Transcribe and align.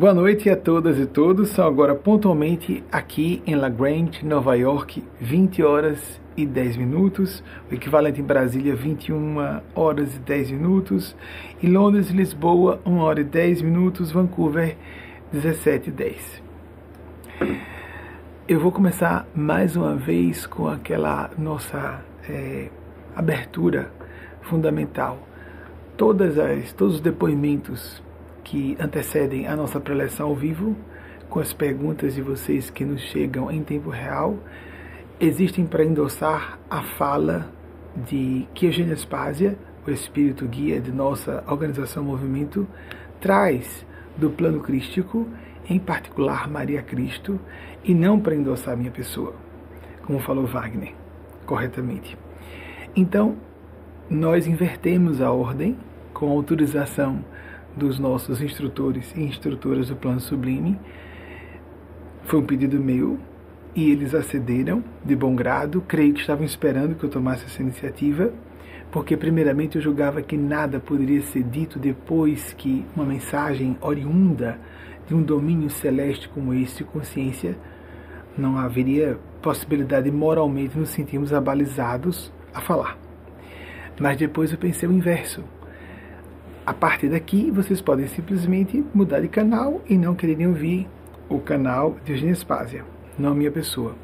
Boa 0.00 0.14
noite 0.14 0.48
a 0.48 0.56
todas 0.56 0.98
e 0.98 1.04
todos. 1.04 1.50
São 1.50 1.66
agora 1.66 1.94
pontualmente 1.94 2.82
aqui 2.90 3.42
em 3.46 3.54
La 3.54 3.68
Grande, 3.68 4.24
Nova 4.24 4.54
York, 4.54 5.04
20 5.20 5.62
horas 5.62 6.18
e 6.34 6.46
10 6.46 6.78
minutos, 6.78 7.44
o 7.70 7.74
equivalente 7.74 8.18
em 8.18 8.24
Brasília 8.24 8.74
21 8.74 9.60
horas 9.74 10.16
e 10.16 10.18
10 10.20 10.52
minutos, 10.52 11.14
em 11.62 11.70
Londres 11.70 12.08
e 12.08 12.14
Lisboa 12.14 12.80
1 12.86 12.96
hora 12.96 13.20
e 13.20 13.24
10 13.24 13.60
minutos, 13.60 14.10
Vancouver 14.10 14.74
17 15.34 15.90
e 15.90 15.92
10. 15.92 16.42
Eu 18.48 18.58
vou 18.58 18.72
começar 18.72 19.28
mais 19.34 19.76
uma 19.76 19.96
vez 19.96 20.46
com 20.46 20.66
aquela 20.66 21.30
nossa 21.36 22.02
é, 22.26 22.70
abertura 23.14 23.92
fundamental. 24.40 25.18
Todas 25.98 26.38
as, 26.38 26.72
todos 26.72 26.94
os 26.94 27.00
depoimentos 27.02 28.02
que 28.50 28.76
antecedem 28.80 29.46
a 29.46 29.54
nossa 29.54 29.78
preleção 29.78 30.26
ao 30.26 30.34
vivo, 30.34 30.76
com 31.28 31.38
as 31.38 31.52
perguntas 31.52 32.16
de 32.16 32.20
vocês 32.20 32.68
que 32.68 32.84
nos 32.84 33.00
chegam 33.00 33.48
em 33.48 33.62
tempo 33.62 33.90
real, 33.90 34.36
existem 35.20 35.64
para 35.64 35.84
endossar 35.84 36.58
a 36.68 36.82
fala 36.82 37.48
de 37.94 38.48
que 38.52 38.68
Spásia, 38.96 39.56
o 39.86 39.90
espírito 39.92 40.48
guia 40.48 40.80
de 40.80 40.90
nossa 40.90 41.44
organização 41.46 42.02
Movimento, 42.02 42.66
traz 43.20 43.86
do 44.16 44.30
plano 44.30 44.58
crístico, 44.58 45.28
em 45.68 45.78
particular 45.78 46.50
Maria 46.50 46.82
Cristo, 46.82 47.38
e 47.84 47.94
não 47.94 48.18
para 48.18 48.34
endossar 48.34 48.76
minha 48.76 48.90
pessoa, 48.90 49.32
como 50.04 50.18
falou 50.18 50.44
Wagner, 50.44 50.92
corretamente. 51.46 52.18
Então, 52.96 53.36
nós 54.10 54.48
invertemos 54.48 55.20
a 55.22 55.30
ordem 55.30 55.78
com 56.12 56.32
autorização 56.32 57.24
dos 57.80 57.98
nossos 57.98 58.42
instrutores 58.42 59.12
e 59.16 59.22
instrutoras 59.22 59.88
do 59.88 59.96
plano 59.96 60.20
sublime. 60.20 60.78
Foi 62.24 62.38
um 62.38 62.44
pedido 62.44 62.78
meu 62.78 63.18
e 63.74 63.90
eles 63.90 64.14
acederam 64.14 64.84
de 65.02 65.16
bom 65.16 65.34
grado. 65.34 65.80
Creio 65.88 66.12
que 66.12 66.20
estavam 66.20 66.44
esperando 66.44 66.94
que 66.94 67.04
eu 67.04 67.10
tomasse 67.10 67.46
essa 67.46 67.62
iniciativa, 67.62 68.32
porque, 68.92 69.16
primeiramente, 69.16 69.76
eu 69.76 69.82
julgava 69.82 70.20
que 70.20 70.36
nada 70.36 70.78
poderia 70.78 71.22
ser 71.22 71.42
dito 71.42 71.78
depois 71.78 72.52
que 72.52 72.84
uma 72.94 73.06
mensagem 73.06 73.76
oriunda 73.80 74.58
de 75.08 75.14
um 75.14 75.22
domínio 75.22 75.70
celeste 75.70 76.28
como 76.28 76.52
este, 76.52 76.84
consciência, 76.84 77.56
não 78.36 78.58
haveria 78.58 79.18
possibilidade 79.40 80.10
moralmente 80.10 80.78
nos 80.78 80.90
sentirmos 80.90 81.32
abalizados 81.32 82.30
a 82.52 82.60
falar. 82.60 82.98
Mas 83.98 84.18
depois 84.18 84.52
eu 84.52 84.58
pensei 84.58 84.88
o 84.88 84.92
inverso 84.92 85.42
a 86.70 86.72
partir 86.72 87.08
daqui, 87.08 87.50
vocês 87.50 87.80
podem 87.80 88.06
simplesmente 88.06 88.84
mudar 88.94 89.18
de 89.18 89.26
canal 89.26 89.82
e 89.88 89.98
não 89.98 90.14
quererem 90.14 90.46
ouvir 90.46 90.86
o 91.28 91.40
canal 91.40 91.96
de 92.04 92.12
Eugênia 92.12 92.36
Spásia, 92.36 92.84
não 93.18 93.32
a 93.32 93.34
minha 93.34 93.50
pessoa. 93.50 93.96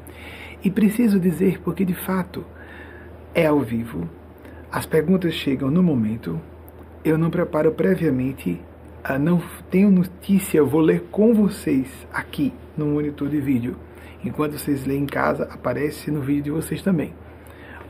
E 0.61 0.69
preciso 0.69 1.17
dizer 1.17 1.61
porque, 1.61 1.85
de 1.85 1.93
fato, 1.93 2.43
é 3.33 3.45
ao 3.45 3.61
vivo, 3.61 4.09
as 4.69 4.85
perguntas 4.85 5.33
chegam 5.33 5.71
no 5.71 5.81
momento, 5.81 6.41
eu 7.05 7.17
não 7.17 7.29
preparo 7.29 7.71
previamente, 7.71 8.61
ah, 9.01 9.17
não 9.17 9.41
tenho 9.71 9.89
notícia, 9.89 10.61
vou 10.61 10.81
ler 10.81 11.03
com 11.09 11.33
vocês 11.33 11.87
aqui 12.11 12.51
no 12.75 12.87
monitor 12.87 13.29
de 13.29 13.39
vídeo. 13.39 13.77
Enquanto 14.25 14.57
vocês 14.57 14.85
leem 14.85 15.03
em 15.03 15.05
casa, 15.05 15.45
aparece 15.45 16.11
no 16.11 16.19
vídeo 16.19 16.43
de 16.43 16.51
vocês 16.51 16.81
também. 16.81 17.13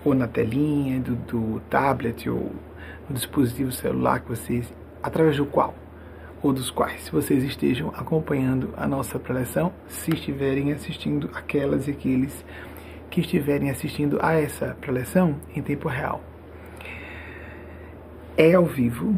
Ou 0.06 0.14
na 0.14 0.28
telinha 0.28 1.00
do, 1.00 1.16
do 1.16 1.62
tablet, 1.62 2.30
ou 2.30 2.52
no 3.10 3.16
dispositivo 3.16 3.72
celular 3.72 4.20
que 4.20 4.30
vocês, 4.30 4.74
através 5.02 5.38
do 5.38 5.46
qual 5.46 5.74
ou 6.42 6.54
dos 6.54 6.70
quais 6.70 7.10
vocês 7.10 7.44
estejam 7.44 7.90
acompanhando 7.90 8.74
a 8.78 8.88
nossa 8.88 9.18
preleção, 9.18 9.74
se 9.88 10.14
estiverem 10.14 10.72
assistindo 10.72 11.30
aquelas 11.34 11.88
e 11.88 11.92
aqueles 11.92 12.46
que 13.10 13.22
estiverem 13.22 13.70
assistindo 13.70 14.20
a 14.22 14.34
essa 14.34 14.78
preleção 14.80 15.36
em 15.56 15.62
tempo 15.62 15.88
real. 15.88 16.22
É 18.36 18.54
ao 18.54 18.66
vivo 18.66 19.18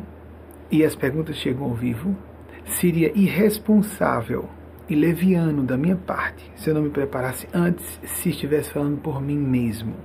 e 0.72 0.84
as 0.84 0.96
perguntas 0.96 1.36
chegam 1.36 1.66
ao 1.66 1.74
vivo. 1.74 2.16
Seria 2.64 3.12
irresponsável 3.18 4.48
e 4.88 4.96
leviano 4.96 5.64
da 5.64 5.76
minha 5.76 5.96
parte 5.96 6.52
se 6.56 6.70
eu 6.70 6.74
não 6.74 6.84
me 6.84 6.90
preparasse 6.90 7.48
antes, 7.54 8.00
se 8.04 8.30
estivesse 8.30 8.72
falando 8.72 8.98
por 9.02 9.22
mim 9.22 9.38
mesmo. 9.38 9.96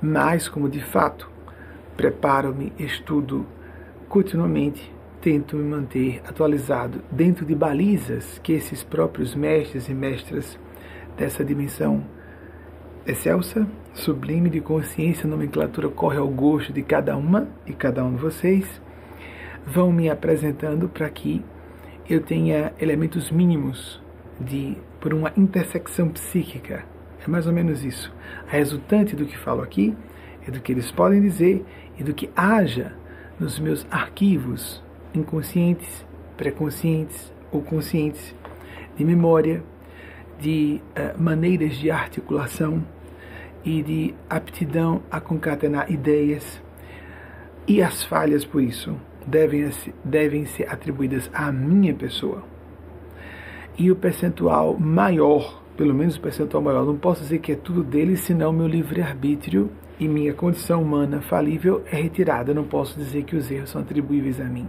Mas, 0.00 0.48
como 0.48 0.68
de 0.68 0.82
fato 0.82 1.30
preparo-me, 2.00 2.72
estudo 2.78 3.46
continuamente, 4.08 4.90
tento 5.20 5.54
me 5.54 5.64
manter 5.64 6.22
atualizado 6.26 7.02
dentro 7.12 7.44
de 7.44 7.54
balizas 7.54 8.38
que 8.42 8.54
esses 8.54 8.82
próprios 8.82 9.34
mestres 9.34 9.86
e 9.86 9.92
mestras 9.92 10.58
dessa 11.14 11.44
dimensão 11.44 12.02
excelsa, 13.06 13.68
sublime 13.92 14.48
de 14.48 14.62
consciência, 14.62 15.28
nomenclatura 15.28 15.90
corre 15.90 16.16
ao 16.16 16.28
gosto 16.28 16.72
de 16.72 16.80
cada 16.82 17.14
uma 17.18 17.48
e 17.66 17.74
cada 17.74 18.02
um 18.02 18.14
de 18.14 18.22
vocês, 18.22 18.80
vão 19.66 19.92
me 19.92 20.08
apresentando 20.08 20.88
para 20.88 21.10
que 21.10 21.44
eu 22.08 22.22
tenha 22.22 22.72
elementos 22.80 23.30
mínimos 23.30 24.02
de 24.40 24.74
por 24.98 25.12
uma 25.12 25.34
intersecção 25.36 26.08
psíquica. 26.08 26.82
É 27.22 27.28
mais 27.28 27.46
ou 27.46 27.52
menos 27.52 27.84
isso. 27.84 28.10
A 28.48 28.52
resultante 28.52 29.14
do 29.14 29.26
que 29.26 29.36
falo 29.36 29.60
aqui 29.60 29.94
é 30.46 30.50
do 30.50 30.60
que 30.60 30.72
eles 30.72 30.90
podem 30.90 31.20
dizer 31.20 31.64
e 32.00 32.02
do 32.02 32.14
que 32.14 32.30
haja 32.34 32.92
nos 33.38 33.58
meus 33.58 33.86
arquivos 33.90 34.82
inconscientes, 35.14 36.06
pré-conscientes 36.36 37.30
ou 37.52 37.60
conscientes, 37.60 38.34
de 38.96 39.04
memória, 39.04 39.62
de 40.38 40.80
uh, 40.96 41.22
maneiras 41.22 41.76
de 41.76 41.90
articulação 41.90 42.82
e 43.62 43.82
de 43.82 44.14
aptidão 44.30 45.02
a 45.10 45.20
concatenar 45.20 45.92
ideias. 45.92 46.62
E 47.68 47.82
as 47.82 48.02
falhas, 48.02 48.46
por 48.46 48.62
isso, 48.62 48.96
devem, 49.26 49.70
devem 50.02 50.46
ser 50.46 50.72
atribuídas 50.72 51.30
à 51.34 51.52
minha 51.52 51.94
pessoa. 51.94 52.42
E 53.76 53.90
o 53.90 53.96
percentual 53.96 54.78
maior, 54.78 55.62
pelo 55.76 55.94
menos 55.94 56.16
o 56.16 56.20
percentual 56.20 56.62
maior, 56.62 56.86
não 56.86 56.96
posso 56.96 57.20
dizer 57.20 57.40
que 57.40 57.52
é 57.52 57.56
tudo 57.56 57.84
dele, 57.84 58.16
senão 58.16 58.52
meu 58.52 58.66
livre-arbítrio 58.66 59.70
e 60.00 60.08
minha 60.08 60.32
condição 60.32 60.82
humana 60.82 61.20
falível 61.20 61.84
é 61.92 61.96
retirada. 61.96 62.50
Eu 62.50 62.54
não 62.54 62.64
posso 62.64 62.98
dizer 62.98 63.22
que 63.24 63.36
os 63.36 63.50
erros 63.50 63.68
são 63.68 63.82
atribuíveis 63.82 64.40
a 64.40 64.44
mim. 64.44 64.66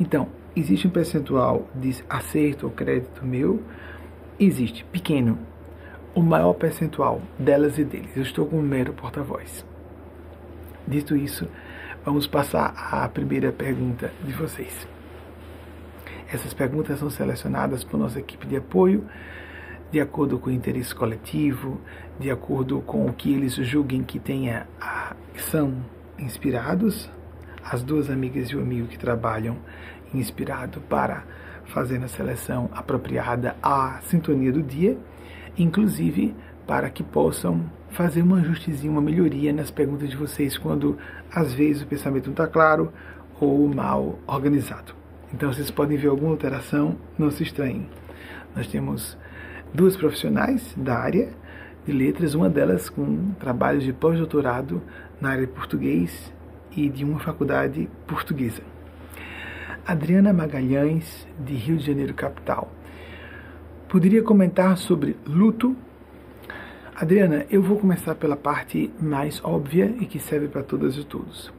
Então, 0.00 0.26
existe 0.56 0.88
um 0.88 0.90
percentual 0.90 1.68
de 1.72 2.02
acerto 2.10 2.66
ou 2.66 2.72
crédito 2.72 3.24
meu? 3.24 3.62
Existe, 4.40 4.84
pequeno. 4.86 5.38
O 6.12 6.20
maior 6.20 6.54
percentual 6.54 7.22
delas 7.38 7.78
e 7.78 7.84
deles. 7.84 8.16
Eu 8.16 8.22
estou 8.22 8.44
como 8.44 8.60
um 8.60 8.64
mero 8.64 8.92
porta-voz. 8.92 9.64
Dito 10.88 11.16
isso, 11.16 11.46
vamos 12.04 12.26
passar 12.26 12.74
à 12.76 13.08
primeira 13.08 13.52
pergunta 13.52 14.10
de 14.24 14.32
vocês. 14.32 14.88
Essas 16.32 16.52
perguntas 16.52 16.98
são 16.98 17.08
selecionadas 17.08 17.84
por 17.84 17.96
nossa 17.96 18.18
equipe 18.18 18.46
de 18.46 18.56
apoio 18.56 19.06
de 19.92 20.00
acordo 20.00 20.38
com 20.38 20.48
o 20.48 20.52
interesse 20.52 20.94
coletivo, 20.94 21.78
de 22.18 22.30
acordo 22.30 22.80
com 22.80 23.06
o 23.06 23.12
que 23.12 23.30
eles 23.32 23.54
julguem 23.54 24.02
que 24.02 24.18
tenha 24.18 24.66
são 25.36 25.74
inspirados. 26.18 27.10
As 27.62 27.82
duas 27.82 28.10
amigas 28.10 28.48
e 28.48 28.56
o 28.56 28.60
amigo 28.60 28.88
que 28.88 28.98
trabalham 28.98 29.58
inspirado 30.14 30.80
para 30.80 31.24
fazer 31.66 32.02
a 32.02 32.08
seleção 32.08 32.70
apropriada 32.72 33.54
à 33.62 34.00
sintonia 34.02 34.50
do 34.50 34.62
dia, 34.62 34.96
inclusive 35.58 36.34
para 36.66 36.88
que 36.88 37.02
possam 37.02 37.70
fazer 37.90 38.22
um 38.22 38.34
ajustezinho, 38.34 38.92
uma 38.92 39.02
melhoria 39.02 39.52
nas 39.52 39.70
perguntas 39.70 40.08
de 40.08 40.16
vocês 40.16 40.56
quando 40.56 40.96
às 41.30 41.52
vezes 41.52 41.82
o 41.82 41.86
pensamento 41.86 42.26
não 42.26 42.32
está 42.32 42.46
claro 42.46 42.90
ou 43.38 43.68
mal 43.68 44.18
organizado. 44.26 44.94
Então 45.34 45.52
vocês 45.52 45.70
podem 45.70 45.98
ver 45.98 46.08
alguma 46.08 46.30
alteração, 46.30 46.96
não 47.18 47.30
se 47.30 47.42
estranhem. 47.42 47.86
Nós 48.56 48.66
temos 48.66 49.16
duas 49.74 49.96
profissionais 49.96 50.74
da 50.76 50.98
área 50.98 51.30
de 51.84 51.92
letras, 51.92 52.34
uma 52.34 52.48
delas 52.48 52.88
com 52.88 53.32
trabalhos 53.40 53.84
de 53.84 53.92
pós-doutorado 53.92 54.82
na 55.20 55.30
área 55.30 55.46
de 55.46 55.52
português 55.52 56.32
e 56.76 56.88
de 56.88 57.04
uma 57.04 57.18
faculdade 57.18 57.88
portuguesa. 58.06 58.62
Adriana 59.84 60.32
Magalhães, 60.32 61.26
de 61.44 61.54
Rio 61.54 61.76
de 61.76 61.86
Janeiro, 61.86 62.14
capital. 62.14 62.70
Poderia 63.88 64.22
comentar 64.22 64.76
sobre 64.76 65.16
luto? 65.26 65.76
Adriana, 66.94 67.46
eu 67.50 67.62
vou 67.62 67.78
começar 67.78 68.14
pela 68.14 68.36
parte 68.36 68.92
mais 69.00 69.40
óbvia 69.44 69.92
e 69.98 70.06
que 70.06 70.20
serve 70.20 70.46
para 70.46 70.62
todas 70.62 70.96
e 70.96 71.04
todos. 71.04 71.52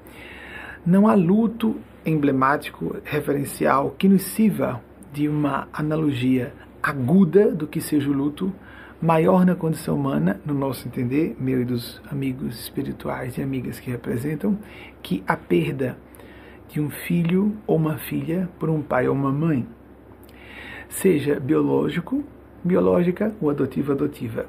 Não 0.86 1.08
há 1.08 1.16
luto 1.16 1.76
emblemático, 2.06 2.96
referencial, 3.04 3.92
que 3.98 4.08
nos 4.08 4.22
sirva 4.22 4.82
de 5.12 5.28
uma 5.28 5.68
analogia 5.74 6.54
aguda 6.84 7.50
do 7.50 7.66
que 7.66 7.80
seja 7.80 8.10
o 8.10 8.14
luto, 8.14 8.54
maior 9.02 9.46
na 9.46 9.56
condição 9.56 9.96
humana, 9.96 10.40
no 10.46 10.54
nosso 10.54 10.86
entender, 10.86 11.36
meu 11.40 11.62
e 11.62 11.66
dos 11.66 12.02
amigos 12.12 12.60
espirituais 12.60 13.38
e 13.38 13.42
amigas 13.42 13.80
que 13.80 13.90
representam, 13.90 14.60
que 15.02 15.24
a 15.26 15.38
perda 15.38 15.98
de 16.68 16.82
um 16.82 16.90
filho 16.90 17.56
ou 17.66 17.78
uma 17.78 17.98
filha 17.98 18.50
por 18.60 18.70
um 18.70 18.82
pai 18.82 19.08
ou 19.08 19.16
uma 19.16 19.32
mãe. 19.32 19.66
seja 20.90 21.40
biológico, 21.40 22.24
biológica 22.64 23.34
ou 23.42 23.50
adotivo, 23.50 23.94
adotiva. 23.94 24.46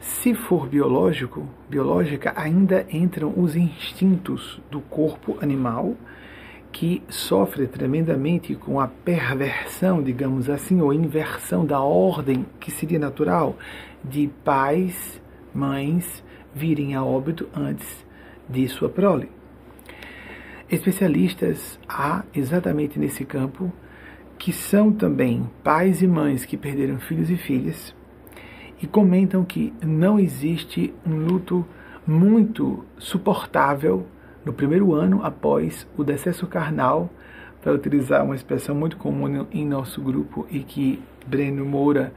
Se 0.00 0.34
for 0.34 0.68
biológico, 0.68 1.46
biológica, 1.68 2.32
ainda 2.34 2.86
entram 2.90 3.32
os 3.36 3.56
instintos 3.56 4.60
do 4.70 4.80
corpo 4.80 5.36
animal 5.40 5.96
que 6.72 7.02
sofre 7.08 7.66
tremendamente 7.66 8.54
com 8.54 8.78
a 8.78 8.86
perversão, 8.86 10.02
digamos 10.02 10.48
assim, 10.48 10.80
ou 10.80 10.92
inversão 10.92 11.64
da 11.64 11.80
ordem 11.80 12.46
que 12.60 12.70
seria 12.70 12.98
natural 12.98 13.56
de 14.04 14.28
pais, 14.44 15.20
mães 15.54 16.22
virem 16.54 16.94
a 16.94 17.04
óbito 17.04 17.48
antes 17.54 18.04
de 18.48 18.68
sua 18.68 18.88
prole. 18.88 19.30
Especialistas 20.70 21.78
há 21.88 22.24
exatamente 22.34 22.98
nesse 22.98 23.24
campo 23.24 23.72
que 24.38 24.52
são 24.52 24.92
também 24.92 25.48
pais 25.64 26.02
e 26.02 26.06
mães 26.06 26.44
que 26.44 26.56
perderam 26.56 26.98
filhos 26.98 27.30
e 27.30 27.36
filhas 27.36 27.94
e 28.80 28.86
comentam 28.86 29.44
que 29.44 29.72
não 29.82 30.18
existe 30.18 30.94
um 31.04 31.16
luto 31.16 31.66
muito 32.06 32.84
suportável 32.98 34.06
no 34.48 34.54
primeiro 34.54 34.94
ano 34.94 35.22
após 35.22 35.86
o 35.94 36.02
decesso 36.02 36.46
carnal, 36.46 37.10
para 37.60 37.74
utilizar 37.74 38.24
uma 38.24 38.34
expressão 38.34 38.74
muito 38.74 38.96
comum 38.96 39.46
em 39.52 39.66
nosso 39.66 40.00
grupo 40.00 40.46
e 40.50 40.60
que 40.60 41.02
Breno 41.26 41.66
Moura, 41.66 42.14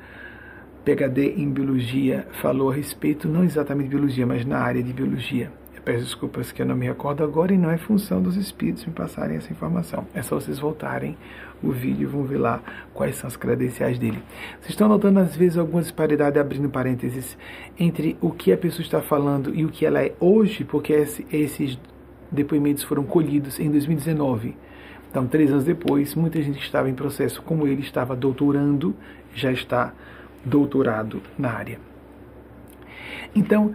PhD 0.85 1.33
em 1.35 1.49
biologia, 1.49 2.25
falou 2.41 2.71
a 2.71 2.73
respeito, 2.73 3.27
não 3.27 3.43
exatamente 3.43 3.89
biologia, 3.89 4.25
mas 4.25 4.45
na 4.45 4.59
área 4.59 4.81
de 4.81 4.93
biologia. 4.93 5.51
Eu 5.75 5.81
peço 5.81 6.05
desculpas 6.05 6.53
que 6.53 6.61
eu 6.61 6.65
não 6.65 6.75
me 6.75 6.85
recordo 6.85 7.21
agora 7.21 7.53
e 7.53 7.57
não 7.57 7.69
é 7.69 7.77
função 7.77 8.21
dos 8.21 8.37
espíritos 8.37 8.85
me 8.85 8.93
passarem 8.93 9.35
essa 9.35 9.51
informação. 9.51 10.07
É 10.13 10.21
só 10.21 10.35
vocês 10.39 10.57
voltarem 10.57 11.17
o 11.61 11.69
vídeo 11.71 12.03
e 12.03 12.05
vão 12.05 12.23
ver 12.23 12.37
lá 12.37 12.61
quais 12.93 13.15
são 13.17 13.27
as 13.27 13.35
credenciais 13.35 13.99
dele. 13.99 14.23
Vocês 14.61 14.69
estão 14.69 14.87
notando 14.87 15.19
às 15.19 15.35
vezes 15.35 15.57
alguma 15.57 15.81
disparidade, 15.81 16.39
abrindo 16.39 16.69
parênteses, 16.69 17.37
entre 17.77 18.15
o 18.21 18.31
que 18.31 18.53
a 18.53 18.57
pessoa 18.57 18.83
está 18.83 19.01
falando 19.01 19.53
e 19.53 19.65
o 19.65 19.69
que 19.69 19.85
ela 19.85 20.01
é 20.01 20.13
hoje, 20.19 20.63
porque 20.63 20.93
esses 20.93 21.77
depoimentos 22.31 22.83
foram 22.83 23.03
colhidos 23.03 23.59
em 23.59 23.69
2019. 23.69 24.55
Então, 25.09 25.27
três 25.27 25.51
anos 25.51 25.65
depois, 25.65 26.15
muita 26.15 26.41
gente 26.41 26.57
que 26.57 26.63
estava 26.63 26.89
em 26.89 26.93
processo, 26.93 27.41
como 27.41 27.67
ele 27.67 27.81
estava 27.81 28.15
doutorando, 28.15 28.95
já 29.33 29.51
está 29.51 29.93
doutorado 30.45 31.21
na 31.37 31.51
área. 31.51 31.79
Então, 33.35 33.73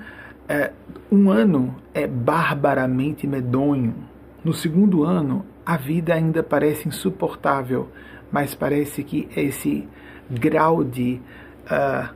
é, 0.48 0.72
um 1.10 1.30
ano 1.30 1.74
é 1.92 2.06
barbaramente 2.06 3.26
medonho. 3.26 3.94
No 4.42 4.54
segundo 4.54 5.04
ano, 5.04 5.44
a 5.64 5.76
vida 5.76 6.14
ainda 6.14 6.42
parece 6.42 6.88
insuportável, 6.88 7.90
mas 8.30 8.54
parece 8.54 9.02
que 9.02 9.28
esse 9.36 9.86
grau 10.30 10.84
de, 10.84 11.20
uh, 11.66 12.14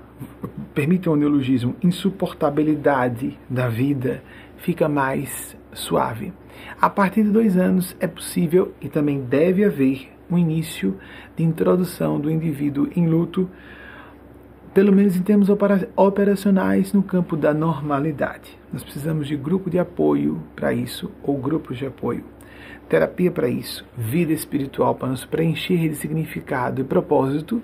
permitam 0.75 1.13
o 1.13 1.17
neologismo, 1.17 1.77
insuportabilidade 1.83 3.39
da 3.49 3.69
vida 3.69 4.23
fica 4.59 4.89
mais 4.89 5.57
suave. 5.73 6.33
A 6.81 6.89
partir 6.91 7.25
de 7.25 7.31
dois 7.31 7.57
anos 7.57 7.97
é 8.01 8.07
possível 8.07 8.73
e 8.81 8.89
também 8.89 9.21
deve 9.23 9.65
haver 9.65 10.11
um 10.31 10.39
início 10.39 10.97
de 11.37 11.43
introdução 11.43 12.21
do 12.21 12.31
indivíduo 12.31 12.89
em 12.95 13.07
luto, 13.07 13.51
pelo 14.73 14.93
menos 14.93 15.17
em 15.17 15.23
termos 15.23 15.49
operacionais 15.97 16.93
no 16.93 17.03
campo 17.03 17.37
da 17.37 17.53
normalidade. 17.53 18.57
Nós 18.73 18.85
precisamos 18.85 19.27
de 19.27 19.37
grupo 19.37 19.69
de 19.69 19.79
apoio 19.79 20.43
para 20.55 20.73
isso, 20.73 21.11
ou 21.23 21.37
grupos 21.37 21.79
de 21.79 21.87
apoio. 21.87 22.25
Terapia 22.89 23.31
para 23.31 23.49
isso, 23.49 23.85
vida 23.97 24.33
espiritual 24.33 24.95
para 24.95 25.09
nos 25.09 25.25
preencher 25.25 25.89
de 25.89 25.95
significado 25.97 26.81
e 26.81 26.85
propósito, 26.85 27.61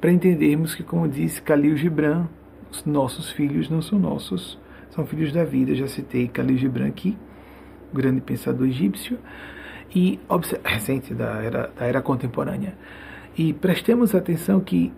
para 0.00 0.10
entendermos 0.10 0.74
que, 0.74 0.82
como 0.82 1.08
disse 1.08 1.40
Khalil 1.40 1.76
Gibran, 1.76 2.26
os 2.70 2.84
nossos 2.84 3.30
filhos 3.30 3.70
não 3.70 3.80
são 3.80 3.98
nossos, 3.98 4.58
são 4.90 5.06
filhos 5.06 5.32
da 5.32 5.44
vida. 5.44 5.74
Já 5.74 5.88
citei 5.88 6.28
Khalil 6.28 6.58
Gibran 6.58 6.88
aqui, 6.88 7.16
grande 7.92 8.20
pensador 8.20 8.66
egípcio, 8.66 9.18
e 9.94 10.18
recente 10.64 11.14
da 11.14 11.42
era, 11.42 11.70
da 11.76 11.86
era 11.86 12.02
contemporânea. 12.02 12.74
E 13.36 13.52
prestemos 13.52 14.14
atenção 14.14 14.60
que 14.60 14.92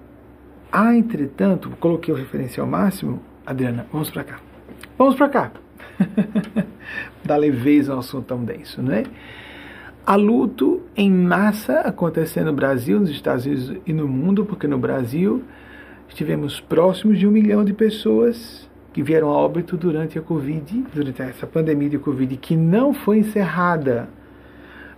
há, 0.73 0.95
entretanto, 0.95 1.71
coloquei 1.81 2.13
o 2.13 2.17
referencial 2.17 2.67
máximo, 2.67 3.23
Adriana, 3.45 3.87
vamos 3.93 4.11
para 4.11 4.25
cá. 4.25 4.41
Vamos 4.97 5.15
para 5.15 5.29
cá. 5.29 5.53
Dá 7.25 7.37
leveza 7.37 7.93
ao 7.93 8.01
assunto 8.01 8.27
tão 8.27 8.45
denso, 8.45 8.83
não 8.83 8.93
é? 8.93 9.05
Há 10.07 10.17
luto 10.17 10.83
em 10.97 11.11
massa 11.11 11.81
acontecendo 11.81 12.47
no 12.47 12.53
Brasil, 12.55 12.99
nos 12.99 13.11
Estados 13.11 13.45
Unidos 13.45 13.77
e 13.87 13.93
no 13.93 14.09
mundo, 14.09 14.45
porque 14.45 14.67
no 14.67 14.79
Brasil 14.79 15.45
estivemos 16.09 16.61
próximos 16.61 17.19
de 17.19 17.27
um 17.27 17.31
milhão 17.31 17.65
de 17.65 17.75
pessoas 17.75 18.69
que 18.99 19.03
vieram 19.05 19.31
a 19.31 19.33
óbito 19.33 19.77
durante 19.77 20.19
a 20.19 20.23
Covid, 20.23 20.85
durante 20.93 21.23
essa 21.23 21.47
pandemia 21.47 21.89
de 21.89 22.01
Covid, 22.01 22.37
que 22.37 22.57
não 22.57 22.93
foi 22.93 23.19
encerrada 23.19 24.09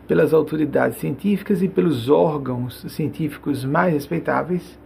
pelas 0.09 0.33
autoridades 0.33 0.97
científicas 0.97 1.63
e 1.63 1.69
pelos 1.69 2.09
órgãos 2.09 2.81
científicos 2.89 3.63
mais 3.63 3.93
respeitáveis, 3.93 4.79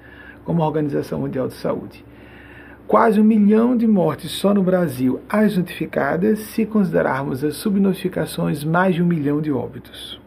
como 0.44 0.60
a 0.60 0.66
Organização 0.66 1.20
Mundial 1.20 1.46
de 1.46 1.54
Saúde. 1.54 2.04
Quase 2.88 3.20
um 3.20 3.22
milhão 3.22 3.76
de 3.76 3.86
mortes 3.86 4.32
só 4.32 4.52
no 4.52 4.64
Brasil, 4.64 5.20
as 5.28 5.56
notificadas, 5.56 6.40
se 6.40 6.66
considerarmos 6.66 7.44
as 7.44 7.54
subnotificações, 7.54 8.64
mais 8.64 8.96
de 8.96 9.02
um 9.04 9.06
milhão 9.06 9.40
de 9.40 9.52
óbitos. 9.52 10.20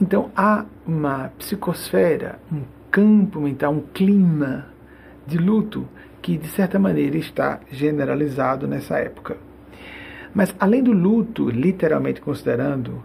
Então 0.00 0.30
há 0.34 0.64
uma 0.86 1.30
psicosfera, 1.36 2.40
um 2.50 2.62
campo 2.90 3.38
mental, 3.38 3.74
um 3.74 3.82
clima 3.82 4.64
de 5.26 5.36
luto 5.36 5.86
que 6.20 6.36
de 6.36 6.48
certa 6.48 6.78
maneira 6.78 7.16
está 7.16 7.60
generalizado 7.70 8.66
nessa 8.66 8.98
época. 8.98 9.36
Mas 10.34 10.54
além 10.58 10.82
do 10.82 10.92
luto, 10.92 11.50
literalmente 11.50 12.20
considerando, 12.20 13.02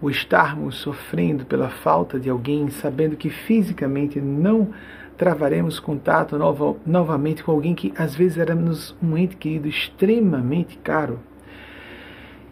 o 0.00 0.10
estarmos 0.10 0.76
sofrendo 0.76 1.46
pela 1.46 1.70
falta 1.70 2.20
de 2.20 2.28
alguém, 2.28 2.68
sabendo 2.68 3.16
que 3.16 3.30
fisicamente 3.30 4.20
não 4.20 4.70
travaremos 5.16 5.80
contato 5.80 6.36
nova, 6.36 6.76
novamente 6.84 7.42
com 7.42 7.50
alguém 7.50 7.74
que 7.74 7.92
às 7.96 8.14
vezes 8.14 8.36
era 8.36 8.54
um 9.02 9.16
ente 9.16 9.36
querido 9.36 9.66
extremamente 9.66 10.76
caro. 10.78 11.18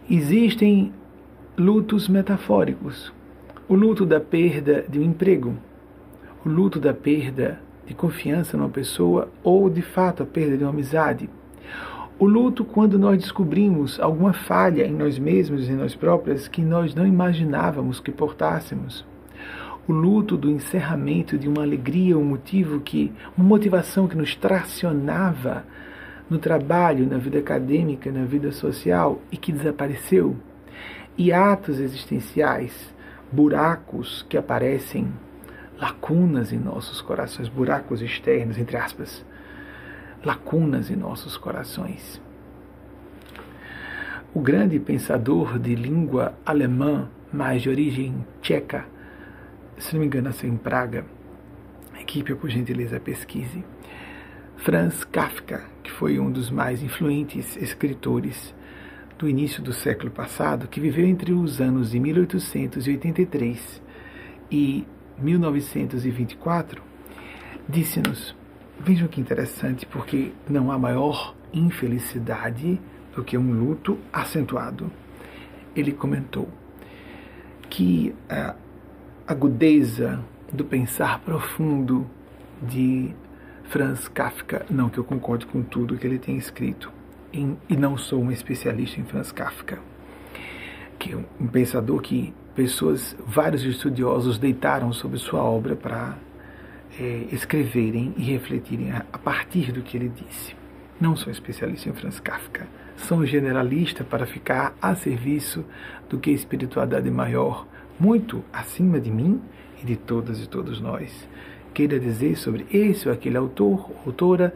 Existem 0.09 0.91
lutos 1.57 2.07
metafóricos. 2.07 3.13
O 3.67 3.75
luto 3.75 4.05
da 4.05 4.19
perda 4.19 4.85
de 4.87 4.99
um 4.99 5.03
emprego, 5.03 5.55
o 6.43 6.49
luto 6.49 6.79
da 6.79 6.93
perda 6.93 7.59
de 7.85 7.93
confiança 7.93 8.57
numa 8.57 8.69
pessoa 8.69 9.29
ou 9.43 9.69
de 9.69 9.81
fato 9.81 10.23
a 10.23 10.25
perda 10.25 10.57
de 10.57 10.63
uma 10.63 10.71
amizade. 10.71 11.29
O 12.17 12.25
luto 12.25 12.63
quando 12.63 12.97
nós 12.97 13.17
descobrimos 13.17 13.99
alguma 13.99 14.31
falha 14.31 14.85
em 14.85 14.93
nós 14.93 15.19
mesmos 15.19 15.67
e 15.67 15.73
em 15.73 15.75
nós 15.75 15.93
próprias 15.93 16.47
que 16.47 16.61
nós 16.61 16.95
não 16.95 17.05
imaginávamos 17.05 17.99
que 17.99 18.11
portássemos. 18.11 19.05
O 19.85 19.91
luto 19.91 20.37
do 20.37 20.49
encerramento 20.49 21.37
de 21.37 21.47
uma 21.49 21.61
alegria, 21.61 22.17
um 22.17 22.23
motivo 22.23 22.79
que, 22.79 23.11
uma 23.37 23.45
motivação 23.45 24.07
que 24.07 24.15
nos 24.15 24.33
tracionava 24.33 25.65
no 26.29 26.39
trabalho, 26.39 27.05
na 27.05 27.17
vida 27.17 27.39
acadêmica, 27.39 28.11
na 28.11 28.23
vida 28.23 28.51
social 28.51 29.19
e 29.31 29.37
que 29.37 29.51
desapareceu. 29.51 30.35
E 31.17 31.31
atos 31.33 31.79
existenciais, 31.79 32.73
buracos 33.31 34.25
que 34.27 34.37
aparecem 34.37 35.11
lacunas 35.79 36.53
em 36.53 36.59
nossos 36.59 37.01
corações, 37.01 37.49
buracos 37.49 38.01
externos, 38.01 38.57
entre 38.57 38.77
aspas, 38.77 39.25
lacunas 40.23 40.89
em 40.89 40.95
nossos 40.95 41.37
corações. 41.37 42.21
O 44.33 44.41
grande 44.41 44.79
pensador 44.79 45.59
de 45.59 45.75
língua 45.75 46.33
alemã, 46.45 47.09
mas 47.31 47.61
de 47.61 47.69
origem 47.69 48.25
tcheca, 48.41 48.85
se 49.77 49.93
não 49.93 50.01
me 50.01 50.07
engano, 50.07 50.25
nasceu 50.27 50.49
em 50.49 50.57
Praga, 50.57 51.05
equipe, 51.99 52.33
por 52.35 52.49
gentileza, 52.49 52.99
pesquise, 52.99 53.63
Franz 54.57 55.03
Kafka, 55.03 55.63
que 55.83 55.91
foi 55.91 56.19
um 56.19 56.31
dos 56.31 56.49
mais 56.49 56.81
influentes 56.81 57.55
escritores 57.57 58.53
do 59.17 59.29
início 59.29 59.61
do 59.61 59.71
século 59.71 60.11
passado, 60.11 60.67
que 60.67 60.79
viveu 60.79 61.05
entre 61.05 61.31
os 61.31 61.61
anos 61.61 61.91
de 61.91 61.99
1883 61.99 63.81
e 64.51 64.85
1924, 65.17 66.81
disse-nos: 67.67 68.35
Vejam 68.79 69.07
que 69.07 69.21
interessante, 69.21 69.85
porque 69.85 70.31
não 70.49 70.71
há 70.71 70.77
maior 70.77 71.35
infelicidade 71.53 72.79
do 73.15 73.23
que 73.23 73.37
um 73.37 73.51
luto 73.51 73.97
acentuado. 74.11 74.91
Ele 75.75 75.91
comentou 75.91 76.49
que 77.69 78.13
a 78.29 78.55
agudeza 79.27 80.23
do 80.51 80.63
pensar 80.63 81.19
profundo 81.19 82.05
de 82.61 83.13
Franz 83.65 84.07
Kafka, 84.07 84.65
não 84.69 84.89
que 84.89 84.97
eu 84.97 85.03
concorde 85.03 85.45
com 85.45 85.63
tudo 85.63 85.97
que 85.97 86.05
ele 86.05 86.19
tem 86.19 86.37
escrito, 86.37 86.91
em, 87.33 87.57
e 87.67 87.75
não 87.75 87.97
sou 87.97 88.21
um 88.21 88.31
especialista 88.31 88.99
em 88.99 89.03
Franz 89.03 89.31
Kafka, 89.31 89.79
que 90.99 91.13
é 91.13 91.17
um 91.17 91.47
pensador 91.47 92.01
que 92.01 92.33
pessoas, 92.55 93.15
vários 93.27 93.63
estudiosos 93.63 94.37
deitaram 94.37 94.93
sobre 94.93 95.17
sua 95.19 95.43
obra 95.43 95.75
para 95.75 96.17
é, 96.99 97.27
escreverem 97.31 98.13
e 98.17 98.23
refletirem 98.23 98.91
a, 98.91 99.05
a 99.11 99.17
partir 99.17 99.71
do 99.71 99.81
que 99.81 99.97
ele 99.97 100.09
disse. 100.09 100.55
Não 100.99 101.15
sou 101.15 101.31
especialista 101.31 101.89
em 101.89 101.93
Franz 101.93 102.19
Kafka, 102.19 102.65
sou 102.95 103.25
generalista 103.25 104.03
para 104.03 104.25
ficar 104.25 104.73
a 104.81 104.95
serviço 104.95 105.65
do 106.09 106.17
que 106.17 106.29
a 106.29 106.33
espiritualidade 106.33 107.11
maior, 107.11 107.67
muito 107.99 108.43
acima 108.51 108.99
de 108.99 109.11
mim 109.11 109.41
e 109.81 109.85
de 109.85 109.97
todas 109.97 110.41
e 110.41 110.47
todos 110.47 110.79
nós, 110.79 111.27
queira 111.73 111.99
dizer 111.99 112.37
sobre 112.37 112.65
esse 112.71 113.09
ou 113.09 113.13
aquele 113.13 113.35
autor, 113.35 113.91
autora, 114.05 114.53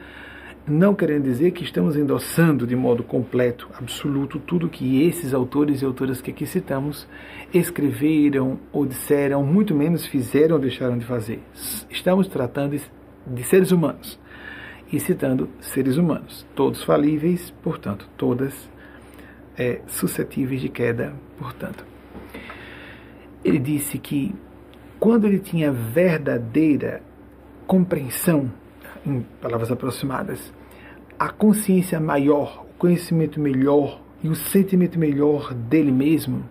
não 0.70 0.94
querendo 0.94 1.24
dizer 1.24 1.52
que 1.52 1.64
estamos 1.64 1.96
endossando 1.96 2.68
de 2.68 2.76
modo 2.76 3.04
completo, 3.04 3.68
absoluto, 3.80 4.40
tudo 4.40 4.70
que 4.70 5.04
esses 5.04 5.34
autores 5.34 5.82
e 5.82 5.86
autoras 5.86 6.22
que 6.22 6.30
aqui 6.30 6.46
citamos 6.46 7.08
escreveram 7.54 8.60
ou 8.72 8.86
disseram, 8.86 9.44
muito 9.44 9.74
menos 9.74 10.06
fizeram 10.06 10.56
ou 10.56 10.62
deixaram 10.62 10.98
de 10.98 11.06
fazer. 11.06 11.42
Estamos 11.90 12.28
tratando 12.28 12.80
de 13.26 13.44
seres 13.44 13.72
humanos 13.72 14.20
e 14.92 15.00
citando 15.00 15.50
seres 15.60 15.98
humanos, 15.98 16.46
todos 16.56 16.84
falíveis, 16.84 17.52
portanto, 17.64 18.08
todas 18.16 18.70
é, 19.58 19.82
suscetíveis 19.88 20.62
de 20.62 20.70
queda, 20.70 21.14
portanto. 21.38 21.84
Ele 23.44 23.58
disse 23.60 23.98
que 23.98 24.36
quando 25.00 25.26
ele 25.26 25.40
tinha 25.40 25.72
verdadeira 25.72 27.02
compreensão, 27.66 28.52
em 29.06 29.22
palavras 29.42 29.72
aproximadas, 29.72 30.54
a 31.20 31.28
consciência 31.30 32.00
maior, 32.00 32.66
o 32.70 32.78
conhecimento 32.78 33.40
melhor 33.40 34.02
e 34.24 34.30
o 34.30 34.36
sentimento 34.36 34.98
melhor 34.98 35.54
dele 35.54 35.92
mesmo, 35.92 36.46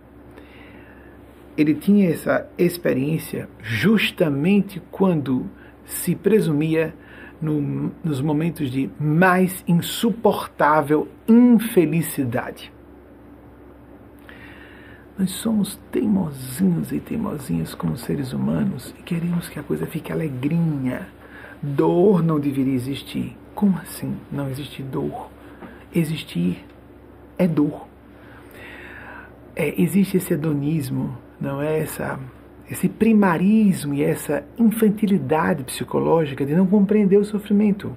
ele 1.57 1.75
tinha 1.75 2.11
essa 2.11 2.47
experiência 2.57 3.49
justamente 3.61 4.81
quando 4.91 5.47
se 5.85 6.15
presumia 6.15 6.95
no, 7.41 7.93
nos 8.05 8.21
momentos 8.21 8.71
de 8.71 8.91
mais 9.01 9.65
insuportável 9.67 11.09
infelicidade. 11.27 12.71
Nós 15.19 15.31
somos 15.31 15.81
teimosinhos 15.91 16.93
e 16.93 17.01
teimosinhas 17.01 17.75
como 17.75 17.97
seres 17.97 18.33
humanos 18.33 18.95
e 18.99 19.03
queremos 19.03 19.49
que 19.49 19.59
a 19.59 19.63
coisa 19.65 19.87
fique 19.87 20.13
alegrinha. 20.13 21.09
Dor 21.61 22.23
não 22.23 22.39
deveria 22.39 22.75
existir. 22.75 23.37
Como 23.59 23.77
assim 23.79 24.17
não 24.31 24.49
existe 24.49 24.85
dor? 24.85 25.29
Existir 25.93 26.65
é 27.37 27.45
dor. 27.49 27.89
É, 29.57 29.75
existe 29.83 30.17
esse 30.17 30.33
hedonismo, 30.33 31.19
não 31.41 31.61
é 31.61 31.81
essa 31.81 32.21
esse 32.71 32.89
primarismo 32.89 33.95
e 33.95 34.05
essa 34.05 34.45
infantilidade 34.57 35.65
psicológica 35.65 36.47
de 36.47 36.55
não 36.55 36.69
compreender 36.69 37.17
o 37.17 37.25
sofrimento. 37.25 37.97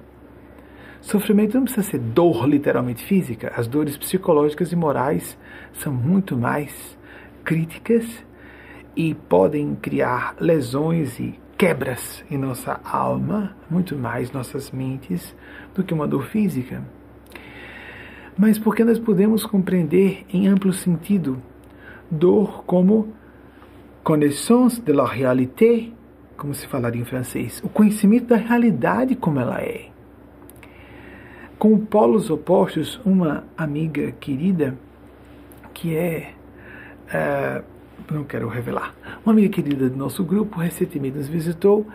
Sofrimento 1.00 1.54
não 1.54 1.62
precisa 1.62 1.88
ser 1.88 1.98
dor 2.00 2.44
literalmente 2.48 3.04
física. 3.04 3.52
As 3.54 3.68
dores 3.68 3.96
psicológicas 3.96 4.72
e 4.72 4.74
morais 4.74 5.38
são 5.74 5.92
muito 5.92 6.36
mais 6.36 6.98
críticas 7.44 8.04
e 8.96 9.14
podem 9.14 9.76
criar 9.76 10.34
lesões 10.40 11.20
e 11.20 11.38
quebras 11.62 12.24
em 12.28 12.36
nossa 12.36 12.80
alma, 12.82 13.54
muito 13.70 13.94
mais 13.94 14.32
nossas 14.32 14.72
mentes, 14.72 15.32
do 15.72 15.84
que 15.84 15.94
uma 15.94 16.08
dor 16.08 16.24
física. 16.24 16.82
Mas 18.36 18.58
porque 18.58 18.82
nós 18.82 18.98
podemos 18.98 19.46
compreender 19.46 20.26
em 20.28 20.48
amplo 20.48 20.72
sentido 20.72 21.40
dor 22.10 22.64
como 22.64 23.12
connaissance 24.02 24.82
de 24.82 24.92
la 24.92 25.06
réalité, 25.06 25.92
como 26.36 26.52
se 26.52 26.66
falaria 26.66 27.00
em 27.00 27.04
francês, 27.04 27.62
o 27.64 27.68
conhecimento 27.68 28.26
da 28.26 28.36
realidade 28.36 29.14
como 29.14 29.38
ela 29.38 29.60
é. 29.60 29.86
Com 31.60 31.78
polos 31.78 32.28
opostos, 32.28 33.00
uma 33.04 33.44
amiga 33.56 34.10
querida 34.18 34.76
que 35.72 35.94
é 35.94 36.32
uh, 37.06 37.71
não 38.10 38.24
quero 38.24 38.48
revelar. 38.48 38.94
Uma 39.24 39.32
amiga 39.32 39.48
querida 39.48 39.88
do 39.88 39.96
nosso 39.96 40.24
grupo 40.24 40.58
recentemente 40.58 41.16
nos 41.16 41.28
visitou, 41.28 41.86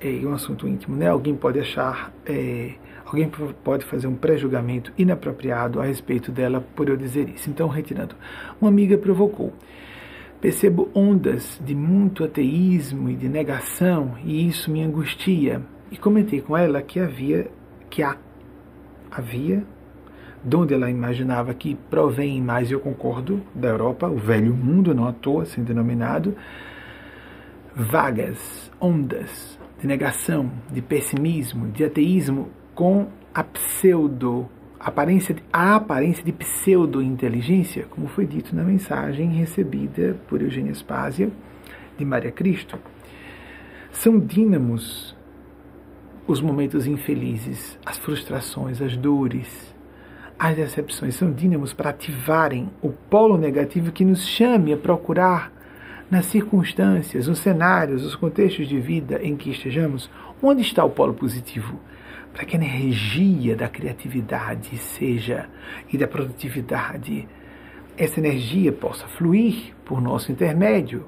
é 0.00 0.08
um 0.26 0.32
assunto 0.32 0.66
íntimo, 0.66 0.96
né? 0.96 1.08
Alguém 1.08 1.34
pode 1.34 1.58
achar, 1.58 2.12
é, 2.24 2.72
alguém 3.04 3.30
pode 3.62 3.84
fazer 3.84 4.06
um 4.06 4.14
pré-julgamento 4.14 4.92
inapropriado 4.96 5.80
a 5.80 5.84
respeito 5.84 6.32
dela 6.32 6.64
por 6.74 6.88
eu 6.88 6.96
dizer 6.96 7.28
isso. 7.28 7.50
Então, 7.50 7.68
retirando, 7.68 8.14
uma 8.60 8.70
amiga 8.70 8.96
provocou. 8.96 9.52
Percebo 10.40 10.88
ondas 10.94 11.60
de 11.62 11.74
muito 11.74 12.24
ateísmo 12.24 13.10
e 13.10 13.14
de 13.14 13.28
negação, 13.28 14.16
e 14.24 14.48
isso 14.48 14.70
me 14.70 14.82
angustia. 14.82 15.60
E 15.90 15.98
comentei 15.98 16.40
com 16.40 16.56
ela 16.56 16.80
que 16.80 16.98
havia, 16.98 17.50
que 17.90 18.02
há, 18.02 18.16
havia 19.10 19.62
de 20.42 20.56
onde 20.56 20.74
ela 20.74 20.90
imaginava 20.90 21.52
que 21.54 21.74
provém 21.88 22.40
mais, 22.40 22.70
eu 22.70 22.80
concordo, 22.80 23.42
da 23.54 23.68
Europa, 23.68 24.08
o 24.08 24.16
velho 24.16 24.54
mundo, 24.54 24.94
não 24.94 25.06
à 25.06 25.12
toa, 25.12 25.42
assim 25.42 25.62
denominado, 25.62 26.34
vagas, 27.74 28.70
ondas 28.80 29.58
de 29.80 29.86
negação, 29.86 30.50
de 30.70 30.82
pessimismo, 30.82 31.68
de 31.68 31.84
ateísmo 31.84 32.50
com 32.74 33.08
a 33.34 33.42
pseudo 33.42 34.48
aparência, 34.80 35.36
a 35.52 35.76
aparência 35.76 36.24
de 36.24 36.32
pseudo-inteligência, 36.32 37.86
como 37.90 38.08
foi 38.08 38.26
dito 38.26 38.56
na 38.56 38.64
mensagem 38.64 39.30
recebida 39.32 40.16
por 40.26 40.40
Eugênia 40.40 40.72
Spásia 40.72 41.30
de 41.98 42.04
Maria 42.04 42.32
Cristo. 42.32 42.78
São 43.92 44.18
dínamos 44.18 45.14
os 46.26 46.40
momentos 46.40 46.86
infelizes, 46.86 47.78
as 47.84 47.98
frustrações, 47.98 48.80
as 48.80 48.96
dores, 48.96 49.69
as 50.42 50.56
decepções 50.56 51.16
são 51.16 51.30
dínamos 51.30 51.74
para 51.74 51.90
ativarem 51.90 52.70
o 52.80 52.88
polo 52.88 53.36
negativo 53.36 53.92
que 53.92 54.06
nos 54.06 54.26
chame 54.26 54.72
a 54.72 54.76
procurar 54.76 55.52
nas 56.10 56.24
circunstâncias, 56.24 57.28
nos 57.28 57.40
cenários, 57.40 58.02
nos 58.02 58.16
contextos 58.16 58.66
de 58.66 58.80
vida 58.80 59.20
em 59.22 59.36
que 59.36 59.50
estejamos, 59.50 60.10
onde 60.42 60.62
está 60.62 60.82
o 60.82 60.88
polo 60.88 61.12
positivo? 61.12 61.78
Para 62.32 62.46
que 62.46 62.56
a 62.56 62.58
energia 62.58 63.54
da 63.54 63.68
criatividade 63.68 64.78
seja 64.78 65.46
e 65.92 65.98
da 65.98 66.08
produtividade, 66.08 67.28
essa 67.98 68.18
energia 68.18 68.72
possa 68.72 69.06
fluir 69.08 69.74
por 69.84 70.00
nosso 70.00 70.32
intermédio. 70.32 71.04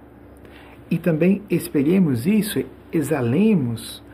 E 0.90 0.98
também 0.98 1.40
espelhemos 1.48 2.26
isso, 2.26 2.62
exalemos, 2.92 4.04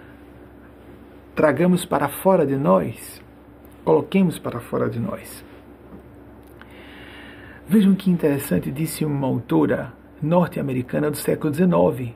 tragamos 1.35 1.85
para 1.85 2.07
fora 2.07 2.47
de 2.47 2.55
nós 2.55 3.18
coloquemos 3.89 4.39
para 4.39 4.61
fora 4.61 4.91
de 4.91 5.01
nós. 5.01 5.43
Vejam 7.67 7.95
que 7.95 8.11
interessante, 8.11 8.71
disse 8.71 9.03
uma 9.03 9.27
autora 9.27 9.95
norte-americana 10.21 11.11
do 11.11 11.17
século 11.17 11.55
XIX, 11.55 12.15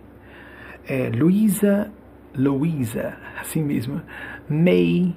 é, 0.87 1.09
Louisa, 1.09 1.91
Louisa, 2.37 3.17
assim 3.41 3.63
mesmo, 3.63 4.03
May 4.51 5.17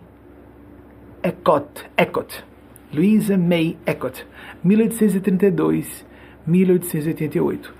Ecott, 1.22 1.90
Ecott, 1.98 2.46
Louisa 2.94 3.38
May 3.38 3.78
Ecott, 3.86 4.26
1832, 4.64 6.06
1888. 6.48 7.76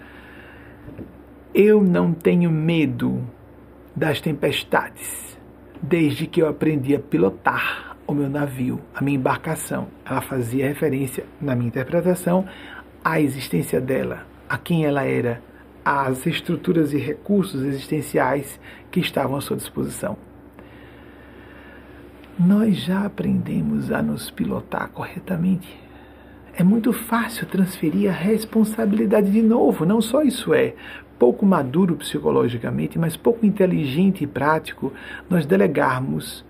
Eu 1.54 1.82
não 1.82 2.12
tenho 2.12 2.52
medo 2.52 3.26
das 3.96 4.20
tempestades, 4.20 5.40
desde 5.82 6.28
que 6.28 6.42
eu 6.42 6.50
aprendi 6.50 6.94
a 6.94 7.00
pilotar 7.00 7.95
o 8.08 8.14
meu 8.14 8.30
navio, 8.30 8.80
a 8.94 9.04
minha 9.04 9.18
embarcação. 9.18 9.88
Ela 10.06 10.22
fazia 10.22 10.68
referência, 10.68 11.26
na 11.42 11.56
minha 11.56 11.68
interpretação, 11.68 12.46
à 13.04 13.20
existência 13.20 13.82
dela, 13.82 14.26
a 14.50 14.58
quem 14.58 14.86
ela 14.86 15.04
era, 15.04 15.42
às 15.84 16.26
estruturas 16.26 16.94
e 16.94 16.98
recursos 16.98 17.64
existenciais 17.64 18.60
que 18.92 19.00
estavam 19.00 19.38
à 19.38 19.42
sua 19.42 19.58
disposição. 19.58 20.18
Nós 22.38 22.78
já 22.78 23.06
aprendemos 23.06 23.92
a 23.92 24.02
nos 24.02 24.30
pilotar 24.30 24.90
corretamente. 24.90 25.80
É 26.54 26.64
muito 26.64 26.92
fácil 26.92 27.48
transferir 27.48 28.10
a 28.10 28.14
responsabilidade 28.14 29.32
de 29.32 29.42
novo. 29.42 29.86
Não 29.86 30.02
só 30.02 30.22
isso 30.22 30.54
é 30.54 30.74
pouco 31.18 31.46
maduro 31.46 31.96
psicologicamente, 31.96 33.00
mas 33.00 33.16
pouco 33.16 33.46
inteligente 33.46 34.24
e 34.24 34.28
prático 34.28 34.92
nós 35.30 35.46
delegarmos 35.46 36.46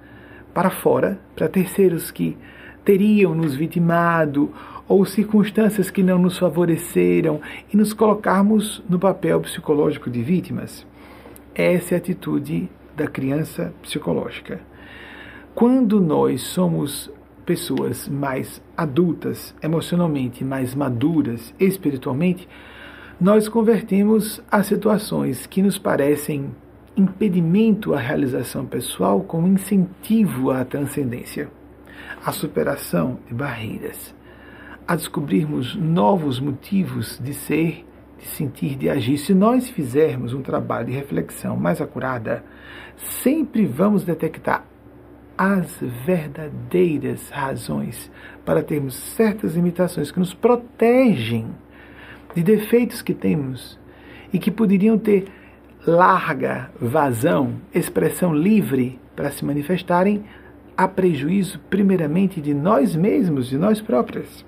para 0.56 0.70
fora, 0.70 1.20
para 1.36 1.50
terceiros 1.50 2.10
que 2.12 2.38
teriam 2.86 3.36
nos 3.36 3.54
vitimado 3.54 4.54
ou 4.88 5.04
circunstâncias 5.04 5.92
que 5.92 6.02
não 6.02 6.18
nos 6.18 6.38
favoreceram 6.38 7.42
e 7.74 7.76
nos 7.76 7.92
colocarmos 7.92 8.82
no 8.88 8.98
papel 8.98 9.42
psicológico 9.42 10.10
de 10.10 10.24
vítimas. 10.24 10.88
Essa 11.54 11.94
é 11.94 11.96
a 11.96 11.98
atitude 11.98 12.70
da 12.96 13.06
criança 13.06 13.74
psicológica. 13.82 14.62
Quando 15.54 16.00
nós 16.00 16.42
somos 16.42 17.12
pessoas 17.46 18.08
mais 18.08 18.62
adultas, 18.78 19.54
emocionalmente 19.62 20.46
mais 20.46 20.74
maduras, 20.74 21.54
espiritualmente, 21.60 22.48
nós 23.20 23.50
convertemos 23.50 24.42
as 24.50 24.68
situações 24.68 25.46
que 25.46 25.62
nos 25.62 25.78
parecem 25.78 26.50
impedimento 26.96 27.94
à 27.94 28.00
realização 28.00 28.66
pessoal 28.66 29.22
como 29.22 29.48
incentivo 29.48 30.52
à 30.52 30.64
transcendência, 30.64 31.50
à 32.26 32.32
superação 32.32 33.20
de 33.28 33.34
barreiras, 33.34 34.16
a 34.88 34.96
descobrirmos 34.96 35.76
novos 35.76 36.40
motivos 36.40 37.20
de 37.20 37.34
ser, 37.34 37.86
de 38.18 38.26
sentir, 38.26 38.76
de 38.76 38.90
agir. 38.90 39.18
Se 39.18 39.34
nós 39.34 39.70
fizermos 39.70 40.34
um 40.34 40.42
trabalho 40.42 40.88
de 40.88 40.94
reflexão 40.94 41.58
mais 41.58 41.82
acurada, 41.82 42.44
sempre 42.96 43.66
vamos 43.66 44.04
detectar 44.04 44.66
as 45.38 45.80
verdadeiras 46.06 47.30
razões 47.30 48.10
para 48.46 48.64
termos 48.64 48.96
certas 48.96 49.56
limitações 49.56 50.12
que 50.12 50.20
nos 50.20 50.34
protegem 50.34 51.48
de 52.34 52.42
defeitos 52.42 53.02
que 53.02 53.14
temos 53.14 53.78
e 54.32 54.40
que 54.40 54.50
poderiam 54.50 54.98
ter 54.98 55.26
larga 55.86 56.70
vazão, 56.80 57.56
expressão 57.74 58.34
livre 58.34 59.00
para 59.16 59.32
se 59.32 59.46
manifestarem 59.46 60.24
a 60.76 60.88
prejuízo, 60.88 61.60
primeiramente, 61.70 62.42
de 62.42 62.54
nós 62.54 62.96
mesmos, 62.96 63.48
de 63.48 63.58
nós 63.58 63.82
próprios. 63.82 64.46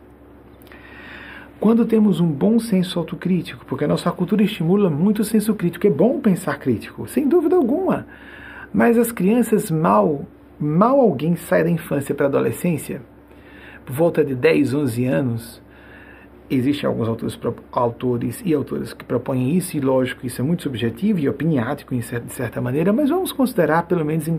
Quando 1.60 1.86
temos 1.86 2.20
um 2.20 2.27
bom 2.27 2.60
senso 2.60 3.00
autocrítico, 3.00 3.65
porque 3.65 3.86
a 3.86 3.88
nossa 3.88 4.12
cultura 4.12 4.44
estimula 4.44 4.89
muito 4.89 5.22
o 5.22 5.25
senso 5.25 5.56
crítico, 5.56 5.88
é 5.88 5.89
bom 5.89 6.20
pensar 6.20 6.60
crítico, 6.60 7.08
sem 7.08 7.27
dúvida 7.27 7.56
alguma. 7.56 8.06
Mas 8.74 8.98
as 8.98 9.12
crianças 9.12 9.72
mal, 9.72 10.25
mal 10.60 11.00
alguém 11.00 11.36
sai 11.36 11.63
da 11.63 11.70
infância 11.70 12.13
para 12.13 12.25
a 12.25 12.29
adolescência, 12.29 13.01
por 13.86 13.96
volta 13.96 14.24
de 14.24 14.36
10, 14.36 14.74
11 14.74 15.06
anos, 15.06 15.62
Existem 16.50 16.88
alguns 16.88 17.10
autores, 17.10 17.38
autores 17.74 18.42
e 18.46 18.54
autoras 18.54 18.94
que 18.94 19.04
propõem 19.04 19.58
isso, 19.58 19.75
e 19.75 19.82
lógico, 19.82 20.25
isso 20.25 20.42
é 20.42 20.46
muito 20.46 20.63
subjetivo 20.63 21.20
e 21.20 21.27
opiniático 21.27 21.94
de 21.94 22.34
certa 22.34 22.62
maneira, 22.62 22.94
mas 22.94 23.10
vamos 23.10 23.34
considerar, 23.34 23.86
pelo 23.86 24.06
menos 24.06 24.30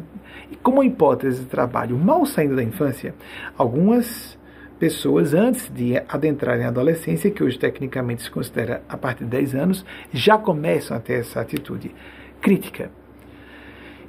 como 0.62 0.82
hipótese 0.82 1.40
de 1.40 1.46
trabalho, 1.46 1.98
mal 1.98 2.24
saindo 2.24 2.56
da 2.56 2.62
infância, 2.62 3.14
algumas 3.58 4.38
pessoas, 4.78 5.34
antes 5.34 5.68
de 5.68 5.98
adentrarem 6.08 6.64
a 6.64 6.68
adolescência, 6.68 7.30
que 7.30 7.42
hoje 7.42 7.58
tecnicamente 7.58 8.22
se 8.22 8.30
considera 8.30 8.82
a 8.88 8.96
partir 8.96 9.24
de 9.24 9.30
10 9.30 9.54
anos, 9.54 9.84
já 10.10 10.38
começam 10.38 10.96
a 10.96 11.00
ter 11.00 11.14
essa 11.14 11.40
atitude 11.40 11.94
crítica. 12.40 12.90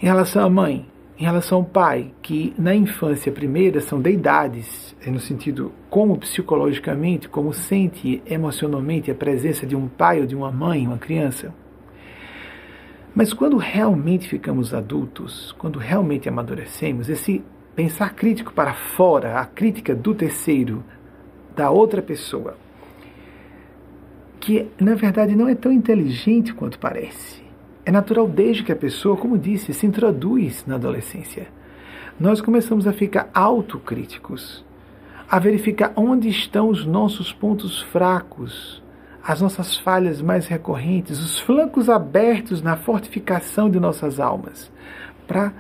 Em 0.02 0.06
relação 0.06 0.46
à 0.46 0.50
mãe, 0.50 0.86
em 1.20 1.26
relação 1.26 1.58
ao 1.58 1.66
pai, 1.66 2.14
que 2.22 2.54
na 2.58 2.74
infância 2.74 3.30
primeira 3.30 3.82
são 3.82 4.00
deidades, 4.00 4.96
é 5.06 5.12
no 5.12 5.20
sentido 5.20 5.74
como 5.90 6.18
psicologicamente, 6.18 7.28
como 7.28 7.54
sente 7.54 8.24
emocionalmente 8.26 9.12
a 9.12 9.16
presença 9.16 9.68
de 9.68 9.76
um 9.76 9.90
pai 9.90 10.22
ou 10.22 10.26
de 10.26 10.34
uma 10.34 10.50
mãe, 10.50 10.88
uma 10.88 10.98
criança. 10.98 11.54
Mas 13.14 13.34
quando 13.34 13.58
realmente 13.58 14.30
ficamos 14.30 14.74
adultos, 14.74 15.54
quando 15.58 15.78
realmente 15.78 16.30
amadurecemos, 16.30 17.10
esse 17.10 17.44
pensar 17.76 18.16
crítico 18.16 18.54
para 18.54 18.74
fora, 18.74 19.42
a 19.42 19.46
crítica 19.46 19.94
do 19.94 20.16
terceiro, 20.16 20.86
da 21.54 21.70
outra 21.70 22.02
pessoa, 22.02 22.56
que 24.40 24.68
na 24.80 24.96
verdade 24.96 25.36
não 25.36 25.50
é 25.50 25.56
tão 25.56 25.70
inteligente 25.70 26.54
quanto 26.54 26.80
parece 26.80 27.39
é 27.90 27.92
natural 27.92 28.28
desde 28.28 28.62
que 28.62 28.72
a 28.72 28.76
pessoa, 28.76 29.18
como 29.18 29.36
disse, 29.36 29.74
se 29.74 29.84
introduz 29.88 30.64
na 30.68 30.76
adolescência. 30.76 31.48
Nós 32.20 32.40
começamos 32.40 32.86
a 32.86 32.94
ficar 32.94 33.32
autocríticos, 33.34 34.64
a 35.28 35.40
verificar 35.40 35.94
onde 35.96 36.30
estão 36.30 36.70
os 36.70 36.86
nossos 36.86 37.34
pontos 37.34 37.82
fracos, 37.82 38.84
as 39.24 39.42
nossas 39.42 39.76
falhas 39.76 40.22
mais 40.22 40.46
recorrentes, 40.46 41.20
os 41.20 41.40
flancos 41.40 41.90
abertos 41.90 42.62
na 42.62 42.78
fortificação 42.78 43.72
de 43.72 43.80
nossas 43.80 44.20
almas, 44.20 44.72
para 45.26 45.52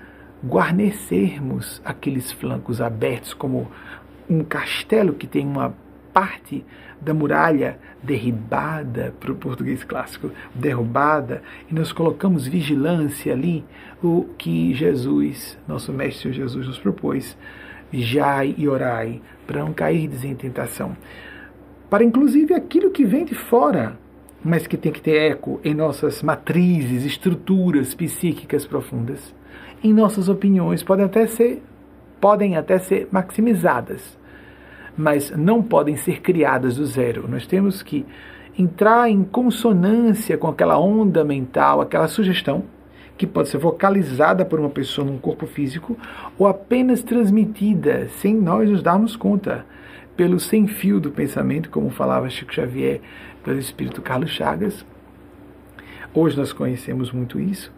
guarnecermos 0.45 1.81
aqueles 1.83 2.31
flancos 2.31 2.79
abertos 2.79 3.33
como 3.33 3.71
um 4.29 4.43
castelo 4.43 5.13
que 5.13 5.25
tem 5.25 5.47
uma 5.47 5.73
parte 6.13 6.63
da 7.01 7.11
muralha 7.11 7.79
derribada, 8.01 9.13
para 9.19 9.31
o 9.31 9.35
português 9.35 9.83
clássico, 9.83 10.31
derrubada, 10.53 11.41
e 11.69 11.73
nós 11.73 11.91
colocamos 11.91 12.47
vigilância 12.47 13.33
ali, 13.33 13.65
o 14.03 14.25
que 14.37 14.73
Jesus, 14.73 15.57
nosso 15.67 15.91
Mestre 15.91 16.31
Jesus, 16.31 16.67
nos 16.67 16.79
propôs. 16.79 17.37
Vigiai 17.91 18.53
e 18.57 18.67
orai, 18.67 19.21
para 19.47 19.61
não 19.61 19.73
cair 19.73 20.09
em 20.23 20.35
tentação. 20.35 20.95
Para 21.89 22.03
inclusive 22.03 22.53
aquilo 22.53 22.91
que 22.91 23.03
vem 23.03 23.25
de 23.25 23.33
fora, 23.33 23.97
mas 24.43 24.67
que 24.67 24.77
tem 24.77 24.91
que 24.91 25.01
ter 25.01 25.31
eco 25.31 25.59
em 25.63 25.73
nossas 25.73 26.21
matrizes, 26.21 27.03
estruturas 27.03 27.95
psíquicas 27.95 28.65
profundas. 28.65 29.33
Em 29.83 29.91
nossas 29.93 30.29
opiniões 30.29 30.83
podem 30.83 31.05
até 31.05 31.25
ser 31.27 31.63
podem 32.21 32.57
até 32.57 32.77
ser 32.79 33.07
maximizadas 33.11 34.18
mas 34.99 35.31
não 35.31 35.63
podem 35.63 35.95
ser 35.95 36.19
criadas 36.19 36.75
do 36.75 36.85
zero. 36.85 37.25
Nós 37.25 37.47
temos 37.47 37.81
que 37.81 38.05
entrar 38.57 39.09
em 39.09 39.23
consonância 39.23 40.37
com 40.37 40.47
aquela 40.47 40.77
onda 40.77 41.23
mental, 41.23 41.79
aquela 41.79 42.09
sugestão 42.09 42.65
que 43.17 43.25
pode 43.25 43.47
ser 43.47 43.59
vocalizada 43.59 44.43
por 44.43 44.59
uma 44.59 44.69
pessoa 44.69 45.07
num 45.07 45.17
corpo 45.17 45.47
físico 45.47 45.97
ou 46.37 46.47
apenas 46.47 47.01
transmitida 47.01 48.09
sem 48.09 48.35
nós 48.35 48.69
nos 48.69 48.83
darmos 48.83 49.15
conta 49.15 49.65
pelo 50.17 50.37
sem 50.37 50.67
fio 50.67 50.99
do 50.99 51.11
pensamento, 51.11 51.69
como 51.69 51.89
falava 51.89 52.29
Chico 52.29 52.53
Xavier, 52.53 52.99
pelo 53.41 53.57
espírito 53.57 54.01
Carlos 54.01 54.31
Chagas. 54.31 54.85
Hoje 56.13 56.35
nós 56.35 56.51
conhecemos 56.51 57.09
muito 57.13 57.39
isso. 57.39 57.71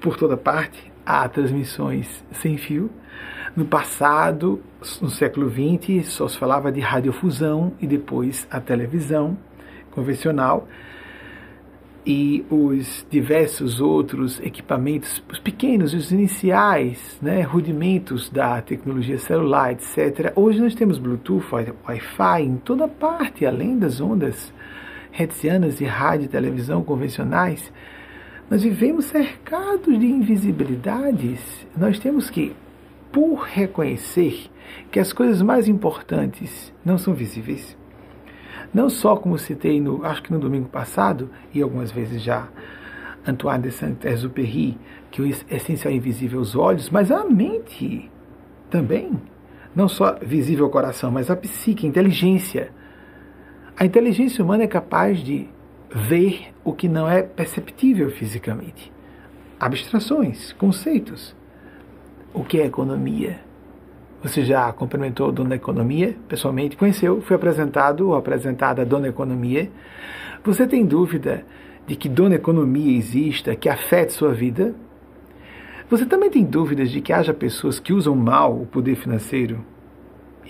Por 0.00 0.16
toda 0.16 0.36
parte 0.36 0.92
há 1.04 1.28
transmissões 1.28 2.24
sem 2.30 2.56
fio. 2.56 2.88
No 3.56 3.64
passado, 3.64 4.60
no 5.00 5.10
século 5.10 5.50
XX, 5.50 6.06
só 6.06 6.28
se 6.28 6.38
falava 6.38 6.70
de 6.70 6.80
radiofusão 6.80 7.72
e 7.80 7.86
depois 7.86 8.46
a 8.50 8.60
televisão 8.60 9.36
convencional 9.90 10.68
e 12.06 12.44
os 12.48 13.06
diversos 13.10 13.82
outros 13.82 14.40
equipamentos, 14.40 15.22
os 15.30 15.38
pequenos, 15.38 15.92
os 15.92 16.10
iniciais, 16.10 17.18
né, 17.20 17.42
rudimentos 17.42 18.30
da 18.30 18.62
tecnologia 18.62 19.18
celular, 19.18 19.72
etc. 19.72 20.32
Hoje 20.34 20.58
nós 20.58 20.74
temos 20.74 20.98
Bluetooth, 20.98 21.44
Wi-Fi 21.86 22.42
em 22.42 22.56
toda 22.56 22.88
parte, 22.88 23.44
além 23.44 23.78
das 23.78 24.00
ondas 24.00 24.52
hertzianas 25.12 25.76
de 25.76 25.84
rádio 25.84 26.24
e 26.24 26.28
televisão 26.28 26.82
convencionais. 26.82 27.70
Nós 28.50 28.62
vivemos 28.62 29.04
cercados 29.04 29.98
de 29.98 30.06
invisibilidades. 30.06 31.66
Nós 31.76 31.98
temos 31.98 32.30
que 32.30 32.54
por 33.12 33.40
reconhecer 33.40 34.50
que 34.90 35.00
as 35.00 35.12
coisas 35.12 35.42
mais 35.42 35.68
importantes 35.68 36.72
não 36.84 36.98
são 36.98 37.14
visíveis. 37.14 37.76
Não 38.72 38.90
só 38.90 39.16
como 39.16 39.38
citei 39.38 39.80
no, 39.80 40.04
acho 40.04 40.22
que 40.22 40.32
no 40.32 40.38
domingo 40.38 40.68
passado 40.68 41.30
e 41.54 41.62
algumas 41.62 41.90
vezes 41.90 42.22
já, 42.22 42.48
Antoine 43.26 43.62
de 43.62 43.70
Saint-Exupéry, 43.70 44.78
que 45.10 45.22
o 45.22 45.26
essencial 45.26 45.92
é 45.92 45.96
invisível 45.96 46.38
aos 46.38 46.54
olhos, 46.54 46.90
mas 46.90 47.10
a 47.10 47.24
mente 47.24 48.10
também. 48.70 49.18
Não 49.74 49.88
só 49.88 50.18
visível 50.20 50.66
ao 50.66 50.70
coração, 50.70 51.10
mas 51.10 51.30
a 51.30 51.36
psique, 51.36 51.86
a 51.86 51.88
inteligência. 51.88 52.72
A 53.76 53.84
inteligência 53.84 54.42
humana 54.42 54.64
é 54.64 54.66
capaz 54.66 55.20
de 55.20 55.48
ver 55.90 56.52
o 56.64 56.72
que 56.72 56.88
não 56.88 57.08
é 57.08 57.22
perceptível 57.22 58.10
fisicamente. 58.10 58.92
Abstrações, 59.58 60.52
conceitos 60.52 61.37
o 62.32 62.44
que 62.44 62.60
é 62.60 62.66
economia. 62.66 63.40
Você 64.22 64.44
já 64.44 64.72
cumprimentou 64.72 65.28
a 65.28 65.32
Dona 65.32 65.54
Economia 65.54 66.16
pessoalmente? 66.28 66.76
Conheceu? 66.76 67.20
Foi 67.22 67.36
apresentado 67.36 68.08
ou 68.08 68.16
apresentada 68.16 68.82
a 68.82 68.84
Dona 68.84 69.08
Economia? 69.08 69.70
Você 70.44 70.66
tem 70.66 70.84
dúvida 70.84 71.44
de 71.86 71.94
que 71.94 72.08
Dona 72.08 72.34
Economia 72.34 72.96
exista, 72.96 73.54
que 73.54 73.68
afete 73.68 74.12
sua 74.12 74.32
vida? 74.32 74.74
Você 75.88 76.04
também 76.04 76.30
tem 76.30 76.44
dúvidas 76.44 76.90
de 76.90 77.00
que 77.00 77.12
haja 77.12 77.32
pessoas 77.32 77.78
que 77.78 77.92
usam 77.92 78.14
mal 78.14 78.60
o 78.60 78.66
poder 78.66 78.96
financeiro 78.96 79.64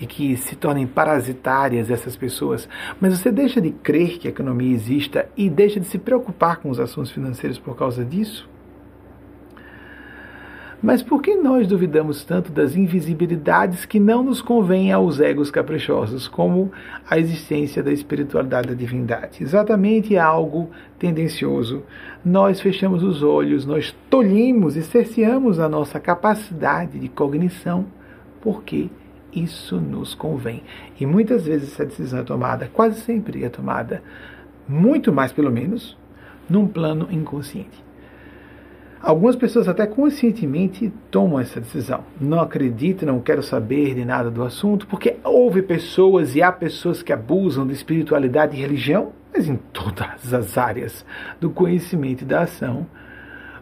e 0.00 0.06
que 0.06 0.36
se 0.36 0.56
tornem 0.56 0.86
parasitárias 0.86 1.90
essas 1.90 2.16
pessoas, 2.16 2.68
mas 3.00 3.18
você 3.18 3.30
deixa 3.30 3.60
de 3.60 3.70
crer 3.70 4.18
que 4.18 4.28
a 4.28 4.30
economia 4.30 4.72
exista 4.72 5.28
e 5.36 5.50
deixa 5.50 5.78
de 5.78 5.86
se 5.86 5.98
preocupar 5.98 6.56
com 6.58 6.70
os 6.70 6.80
assuntos 6.80 7.10
financeiros 7.10 7.58
por 7.58 7.76
causa 7.76 8.04
disso? 8.04 8.48
Mas 10.80 11.02
por 11.02 11.20
que 11.20 11.34
nós 11.34 11.66
duvidamos 11.66 12.24
tanto 12.24 12.52
das 12.52 12.76
invisibilidades 12.76 13.84
que 13.84 13.98
não 13.98 14.22
nos 14.22 14.40
convêm 14.40 14.92
aos 14.92 15.18
egos 15.18 15.50
caprichosos, 15.50 16.28
como 16.28 16.70
a 17.10 17.18
existência 17.18 17.82
da 17.82 17.90
espiritualidade 17.90 18.68
da 18.68 18.74
divindade? 18.74 19.42
Exatamente 19.42 20.16
algo 20.16 20.70
tendencioso. 20.96 21.82
Nós 22.24 22.60
fechamos 22.60 23.02
os 23.02 23.24
olhos, 23.24 23.66
nós 23.66 23.92
tolhimos 24.08 24.76
e 24.76 24.82
cerceamos 24.82 25.58
a 25.58 25.68
nossa 25.68 25.98
capacidade 25.98 27.00
de 27.00 27.08
cognição, 27.08 27.86
porque 28.40 28.88
isso 29.34 29.80
nos 29.80 30.14
convém. 30.14 30.62
E 31.00 31.04
muitas 31.04 31.44
vezes 31.44 31.72
essa 31.72 31.86
decisão 31.86 32.20
é 32.20 32.24
tomada, 32.24 32.70
quase 32.72 33.00
sempre 33.00 33.44
é 33.44 33.48
tomada, 33.48 34.00
muito 34.68 35.12
mais 35.12 35.32
pelo 35.32 35.50
menos, 35.50 35.98
num 36.48 36.68
plano 36.68 37.08
inconsciente. 37.10 37.87
Algumas 39.00 39.36
pessoas 39.36 39.68
até 39.68 39.86
conscientemente 39.86 40.92
tomam 41.10 41.38
essa 41.38 41.60
decisão. 41.60 42.02
Não 42.20 42.40
acredito, 42.40 43.06
não 43.06 43.20
quero 43.20 43.42
saber 43.42 43.94
de 43.94 44.04
nada 44.04 44.30
do 44.30 44.42
assunto, 44.42 44.86
porque 44.86 45.16
houve 45.22 45.62
pessoas 45.62 46.34
e 46.34 46.42
há 46.42 46.50
pessoas 46.50 47.02
que 47.02 47.12
abusam 47.12 47.66
de 47.66 47.72
espiritualidade 47.72 48.56
e 48.56 48.60
religião, 48.60 49.12
mas 49.32 49.48
em 49.48 49.56
todas 49.72 50.34
as 50.34 50.58
áreas 50.58 51.06
do 51.40 51.48
conhecimento 51.48 52.22
e 52.22 52.26
da 52.26 52.42
ação 52.42 52.86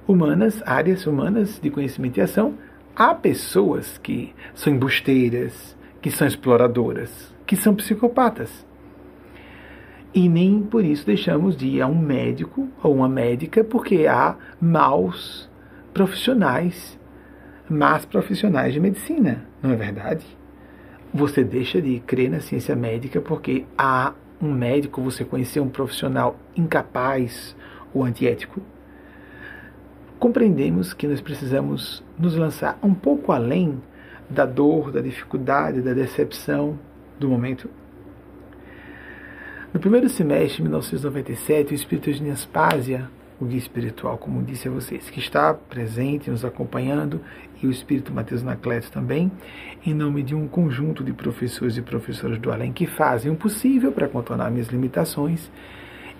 humanas, 0.08 0.62
áreas 0.64 1.06
humanas 1.06 1.60
de 1.60 1.70
conhecimento 1.70 2.18
e 2.18 2.22
ação, 2.22 2.54
há 2.94 3.14
pessoas 3.14 3.98
que 3.98 4.34
são 4.54 4.72
embusteiras, 4.72 5.76
que 6.00 6.10
são 6.10 6.26
exploradoras, 6.26 7.34
que 7.46 7.56
são 7.56 7.74
psicopatas. 7.74 8.65
E 10.14 10.28
nem 10.28 10.62
por 10.62 10.84
isso 10.84 11.04
deixamos 11.04 11.56
de 11.56 11.66
ir 11.66 11.82
a 11.82 11.86
um 11.86 11.98
médico 11.98 12.68
ou 12.82 12.94
uma 12.94 13.08
médica, 13.08 13.62
porque 13.62 14.06
há 14.06 14.36
maus 14.60 15.50
profissionais, 15.92 16.98
más 17.68 18.04
profissionais 18.04 18.72
de 18.72 18.80
medicina, 18.80 19.44
não 19.62 19.72
é 19.72 19.76
verdade? 19.76 20.24
Você 21.12 21.42
deixa 21.42 21.80
de 21.80 22.00
crer 22.00 22.30
na 22.30 22.40
ciência 22.40 22.74
médica 22.76 23.20
porque 23.20 23.64
há 23.76 24.12
um 24.40 24.52
médico, 24.52 25.00
você 25.00 25.24
conheceu 25.24 25.62
um 25.62 25.68
profissional 25.68 26.36
incapaz 26.56 27.56
ou 27.92 28.04
antiético. 28.04 28.60
Compreendemos 30.18 30.92
que 30.92 31.06
nós 31.06 31.20
precisamos 31.20 32.02
nos 32.18 32.36
lançar 32.36 32.78
um 32.82 32.94
pouco 32.94 33.32
além 33.32 33.80
da 34.28 34.44
dor, 34.44 34.90
da 34.90 35.00
dificuldade, 35.00 35.80
da 35.80 35.92
decepção 35.92 36.78
do 37.18 37.28
momento 37.28 37.70
no 39.76 39.80
primeiro 39.80 40.08
semestre 40.08 40.56
de 40.56 40.62
1997, 40.62 41.72
o 41.72 41.74
espírito 41.74 42.10
de 42.10 42.22
Nespásia, 42.22 43.10
o 43.38 43.44
guia 43.44 43.58
espiritual, 43.58 44.16
como 44.16 44.42
disse 44.42 44.68
a 44.68 44.70
vocês, 44.70 45.10
que 45.10 45.20
está 45.20 45.52
presente, 45.52 46.30
nos 46.30 46.46
acompanhando, 46.46 47.20
e 47.62 47.66
o 47.66 47.70
espírito 47.70 48.10
Mateus 48.10 48.42
Nacleto 48.42 48.90
também, 48.90 49.30
em 49.84 49.92
nome 49.92 50.22
de 50.22 50.34
um 50.34 50.48
conjunto 50.48 51.04
de 51.04 51.12
professores 51.12 51.76
e 51.76 51.82
professoras 51.82 52.38
do 52.38 52.50
além 52.50 52.72
que 52.72 52.86
fazem 52.86 53.30
o 53.30 53.36
possível 53.36 53.92
para 53.92 54.08
contornar 54.08 54.50
minhas 54.50 54.68
limitações 54.68 55.50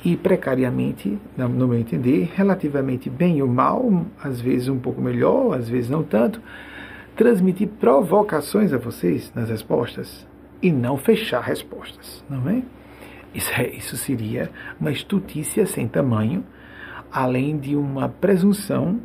e 0.04 0.18
precariamente, 0.18 1.18
no 1.38 1.66
meu 1.66 1.78
entender, 1.78 2.30
relativamente 2.34 3.08
bem 3.08 3.40
ou 3.40 3.48
mal, 3.48 4.04
às 4.22 4.38
vezes 4.38 4.68
um 4.68 4.78
pouco 4.78 5.00
melhor, 5.00 5.56
às 5.56 5.66
vezes 5.66 5.88
não 5.88 6.02
tanto, 6.02 6.42
transmitir 7.16 7.68
provocações 7.80 8.74
a 8.74 8.76
vocês 8.76 9.32
nas 9.34 9.48
respostas 9.48 10.26
e 10.60 10.70
não 10.70 10.98
fechar 10.98 11.40
respostas, 11.40 12.22
não 12.28 12.50
é? 12.50 12.62
Isso, 13.36 13.52
é, 13.52 13.68
isso 13.68 13.98
seria 13.98 14.50
uma 14.80 14.90
estutícia 14.90 15.66
sem 15.66 15.86
tamanho, 15.86 16.42
além 17.12 17.58
de 17.58 17.76
uma 17.76 18.08
presunção 18.08 18.98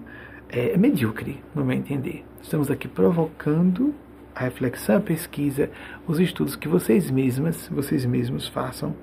é, 0.47 0.77
medíocre, 0.77 1.43
no 1.53 1.65
meu 1.65 1.75
entender. 1.75 2.23
Estamos 2.41 2.71
aqui 2.71 2.87
provocando 2.87 3.93
a 4.33 4.45
reflexão, 4.45 4.95
a 4.95 5.01
pesquisa, 5.01 5.69
os 6.07 6.17
estudos 6.17 6.55
que 6.55 6.69
vocês 6.69 7.11
mesmas, 7.11 7.67
vocês 7.67 8.05
mesmos 8.05 8.47
façam 8.47 8.95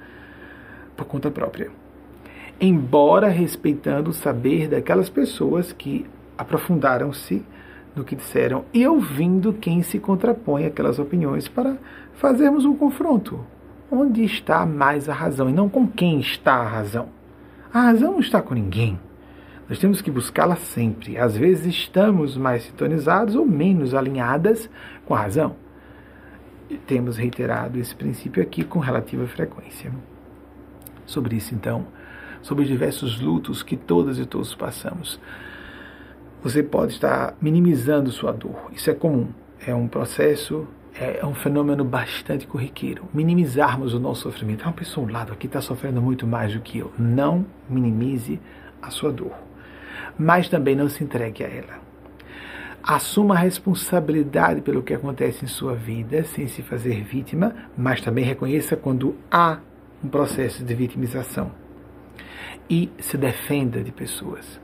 por 0.96 1.04
conta 1.04 1.30
própria. 1.30 1.70
Embora 2.58 3.28
respeitando 3.28 4.08
o 4.08 4.14
saber 4.14 4.66
daquelas 4.66 5.10
pessoas 5.10 5.74
que 5.74 6.06
aprofundaram-se 6.38 7.44
no 7.94 8.02
que 8.02 8.16
disseram 8.16 8.64
e 8.72 8.86
ouvindo 8.86 9.52
quem 9.52 9.82
se 9.82 9.98
contrapõe 9.98 10.64
àquelas 10.64 10.98
opiniões 10.98 11.48
para 11.48 11.76
fazermos 12.14 12.64
um 12.64 12.74
confronto, 12.74 13.44
onde 13.90 14.24
está 14.24 14.64
mais 14.66 15.08
a 15.08 15.14
razão 15.14 15.48
e 15.48 15.52
não 15.52 15.68
com 15.68 15.86
quem 15.86 16.20
está 16.20 16.54
a 16.54 16.68
razão. 16.68 17.08
A 17.72 17.82
razão 17.82 18.12
não 18.12 18.20
está 18.20 18.40
com 18.40 18.54
ninguém. 18.54 18.98
Nós 19.68 19.78
temos 19.78 20.00
que 20.00 20.10
buscá-la 20.10 20.56
sempre. 20.56 21.18
Às 21.18 21.36
vezes 21.36 21.66
estamos 21.66 22.36
mais 22.36 22.64
sintonizados 22.64 23.34
ou 23.34 23.44
menos 23.44 23.94
alinhadas 23.94 24.68
com 25.04 25.14
a 25.14 25.20
razão. 25.20 25.56
E 26.70 26.76
temos 26.76 27.16
reiterado 27.16 27.78
esse 27.78 27.94
princípio 27.94 28.42
aqui 28.42 28.64
com 28.64 28.78
relativa 28.78 29.26
frequência. 29.26 29.92
Sobre 31.04 31.36
isso, 31.36 31.54
então, 31.54 31.86
sobre 32.42 32.64
os 32.64 32.68
diversos 32.68 33.20
lutos 33.20 33.62
que 33.62 33.76
todas 33.76 34.18
e 34.18 34.26
todos 34.26 34.54
passamos. 34.54 35.20
Você 36.42 36.62
pode 36.62 36.92
estar 36.92 37.34
minimizando 37.40 38.10
sua 38.10 38.32
dor. 38.32 38.70
Isso 38.72 38.90
é 38.90 38.94
comum. 38.94 39.28
É 39.66 39.74
um 39.74 39.88
processo 39.88 40.66
é, 41.00 41.20
é 41.20 41.26
um 41.26 41.34
fenômeno 41.34 41.84
bastante 41.84 42.46
corriqueiro. 42.46 43.04
Minimizarmos 43.14 43.94
o 43.94 44.00
nosso 44.00 44.22
sofrimento. 44.22 44.64
Uma 44.64 44.72
pessoa 44.72 45.06
ao 45.06 45.12
lado 45.12 45.32
aqui 45.32 45.46
está 45.46 45.60
sofrendo 45.60 46.02
muito 46.02 46.26
mais 46.26 46.52
do 46.52 46.60
que 46.60 46.78
eu. 46.78 46.92
Não 46.98 47.46
minimize 47.68 48.40
a 48.82 48.90
sua 48.90 49.12
dor. 49.12 49.34
Mas 50.18 50.48
também 50.48 50.74
não 50.74 50.88
se 50.88 51.02
entregue 51.04 51.44
a 51.44 51.48
ela. 51.48 51.88
Assuma 52.82 53.34
a 53.34 53.38
responsabilidade 53.38 54.60
pelo 54.60 54.82
que 54.82 54.94
acontece 54.94 55.44
em 55.44 55.48
sua 55.48 55.74
vida, 55.74 56.24
sem 56.24 56.48
se 56.48 56.62
fazer 56.62 57.02
vítima, 57.02 57.54
mas 57.76 58.00
também 58.00 58.24
reconheça 58.24 58.76
quando 58.76 59.14
há 59.30 59.58
um 60.02 60.08
processo 60.08 60.64
de 60.64 60.74
vitimização. 60.74 61.50
E 62.68 62.90
se 62.98 63.16
defenda 63.16 63.82
de 63.82 63.92
pessoas 63.92 64.60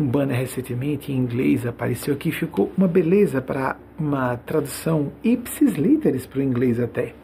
um 0.00 0.06
banner 0.06 0.38
recentemente 0.38 1.12
em 1.12 1.16
inglês 1.16 1.66
apareceu 1.66 2.14
aqui, 2.14 2.32
ficou 2.32 2.72
uma 2.76 2.88
beleza 2.88 3.42
para 3.42 3.76
uma 3.98 4.36
tradução 4.38 5.12
ipsis 5.22 5.74
literis 5.74 6.24
para 6.26 6.38
o 6.38 6.42
inglês 6.42 6.80
até. 6.80 7.14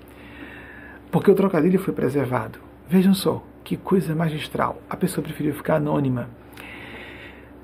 Porque 1.11 1.31
o 1.31 1.35
trocadilho 1.35 1.79
foi 1.79 1.95
preservado. 1.95 2.59
Vejam 2.87 3.15
só, 3.15 3.43
que 3.65 3.77
coisa 3.77 4.15
magistral. 4.15 4.81
A 4.91 4.97
pessoa 4.97 5.25
preferiu 5.25 5.55
ficar 5.55 5.77
anônima. 5.77 6.29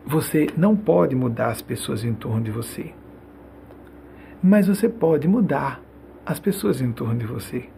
Você 0.06 0.48
não 0.56 0.74
pode 0.74 1.14
mudar 1.14 1.48
as 1.48 1.60
pessoas 1.60 2.04
em 2.04 2.14
torno 2.14 2.42
de 2.42 2.50
você. 2.50 2.92
Mas 4.42 4.66
você 4.66 4.88
pode 4.88 5.28
mudar 5.28 5.80
as 6.24 6.40
pessoas 6.40 6.80
em 6.80 6.90
torno 6.90 7.18
de 7.18 7.26
você. 7.26 7.68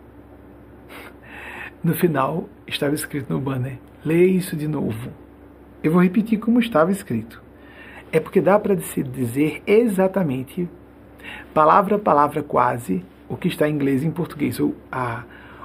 No 1.83 1.95
final 1.95 2.49
estava 2.67 2.95
escrito 2.95 3.33
no 3.33 3.41
banner: 3.41 3.79
leia 4.05 4.27
isso 4.27 4.57
de 4.57 4.69
novo 4.69 5.24
eu 5.85 5.93
vou 5.93 6.03
repetir 6.03 6.39
como 6.39 6.59
estava 6.59 6.91
escrito. 6.91 7.43
É 8.11 8.19
porque 8.19 8.41
dá 8.41 8.59
para 8.59 8.75
dizer 8.75 9.63
exatamente, 9.67 10.67
palavra 11.53 11.97
a 11.97 11.99
palavra 11.99 12.43
quase, 12.43 13.05
o 13.29 13.37
que 13.37 13.49
está 13.49 13.69
em 13.69 13.75
inglês 13.75 14.03
e 14.03 14.07
em 14.07 14.11
português. 14.11 14.59
O, 14.59 14.75
a, 14.91 15.25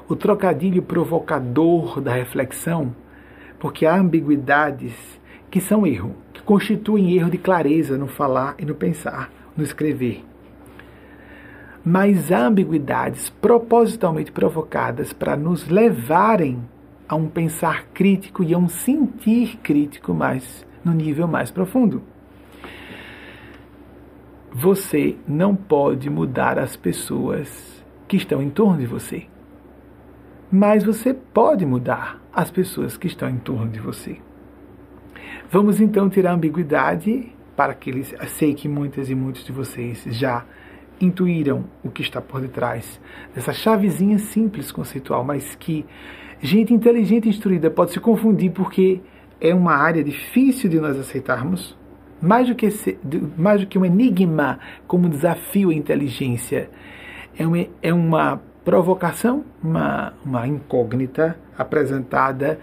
o 0.09 0.17
trocadilho 0.17 0.81
provocador 0.81 2.01
da 2.01 2.11
reflexão, 2.11 2.93
porque 3.59 3.85
há 3.85 3.95
ambiguidades 3.95 4.93
que 5.49 5.61
são 5.61 5.87
erro, 5.87 6.13
que 6.33 6.41
constituem 6.41 7.13
erro 7.15 7.29
de 7.29 7.37
clareza 7.37 7.97
no 7.97 8.07
falar 8.07 8.55
e 8.59 8.65
no 8.65 8.75
pensar, 8.75 9.31
no 9.55 9.63
escrever. 9.63 10.25
Mas 11.85 12.29
há 12.29 12.45
ambiguidades 12.45 13.29
propositalmente 13.29 14.33
provocadas 14.33 15.13
para 15.13 15.37
nos 15.37 15.69
levarem 15.69 16.61
a 17.09 17.15
um 17.15 17.27
pensar 17.27 17.87
crítico 17.87 18.43
e 18.43 18.53
a 18.53 18.57
um 18.57 18.69
sentir 18.69 19.57
crítico 19.57 20.13
mais 20.13 20.65
no 20.85 20.93
nível 20.93 21.27
mais 21.27 21.49
profundo. 21.49 22.03
Você 24.51 25.17
não 25.27 25.55
pode 25.55 26.09
mudar 26.09 26.59
as 26.59 26.75
pessoas 26.75 27.83
que 28.07 28.15
estão 28.15 28.41
em 28.41 28.49
torno 28.49 28.79
de 28.79 28.85
você. 28.85 29.25
Mas 30.51 30.83
você 30.83 31.13
pode 31.13 31.65
mudar 31.65 32.21
as 32.33 32.49
pessoas 32.49 32.97
que 32.97 33.07
estão 33.07 33.29
em 33.29 33.37
torno 33.37 33.69
de 33.69 33.79
você. 33.79 34.17
Vamos 35.51 35.79
então 35.79 36.09
tirar 36.09 36.31
a 36.31 36.33
ambiguidade 36.35 37.35
para 37.55 37.73
que 37.73 37.89
eles. 37.89 38.15
Sei 38.27 38.53
que 38.53 38.67
muitas 38.67 39.09
e 39.09 39.15
muitos 39.15 39.43
de 39.43 39.51
vocês 39.51 40.03
já 40.07 40.45
intuíram 41.01 41.65
o 41.83 41.89
que 41.89 42.01
está 42.01 42.21
por 42.21 42.41
detrás 42.41 42.99
dessa 43.33 43.53
chavezinha 43.53 44.17
simples 44.19 44.71
conceitual, 44.71 45.23
mas 45.23 45.55
que 45.55 45.85
Gente 46.41 46.73
inteligente 46.73 47.25
e 47.25 47.29
instruída 47.29 47.69
pode 47.69 47.91
se 47.91 47.99
confundir 47.99 48.51
porque 48.51 49.01
é 49.41 49.53
uma 49.53 49.73
área 49.73 50.03
difícil 50.03 50.69
de 50.69 50.79
nós 50.79 50.97
aceitarmos, 50.97 51.77
mais 52.21 52.47
do 52.47 52.55
que, 52.55 52.69
mais 53.37 53.61
do 53.61 53.67
que 53.67 53.77
um 53.77 53.85
enigma 53.85 54.59
como 54.87 55.09
desafio 55.09 55.69
à 55.69 55.73
inteligência. 55.73 56.69
É 57.37 57.45
uma, 57.45 57.65
é 57.81 57.93
uma 57.93 58.41
provocação, 58.63 59.43
uma, 59.63 60.13
uma 60.25 60.47
incógnita 60.47 61.37
apresentada 61.57 62.59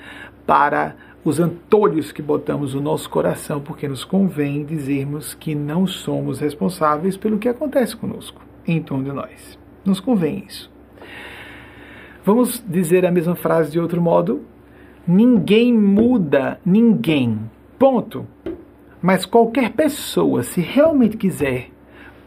para 0.46 0.94
os 1.24 1.40
antolhos 1.40 2.12
que 2.12 2.22
botamos 2.22 2.74
no 2.74 2.80
nosso 2.80 3.10
coração, 3.10 3.60
porque 3.60 3.88
nos 3.88 4.04
convém 4.04 4.64
dizermos 4.64 5.34
que 5.34 5.54
não 5.54 5.86
somos 5.86 6.38
responsáveis 6.38 7.16
pelo 7.16 7.38
que 7.38 7.48
acontece 7.48 7.96
conosco, 7.96 8.40
em 8.66 8.80
torno 8.80 9.04
de 9.04 9.12
nós. 9.12 9.58
Nos 9.84 9.98
convém 9.98 10.44
isso. 10.46 10.75
Vamos 12.26 12.62
dizer 12.66 13.06
a 13.06 13.10
mesma 13.12 13.36
frase 13.36 13.70
de 13.70 13.78
outro 13.78 14.02
modo? 14.02 14.42
Ninguém 15.06 15.72
muda 15.72 16.60
ninguém. 16.66 17.38
Ponto. 17.78 18.26
Mas 19.00 19.24
qualquer 19.24 19.72
pessoa, 19.72 20.42
se 20.42 20.60
realmente 20.60 21.16
quiser, 21.16 21.70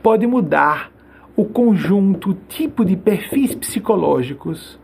pode 0.01 0.25
mudar 0.25 0.89
o 1.35 1.43
conjunto, 1.43 2.29
o 2.29 2.33
tipo 2.47 2.85
de 2.85 2.95
perfis 2.95 3.53
psicológicos, 3.53 4.79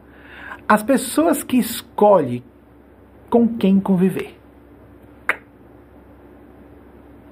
as 0.67 0.84
pessoas 0.84 1.43
que 1.43 1.58
escolhe 1.58 2.43
com 3.30 3.47
quem 3.47 3.80
conviver. 3.80 4.36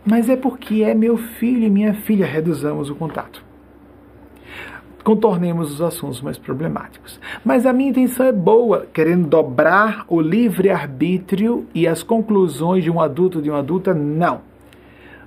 mas 0.05 0.29
é 0.29 0.35
porque 0.35 0.83
é 0.83 0.93
meu 0.93 1.17
filho 1.17 1.63
e 1.63 1.69
minha 1.69 1.93
filha, 1.93 2.25
reduzamos 2.25 2.89
o 2.89 2.95
contato. 2.95 3.43
Contornemos 5.03 5.73
os 5.73 5.81
assuntos 5.81 6.21
mais 6.21 6.37
problemáticos. 6.37 7.19
Mas 7.43 7.65
a 7.65 7.73
minha 7.73 7.89
intenção 7.89 8.25
é 8.25 8.31
boa, 8.31 8.87
querendo 8.93 9.27
dobrar 9.27 10.05
o 10.07 10.21
livre-arbítrio 10.21 11.67
e 11.75 11.87
as 11.87 12.01
conclusões 12.01 12.83
de 12.83 12.89
um 12.89 13.01
adulto 13.01 13.41
de 13.41 13.49
uma 13.49 13.59
adulta, 13.59 13.93
não. 13.93 14.41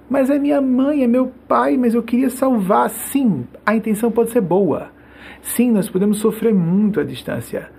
Mas 0.08 0.30
é 0.30 0.38
minha 0.38 0.60
mãe, 0.60 1.02
é 1.02 1.06
meu 1.06 1.32
pai, 1.46 1.76
mas 1.76 1.94
eu 1.94 2.02
queria 2.02 2.30
salvar. 2.30 2.88
Sim, 2.88 3.46
a 3.66 3.74
intenção 3.76 4.10
pode 4.10 4.30
ser 4.30 4.40
boa. 4.40 4.88
Sim, 5.42 5.72
nós 5.72 5.88
podemos 5.88 6.18
sofrer 6.18 6.54
muito 6.54 7.00
à 7.00 7.04
distância. 7.04 7.70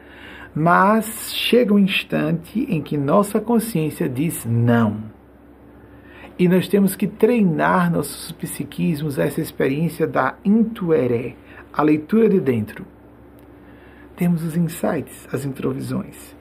Mas 0.53 1.33
chega 1.33 1.73
um 1.73 1.79
instante 1.79 2.65
em 2.69 2.81
que 2.81 2.97
nossa 2.97 3.39
consciência 3.39 4.07
diz 4.07 4.45
não 4.45 5.17
e 6.39 6.47
nós 6.47 6.67
temos 6.67 6.95
que 6.95 7.07
treinar 7.07 7.91
nossos 7.91 8.31
psiquismos 8.33 9.17
a 9.17 9.23
essa 9.23 9.41
experiência 9.41 10.05
da 10.05 10.35
intueré, 10.45 11.35
a 11.77 11.83
leitura 11.83 12.27
de 12.27 12.39
dentro. 12.39 12.87
Temos 14.15 14.43
os 14.43 14.57
insights, 14.57 15.27
as 15.31 15.45
introvisões. 15.45 16.35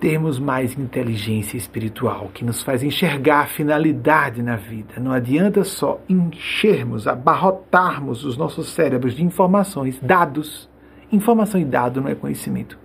Temos 0.00 0.40
mais 0.40 0.76
inteligência 0.76 1.56
espiritual 1.56 2.28
que 2.34 2.44
nos 2.44 2.60
faz 2.60 2.82
enxergar 2.82 3.42
a 3.42 3.46
finalidade 3.46 4.42
na 4.42 4.56
vida. 4.56 4.94
Não 4.98 5.12
adianta 5.12 5.62
só 5.62 6.00
enchermos, 6.08 7.06
abarrotarmos 7.06 8.24
os 8.24 8.36
nossos 8.36 8.68
cérebros 8.70 9.14
de 9.14 9.24
informações, 9.24 9.96
dados. 10.00 10.68
Informação 11.12 11.60
e 11.60 11.64
dado 11.64 12.00
não 12.00 12.08
é 12.08 12.16
conhecimento. 12.16 12.76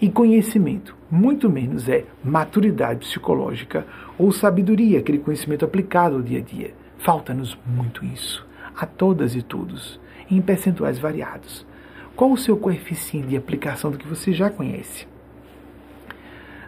E 0.00 0.10
conhecimento, 0.10 0.96
muito 1.08 1.48
menos, 1.48 1.88
é 1.88 2.04
maturidade 2.22 3.06
psicológica 3.06 3.86
ou 4.18 4.32
sabedoria, 4.32 4.98
aquele 4.98 5.18
conhecimento 5.18 5.64
aplicado 5.64 6.16
ao 6.16 6.22
dia 6.22 6.40
a 6.40 6.42
dia. 6.42 6.74
Falta-nos 6.98 7.56
muito 7.64 8.04
isso, 8.04 8.44
a 8.76 8.84
todas 8.86 9.36
e 9.36 9.42
todos, 9.42 10.00
em 10.30 10.40
percentuais 10.40 10.98
variados. 10.98 11.66
Qual 12.14 12.32
o 12.32 12.36
seu 12.36 12.56
coeficiente 12.56 13.28
de 13.28 13.36
aplicação 13.36 13.90
do 13.90 13.98
que 13.98 14.08
você 14.08 14.32
já 14.32 14.48
conhece 14.48 15.06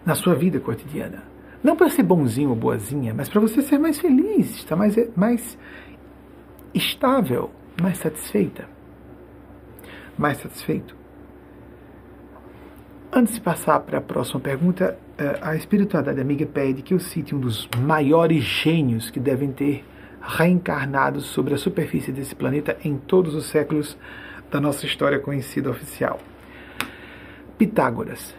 na 0.05 0.15
sua 0.15 0.35
vida 0.35 0.61
cotidiana? 0.61 1.25
Não 1.63 1.75
para 1.75 1.91
ser 1.91 2.03
bonzinho 2.03 2.51
ou 2.51 2.57
boazinha, 2.57 3.13
mas 3.15 3.29
para 3.29 3.41
você 3.41 3.63
ser 3.63 3.79
mais 3.79 3.99
feliz, 3.99 4.57
estar 4.57 4.77
mais, 4.77 4.95
mais 5.17 5.59
estável, 6.73 7.51
mais 7.81 7.99
satisfeita. 7.99 8.69
Mais 10.17 10.39
satisfeito. 10.39 10.97
Antes 13.11 13.35
de 13.35 13.41
passar 13.41 13.81
para 13.81 13.99
a 13.99 14.03
próxima 14.03 14.39
pergunta, 14.39 14.99
eh, 15.17 15.39
a 15.41 15.57
espiritualidade 15.57 16.21
amiga 16.21 16.45
pede 16.45 16.83
que 16.83 16.93
eu 16.93 17.01
cite 17.01 17.35
um 17.35 17.41
dos 17.41 17.69
maiores 17.79 18.45
gênios 18.45 19.11
que 19.11 19.19
devem 19.19 19.51
ter 19.51 19.85
reencarnado 20.21 21.21
sobre 21.21 21.55
a 21.55 21.59
superfície 21.59 22.13
desse 22.13 22.35
planeta 22.35 22.77
em 22.85 22.97
todos 22.97 23.35
os 23.35 23.47
séculos 23.47 23.97
da 24.51 24.61
nossa 24.61 24.87
história 24.87 25.19
conhecida 25.19 25.71
oficial. 25.71 26.19
Pitágoras. 27.57 28.35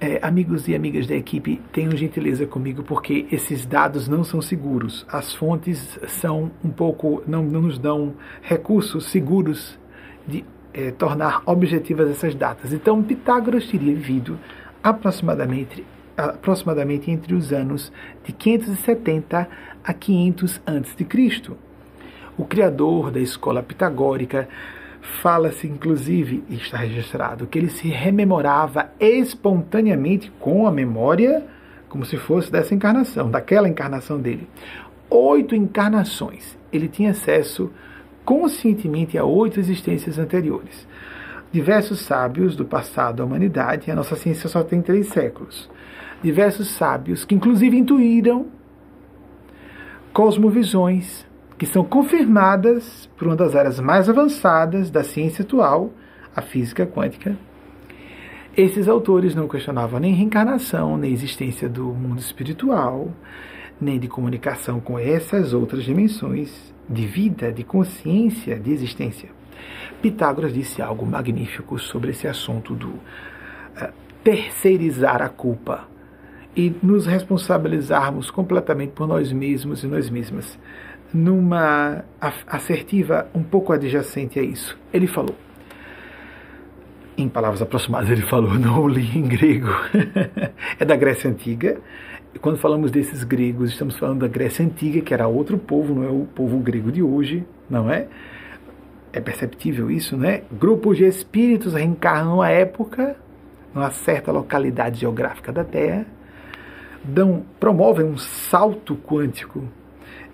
É, 0.00 0.18
amigos 0.22 0.68
e 0.68 0.74
amigas 0.74 1.06
da 1.06 1.14
equipe, 1.14 1.62
tenham 1.72 1.96
gentileza 1.96 2.46
comigo 2.46 2.82
porque 2.82 3.26
esses 3.30 3.64
dados 3.64 4.08
não 4.08 4.22
são 4.24 4.42
seguros. 4.42 5.06
As 5.08 5.32
fontes 5.34 5.98
são 6.08 6.50
um 6.62 6.68
pouco, 6.68 7.22
não, 7.26 7.42
não 7.42 7.62
nos 7.62 7.78
dão 7.78 8.14
recursos 8.42 9.06
seguros 9.06 9.78
de 10.26 10.44
é, 10.74 10.90
tornar 10.90 11.42
objetivas 11.46 12.10
essas 12.10 12.34
datas. 12.34 12.72
Então, 12.72 13.02
Pitágoras 13.02 13.66
teria 13.66 13.94
vivido 13.94 14.38
aproximadamente, 14.82 15.84
aproximadamente 16.16 17.10
entre 17.10 17.34
os 17.34 17.52
anos 17.52 17.92
de 18.24 18.32
570 18.32 19.48
a 19.82 19.92
500 19.92 20.60
a.C. 20.66 21.52
O 22.36 22.44
criador 22.44 23.10
da 23.10 23.20
escola 23.20 23.62
pitagórica 23.62 24.48
fala-se, 25.22 25.66
inclusive, 25.66 26.42
está 26.48 26.78
registrado, 26.78 27.46
que 27.46 27.58
ele 27.58 27.68
se 27.68 27.88
rememorava 27.88 28.90
espontaneamente 28.98 30.32
com 30.40 30.66
a 30.66 30.72
memória, 30.72 31.46
como 31.88 32.04
se 32.04 32.16
fosse 32.16 32.50
dessa 32.50 32.74
encarnação, 32.74 33.30
daquela 33.30 33.68
encarnação 33.68 34.18
dele. 34.18 34.48
Oito 35.10 35.54
encarnações. 35.54 36.56
Ele 36.72 36.88
tinha 36.88 37.10
acesso 37.10 37.70
conscientemente 38.24 39.18
a 39.18 39.24
oito 39.24 39.60
existências 39.60 40.18
anteriores. 40.18 40.88
Diversos 41.52 42.00
sábios 42.00 42.56
do 42.56 42.64
passado 42.64 43.18
da 43.18 43.24
humanidade, 43.24 43.90
a 43.90 43.94
nossa 43.94 44.16
ciência 44.16 44.48
só 44.48 44.64
tem 44.64 44.82
três 44.82 45.08
séculos. 45.08 45.70
Diversos 46.24 46.68
sábios 46.68 47.22
que, 47.22 47.34
inclusive, 47.34 47.76
intuíram 47.76 48.46
cosmovisões 50.10 51.26
que 51.58 51.66
são 51.66 51.84
confirmadas 51.84 53.10
por 53.14 53.28
uma 53.28 53.36
das 53.36 53.54
áreas 53.54 53.78
mais 53.78 54.08
avançadas 54.08 54.90
da 54.90 55.04
ciência 55.04 55.42
atual, 55.42 55.92
a 56.34 56.40
física 56.40 56.86
quântica. 56.86 57.36
Esses 58.56 58.88
autores 58.88 59.34
não 59.34 59.46
questionavam 59.46 60.00
nem 60.00 60.14
reencarnação, 60.14 60.96
nem 60.96 61.12
existência 61.12 61.68
do 61.68 61.84
mundo 61.88 62.20
espiritual, 62.20 63.12
nem 63.78 63.98
de 63.98 64.08
comunicação 64.08 64.80
com 64.80 64.98
essas 64.98 65.52
outras 65.52 65.84
dimensões 65.84 66.72
de 66.88 67.04
vida, 67.04 67.52
de 67.52 67.64
consciência, 67.64 68.58
de 68.58 68.72
existência. 68.72 69.28
Pitágoras 70.00 70.54
disse 70.54 70.80
algo 70.80 71.04
magnífico 71.04 71.78
sobre 71.78 72.12
esse 72.12 72.26
assunto 72.26 72.74
do 72.74 72.88
uh, 72.88 73.92
terceirizar 74.22 75.20
a 75.20 75.28
culpa 75.28 75.92
e 76.56 76.74
nos 76.82 77.06
responsabilizarmos 77.06 78.30
completamente 78.30 78.92
por 78.92 79.06
nós 79.06 79.32
mesmos 79.32 79.82
e 79.82 79.86
nós 79.86 80.08
mesmas. 80.08 80.58
Numa 81.12 82.04
assertiva 82.46 83.28
um 83.34 83.42
pouco 83.42 83.72
adjacente 83.72 84.38
a 84.38 84.42
isso, 84.42 84.76
ele 84.92 85.06
falou, 85.06 85.34
em 87.16 87.28
palavras 87.28 87.62
aproximadas, 87.62 88.10
ele 88.10 88.22
falou, 88.22 88.54
não 88.58 88.88
li 88.88 89.16
em 89.16 89.22
grego, 89.22 89.70
é 90.78 90.84
da 90.84 90.96
Grécia 90.96 91.30
Antiga, 91.30 91.80
quando 92.40 92.58
falamos 92.58 92.90
desses 92.90 93.22
gregos, 93.22 93.70
estamos 93.70 93.96
falando 93.96 94.20
da 94.20 94.28
Grécia 94.28 94.64
Antiga, 94.64 95.00
que 95.00 95.14
era 95.14 95.26
outro 95.28 95.56
povo, 95.56 95.94
não 95.94 96.04
é 96.04 96.10
o 96.10 96.26
povo 96.34 96.58
grego 96.58 96.90
de 96.90 97.02
hoje, 97.02 97.44
não 97.70 97.90
é? 97.90 98.08
É 99.12 99.20
perceptível 99.20 99.90
isso, 99.90 100.16
né? 100.16 100.42
Grupos 100.52 100.96
de 100.98 101.04
espíritos 101.04 101.74
reencarnam 101.74 102.42
a 102.42 102.50
época, 102.50 103.16
numa 103.72 103.90
certa 103.90 104.32
localidade 104.32 105.00
geográfica 105.00 105.52
da 105.52 105.62
Terra, 105.62 106.06
dão, 107.04 107.44
promovem 107.60 108.06
um 108.06 108.16
salto 108.16 108.96
quântico 108.96 109.62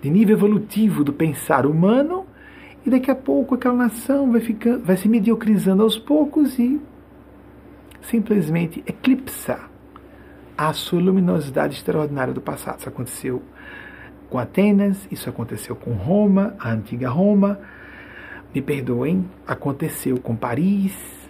de 0.01 0.09
nível 0.09 0.35
evolutivo 0.35 1.03
do 1.03 1.13
pensar 1.13 1.65
humano, 1.65 2.25
e 2.85 2.89
daqui 2.89 3.11
a 3.11 3.15
pouco 3.15 3.53
aquela 3.53 3.75
nação 3.75 4.31
vai, 4.31 4.41
ficando, 4.41 4.83
vai 4.83 4.97
se 4.97 5.07
mediocrizando 5.07 5.83
aos 5.83 5.99
poucos 5.99 6.57
e 6.57 6.81
simplesmente 8.01 8.83
eclipsar 8.87 9.69
a 10.57 10.73
sua 10.73 10.99
luminosidade 10.99 11.75
extraordinária 11.75 12.33
do 12.33 12.41
passado. 12.41 12.79
Isso 12.79 12.89
aconteceu 12.89 13.41
com 14.29 14.39
Atenas, 14.39 15.07
isso 15.11 15.29
aconteceu 15.29 15.75
com 15.75 15.91
Roma, 15.91 16.55
a 16.59 16.71
antiga 16.71 17.09
Roma. 17.09 17.59
Me 18.53 18.61
perdoem, 18.61 19.29
aconteceu 19.45 20.19
com 20.19 20.35
Paris, 20.35 21.20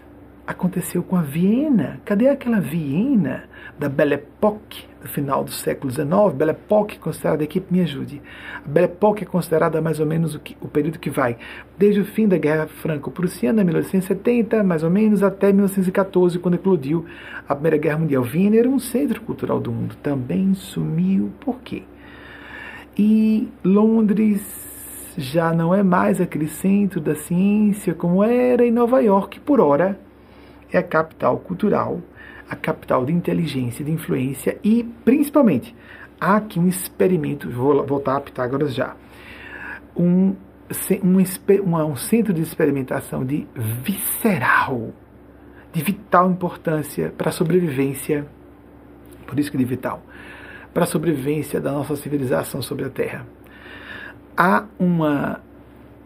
aconteceu 0.51 1.01
com 1.01 1.15
a 1.15 1.21
Viena. 1.21 1.99
Cadê 2.05 2.29
aquela 2.29 2.59
Viena 2.59 3.43
da 3.79 3.89
Belle 3.89 4.15
Époque, 4.15 4.85
do 5.01 5.07
final 5.07 5.43
do 5.43 5.51
século 5.51 5.91
XIX? 5.91 6.33
Belle 6.35 6.51
Époque, 6.51 6.99
considerada, 6.99 7.43
equipe 7.43 7.73
me 7.73 7.81
ajude. 7.81 8.21
A 8.63 8.67
Belle 8.67 8.85
Époque 8.85 9.23
é 9.23 9.25
considerada 9.25 9.81
mais 9.81 9.99
ou 9.99 10.05
menos 10.05 10.35
o, 10.35 10.39
que, 10.39 10.55
o 10.61 10.67
período 10.67 10.99
que 10.99 11.09
vai 11.09 11.37
desde 11.77 12.01
o 12.01 12.05
fim 12.05 12.27
da 12.27 12.37
Guerra 12.37 12.67
Franco-Prussiana, 12.67 13.63
1870, 13.63 14.63
mais 14.63 14.83
ou 14.83 14.89
menos, 14.89 15.23
até 15.23 15.47
1914, 15.51 16.37
quando 16.39 16.55
eclodiu 16.55 17.05
a 17.47 17.55
Primeira 17.55 17.77
Guerra 17.77 17.97
Mundial. 17.97 18.23
Viena 18.23 18.57
era 18.57 18.69
um 18.69 18.79
centro 18.79 19.21
cultural 19.21 19.59
do 19.59 19.71
mundo, 19.71 19.95
também 20.03 20.53
sumiu. 20.53 21.31
Por 21.39 21.59
quê? 21.61 21.83
E 22.97 23.47
Londres 23.63 24.69
já 25.17 25.53
não 25.53 25.73
é 25.73 25.83
mais 25.83 26.21
aquele 26.21 26.47
centro 26.47 27.01
da 27.01 27.15
ciência 27.15 27.93
como 27.93 28.23
era 28.23 28.65
em 28.65 28.71
Nova 28.71 29.01
York, 29.01 29.39
por 29.39 29.59
hora 29.59 29.99
é 30.71 30.77
a 30.77 30.83
capital 30.83 31.37
cultural, 31.39 32.01
a 32.49 32.55
capital 32.55 33.05
de 33.05 33.13
inteligência, 33.13 33.83
de 33.83 33.91
influência 33.91 34.57
e, 34.63 34.83
principalmente, 35.05 35.75
há 36.19 36.37
aqui 36.37 36.59
um 36.59 36.67
experimento, 36.67 37.49
vou 37.49 37.85
voltar 37.85 38.17
a 38.17 38.21
Pitágoras 38.21 38.73
já, 38.73 38.95
um, 39.95 40.35
um, 41.03 41.17
um 41.85 41.95
centro 41.95 42.33
de 42.33 42.41
experimentação 42.41 43.25
de 43.25 43.47
visceral, 43.55 44.91
de 45.73 45.81
vital 45.81 46.29
importância 46.29 47.13
para 47.17 47.29
a 47.29 47.31
sobrevivência, 47.31 48.27
por 49.25 49.39
isso 49.39 49.51
que 49.51 49.57
de 49.57 49.65
vital, 49.65 50.03
para 50.73 50.83
a 50.83 50.87
sobrevivência 50.87 51.59
da 51.59 51.71
nossa 51.71 51.95
civilização 51.95 52.61
sobre 52.61 52.85
a 52.85 52.89
Terra. 52.89 53.25
Há 54.35 54.65
uma, 54.79 55.41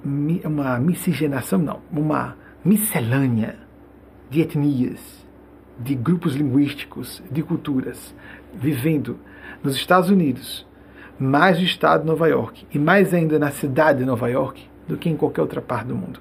uma 0.04 0.80
miscigenação, 0.80 1.60
não, 1.60 1.82
uma 1.92 2.36
miscelânea 2.64 3.65
de 4.30 4.42
etnias, 4.42 5.26
de 5.80 5.96
grupos 5.96 6.36
linguísticos, 6.36 7.22
de 7.30 7.44
culturas, 7.44 8.16
vivendo 8.54 9.20
nos 9.64 9.76
Estados 9.76 10.10
Unidos, 10.10 10.66
mais 11.20 11.58
no 11.58 11.64
estado 11.64 12.02
de 12.02 12.08
Nova 12.08 12.28
York 12.28 12.66
e 12.74 12.80
mais 12.80 13.14
ainda 13.14 13.40
na 13.40 13.52
cidade 13.52 14.00
de 14.00 14.06
Nova 14.06 14.30
York 14.30 14.70
do 14.88 14.98
que 14.98 15.10
em 15.10 15.18
qualquer 15.18 15.42
outra 15.42 15.62
parte 15.62 15.88
do 15.88 15.96
mundo. 15.96 16.20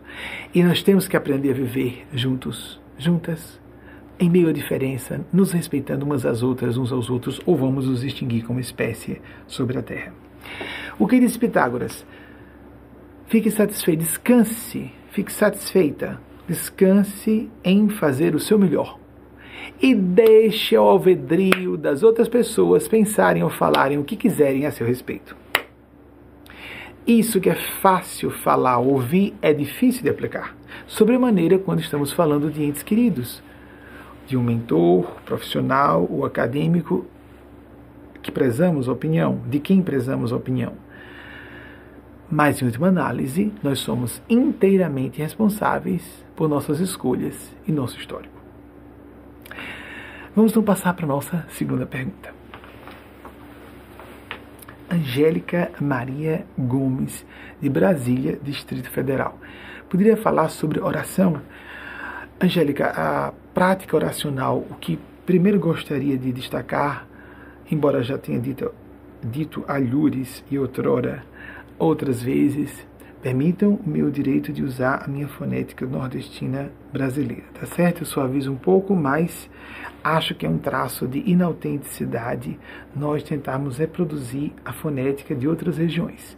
E 0.55 0.63
nós 0.63 0.83
temos 0.83 1.07
que 1.07 1.17
aprender 1.17 1.51
a 1.51 1.55
viver 1.55 2.07
juntos, 2.13 2.81
juntas, 2.97 3.61
em 4.19 4.31
meio 4.31 4.49
à 4.49 4.53
diferença, 4.53 5.21
nos 5.33 5.53
respeitando 5.53 6.05
umas 6.05 6.25
às 6.25 6.43
outras, 6.43 6.77
uns 6.77 6.93
aos 6.93 7.11
outros, 7.11 7.41
ou 7.45 7.57
vamos 7.57 7.89
nos 7.89 8.05
extinguir 8.05 8.45
como 8.45 8.61
espécie 8.61 9.21
sobre 9.47 9.79
a 9.79 9.83
Terra. 9.83 10.15
O 10.99 11.07
que 11.07 11.19
disse 11.19 11.39
Pitágoras? 11.39 12.07
Fique 13.27 13.51
satisfeito, 13.51 14.01
descanse, 14.01 14.93
fique 15.11 15.33
satisfeita, 15.33 16.21
descanse 16.49 17.51
em 17.63 17.89
fazer 17.89 18.35
o 18.35 18.41
seu 18.41 18.59
melhor. 18.59 18.99
E 19.81 19.95
deixe 19.95 20.77
ao 20.77 20.89
alvedrio 20.89 21.77
das 21.77 22.03
outras 22.03 22.29
pessoas 22.29 22.87
pensarem 22.87 23.43
ou 23.43 23.51
falarem 23.51 23.99
o 23.99 24.05
que 24.05 24.17
quiserem 24.17 24.67
a 24.67 24.71
seu 24.71 24.87
respeito. 24.87 25.37
Isso 27.07 27.41
que 27.41 27.51
é 27.51 27.55
fácil 27.55 28.31
falar, 28.31 28.79
ouvir, 28.79 29.35
é 29.43 29.53
difícil 29.53 30.03
de 30.03 30.09
aplicar. 30.09 30.57
Sobremaneira 30.87 31.59
quando 31.59 31.81
estamos 31.81 32.13
falando 32.13 32.51
de 32.51 32.63
entes 32.65 32.83
queridos, 32.83 33.43
de 34.27 34.37
um 34.37 34.43
mentor 34.43 35.05
profissional 35.27 36.07
ou 36.11 36.25
acadêmico 36.25 37.07
que 38.23 38.33
prezamos 38.33 38.89
a 38.89 38.93
opinião, 38.93 39.43
de 39.51 39.59
quem 39.59 39.83
prezamos 39.83 40.33
a 40.33 40.37
opinião. 40.37 40.73
Mas, 42.31 42.63
em 42.63 42.65
última 42.65 42.89
análise, 42.89 43.53
nós 43.63 43.81
somos 43.81 44.23
inteiramente 44.29 45.21
responsáveis 45.21 46.24
por 46.35 46.49
nossas 46.49 46.81
escolhas 46.81 47.55
e 47.67 47.73
nosso 47.73 47.99
histórico. 47.99 48.35
Vamos 50.35 50.51
então 50.51 50.63
passar 50.63 50.95
para 50.95 51.05
a 51.05 51.09
nossa 51.09 51.47
segunda 51.51 51.87
pergunta. 51.87 52.35
Angélica 54.91 55.71
Maria 55.81 56.45
Gomes, 56.59 57.25
de 57.61 57.69
Brasília, 57.69 58.39
Distrito 58.43 58.91
Federal. 58.91 59.39
Poderia 59.89 60.17
falar 60.17 60.49
sobre 60.49 60.81
oração? 60.81 61.41
Angélica, 62.41 62.87
a 62.91 63.33
prática 63.55 63.97
oracional, 63.97 64.59
o 64.59 64.75
que 64.75 64.99
primeiro 65.25 65.59
gostaria 65.59 66.19
de 66.19 66.33
destacar, 66.33 67.07
embora 67.71 68.03
já 68.03 68.19
tenha 68.19 68.39
dito, 68.39 68.73
dito 69.23 69.65
alhures 69.67 70.45
e 70.51 70.59
outrora, 70.59 71.25
outras 71.79 72.23
vezes, 72.23 72.87
permitam 73.25 73.81
o 73.83 73.89
meu 73.89 74.11
direito 74.11 74.53
de 74.53 74.63
usar 74.63 75.03
a 75.03 75.09
minha 75.09 75.27
fonética 75.27 75.87
nordestina 75.87 76.71
brasileira, 76.93 77.45
tá 77.59 77.65
certo? 77.65 78.03
Eu 78.03 78.07
suavizo 78.07 78.53
um 78.53 78.57
pouco, 78.57 78.95
mas 78.95 79.49
acho 80.05 80.35
que 80.35 80.45
é 80.45 80.49
um 80.49 80.59
traço 80.59 81.09
de 81.09 81.21
inautenticidade 81.21 82.61
nós 82.95 83.23
tentarmos 83.23 83.79
reproduzir 83.79 84.53
a 84.63 84.75
fonética 84.75 85.35
de 85.35 85.49
outras 85.49 85.79
regiões. 85.79 86.37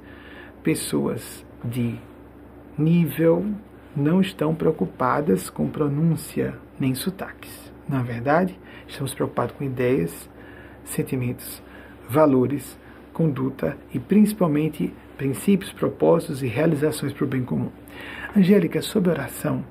Pessoas 0.63 1.45
de 1.65 1.97
nível 2.79 3.45
não 3.97 4.21
estão 4.21 4.55
preocupadas 4.55 5.51
com 5.51 5.69
pronúncia 5.69 6.55
nem 6.79 6.95
sotaques. 6.95 7.73
Na 7.89 8.01
verdade, 8.01 8.57
estamos 8.87 9.13
preocupados 9.13 9.57
com 9.57 9.65
ideias, 9.65 10.31
sentimentos, 10.85 11.61
valores, 12.09 12.79
conduta 13.13 13.77
e 13.93 13.99
principalmente 13.99 14.95
princípios, 15.17 15.73
propósitos 15.73 16.43
e 16.43 16.47
realizações 16.47 17.13
para 17.13 17.25
o 17.25 17.29
bem 17.29 17.43
comum. 17.43 17.71
Angélica, 18.37 18.83
sobre 18.83 19.11
oração, 19.11 19.65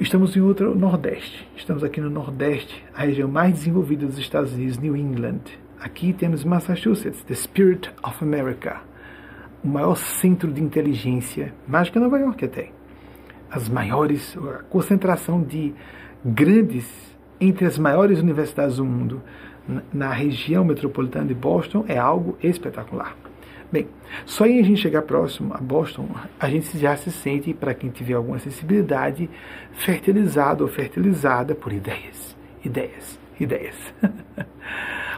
estamos 0.00 0.36
em 0.36 0.40
outro 0.40 0.74
Nordeste. 0.74 1.46
Estamos 1.56 1.84
aqui 1.84 2.00
no 2.00 2.08
Nordeste, 2.08 2.84
a 2.94 3.02
região 3.02 3.28
mais 3.28 3.52
desenvolvida 3.54 4.06
dos 4.06 4.18
Estados 4.18 4.52
Unidos, 4.52 4.78
New 4.78 4.96
England. 4.96 5.40
Aqui 5.80 6.12
temos 6.12 6.44
Massachusetts, 6.44 7.22
the 7.24 7.34
Spirit 7.34 7.90
of 8.02 8.22
America, 8.22 8.80
o 9.62 9.68
maior 9.68 9.96
centro 9.96 10.50
de 10.50 10.62
inteligência, 10.62 11.52
mais 11.66 11.90
que 11.90 11.98
Nova 11.98 12.18
York 12.18 12.44
até. 12.44 12.70
As 13.50 13.68
maiores, 13.68 14.36
a 14.38 14.62
concentração 14.64 15.42
de 15.42 15.74
grandes, 16.24 16.86
entre 17.40 17.66
as 17.66 17.78
maiores 17.78 18.20
universidades 18.20 18.76
do 18.76 18.84
mundo, 18.84 19.22
na 19.92 20.10
região 20.12 20.64
metropolitana 20.64 21.26
de 21.26 21.34
Boston, 21.34 21.84
é 21.88 21.98
algo 21.98 22.38
espetacular. 22.42 23.16
Bem, 23.76 23.88
só 24.24 24.46
em 24.46 24.58
a 24.58 24.62
gente 24.62 24.80
chegar 24.80 25.02
próximo 25.02 25.52
a 25.52 25.58
Boston, 25.58 26.08
a 26.40 26.48
gente 26.48 26.78
já 26.78 26.96
se 26.96 27.12
sente, 27.12 27.52
para 27.52 27.74
quem 27.74 27.90
tiver 27.90 28.14
alguma 28.14 28.38
sensibilidade, 28.38 29.28
fertilizado 29.74 30.64
ou 30.64 30.70
fertilizada 30.70 31.54
por 31.54 31.74
ideias, 31.74 32.34
ideias, 32.64 33.18
ideias. 33.38 33.76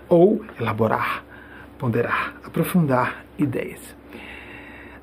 ou 0.08 0.44
elaborar, 0.58 1.24
ponderar, 1.78 2.34
aprofundar 2.42 3.24
ideias. 3.38 3.96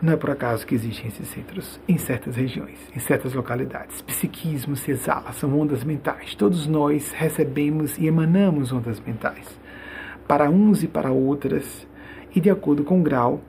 Não 0.01 0.11
é 0.11 0.17
por 0.17 0.31
acaso 0.31 0.67
que 0.67 0.75
existem 0.75 1.07
esses 1.07 1.29
centros 1.29 1.79
em 1.87 1.97
certas 1.97 2.35
regiões, 2.35 2.77
em 2.93 2.99
certas 2.99 3.33
localidades. 3.33 4.01
Psiquismo 4.01 4.75
se 4.75 4.91
exala, 4.91 5.31
são 5.31 5.57
ondas 5.57 5.81
mentais. 5.81 6.35
Todos 6.35 6.67
nós 6.67 7.13
recebemos 7.13 7.97
e 7.97 8.05
emanamos 8.05 8.73
ondas 8.73 8.99
mentais. 8.99 9.47
Para 10.27 10.49
uns 10.49 10.83
e 10.83 10.89
para 10.89 11.09
outras, 11.09 11.87
e 12.35 12.41
de 12.41 12.49
acordo 12.49 12.83
com 12.83 12.99
o 12.99 13.03
grau 13.03 13.41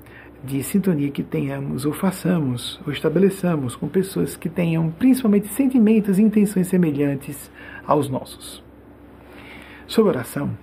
de 0.44 0.62
sintonia 0.62 1.10
que 1.10 1.22
tenhamos 1.22 1.84
ou 1.84 1.92
façamos 1.92 2.80
ou 2.86 2.92
estabeleçamos 2.92 3.74
com 3.74 3.88
pessoas 3.88 4.36
que 4.36 4.48
tenham 4.48 4.90
principalmente 4.90 5.48
sentimentos 5.48 6.18
e 6.18 6.22
intenções 6.22 6.68
semelhantes 6.68 7.50
aos 7.84 8.08
nossos. 8.08 8.62
Sobre 9.88 10.10
oração, 10.10 10.56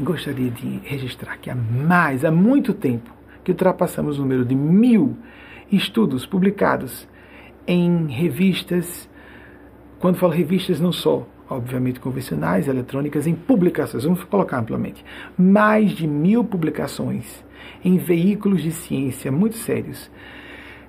gostaria 0.00 0.50
de 0.50 0.80
registrar 0.84 1.36
que 1.38 1.48
há 1.48 1.54
mais, 1.54 2.24
há 2.24 2.30
muito 2.30 2.74
tempo, 2.74 3.10
que 3.44 3.52
ultrapassamos 3.52 4.18
o 4.18 4.22
número 4.22 4.44
de 4.44 4.54
mil 4.54 5.16
estudos 5.70 6.26
publicados 6.26 7.06
em 7.66 8.06
revistas, 8.06 9.08
quando 9.98 10.16
falo 10.16 10.32
revistas 10.32 10.80
não 10.80 10.92
só 10.92 11.26
obviamente 11.48 12.00
convencionais, 12.00 12.68
eletrônicas, 12.68 13.26
em 13.26 13.34
publicações, 13.34 14.04
vamos 14.04 14.24
colocar 14.24 14.58
amplamente, 14.58 15.04
mais 15.36 15.90
de 15.90 16.06
mil 16.06 16.42
publicações 16.42 17.43
em 17.84 17.98
veículos 17.98 18.62
de 18.62 18.72
ciência 18.72 19.30
muito 19.30 19.56
sérios, 19.56 20.10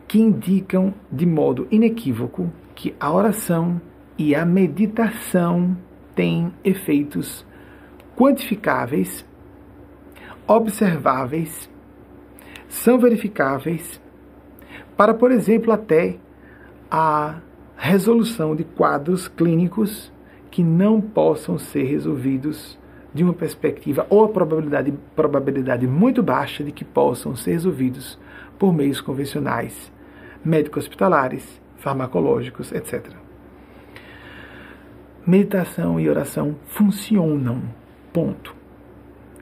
que 0.08 0.20
indicam 0.20 0.94
de 1.12 1.26
modo 1.26 1.68
inequívoco 1.70 2.52
que 2.74 2.96
a 3.00 3.12
oração 3.12 3.82
e 4.18 4.34
a 4.34 4.46
meditação 4.46 5.78
têm 6.16 6.54
efeitos 6.64 7.46
quantificáveis, 8.16 9.26
observáveis, 10.48 11.70
são 12.70 12.98
verificáveis, 12.98 14.02
para, 14.96 15.14
por 15.14 15.32
exemplo, 15.32 15.74
até 15.74 16.18
a 16.90 17.42
resolução 17.76 18.56
de 18.56 18.64
quadros 18.64 19.28
clínicos 19.28 20.12
que 20.50 20.64
não 20.64 21.02
possam 21.02 21.58
ser 21.58 21.84
resolvidos 21.84 22.80
de 23.16 23.24
uma 23.24 23.34
perspectiva 23.34 24.06
ou 24.10 24.26
a 24.26 24.30
probabilidade, 24.30 24.94
probabilidade 25.16 25.88
muito 25.88 26.22
baixa 26.22 26.64
de 26.66 26.72
que 26.74 26.84
possam 26.84 27.34
ser 27.34 27.52
resolvidos 27.54 28.20
por 28.60 28.74
meios 28.74 29.00
convencionais, 29.00 29.92
médicos 30.44 30.84
hospitalares, 30.84 31.62
farmacológicos, 31.78 32.74
etc. 32.74 33.08
Meditação 35.26 35.98
e 35.98 36.10
oração 36.10 36.58
funcionam, 36.68 37.64
ponto. 38.12 38.54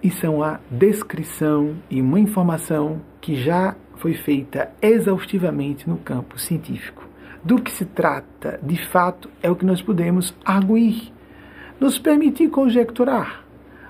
E 0.03 0.11
são 0.11 0.43
a 0.43 0.59
descrição 0.69 1.75
e 1.89 1.99
uma 1.99 2.19
informação 2.19 3.01
que 3.19 3.35
já 3.35 3.75
foi 3.95 4.13
feita 4.13 4.69
exaustivamente 4.81 5.89
no 5.89 5.97
campo 5.97 6.39
científico 6.39 7.03
do 7.43 7.61
que 7.61 7.71
se 7.71 7.85
trata, 7.85 8.59
de 8.61 8.77
fato, 8.87 9.29
é 9.41 9.49
o 9.49 9.55
que 9.55 9.65
nós 9.65 9.81
podemos 9.81 10.33
arguir, 10.45 11.11
nos 11.79 11.99
permitir 11.99 12.49
conjecturar. 12.49 13.42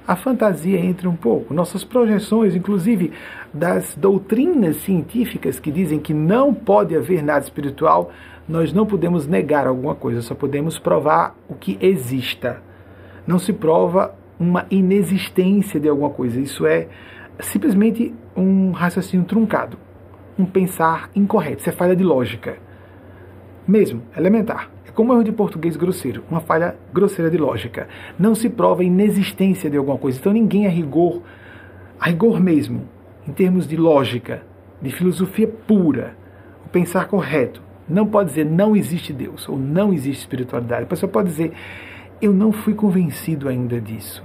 A 0.06 0.18
fantasia 0.18 0.78
entra 0.80 1.10
um 1.10 1.16
pouco, 1.16 1.54
nossas 1.54 1.84
projeções, 1.84 2.56
inclusive 2.56 3.14
das 3.54 3.96
doutrinas 3.96 4.78
científicas 4.78 5.62
que 5.62 5.72
dizem 5.72 5.98
que 5.98 6.14
não 6.14 6.54
pode 6.54 6.94
haver 6.96 7.24
nada 7.24 7.46
espiritual, 7.46 8.12
nós 8.48 8.74
não 8.74 8.86
podemos 8.86 9.26
negar 9.26 9.66
alguma 9.66 9.96
coisa, 9.96 10.22
só 10.22 10.36
podemos 10.36 10.78
provar 10.78 11.36
o 11.48 11.56
que 11.56 11.78
exista. 11.80 12.62
Não 13.26 13.40
se 13.40 13.54
prova 13.54 14.14
uma 14.38 14.66
inexistência 14.70 15.80
de 15.80 15.88
alguma 15.88 16.10
coisa, 16.10 16.38
isso 16.38 16.66
é 16.66 16.90
simplesmente 17.40 18.14
um 18.36 18.72
raciocínio 18.72 19.26
truncado, 19.26 19.78
um 20.38 20.46
pensar 20.46 21.10
incorreto, 21.16 21.62
isso 21.62 21.70
é 21.70 21.74
falha 21.74 21.96
de 21.96 22.04
lógica 22.04 22.58
mesmo, 23.66 24.04
elementar. 24.18 24.73
É 24.94 24.96
como 24.96 25.12
erro 25.12 25.24
de 25.24 25.32
português 25.32 25.76
grosseiro, 25.76 26.24
uma 26.30 26.40
falha 26.40 26.76
grosseira 26.94 27.32
de 27.32 27.38
lógica. 27.38 27.88
Não 28.18 28.36
se 28.36 28.48
prova 28.48 28.84
a 28.84 28.86
inexistência 28.86 29.68
de 29.68 29.76
alguma 29.76 29.98
coisa. 29.98 30.20
Então 30.20 30.32
ninguém 30.32 30.68
a 30.68 30.70
rigor, 30.70 31.24
a 32.00 32.10
rigor 32.10 32.40
mesmo, 32.40 32.88
em 33.28 33.32
termos 33.32 33.68
de 33.68 33.76
lógica, 33.76 34.44
de 34.80 34.92
filosofia 34.92 35.48
pura, 35.48 36.16
o 36.64 36.70
pensar 36.70 37.08
correto, 37.08 37.62
não 37.90 38.06
pode 38.06 38.30
dizer 38.30 38.46
não 38.46 38.76
existe 38.76 39.12
Deus 39.12 39.50
ou 39.50 39.58
não 39.58 39.92
existe 39.92 40.22
espiritualidade. 40.22 40.84
A 40.84 40.88
pessoa 40.88 41.12
pode 41.12 41.30
dizer 41.30 41.54
eu 42.22 42.32
não 42.32 42.52
fui 42.52 42.76
convencido 42.76 43.50
ainda 43.50 43.82
disso. 43.82 44.24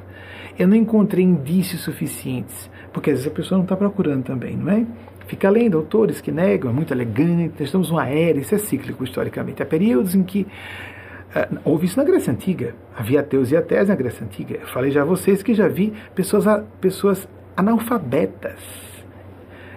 Eu 0.59 0.69
não 0.69 0.77
encontrei 0.77 1.25
indícios 1.25 1.83
suficientes 1.83 2.69
Porque 2.93 3.11
às 3.11 3.19
vezes 3.19 3.33
a 3.33 3.35
pessoa 3.35 3.57
não 3.57 3.65
está 3.65 3.77
procurando 3.77 4.25
também, 4.25 4.57
não 4.57 4.71
é? 4.71 4.85
Fica 5.29 5.51
lendo 5.51 5.77
autores 5.77 6.23
que 6.23 6.33
negam, 6.33 6.71
é 6.71 6.73
muito 6.75 6.93
elegante, 6.93 7.63
estamos 7.63 7.91
numa 7.91 8.09
era, 8.09 8.39
isso 8.39 8.55
é 8.55 8.59
cíclico 8.59 9.05
historicamente. 9.05 9.63
Há 9.63 9.67
períodos 9.67 10.15
em 10.15 10.23
que 10.23 10.47
uh, 11.37 11.59
houve 11.65 11.85
isso 11.85 11.99
na 11.99 12.05
Grécia 12.05 12.33
Antiga, 12.33 12.75
havia 12.97 13.21
ateus 13.21 13.53
e 13.53 13.57
ateias 13.57 13.89
na 13.89 13.95
Grécia 13.95 14.25
Antiga. 14.25 14.57
Eu 14.57 14.67
falei 14.67 14.91
já 14.91 15.03
a 15.03 15.05
vocês 15.05 15.43
que 15.43 15.53
já 15.53 15.69
vi 15.69 15.93
pessoas, 16.15 16.45
pessoas 16.81 17.29
analfabetas, 17.55 18.59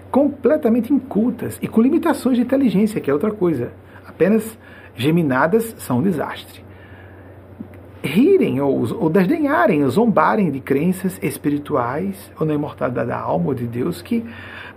completamente 0.10 0.94
incultas 0.94 1.60
e 1.62 1.68
com 1.68 1.82
limitações 1.82 2.38
de 2.38 2.44
inteligência, 2.44 3.02
que 3.02 3.12
é 3.12 3.14
outra 3.14 3.32
coisa. 3.32 3.74
Apenas 4.08 4.58
geminadas 4.96 5.76
são 5.78 6.00
um 6.00 6.02
desastre 6.02 6.64
rirem 8.04 8.60
ou, 8.60 8.82
ou 9.00 9.10
desdenharem, 9.10 9.84
ou 9.84 9.90
zombarem 9.90 10.50
de 10.50 10.60
crenças 10.60 11.20
espirituais 11.22 12.32
ou 12.40 12.46
na 12.46 12.54
imortalidade 12.54 13.08
da 13.08 13.20
alma 13.20 13.50
ou 13.50 13.54
de 13.54 13.68
Deus 13.68 14.02
que 14.02 14.26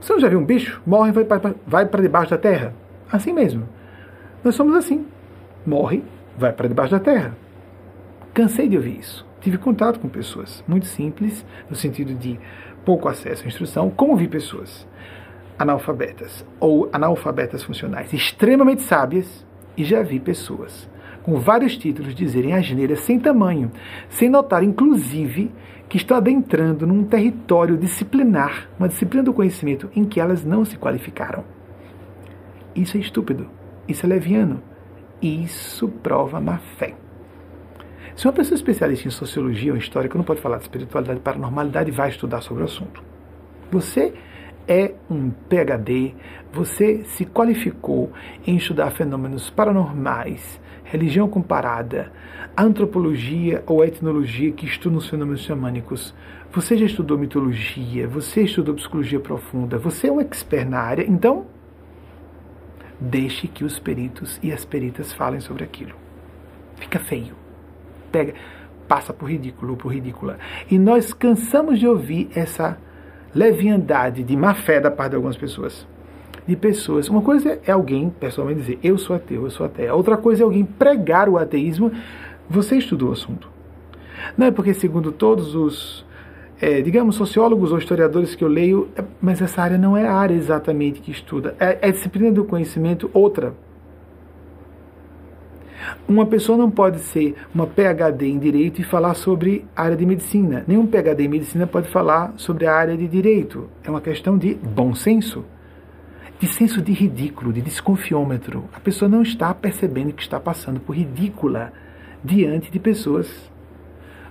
você 0.05 0.13
não 0.13 0.21
já 0.21 0.29
viu 0.29 0.39
um 0.39 0.45
bicho? 0.45 0.83
Morre 0.87 1.09
e 1.09 1.25
vai 1.67 1.87
para 1.87 2.03
debaixo 2.03 2.31
da 2.31 2.37
terra. 2.37 2.75
Assim 3.11 3.33
mesmo. 3.33 3.67
Nós 4.45 4.55
somos 4.55 4.77
assim. 4.77 5.07
Morre, 5.65 6.05
vai 6.37 6.53
para 6.53 6.69
debaixo 6.69 6.93
da 6.93 7.01
terra. 7.01 7.35
Cansei 8.35 8.69
de 8.69 8.77
ouvir 8.77 8.99
isso. 8.99 9.27
Tive 9.41 9.57
contato 9.57 9.99
com 9.99 10.09
pessoas 10.09 10.63
muito 10.69 10.85
simples, 10.87 11.47
no 11.71 11.75
sentido 11.75 12.13
de 12.13 12.39
pouco 12.85 13.09
acesso 13.09 13.45
à 13.45 13.47
instrução, 13.47 13.89
como 13.89 14.15
vi 14.15 14.29
pessoas 14.29 14.87
analfabetas 15.59 16.45
ou 16.61 16.91
analfabetas 16.93 17.63
funcionais 17.63 18.13
extremamente 18.13 18.83
sábias 18.83 19.47
e 19.75 19.85
já 19.85 20.03
vi 20.03 20.21
pessoas 20.21 20.87
com 21.23 21.41
vários 21.41 21.79
títulos, 21.79 22.15
dizerem 22.15 22.53
asneiras 22.53 23.01
sem 23.01 23.19
tamanho, 23.19 23.73
sem 24.11 24.29
notar, 24.29 24.63
inclusive, 24.63 25.51
que 25.89 25.97
estão 25.97 26.17
adentrando 26.17 26.87
num 26.87 27.05
território 27.05 27.77
disciplinar, 27.77 28.69
uma 28.79 28.89
disciplina 28.89 29.23
do 29.23 29.33
conhecimento 29.33 29.91
em 29.95 30.05
que 30.05 30.21
elas 30.21 30.45
não 30.45 30.65
se 30.65 30.77
qualificaram. 30.77 31.45
Isso 32.75 32.97
é 32.97 33.01
estúpido, 33.01 33.49
isso 33.87 34.05
é 34.05 34.09
leviano, 34.09 34.63
isso 35.23 35.89
prova 35.89 36.41
má 36.41 36.59
fé. 36.59 36.95
Se 38.17 38.27
uma 38.27 38.33
pessoa 38.33 38.55
especialista 38.57 39.09
em 39.09 39.11
sociologia 39.11 39.73
ou 39.73 39.79
história 39.79 40.11
não 40.15 40.25
pode 40.25 40.41
falar 40.41 40.59
de 40.59 40.65
espiritualidade 40.65 41.21
paranormalidade, 41.21 41.91
vai 41.91 42.11
estudar 42.11 42.41
sobre 42.41 42.63
o 42.63 42.67
assunto. 42.67 43.03
Você 43.71 44.15
é 44.69 44.95
um 45.11 45.31
PhD, 45.31 46.15
você 46.53 47.03
se 47.05 47.25
qualificou 47.27 48.13
em 48.47 48.57
estudar 48.57 48.91
fenômenos 48.91 49.51
paranormais, 49.51 50.61
religião 50.95 51.29
comparada, 51.29 52.13
antropologia 52.57 53.65
ou 53.67 53.85
etnologia 53.85 54.53
que 54.53 54.65
estudam 54.65 54.99
os 54.99 55.09
fenômenos 55.09 55.41
xamânicos. 55.41 56.15
Você 56.53 56.77
já 56.77 56.87
estudou 56.87 57.19
mitologia, 57.19 58.07
você 58.07 58.43
estudou 58.43 58.77
psicologia 58.77 59.19
profunda, 59.19 59.77
você 59.77 60.07
é 60.07 60.13
um 60.13 60.21
expert 60.21 60.69
na 60.69 60.79
área, 60.79 61.05
então 61.05 61.47
deixe 63.01 63.49
que 63.49 63.65
os 63.65 63.81
peritos 63.81 64.39
e 64.41 64.53
as 64.53 64.65
peritas 64.65 65.13
falem 65.13 65.41
sobre 65.41 65.65
aquilo. 65.65 65.95
Fica 66.77 67.01
feio. 67.01 67.35
Pega, 68.13 68.35
passa 68.87 69.13
por 69.13 69.29
ridículo, 69.29 69.77
por 69.77 69.93
ridícula. 69.93 70.39
E 70.71 70.79
nós 70.79 71.13
cansamos 71.13 71.81
de 71.81 71.89
ouvir 71.89 72.31
essa 72.37 72.79
leviandade 73.35 74.23
de 74.23 74.37
má 74.37 74.55
fé 74.55 74.79
da 74.79 74.93
parte 74.93 75.11
de 75.11 75.17
algumas 75.17 75.37
pessoas 75.37 75.85
de 76.47 76.57
pessoas. 76.57 77.09
Uma 77.09 77.23
coisa 77.23 77.59
é 77.67 77.73
alguém 77.73 78.11
pessoalmente 78.11 78.61
dizer 78.61 78.79
eu 78.83 78.99
sou 78.99 79.17
ateu, 79.17 79.45
eu 79.45 79.51
sou 79.51 79.67
ateu. 79.67 79.95
Outra 79.97 80.17
coisa 80.17 80.43
é 80.43 80.45
alguém 80.45 80.65
pregar 80.65 81.29
o 81.29 81.39
ateísmo. 81.39 81.91
Você 82.49 82.77
estudou 82.77 83.11
o 83.11 83.13
assunto. 83.13 83.49
Não 84.37 84.47
é 84.47 84.51
porque, 84.51 84.75
segundo 84.75 85.13
todos 85.13 85.55
os, 85.55 86.05
é, 86.61 86.81
digamos, 86.81 87.17
sociólogos 87.17 87.73
ou 87.73 87.79
historiadores 87.79 88.35
que 88.35 88.45
eu 88.45 88.49
leio, 88.49 88.89
é, 88.97 89.05
mas 89.21 89.41
essa 89.41 89.63
área 89.63 89.79
não 89.79 89.97
é 89.97 90.07
a 90.07 90.15
área 90.15 90.35
exatamente 90.35 91.01
que 91.01 91.11
estuda. 91.11 91.55
É, 91.59 91.79
é 91.89 91.93
disciplina 91.93 92.31
do 92.31 92.45
conhecimento 92.45 93.11
outra. 93.13 93.55
Uma 96.09 96.25
pessoa 96.25 96.57
não 96.57 96.71
pode 96.71 96.99
ser 97.01 97.35
uma 97.55 97.67
PhD 97.67 98.27
em 98.27 98.39
direito 98.39 98.81
e 98.81 98.85
falar 98.85 99.15
sobre 99.15 99.67
a 99.77 99.83
área 99.83 99.97
de 99.97 100.07
medicina. 100.07 100.65
Nenhum 100.67 100.87
PhD 100.87 101.25
em 101.25 101.29
medicina 101.29 101.67
pode 101.67 101.89
falar 101.89 102.33
sobre 102.37 102.67
a 102.67 102.75
área 102.75 102.97
de 102.97 103.07
direito. 103.07 103.69
É 103.83 103.91
uma 103.91 104.01
questão 104.01 104.39
de 104.39 104.55
bom 104.55 104.95
senso 104.95 105.45
de 106.45 106.53
senso 106.53 106.83
de 106.83 106.93
ridículo, 106.93 107.55
de 107.55 107.63
desconfiômetro. 107.63 108.69
A 108.75 108.79
pessoa 108.79 109.09
não 109.09 109.23
está 109.23 109.55
percebendo 109.55 110.13
que 110.13 110.21
está 110.21 110.39
passando 110.39 110.79
por 110.79 110.95
ridícula 110.95 111.73
diante 112.23 112.71
de 112.71 112.79
pessoas 112.79 113.51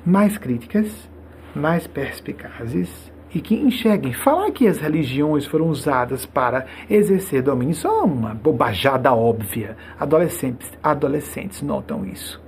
mais 0.05 0.37
críticas, 0.37 1.09
mais 1.55 1.87
perspicazes 1.87 3.11
e 3.33 3.41
que 3.41 3.55
enxerguem. 3.55 4.13
Falar 4.13 4.51
que 4.51 4.67
as 4.67 4.77
religiões 4.77 5.47
foram 5.47 5.69
usadas 5.69 6.23
para 6.23 6.67
exercer 6.87 7.41
domínio 7.41 7.73
só 7.73 8.01
é 8.01 8.03
uma 8.03 8.35
bobajada 8.35 9.11
óbvia. 9.11 9.75
Adolescentes, 9.99 10.71
adolescentes 10.83 11.63
notam 11.63 12.05
isso. 12.05 12.39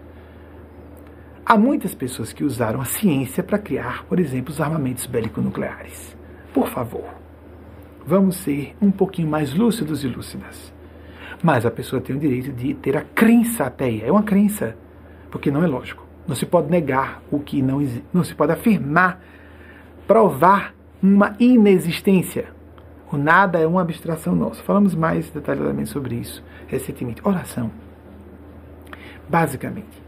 Há 1.44 1.58
muitas 1.58 1.96
pessoas 1.96 2.32
que 2.32 2.44
usaram 2.44 2.82
a 2.82 2.86
ciência 2.86 3.44
para 3.44 3.58
criar, 3.58 4.06
por 4.06 4.20
exemplo, 4.20 4.52
os 4.52 4.62
armamentos 4.62 5.08
bélico-nucleares. 5.08 6.16
Por 6.54 6.68
favor 6.68 7.25
vamos 8.06 8.38
ser 8.38 8.76
um 8.82 8.92
pouquinho 8.92 9.28
mais 9.28 9.54
lúcidos 9.54 10.04
e 10.04 10.08
lúcidas. 10.08 10.74
Mas 11.44 11.66
a 11.66 11.72
pessoa 11.72 12.02
tem 12.02 12.16
o 12.16 12.20
direito 12.20 12.52
de 12.52 12.74
ter 12.74 12.96
a 12.98 13.02
crença 13.02 13.66
ateia. 13.66 14.06
É 14.06 14.12
uma 14.12 14.24
crença, 14.24 14.76
porque 15.30 15.52
não 15.52 15.64
é 15.64 15.68
lógico. 15.68 16.06
Não 16.28 16.36
se 16.36 16.46
pode 16.46 16.70
negar 16.70 17.22
o 17.30 17.40
que 17.40 17.62
não 17.62 17.82
existe. 17.82 18.06
Não 18.14 18.24
se 18.24 18.34
pode 18.34 18.52
afirmar, 18.52 19.22
provar 20.08 20.74
uma 21.02 21.36
inexistência. 21.40 22.48
O 23.12 23.18
nada 23.18 23.60
é 23.60 23.68
uma 23.68 23.82
abstração 23.82 24.36
nossa. 24.36 24.64
Falamos 24.64 24.96
mais 24.96 25.30
detalhadamente 25.30 25.90
sobre 25.90 26.16
isso 26.16 26.44
recentemente. 26.68 27.22
Oração. 27.24 27.70
Basicamente, 29.28 30.02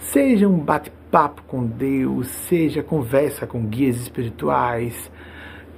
seja 0.00 0.48
um 0.48 0.58
bate-papo 0.58 1.42
com 1.42 1.66
Deus, 1.66 2.26
seja 2.28 2.82
conversa 2.82 3.46
com 3.46 3.64
guias 3.66 3.96
espirituais, 3.96 5.10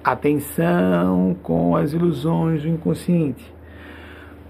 Atenção 0.05 1.37
com 1.43 1.77
as 1.77 1.93
ilusões 1.93 2.63
do 2.63 2.69
inconsciente. 2.69 3.53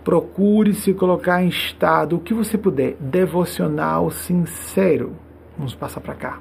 Procure 0.03 0.72
se 0.72 0.94
colocar 0.94 1.42
em 1.42 1.48
estado, 1.48 2.16
o 2.16 2.20
que 2.20 2.32
você 2.32 2.57
puder, 2.57 2.96
devocional 2.98 4.11
sincero. 4.11 5.12
Vamos 5.57 5.74
passar 5.74 6.00
para 6.00 6.14
cá. 6.14 6.40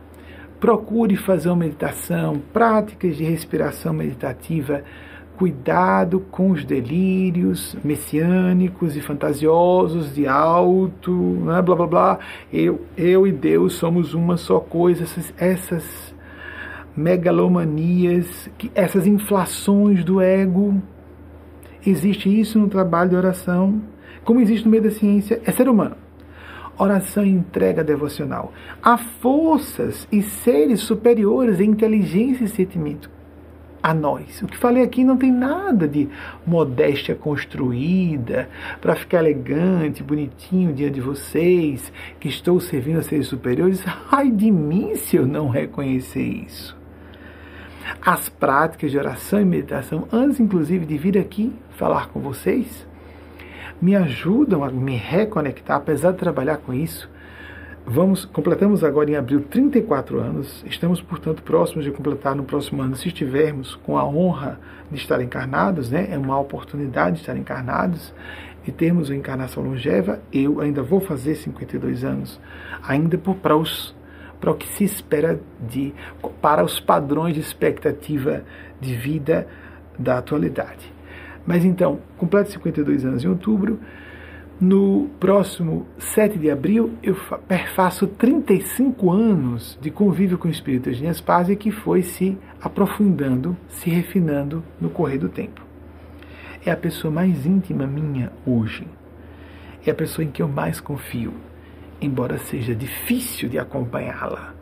Procure 0.61 1.17
fazer 1.17 1.49
uma 1.49 1.57
meditação, 1.57 2.41
práticas 2.53 3.17
de 3.17 3.23
respiração 3.23 3.93
meditativa. 3.93 4.81
Cuidado 5.37 6.21
com 6.31 6.51
os 6.51 6.63
delírios 6.63 7.75
messiânicos 7.83 8.95
e 8.95 9.01
fantasiosos 9.01 10.13
de 10.13 10.27
alto, 10.27 11.11
né, 11.11 11.61
blá 11.61 11.75
blá 11.75 11.87
blá. 11.87 12.19
Eu, 12.53 12.81
eu 12.95 13.27
e 13.27 13.31
Deus 13.31 13.73
somos 13.73 14.13
uma 14.13 14.37
só 14.37 14.59
coisa. 14.59 15.03
Essas, 15.03 15.33
essas 15.37 16.10
megalomanias, 16.95 18.49
essas 18.75 19.07
inflações 19.07 20.03
do 20.03 20.21
ego. 20.21 20.81
Existe 21.85 22.29
isso 22.29 22.59
no 22.59 22.67
trabalho 22.67 23.11
de 23.11 23.15
oração, 23.15 23.81
como 24.23 24.39
existe 24.39 24.65
no 24.65 24.71
meio 24.71 24.83
da 24.83 24.91
ciência, 24.91 25.41
é 25.45 25.51
ser 25.51 25.67
humano. 25.67 25.95
Oração 26.77 27.25
e 27.25 27.29
entrega 27.29 27.83
devocional. 27.83 28.53
Há 28.81 28.97
forças 28.97 30.07
e 30.11 30.21
seres 30.21 30.81
superiores 30.81 31.59
em 31.59 31.69
inteligência 31.69 32.43
e 32.43 32.47
sentimento 32.47 33.09
a 33.81 33.93
nós. 33.93 34.41
O 34.41 34.47
que 34.47 34.57
falei 34.57 34.83
aqui 34.83 35.03
não 35.03 35.17
tem 35.17 35.31
nada 35.31 35.87
de 35.87 36.07
modéstia 36.45 37.15
construída 37.15 38.47
para 38.79 38.95
ficar 38.95 39.19
elegante, 39.19 40.03
bonitinho 40.03 40.71
diante 40.71 40.95
de 40.95 41.01
vocês, 41.01 41.91
que 42.19 42.27
estou 42.27 42.59
servindo 42.59 42.99
a 42.99 43.03
seres 43.03 43.27
superiores. 43.27 43.83
Ai 44.11 44.29
de 44.29 44.51
mim 44.51 44.95
se 44.95 45.15
eu 45.15 45.25
não 45.25 45.49
reconhecer 45.49 46.21
isso 46.21 46.80
as 48.01 48.29
práticas 48.29 48.91
de 48.91 48.97
oração 48.97 49.41
e 49.41 49.45
meditação, 49.45 50.07
antes 50.11 50.39
inclusive 50.39 50.85
de 50.85 50.97
vir 50.97 51.17
aqui 51.17 51.53
falar 51.77 52.09
com 52.09 52.19
vocês, 52.19 52.87
me 53.81 53.95
ajudam 53.95 54.63
a 54.63 54.69
me 54.69 54.95
reconectar, 54.95 55.77
apesar 55.77 56.11
de 56.11 56.17
trabalhar 56.17 56.57
com 56.57 56.73
isso. 56.73 57.09
Vamos, 57.85 58.25
completamos 58.25 58.83
agora 58.83 59.09
em 59.09 59.15
abril 59.15 59.41
34 59.41 60.19
anos, 60.19 60.63
estamos, 60.67 61.01
portanto, 61.01 61.41
próximos 61.41 61.83
de 61.83 61.91
completar 61.91 62.35
no 62.35 62.43
próximo 62.43 62.81
ano, 62.81 62.95
se 62.95 63.07
estivermos 63.07 63.75
com 63.75 63.97
a 63.97 64.05
honra 64.05 64.59
de 64.91 64.97
estar 64.97 65.19
encarnados, 65.19 65.89
né? 65.89 66.07
é 66.11 66.17
uma 66.17 66.39
oportunidade 66.39 67.15
de 67.15 67.21
estar 67.21 67.35
encarnados, 67.35 68.13
de 68.63 68.71
termos 68.71 69.09
uma 69.09 69.15
encarnação 69.15 69.63
longeva. 69.63 70.19
Eu 70.31 70.61
ainda 70.61 70.83
vou 70.83 70.99
fazer 70.99 71.33
52 71.33 72.03
anos, 72.03 72.39
ainda 72.83 73.17
por, 73.17 73.35
para 73.35 73.57
os 73.57 73.95
para 74.41 74.51
o 74.51 74.55
que 74.55 74.67
se 74.67 74.83
espera 74.83 75.39
de 75.69 75.93
para 76.41 76.65
os 76.65 76.79
padrões 76.79 77.35
de 77.35 77.39
expectativa 77.39 78.43
de 78.81 78.95
vida 78.95 79.47
da 79.97 80.17
atualidade. 80.17 80.91
Mas 81.45 81.63
então, 81.63 81.99
completo 82.17 82.51
52 82.51 83.05
anos 83.05 83.23
em 83.23 83.27
outubro, 83.27 83.79
No 84.61 85.09
próximo 85.19 85.87
7 85.97 86.37
de 86.37 86.51
abril, 86.51 86.91
eu 87.01 87.15
perfaço 87.47 88.05
35 88.05 89.11
anos 89.11 89.75
de 89.81 89.89
convívio 89.89 90.37
com 90.37 90.47
o 90.47 90.51
Espírito 90.51 90.91
de 90.91 91.23
Paz 91.23 91.47
que 91.57 91.71
foi 91.71 92.03
se 92.03 92.37
aprofundando, 92.61 93.57
se 93.67 93.89
refinando 93.89 94.63
no 94.79 94.91
correr 94.91 95.17
do 95.17 95.29
tempo. 95.29 95.65
É 96.63 96.69
a 96.69 96.77
pessoa 96.77 97.11
mais 97.11 97.43
íntima 97.43 97.87
minha 97.87 98.31
hoje. 98.45 98.87
É 99.83 99.89
a 99.89 99.95
pessoa 99.95 100.23
em 100.23 100.29
que 100.29 100.43
eu 100.43 100.47
mais 100.47 100.79
confio, 100.79 101.33
embora 102.01 102.37
seja 102.37 102.73
difícil 102.75 103.47
de 103.49 103.59
acompanhá-la. 103.59 104.53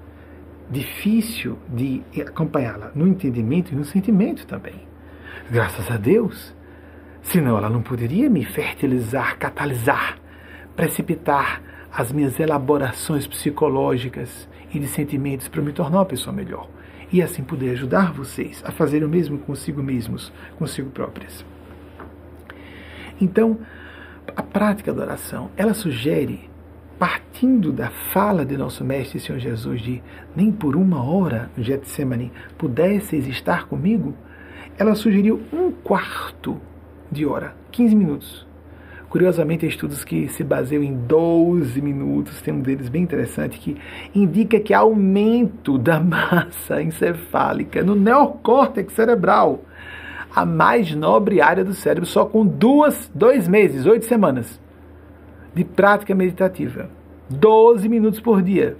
Difícil 0.69 1.57
de 1.67 2.03
acompanhá-la 2.27 2.91
no 2.93 3.07
entendimento 3.07 3.71
e 3.71 3.75
no 3.75 3.85
sentimento 3.85 4.45
também. 4.45 4.87
Graças 5.49 5.89
a 5.89 5.97
Deus, 5.97 6.53
Senão 7.21 7.57
ela 7.57 7.69
não 7.69 7.81
poderia 7.81 8.29
me 8.29 8.43
fertilizar, 8.43 9.37
catalisar, 9.37 10.17
precipitar 10.75 11.61
as 11.91 12.11
minhas 12.11 12.39
elaborações 12.39 13.27
psicológicas 13.27 14.47
e 14.73 14.79
de 14.79 14.87
sentimentos 14.87 15.47
para 15.47 15.61
me 15.61 15.71
tornar 15.71 15.99
uma 15.99 16.05
pessoa 16.05 16.35
melhor. 16.35 16.67
E 17.11 17.21
assim 17.21 17.43
poder 17.43 17.71
ajudar 17.71 18.13
vocês 18.13 18.63
a 18.65 18.71
fazer 18.71 19.03
o 19.03 19.09
mesmo 19.09 19.37
consigo 19.39 19.81
mesmos, 19.81 20.31
consigo 20.57 20.89
próprias. 20.91 21.45
Então, 23.19 23.59
a 24.35 24.43
prática 24.43 24.93
da 24.93 25.03
oração, 25.03 25.49
ela 25.57 25.73
sugere, 25.73 26.48
partindo 26.99 27.71
da 27.71 27.89
fala 27.89 28.45
de 28.45 28.57
nosso 28.57 28.83
Mestre 28.83 29.21
Senhor 29.21 29.39
Jesus, 29.39 29.81
de 29.81 30.03
nem 30.35 30.51
por 30.51 30.75
uma 30.75 31.01
hora 31.01 31.49
Getsemane 31.57 32.29
pudesseis 32.57 33.25
estar 33.25 33.67
comigo, 33.67 34.13
ela 34.77 34.93
sugeriu 34.93 35.41
um 35.53 35.71
quarto 35.71 36.59
de 37.09 37.25
hora, 37.25 37.55
15 37.71 37.95
minutos. 37.95 38.47
Curiosamente, 39.09 39.65
há 39.65 39.69
estudos 39.69 40.03
que 40.03 40.27
se 40.27 40.43
baseiam 40.43 40.83
em 40.83 40.93
12 40.93 41.81
minutos, 41.81 42.41
tem 42.41 42.53
um 42.53 42.59
deles 42.59 42.89
bem 42.89 43.01
interessante 43.01 43.57
que 43.57 43.77
indica 44.13 44.59
que 44.59 44.73
há 44.73 44.79
aumento 44.79 45.77
da 45.77 45.99
massa 45.99 46.79
encefálica 46.83 47.81
no 47.81 47.95
neocórtex 47.95 48.93
cerebral, 48.93 49.63
a 50.35 50.45
mais 50.45 50.93
nobre 50.93 51.41
área 51.41 51.63
do 51.63 51.73
cérebro, 51.73 52.05
só 52.05 52.25
com 52.25 52.45
duas, 52.45 53.09
dois 53.15 53.47
meses, 53.47 53.85
oito 53.85 54.05
semanas 54.05 54.59
de 55.59 55.65
prática 55.65 56.15
meditativa. 56.15 56.89
12 57.29 57.89
minutos 57.89 58.21
por 58.21 58.41
dia. 58.41 58.77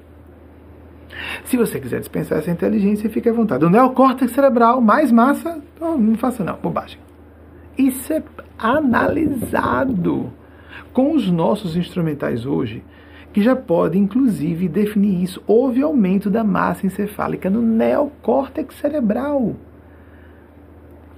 Se 1.43 1.57
você 1.57 1.77
quiser 1.77 1.99
dispensar 1.99 2.37
essa 2.37 2.49
inteligência, 2.49 3.09
fique 3.09 3.27
à 3.27 3.33
vontade. 3.33 3.65
O 3.65 3.69
neocórtex 3.69 4.31
cerebral, 4.31 4.79
mais 4.79 5.11
massa, 5.11 5.61
não, 5.79 5.97
não 5.97 6.15
faça 6.15 6.41
não, 6.41 6.55
bobagem. 6.55 6.97
Isso 7.77 8.13
é 8.13 8.23
analisado 8.57 10.31
com 10.93 11.13
os 11.13 11.29
nossos 11.29 11.75
instrumentais 11.75 12.45
hoje, 12.45 12.81
que 13.33 13.41
já 13.41 13.57
podem 13.57 14.03
inclusive 14.03 14.69
definir 14.69 15.21
isso. 15.21 15.43
Houve 15.45 15.81
aumento 15.81 16.29
da 16.29 16.45
massa 16.45 16.85
encefálica 16.85 17.49
no 17.49 17.61
neocórtex 17.61 18.75
cerebral. 18.75 19.53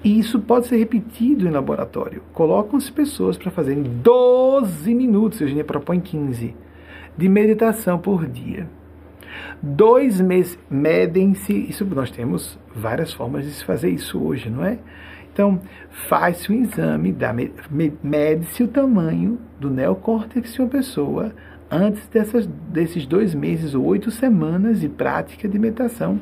E 0.03 0.17
isso 0.19 0.39
pode 0.39 0.67
ser 0.67 0.77
repetido 0.77 1.47
em 1.47 1.51
laboratório. 1.51 2.23
Colocam-se 2.33 2.91
pessoas 2.91 3.37
para 3.37 3.51
fazerem 3.51 3.83
12 3.83 4.93
minutos, 4.93 5.39
Eugênia 5.39 5.63
propõe 5.63 5.99
15, 5.99 6.55
de 7.15 7.29
meditação 7.29 7.99
por 7.99 8.25
dia. 8.25 8.67
Dois 9.61 10.19
meses, 10.19 10.57
medem-se, 10.69 11.53
isso 11.53 11.85
nós 11.85 12.09
temos 12.09 12.57
várias 12.75 13.13
formas 13.13 13.45
de 13.45 13.51
se 13.51 13.63
fazer 13.63 13.89
isso 13.89 14.19
hoje, 14.19 14.49
não 14.49 14.65
é? 14.65 14.79
Então, 15.31 15.61
faz-se 16.09 16.51
o 16.51 16.55
um 16.55 16.61
exame, 16.61 17.15
mede-se 18.03 18.63
o 18.63 18.67
tamanho 18.67 19.39
do 19.59 19.69
neocórtex 19.69 20.53
de 20.53 20.61
uma 20.61 20.67
pessoa 20.67 21.31
antes 21.69 22.05
dessas, 22.09 22.45
desses 22.45 23.05
dois 23.05 23.33
meses 23.33 23.73
ou 23.73 23.85
oito 23.85 24.11
semanas 24.11 24.81
de 24.81 24.89
prática 24.89 25.47
de 25.47 25.57
meditação. 25.57 26.19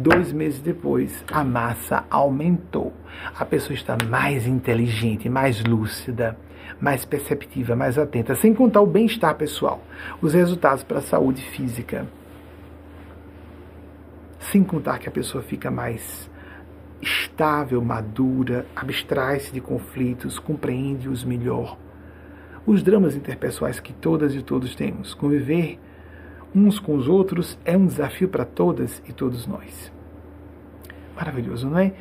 Dois 0.00 0.32
meses 0.32 0.60
depois, 0.60 1.24
a 1.28 1.42
massa 1.42 2.04
aumentou. 2.08 2.92
A 3.36 3.44
pessoa 3.44 3.74
está 3.74 3.98
mais 4.08 4.46
inteligente, 4.46 5.28
mais 5.28 5.64
lúcida, 5.64 6.38
mais 6.80 7.04
perceptiva, 7.04 7.74
mais 7.74 7.98
atenta, 7.98 8.36
sem 8.36 8.54
contar 8.54 8.80
o 8.80 8.86
bem-estar 8.86 9.34
pessoal, 9.34 9.82
os 10.22 10.34
resultados 10.34 10.84
para 10.84 10.98
a 10.98 11.02
saúde 11.02 11.42
física. 11.42 12.06
Sem 14.38 14.62
contar 14.62 15.00
que 15.00 15.08
a 15.08 15.12
pessoa 15.12 15.42
fica 15.42 15.68
mais 15.68 16.30
estável, 17.02 17.82
madura, 17.82 18.66
abstrai-se 18.76 19.52
de 19.52 19.60
conflitos, 19.60 20.38
compreende-os 20.38 21.24
melhor. 21.24 21.76
Os 22.64 22.84
dramas 22.84 23.16
interpessoais 23.16 23.80
que 23.80 23.92
todas 23.92 24.32
e 24.32 24.42
todos 24.42 24.76
temos, 24.76 25.12
conviver 25.12 25.80
uns 26.54 26.78
com 26.78 26.94
os 26.96 27.08
outros 27.08 27.58
é 27.64 27.76
um 27.76 27.86
desafio 27.86 28.28
para 28.28 28.44
todas 28.44 29.02
e 29.08 29.12
todos 29.12 29.46
nós. 29.46 29.92
Maravilhoso, 31.14 31.68
não 31.68 31.78
é? 31.78 31.92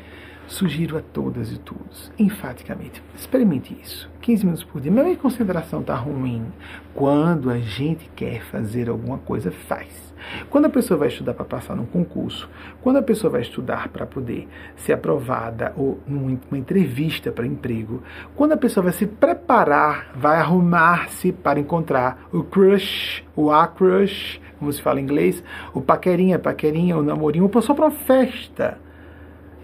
Sugiro 0.47 0.97
a 0.97 1.01
todas 1.01 1.51
e 1.51 1.57
todos, 1.57 2.09
enfaticamente, 2.17 3.03
experimente 3.13 3.77
isso. 3.83 4.09
15 4.21 4.45
minutos 4.45 4.63
por 4.63 4.79
dia. 4.79 4.91
Minha 4.91 5.17
concentração 5.17 5.81
está 5.81 5.95
ruim. 5.95 6.45
Quando 6.93 7.49
a 7.49 7.59
gente 7.59 8.09
quer 8.15 8.43
fazer 8.43 8.87
alguma 8.87 9.17
coisa, 9.17 9.51
faz. 9.51 10.06
Quando 10.49 10.65
a 10.65 10.69
pessoa 10.69 10.97
vai 10.97 11.07
estudar 11.07 11.33
para 11.33 11.45
passar 11.45 11.75
num 11.75 11.85
concurso, 11.85 12.49
quando 12.81 12.97
a 12.97 13.01
pessoa 13.01 13.31
vai 13.31 13.41
estudar 13.41 13.89
para 13.89 14.05
poder 14.05 14.47
ser 14.75 14.93
aprovada 14.93 15.73
ou 15.75 15.99
numa 16.07 16.57
entrevista 16.57 17.31
para 17.31 17.45
emprego, 17.45 18.01
quando 18.35 18.53
a 18.53 18.57
pessoa 18.57 18.85
vai 18.85 18.93
se 18.93 19.05
preparar, 19.05 20.11
vai 20.15 20.37
arrumar-se 20.39 21.31
para 21.31 21.59
encontrar 21.59 22.27
o 22.31 22.43
crush, 22.43 23.23
o 23.35 23.51
a 23.51 23.67
crush, 23.67 24.41
como 24.59 24.71
se 24.71 24.81
fala 24.81 24.99
em 24.99 25.03
inglês, 25.03 25.43
o 25.73 25.81
paquerinha, 25.81 26.39
paquerinha, 26.39 26.97
o 26.97 27.03
namorinho, 27.03 27.49
ou 27.53 27.61
só 27.61 27.73
para 27.73 27.85
uma 27.85 27.91
festa 27.91 28.77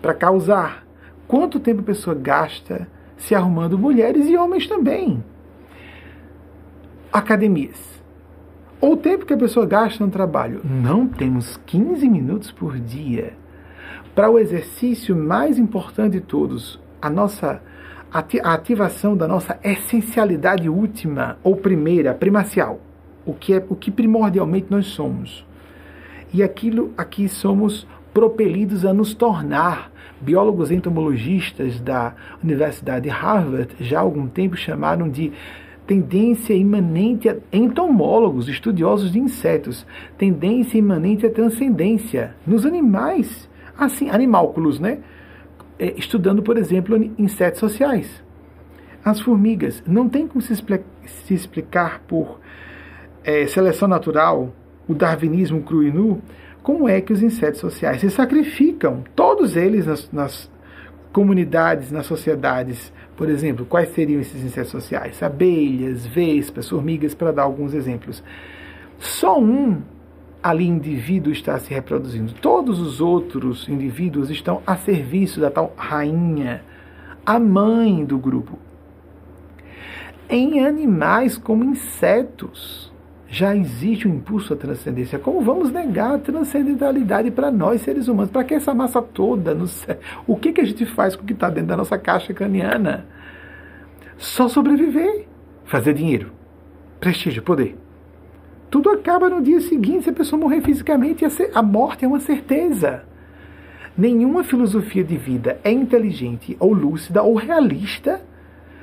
para 0.01 0.13
causar. 0.13 0.85
Quanto 1.27 1.59
tempo 1.59 1.81
a 1.81 1.85
pessoa 1.85 2.15
gasta 2.15 2.87
se 3.17 3.33
arrumando 3.33 3.79
mulheres 3.79 4.27
e 4.27 4.35
homens 4.35 4.67
também? 4.67 5.23
Academias. 7.11 7.92
Ou 8.83 8.95
o 8.95 8.97
tempo 8.97 9.25
que 9.25 9.33
a 9.33 9.37
pessoa 9.37 9.65
gasta 9.65 10.03
no 10.03 10.11
trabalho. 10.11 10.59
Não 10.61 11.07
temos 11.07 11.55
15 11.67 12.05
minutos 12.09 12.51
por 12.51 12.77
dia 12.77 13.31
para 14.13 14.29
o 14.29 14.37
exercício 14.37 15.15
mais 15.15 15.57
importante 15.57 16.19
de 16.19 16.19
todos, 16.19 16.77
a 17.01 17.09
nossa 17.09 17.61
a 18.11 18.53
ativação 18.53 19.15
da 19.15 19.25
nossa 19.25 19.57
essencialidade 19.63 20.67
última 20.67 21.37
ou 21.41 21.55
primeira, 21.55 22.13
primacial, 22.13 22.81
o 23.25 23.33
que 23.33 23.53
é 23.53 23.65
o 23.69 23.75
que 23.75 23.89
primordialmente 23.89 24.67
nós 24.69 24.87
somos. 24.87 25.45
E 26.33 26.43
aquilo 26.43 26.91
aqui 26.97 27.29
somos 27.29 27.87
propelidos 28.13 28.85
a 28.85 28.93
nos 28.93 29.13
tornar 29.13 29.93
biólogos 30.19 30.71
entomologistas 30.71 31.79
da 31.79 32.13
Universidade 32.43 33.03
de 33.03 33.09
Harvard 33.09 33.69
já 33.79 33.99
há 33.99 34.01
algum 34.01 34.27
tempo 34.27 34.57
chamaram 34.57 35.09
de 35.09 35.31
tendência 35.85 36.53
imanente 36.53 37.29
a 37.29 37.37
entomólogos, 37.51 38.47
estudiosos 38.47 39.11
de 39.11 39.19
insetos, 39.19 39.85
tendência 40.17 40.77
imanente 40.77 41.25
à 41.25 41.29
transcendência 41.29 42.35
nos 42.47 42.65
animais, 42.65 43.49
assim, 43.77 44.09
animálculos, 44.09 44.79
né? 44.79 44.99
É, 45.77 45.93
estudando, 45.97 46.41
por 46.41 46.57
exemplo, 46.57 46.95
insetos 47.17 47.59
sociais. 47.59 48.23
As 49.03 49.19
formigas 49.19 49.83
não 49.85 50.07
tem 50.07 50.27
como 50.27 50.41
se, 50.41 50.55
se 50.55 51.33
explicar 51.33 52.01
por 52.07 52.39
é, 53.23 53.45
seleção 53.47 53.87
natural 53.87 54.53
o 54.87 54.93
darwinismo 54.93 55.61
cru 55.61 55.83
e 55.83 55.91
nu 55.91 56.21
como 56.61 56.87
é 56.87 57.01
que 57.01 57.11
os 57.11 57.21
insetos 57.21 57.59
sociais 57.59 57.99
se 57.99 58.09
sacrificam, 58.09 59.03
todos 59.15 59.57
eles 59.57 59.85
nas, 59.85 60.11
nas 60.11 60.51
comunidades, 61.11 61.91
nas 61.91 62.05
sociedades. 62.05 62.91
Por 63.15 63.29
exemplo, 63.29 63.65
quais 63.65 63.89
seriam 63.89 64.19
esses 64.19 64.43
insetos 64.43 64.71
sociais? 64.71 65.21
Abelhas, 65.21 66.05
vespas, 66.05 66.67
formigas, 66.67 67.13
para 67.13 67.31
dar 67.31 67.43
alguns 67.43 67.73
exemplos. 67.73 68.23
Só 68.97 69.39
um 69.39 69.81
ali 70.41 70.67
indivíduo 70.67 71.31
está 71.31 71.57
se 71.57 71.73
reproduzindo. 71.73 72.33
Todos 72.33 72.79
os 72.79 72.99
outros 72.99 73.67
indivíduos 73.69 74.29
estão 74.29 74.61
a 74.67 74.75
serviço 74.75 75.39
da 75.39 75.49
tal 75.49 75.73
rainha, 75.77 76.63
a 77.25 77.39
mãe 77.39 78.03
do 78.03 78.17
grupo. 78.17 78.59
Em 80.29 80.65
animais 80.65 81.37
como 81.37 81.63
insetos, 81.63 82.92
já 83.33 83.55
existe 83.55 84.07
um 84.07 84.13
impulso 84.13 84.53
à 84.53 84.55
transcendência. 84.55 85.17
Como 85.17 85.41
vamos 85.41 85.71
negar 85.71 86.13
a 86.13 86.19
transcendentalidade 86.19 87.31
para 87.31 87.49
nós, 87.49 87.81
seres 87.81 88.07
humanos? 88.07 88.29
Para 88.29 88.43
que 88.43 88.53
essa 88.53 88.75
massa 88.75 89.01
toda? 89.01 89.55
No 89.55 89.67
céu? 89.67 89.97
O 90.27 90.35
que, 90.35 90.51
que 90.51 90.61
a 90.61 90.63
gente 90.63 90.85
faz 90.85 91.15
com 91.15 91.23
o 91.23 91.25
que 91.25 91.33
está 91.33 91.49
dentro 91.49 91.69
da 91.69 91.77
nossa 91.77 91.97
caixa 91.97 92.31
craniana? 92.31 93.07
Só 94.19 94.47
sobreviver, 94.47 95.25
fazer 95.65 95.95
dinheiro, 95.95 96.31
prestígio, 96.99 97.41
poder. 97.41 97.75
Tudo 98.69 98.91
acaba 98.91 99.27
no 99.27 99.41
dia 99.41 99.61
seguinte 99.61 100.03
se 100.03 100.11
a 100.11 100.13
pessoa 100.13 100.39
morrer 100.39 100.61
fisicamente. 100.61 101.25
A 101.55 101.63
morte 101.63 102.05
é 102.05 102.07
uma 102.07 102.19
certeza. 102.19 103.03
Nenhuma 103.97 104.43
filosofia 104.43 105.03
de 105.03 105.17
vida 105.17 105.59
é 105.63 105.71
inteligente, 105.71 106.55
ou 106.59 106.71
lúcida, 106.71 107.23
ou 107.23 107.33
realista 107.33 108.21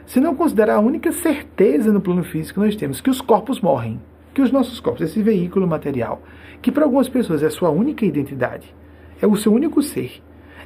se 0.07 0.18
não 0.18 0.34
considerar 0.34 0.74
a 0.74 0.80
única 0.80 1.12
certeza 1.12 1.92
no 1.92 2.01
plano 2.01 2.24
físico 2.24 2.59
que 2.59 2.66
nós 2.66 2.74
temos, 2.74 3.01
que 3.01 3.11
os 3.11 3.20
corpos 3.20 3.61
morrem, 3.61 4.01
que 4.34 4.42
os 4.42 4.52
nossos 4.52 4.80
corpos, 4.80 5.02
esse 5.02 5.22
veículo 5.22 5.66
material, 5.66 6.22
que 6.62 6.70
para 6.70 6.84
algumas 6.84 7.08
pessoas 7.08 7.42
é 7.42 7.46
a 7.46 7.50
sua 7.50 7.70
única 7.70 8.04
identidade, 8.04 8.74
é 9.20 9.26
o 9.26 9.36
seu 9.36 9.52
único 9.52 9.82
ser, 9.82 10.22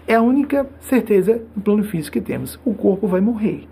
é 0.07 0.15
a 0.15 0.23
única 0.23 0.69
certeza 0.81 1.43
no 1.57 1.63
plano 1.63 1.85
físico 1.85 2.15
que 2.15 2.21
temos, 2.21 2.59
o 2.65 2.75
corpo 2.75 3.07
vai 3.07 3.21
morrer. 3.21 3.67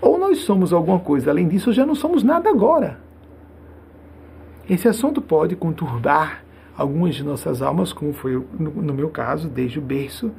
Ou 0.00 0.18
nós 0.18 0.40
somos 0.40 0.72
alguma 0.72 1.00
coisa 1.00 1.30
além 1.30 1.48
disso, 1.48 1.70
ou 1.70 1.74
já 1.74 1.86
não 1.86 1.94
somos 1.94 2.22
nada 2.22 2.50
agora. 2.50 3.00
Esse 4.68 4.88
assunto 4.88 5.20
pode 5.20 5.56
conturbar 5.56 6.44
algumas 6.76 7.14
de 7.14 7.24
nossas 7.24 7.62
almas, 7.62 7.92
como 7.92 8.12
foi 8.12 8.42
no, 8.58 8.94
meu 8.94 9.08
caso, 9.08 9.48
desde 9.48 9.78
o 9.78 9.82
berço, 9.82 10.32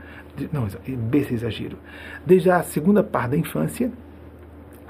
não, 0.51 0.67
berço 1.09 1.31
é 1.31 1.35
exagero, 1.35 1.77
desde 2.25 2.49
a 2.49 2.61
segunda 2.63 3.03
parte 3.03 3.31
da 3.31 3.37
infância, 3.37 3.91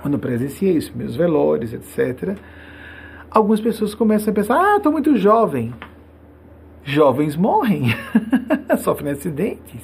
quando 0.02 0.18
presenciei 0.20 0.78
os 0.78 0.90
meus 0.92 1.16
velórios, 1.16 1.74
etc. 1.74 2.38
Algumas 3.36 3.60
pessoas 3.60 3.94
começam 3.94 4.32
a 4.32 4.34
pensar: 4.34 4.56
ah, 4.58 4.78
estou 4.78 4.94
muito 4.94 5.18
jovem. 5.18 5.74
Jovens 6.86 7.36
morrem, 7.36 7.88
sofrem 8.82 9.12
acidentes. 9.12 9.84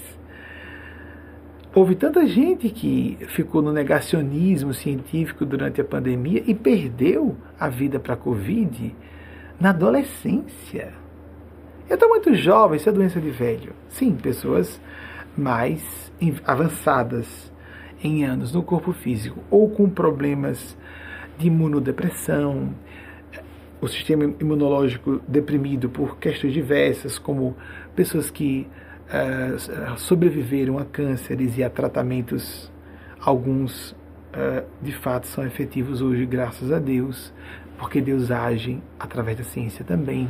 Houve 1.75 1.95
tanta 1.95 2.25
gente 2.25 2.69
que 2.69 3.17
ficou 3.27 3.61
no 3.61 3.73
negacionismo 3.73 4.73
científico 4.73 5.45
durante 5.45 5.81
a 5.81 5.83
pandemia 5.83 6.41
e 6.47 6.55
perdeu 6.55 7.35
a 7.59 7.67
vida 7.67 7.99
para 7.99 8.13
a 8.13 8.17
Covid 8.17 8.95
na 9.59 9.71
adolescência. 9.71 10.93
Eu 11.89 11.95
estou 11.95 12.07
muito 12.07 12.33
jovem, 12.33 12.77
isso 12.77 12.87
é 12.87 12.91
doença 12.93 13.19
de 13.19 13.31
velho. 13.31 13.73
Sim, 13.89 14.15
pessoas 14.15 14.79
mais 15.35 16.09
avançadas 16.45 17.51
em 18.01 18.23
anos 18.23 18.53
no 18.53 18.63
corpo 18.63 18.93
físico 18.93 19.39
ou 19.49 19.69
com 19.69 19.89
problemas 19.89 20.77
de 21.37 21.47
imunodepressão, 21.47 22.73
o 23.81 23.87
sistema 23.87 24.23
imunológico 24.39 25.19
deprimido 25.27 25.89
por 25.89 26.17
questões 26.17 26.53
diversas, 26.53 27.17
como 27.17 27.57
pessoas 27.95 28.29
que 28.29 28.67
uh, 29.07 29.97
sobreviveram 29.97 30.77
a 30.77 30.85
cânceres 30.85 31.57
e 31.57 31.63
a 31.63 31.69
tratamentos, 31.69 32.71
alguns 33.19 33.91
uh, 33.91 34.63
de 34.81 34.91
fato 34.91 35.25
são 35.25 35.45
efetivos 35.45 35.99
hoje, 35.99 36.25
graças 36.27 36.71
a 36.71 36.77
Deus, 36.77 37.33
porque 37.77 37.99
Deus 37.99 38.29
age 38.29 38.79
através 38.99 39.37
da 39.37 39.43
ciência 39.43 39.83
também. 39.83 40.29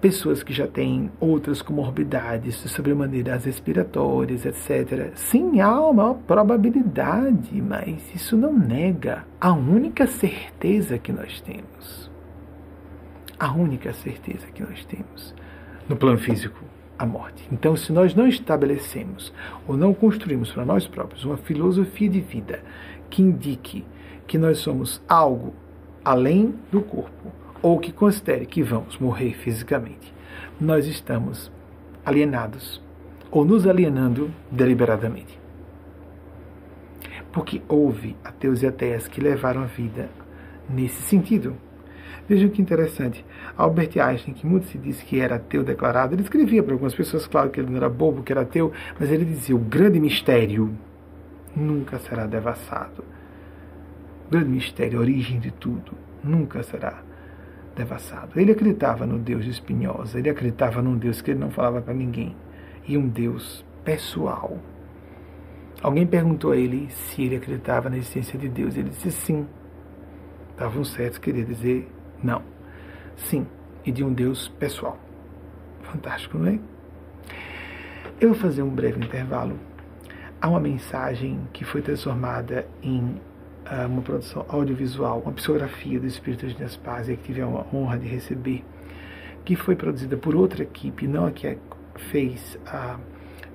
Pessoas 0.00 0.42
que 0.42 0.52
já 0.52 0.66
têm 0.66 1.10
outras 1.18 1.62
comorbidades, 1.62 2.56
sobremaneira 2.56 3.34
as 3.34 3.44
respiratórias, 3.46 4.44
etc. 4.44 5.12
Sim, 5.14 5.60
há 5.60 5.80
uma 5.80 6.14
probabilidade, 6.14 7.60
mas 7.62 8.14
isso 8.14 8.36
não 8.36 8.52
nega 8.52 9.24
a 9.40 9.52
única 9.52 10.06
certeza 10.06 10.98
que 10.98 11.12
nós 11.12 11.40
temos. 11.40 12.10
A 13.38 13.52
única 13.52 13.92
certeza 13.92 14.46
que 14.48 14.62
nós 14.62 14.84
temos 14.84 15.34
no 15.88 15.96
plano 15.96 16.18
físico, 16.18 16.58
a 16.98 17.06
morte. 17.06 17.46
Então, 17.52 17.76
se 17.76 17.92
nós 17.92 18.14
não 18.14 18.26
estabelecemos 18.26 19.32
ou 19.66 19.76
não 19.76 19.92
construímos 19.94 20.50
para 20.50 20.64
nós 20.64 20.86
próprios 20.86 21.24
uma 21.24 21.36
filosofia 21.36 22.08
de 22.08 22.20
vida 22.20 22.60
que 23.10 23.22
indique 23.22 23.84
que 24.26 24.38
nós 24.38 24.58
somos 24.58 25.02
algo 25.08 25.54
além 26.04 26.54
do 26.70 26.80
corpo, 26.80 27.32
ou 27.66 27.80
que 27.80 27.90
considere 27.90 28.46
que 28.46 28.62
vamos 28.62 28.96
morrer 28.96 29.34
fisicamente, 29.34 30.14
nós 30.60 30.86
estamos 30.86 31.50
alienados 32.04 32.80
ou 33.28 33.44
nos 33.44 33.66
alienando 33.66 34.30
deliberadamente. 34.48 35.36
Porque 37.32 37.60
houve 37.66 38.16
ateus 38.22 38.62
e 38.62 38.68
ateias 38.68 39.08
que 39.08 39.20
levaram 39.20 39.64
a 39.64 39.66
vida 39.66 40.08
nesse 40.70 41.02
sentido. 41.02 41.56
Vejam 42.28 42.50
que 42.50 42.62
interessante. 42.62 43.26
Albert 43.58 43.98
Einstein, 43.98 44.32
que 44.32 44.46
muito 44.46 44.68
se 44.68 44.78
disse 44.78 45.04
que 45.04 45.18
era 45.18 45.34
ateu 45.34 45.64
declarado, 45.64 46.14
ele 46.14 46.22
escrevia 46.22 46.62
para 46.62 46.72
algumas 46.72 46.94
pessoas, 46.94 47.26
claro 47.26 47.50
que 47.50 47.58
ele 47.58 47.70
não 47.70 47.78
era 47.78 47.88
bobo, 47.88 48.22
que 48.22 48.30
era 48.30 48.42
ateu, 48.42 48.70
mas 48.96 49.10
ele 49.10 49.24
dizia: 49.24 49.56
o 49.56 49.58
grande 49.58 49.98
mistério 49.98 50.72
nunca 51.56 51.98
será 51.98 52.26
devassado 52.26 53.02
grande 54.30 54.50
mistério, 54.50 54.98
a 54.98 55.02
origem 55.02 55.38
de 55.38 55.50
tudo, 55.50 55.92
nunca 56.22 56.62
será 56.62 57.02
devassado. 57.76 58.40
Ele 58.40 58.52
acreditava 58.52 59.06
no 59.06 59.18
Deus 59.18 59.44
de 59.44 59.50
Espinhosa, 59.50 60.18
ele 60.18 60.30
acreditava 60.30 60.82
num 60.82 60.96
Deus 60.96 61.20
que 61.20 61.30
ele 61.30 61.40
não 61.40 61.50
falava 61.50 61.80
para 61.80 61.94
ninguém, 61.94 62.34
e 62.88 62.96
um 62.96 63.06
Deus 63.06 63.64
pessoal. 63.84 64.58
Alguém 65.82 66.06
perguntou 66.06 66.52
a 66.52 66.56
ele 66.56 66.88
se 66.90 67.22
ele 67.22 67.36
acreditava 67.36 67.90
na 67.90 67.98
existência 67.98 68.38
de 68.38 68.48
Deus. 68.48 68.76
Ele 68.76 68.88
disse 68.88 69.12
sim. 69.12 69.46
Estavam 70.50 70.82
certos, 70.84 71.18
queria 71.18 71.44
dizer 71.44 71.86
não. 72.22 72.42
Sim, 73.14 73.46
e 73.84 73.92
de 73.92 74.02
um 74.02 74.12
Deus 74.12 74.48
pessoal. 74.58 74.98
Fantástico, 75.82 76.38
não 76.38 76.48
é? 76.48 76.58
Eu 78.18 78.30
vou 78.30 78.38
fazer 78.38 78.62
um 78.62 78.70
breve 78.70 78.98
intervalo. 79.04 79.58
Há 80.40 80.48
uma 80.48 80.60
mensagem 80.60 81.46
que 81.52 81.64
foi 81.64 81.82
transformada 81.82 82.66
em 82.82 83.20
uma 83.88 84.02
produção 84.02 84.44
audiovisual, 84.48 85.20
uma 85.20 85.32
psicografia 85.32 85.98
do 85.98 86.06
Espírito 86.06 86.46
de 86.46 86.60
Nespásia, 86.60 87.16
que 87.16 87.24
tive 87.24 87.40
a 87.40 87.46
honra 87.46 87.98
de 87.98 88.06
receber, 88.06 88.64
que 89.44 89.56
foi 89.56 89.74
produzida 89.74 90.16
por 90.16 90.34
outra 90.34 90.62
equipe, 90.62 91.06
não 91.06 91.26
a 91.26 91.30
que 91.30 91.58
fez 92.10 92.58
a 92.66 92.98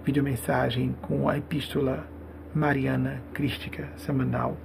videomensagem 0.03 0.95
com 1.01 1.30
a 1.30 1.38
epístola 1.38 2.05
Mariana 2.53 3.22
Crística 3.34 3.88
semanal, 3.95 4.57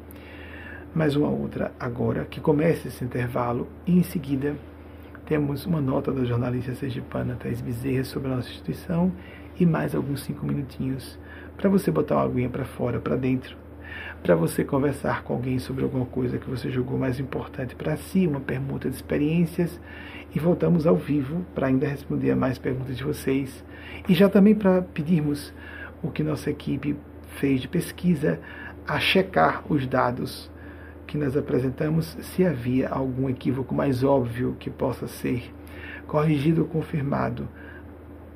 mas 0.94 1.14
uma 1.14 1.28
outra 1.28 1.72
agora, 1.78 2.24
que 2.24 2.40
começa 2.40 2.88
esse 2.88 3.05
intervalo, 3.05 3.68
e 3.86 3.99
em 3.99 4.03
seguida 4.03 4.57
temos 5.26 5.66
uma 5.66 5.80
nota 5.80 6.12
da 6.12 6.24
jornalista 6.24 6.74
sergipana 6.74 7.36
Thais 7.36 7.61
Bezerra 7.61 8.05
sobre 8.05 8.32
a 8.32 8.36
nossa 8.36 8.49
instituição 8.49 9.12
e 9.59 9.66
mais 9.66 9.94
alguns 9.94 10.22
cinco 10.22 10.47
minutinhos 10.47 11.18
para 11.57 11.68
você 11.68 11.90
botar 11.90 12.16
uma 12.16 12.24
aguinha 12.24 12.49
para 12.49 12.64
fora, 12.64 13.01
para 13.01 13.16
dentro, 13.16 13.57
para 14.26 14.34
você 14.34 14.64
conversar 14.64 15.22
com 15.22 15.34
alguém 15.34 15.60
sobre 15.60 15.84
alguma 15.84 16.04
coisa 16.04 16.36
que 16.36 16.50
você 16.50 16.68
julgou 16.68 16.98
mais 16.98 17.20
importante 17.20 17.76
para 17.76 17.96
si, 17.96 18.26
uma 18.26 18.40
permuta 18.40 18.90
de 18.90 18.96
experiências. 18.96 19.80
E 20.34 20.40
voltamos 20.40 20.84
ao 20.84 20.96
vivo 20.96 21.46
para 21.54 21.68
ainda 21.68 21.86
responder 21.86 22.32
a 22.32 22.36
mais 22.36 22.58
perguntas 22.58 22.96
de 22.96 23.04
vocês. 23.04 23.64
E 24.08 24.14
já 24.14 24.28
também 24.28 24.52
para 24.52 24.82
pedirmos 24.82 25.54
o 26.02 26.10
que 26.10 26.24
nossa 26.24 26.50
equipe 26.50 26.96
fez 27.36 27.60
de 27.60 27.68
pesquisa, 27.68 28.40
a 28.84 28.98
checar 28.98 29.62
os 29.68 29.86
dados 29.86 30.50
que 31.06 31.16
nós 31.16 31.36
apresentamos, 31.36 32.18
se 32.20 32.44
havia 32.44 32.88
algum 32.88 33.30
equívoco 33.30 33.72
mais 33.76 34.02
óbvio 34.02 34.56
que 34.58 34.70
possa 34.70 35.06
ser 35.06 35.54
corrigido 36.08 36.62
ou 36.62 36.66
confirmado, 36.66 37.48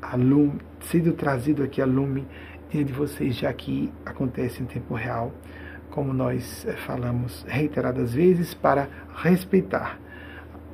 a 0.01 0.14
lume, 0.14 0.61
sido 0.82 1.14
trazido 1.14 1.64
aqui 1.64 1.82
a 1.82 1.86
lume 1.86 2.28
de 2.70 2.93
vocês, 2.93 3.34
já 3.34 3.53
que 3.53 3.93
acontece 4.07 4.62
em 4.62 4.66
tempo 4.66 4.95
real 4.95 5.32
como 5.91 6.12
nós 6.12 6.66
eh, 6.66 6.74
falamos 6.86 7.45
reiteradas 7.49 8.14
vezes, 8.14 8.55
para 8.55 8.88
respeitar 9.14 9.99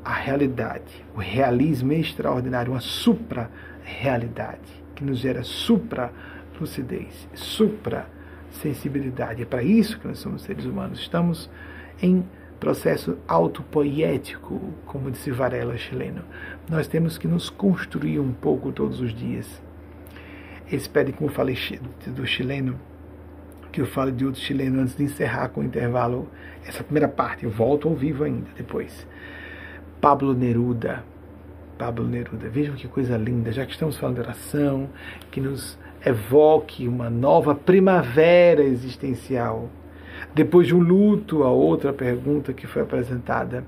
a 0.04 0.12
realidade, 0.12 1.04
o 1.14 1.18
realismo 1.18 1.92
extraordinário, 1.92 2.72
uma 2.72 2.80
supra-realidade, 2.80 4.84
que 4.94 5.02
nos 5.02 5.18
gera 5.18 5.42
supra-lucidez, 5.42 7.28
supra-sensibilidade. 7.34 9.42
É 9.42 9.44
para 9.44 9.64
isso 9.64 9.98
que 9.98 10.06
nós 10.06 10.18
somos 10.18 10.42
seres 10.42 10.64
humanos. 10.64 11.00
Estamos 11.00 11.50
em 12.00 12.24
processo 12.60 13.18
autopoético, 13.26 14.60
como 14.86 15.10
disse 15.10 15.30
Varela 15.30 15.76
chileno. 15.76 16.22
Nós 16.70 16.86
temos 16.86 17.18
que 17.18 17.26
nos 17.26 17.50
construir 17.50 18.20
um 18.20 18.32
pouco 18.32 18.72
todos 18.72 19.00
os 19.00 19.12
dias. 19.12 19.60
Eles 20.70 20.86
pedem, 20.86 21.14
como 21.14 21.30
falei 21.30 21.56
do 22.06 22.26
chileno, 22.26 22.78
que 23.72 23.80
eu 23.80 23.86
falo 23.86 24.12
de 24.12 24.24
outro 24.24 24.40
chileno 24.40 24.80
antes 24.80 24.96
de 24.96 25.04
encerrar 25.04 25.48
com 25.48 25.60
o 25.60 25.64
intervalo 25.64 26.28
essa 26.66 26.82
primeira 26.82 27.08
parte. 27.08 27.44
Eu 27.44 27.50
volto 27.50 27.88
ao 27.88 27.94
vivo 27.94 28.24
ainda 28.24 28.48
depois. 28.56 29.06
Pablo 30.00 30.34
Neruda. 30.34 31.04
Pablo 31.78 32.06
Neruda. 32.06 32.48
Vejam 32.48 32.74
que 32.74 32.88
coisa 32.88 33.16
linda, 33.16 33.52
já 33.52 33.66
que 33.66 33.72
estamos 33.72 33.96
falando 33.96 34.16
de 34.16 34.22
oração, 34.22 34.88
que 35.30 35.40
nos 35.40 35.78
evoque 36.04 36.86
uma 36.88 37.10
nova 37.10 37.54
primavera 37.54 38.62
existencial. 38.62 39.68
Depois 40.34 40.66
de 40.66 40.74
um 40.74 40.80
luto, 40.80 41.42
a 41.42 41.50
outra 41.50 41.92
pergunta 41.92 42.52
que 42.52 42.66
foi 42.66 42.82
apresentada. 42.82 43.64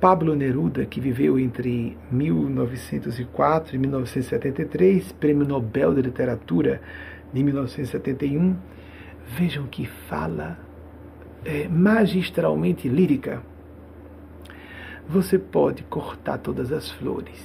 Pablo 0.00 0.34
Neruda, 0.34 0.84
que 0.84 1.00
viveu 1.00 1.38
entre 1.38 1.96
1904 2.10 3.76
e 3.76 3.78
1973, 3.78 5.12
Prêmio 5.12 5.46
Nobel 5.46 5.94
de 5.94 6.02
Literatura 6.02 6.80
de 7.32 7.42
1971, 7.42 8.56
Vejam 9.34 9.66
que 9.66 9.86
fala 9.86 10.58
é, 11.42 11.66
magistralmente 11.66 12.86
lírica. 12.86 13.42
Você 15.08 15.38
pode 15.38 15.82
cortar 15.84 16.36
todas 16.36 16.70
as 16.70 16.90
flores, 16.90 17.42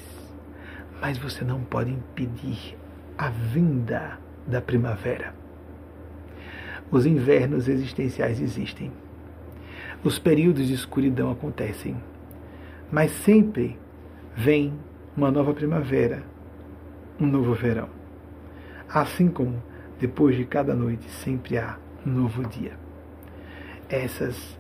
mas 1.02 1.18
você 1.18 1.46
não 1.46 1.62
pode 1.64 1.92
impedir 1.92 2.78
a 3.18 3.30
vinda 3.30 4.20
da 4.46 4.62
primavera. 4.62 5.34
os 6.92 7.06
invernos 7.06 7.70
existenciais 7.70 8.42
existem. 8.42 8.92
Os 10.04 10.20
períodos 10.20 10.68
de 10.68 10.74
escuridão 10.74 11.32
acontecem. 11.32 11.96
Mas 12.92 13.12
sempre 13.12 13.80
vem 14.36 14.74
uma 15.16 15.32
nova 15.32 15.54
primavera, 15.54 16.22
um 17.18 17.26
novo 17.26 17.54
verão. 17.54 17.90
Assim 18.90 19.30
como 19.30 19.64
depois 20.00 20.36
de 20.36 20.46
cada 20.46 20.74
noite 20.74 21.10
sempre 21.10 21.58
há 21.58 21.78
um 22.06 22.12
novo 22.12 22.48
dia. 22.48 22.74
Essas 23.90 24.58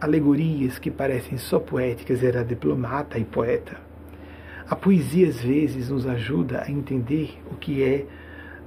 alegorias 0.00 0.78
que 0.78 0.90
parecem 0.90 1.38
só 1.38 1.58
poéticas 1.58 2.22
era 2.22 2.44
diplomata 2.44 3.18
e 3.18 3.24
poeta. 3.24 3.80
A 4.68 4.74
poesia 4.74 5.28
às 5.28 5.40
vezes 5.40 5.88
nos 5.88 6.06
ajuda 6.06 6.62
a 6.66 6.70
entender 6.70 7.38
o 7.50 7.54
que 7.56 7.82
é 7.82 8.06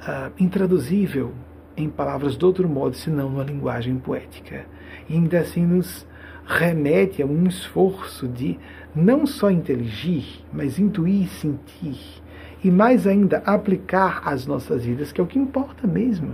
uh, 0.02 0.32
intraduzível 0.40 1.34
em 1.76 1.90
palavras 1.90 2.38
de 2.38 2.46
outro 2.46 2.70
modo, 2.70 2.96
senão 2.96 3.30
numa 3.30 3.44
linguagem 3.44 3.98
poética. 3.98 4.66
E 5.10 5.14
ainda 5.14 5.40
assim 5.40 5.66
nos 5.66 6.08
remete 6.46 7.22
a 7.22 7.26
um 7.26 7.48
esforço 7.48 8.28
de 8.28 8.58
não 8.96 9.26
só 9.26 9.50
inteligir, 9.50 10.26
mas 10.54 10.80
intuir, 10.80 11.28
sentir 11.28 12.24
e 12.66 12.72
mais 12.72 13.06
ainda 13.06 13.44
aplicar 13.46 14.24
às 14.26 14.48
nossas 14.48 14.84
vidas, 14.84 15.12
que 15.12 15.22
é 15.22 15.24
o 15.24 15.28
que 15.28 15.38
importa 15.38 15.86
mesmo. 15.86 16.34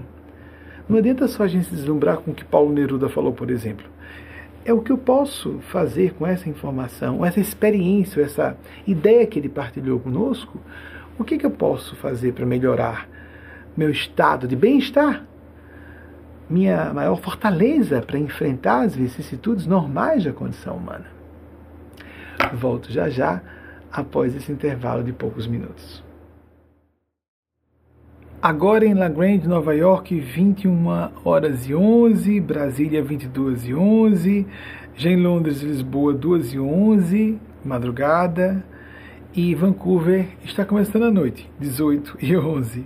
Não 0.88 0.98
adianta 0.98 1.28
só 1.28 1.44
a 1.44 1.48
gente 1.48 1.66
se 1.66 1.76
deslumbrar 1.76 2.20
com 2.20 2.32
o 2.32 2.34
que 2.34 2.46
Paulo 2.46 2.72
Neruda 2.72 3.10
falou, 3.10 3.34
por 3.34 3.52
exemplo. 3.52 3.86
É 4.64 4.72
o 4.72 4.80
que 4.80 4.94
eu 4.94 4.98
posso 4.98 5.60
fazer 5.64 6.14
com 6.14 6.26
essa 6.26 6.48
informação, 6.48 7.26
essa 7.26 7.42
experiência, 7.42 8.22
essa 8.22 8.56
ideia 8.88 9.28
que 9.28 9.40
ele 9.40 9.50
partilhou 9.50 10.00
conosco. 10.00 10.58
O 11.20 11.26
que, 11.26 11.38
que 11.38 11.46
eu 11.46 11.52
posso 11.52 11.98
fazer 11.98 12.32
para 12.32 12.46
melhorar 12.46 13.10
meu 13.76 13.90
estado 13.90 14.48
de 14.48 14.56
bem-estar? 14.56 15.26
Minha 16.50 16.94
maior 16.94 17.18
fortaleza 17.18 18.02
para 18.02 18.18
enfrentar 18.18 18.84
as 18.84 18.96
vicissitudes 18.96 19.68
normais 19.68 20.24
da 20.24 20.32
condição 20.32 20.78
humana. 20.78 21.08
Volto 22.54 22.90
já 22.90 23.10
já 23.10 23.42
após 23.92 24.34
esse 24.34 24.50
intervalo 24.50 25.04
de 25.04 25.12
poucos 25.12 25.46
minutos. 25.46 26.02
Agora 28.44 28.84
em 28.84 28.96
La 28.96 29.08
Grande, 29.08 29.48
Nova 29.48 29.72
York, 29.76 30.20
21 30.20 31.12
horas 31.24 31.70
e 31.70 31.76
11, 31.76 32.40
Brasília 32.40 33.04
22 33.04 33.68
e 33.68 33.76
11, 33.76 34.48
já 34.96 35.12
em 35.12 35.22
Londres 35.22 35.62
Lisboa 35.62 36.12
2 36.12 36.54
e 36.54 36.60
11, 36.60 37.40
madrugada, 37.64 38.66
e 39.36 39.54
Vancouver 39.54 40.26
está 40.44 40.66
começando 40.66 41.04
a 41.04 41.12
noite, 41.12 41.48
18 41.60 42.18
e 42.20 42.36
11. 42.36 42.84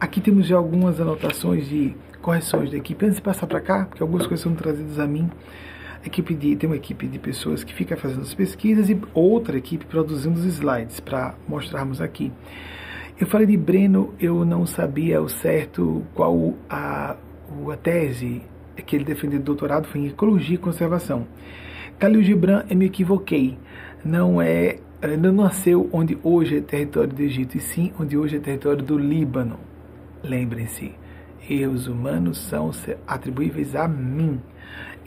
Aqui 0.00 0.22
temos 0.22 0.46
já 0.46 0.56
algumas 0.56 0.98
anotações 0.98 1.68
de 1.68 1.94
correções 2.22 2.70
da 2.70 2.78
equipe. 2.78 3.04
Antes 3.04 3.16
de 3.16 3.22
passar 3.22 3.46
para 3.46 3.60
cá, 3.60 3.84
porque 3.84 4.02
algumas 4.02 4.26
coisas 4.26 4.42
são 4.42 4.54
trazidas 4.54 4.98
a 4.98 5.06
mim, 5.06 5.30
equipe 6.02 6.34
de, 6.34 6.56
tem 6.56 6.66
uma 6.66 6.76
equipe 6.76 7.06
de 7.06 7.18
pessoas 7.18 7.62
que 7.62 7.74
fica 7.74 7.94
fazendo 7.94 8.22
as 8.22 8.32
pesquisas 8.32 8.88
e 8.88 8.98
outra 9.12 9.58
equipe 9.58 9.84
produzindo 9.84 10.40
os 10.40 10.46
slides 10.46 10.98
para 10.98 11.34
mostrarmos 11.46 12.00
aqui. 12.00 12.32
Eu 13.16 13.28
falei 13.28 13.46
de 13.46 13.56
Breno, 13.56 14.12
eu 14.18 14.44
não 14.44 14.66
sabia 14.66 15.22
o 15.22 15.28
certo 15.28 16.04
qual 16.14 16.54
a, 16.68 17.14
a 17.72 17.76
tese 17.76 18.42
que 18.84 18.96
ele 18.96 19.04
defendeu 19.04 19.38
de 19.38 19.44
doutorado 19.44 19.86
foi 19.86 20.00
em 20.00 20.06
ecologia 20.08 20.56
e 20.56 20.58
conservação. 20.58 21.24
Khalil 22.00 22.24
Gibran, 22.24 22.64
eu 22.68 22.76
me 22.76 22.86
equivoquei. 22.86 23.56
Não 24.04 24.42
é, 24.42 24.80
não 25.16 25.32
nasceu 25.32 25.88
onde 25.92 26.18
hoje 26.24 26.56
é 26.56 26.60
território 26.60 27.14
do 27.14 27.22
Egito, 27.22 27.56
e 27.56 27.60
sim 27.60 27.92
onde 28.00 28.18
hoje 28.18 28.36
é 28.36 28.40
território 28.40 28.82
do 28.82 28.98
Líbano. 28.98 29.60
Lembrem-se, 30.20 30.92
os 31.72 31.86
humanos 31.86 32.38
são 32.38 32.72
atribuíveis 33.06 33.76
a 33.76 33.86
mim 33.86 34.40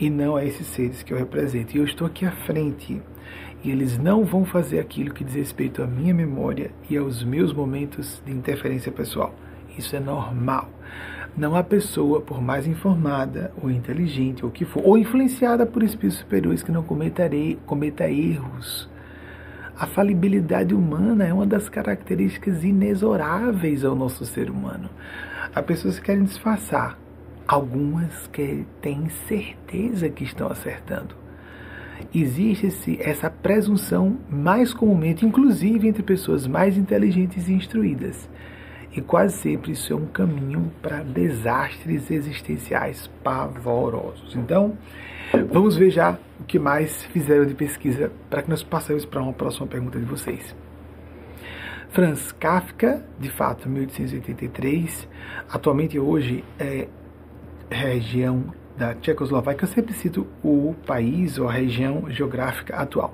e 0.00 0.08
não 0.08 0.34
a 0.34 0.44
esses 0.46 0.66
seres 0.68 1.02
que 1.02 1.12
eu 1.12 1.18
represento. 1.18 1.76
E 1.76 1.78
eu 1.78 1.84
estou 1.84 2.06
aqui 2.06 2.24
à 2.24 2.32
frente 2.32 3.02
e 3.62 3.70
eles 3.70 3.98
não 3.98 4.24
vão 4.24 4.44
fazer 4.44 4.78
aquilo 4.78 5.12
que 5.12 5.24
diz 5.24 5.34
respeito 5.34 5.82
à 5.82 5.86
minha 5.86 6.14
memória 6.14 6.70
e 6.88 6.96
aos 6.96 7.24
meus 7.24 7.52
momentos 7.52 8.22
de 8.24 8.32
interferência 8.32 8.92
pessoal. 8.92 9.34
Isso 9.76 9.94
é 9.96 10.00
normal. 10.00 10.68
Não 11.36 11.54
há 11.54 11.62
pessoa, 11.62 12.20
por 12.20 12.40
mais 12.40 12.66
informada 12.66 13.52
ou 13.62 13.70
inteligente 13.70 14.44
ou 14.44 14.50
que 14.50 14.64
for, 14.64 14.82
ou 14.84 14.98
influenciada 14.98 15.66
por 15.66 15.82
espíritos 15.82 16.18
superiores 16.18 16.62
que 16.62 16.72
não 16.72 16.82
cometerei, 16.82 17.58
cometa 17.66 18.10
erros. 18.10 18.88
A 19.78 19.86
falibilidade 19.86 20.74
humana 20.74 21.26
é 21.26 21.32
uma 21.32 21.46
das 21.46 21.68
características 21.68 22.64
inexoráveis 22.64 23.84
ao 23.84 23.94
nosso 23.94 24.24
ser 24.24 24.50
humano. 24.50 24.88
Há 25.54 25.62
pessoas 25.62 25.98
que 25.98 26.06
querem 26.06 26.24
disfarçar, 26.24 26.98
algumas 27.46 28.26
que 28.28 28.66
têm 28.80 29.08
certeza 29.28 30.08
que 30.08 30.24
estão 30.24 30.48
acertando 30.48 31.27
existe 32.14 32.98
essa 33.00 33.30
presunção 33.30 34.18
mais 34.30 34.72
comumente, 34.72 35.26
inclusive 35.26 35.88
entre 35.88 36.02
pessoas 36.02 36.46
mais 36.46 36.76
inteligentes 36.76 37.48
e 37.48 37.52
instruídas. 37.52 38.28
E 38.94 39.00
quase 39.00 39.36
sempre 39.36 39.72
isso 39.72 39.92
é 39.92 39.96
um 39.96 40.06
caminho 40.06 40.72
para 40.82 41.02
desastres 41.02 42.10
existenciais 42.10 43.08
pavorosos. 43.22 44.34
Então, 44.34 44.76
vamos 45.50 45.76
ver 45.76 45.90
já 45.90 46.18
o 46.40 46.44
que 46.44 46.58
mais 46.58 47.04
fizeram 47.06 47.44
de 47.44 47.54
pesquisa 47.54 48.10
para 48.30 48.42
que 48.42 48.50
nós 48.50 48.62
passemos 48.62 49.04
para 49.04 49.22
uma 49.22 49.32
próxima 49.32 49.66
pergunta 49.66 49.98
de 49.98 50.04
vocês. 50.04 50.54
Franz 51.90 52.32
Kafka, 52.32 53.04
de 53.18 53.30
fato, 53.30 53.68
1883, 53.68 55.08
atualmente 55.50 55.98
hoje 55.98 56.44
é 56.58 56.88
região 57.70 58.52
da 58.78 58.94
Tchecoslováquia, 58.94 59.64
eu 59.64 59.68
sempre 59.68 59.92
cito 59.92 60.26
o 60.42 60.74
país 60.86 61.36
ou 61.36 61.48
a 61.48 61.52
região 61.52 62.08
geográfica 62.08 62.76
atual. 62.76 63.12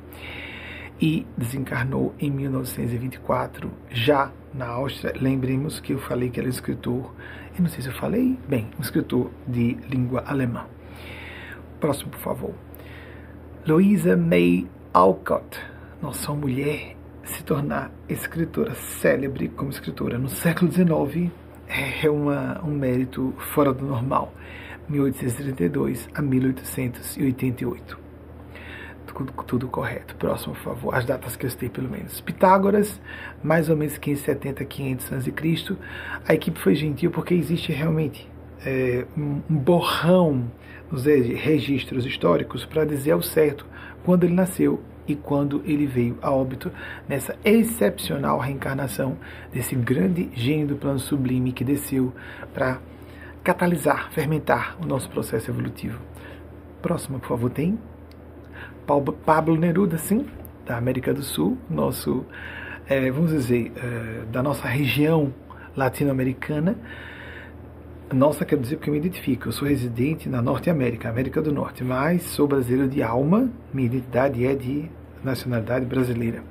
E 1.01 1.27
desencarnou 1.37 2.15
em 2.21 2.31
1924, 2.31 3.71
já 3.91 4.31
na 4.53 4.67
Áustria. 4.67 5.15
Lembremos 5.19 5.81
que 5.81 5.95
eu 5.95 5.99
falei 5.99 6.29
que 6.29 6.39
era 6.39 6.49
escritor, 6.49 7.13
eu 7.57 7.63
não 7.63 7.69
sei 7.69 7.83
se 7.83 7.89
eu 7.89 7.95
falei, 7.95 8.39
bem, 8.47 8.69
um 8.79 8.83
escritor 8.83 9.31
de 9.49 9.75
língua 9.89 10.23
alemã. 10.27 10.67
Próximo, 11.81 12.11
por 12.11 12.21
favor. 12.21 12.55
Louisa 13.67 14.17
May 14.17 14.69
Alcott, 14.93 15.59
nossa 16.01 16.33
mulher, 16.35 16.95
se 17.25 17.43
tornar 17.43 17.91
escritora 18.07 18.75
célebre 18.75 19.49
como 19.49 19.71
escritora 19.71 20.19
no 20.19 20.29
século 20.29 20.71
XIX 20.71 21.33
é 21.67 22.09
uma, 22.11 22.63
um 22.63 22.71
mérito 22.71 23.35
fora 23.55 23.73
do 23.73 23.87
normal. 23.87 24.33
1832 24.89 26.09
a 26.15 26.23
1888. 26.23 28.05
Tudo, 29.07 29.33
tudo, 29.45 29.69
correto. 29.69 30.17
Próximo, 30.17 30.55
por 30.55 30.63
favor. 30.63 30.95
As 30.95 31.05
datas 31.05 31.37
que 31.37 31.47
eu 31.47 31.51
citei, 31.51 31.69
pelo 31.69 31.89
menos. 31.89 32.21
Pitágoras, 32.21 33.01
mais 33.43 33.69
ou 33.71 33.77
menos 33.77 33.97
570, 33.97 34.65
500 34.65 35.13
a.C. 35.13 35.77
A 36.27 36.35
equipe 36.35 36.59
foi 36.59 36.75
gentil 36.75 37.11
porque 37.11 37.35
existe 37.35 37.71
realmente 37.71 38.29
é, 38.65 39.07
um, 39.17 39.41
um 39.49 39.57
borrão 39.57 40.51
nos 40.91 41.05
registros 41.05 42.07
históricos 42.07 42.65
para 42.65 42.85
dizer 42.85 43.13
ao 43.13 43.23
certo 43.23 43.67
quando 44.05 44.25
ele 44.25 44.35
nasceu 44.35 44.83
e 45.07 45.15
quando 45.15 45.63
ele 45.67 45.87
veio 45.87 46.19
a 46.23 46.31
óbito 46.31 46.73
nessa 47.09 47.37
excepcional 47.45 48.39
reencarnação 48.39 49.19
desse 49.53 49.75
grande 49.75 50.31
gênio 50.35 50.67
do 50.67 50.77
plano 50.77 50.99
sublime 50.99 51.53
que 51.53 51.65
desceu 51.65 52.13
para 52.53 52.81
catalisar, 53.45 54.11
fermentar 54.11 54.77
o 54.83 54.87
nosso 54.87 55.09
processo 55.11 55.51
evolutivo. 55.51 56.01
Próxima, 56.81 57.19
por 57.19 57.29
favor, 57.29 57.51
tem 57.51 57.79
Pablo 59.25 59.57
Neruda, 59.57 59.99
sim, 59.99 60.27
da 60.67 60.79
América 60.79 61.13
do 61.13 61.23
Sul, 61.23 61.59
nosso, 61.69 62.25
é, 62.87 63.11
vamos 63.11 63.31
dizer, 63.31 63.73
é, 63.77 64.25
da 64.33 64.43
nossa 64.43 64.67
região 64.67 65.33
latino-americana. 65.77 66.77
Nossa, 68.13 68.45
quero 68.45 68.61
dizer 68.61 68.77
porque 68.77 68.91
eu 68.91 68.95
me 68.95 69.01
identifico. 69.01 69.49
Eu 69.49 69.53
sou 69.53 69.69
residente 69.69 70.29
na 70.29 70.41
Norte 70.41 70.71
América, 70.71 71.09
América 71.09 71.43
do 71.43 71.53
Norte, 71.53 71.83
mas 71.83 72.23
sou 72.23 72.47
brasileiro 72.47 72.89
de 72.89 73.03
alma. 73.03 73.51
Minha 73.73 73.87
identidade 73.87 74.47
é 74.47 74.55
de 74.55 74.91
nacionalidade 75.23 75.85
brasileira. 75.85 76.43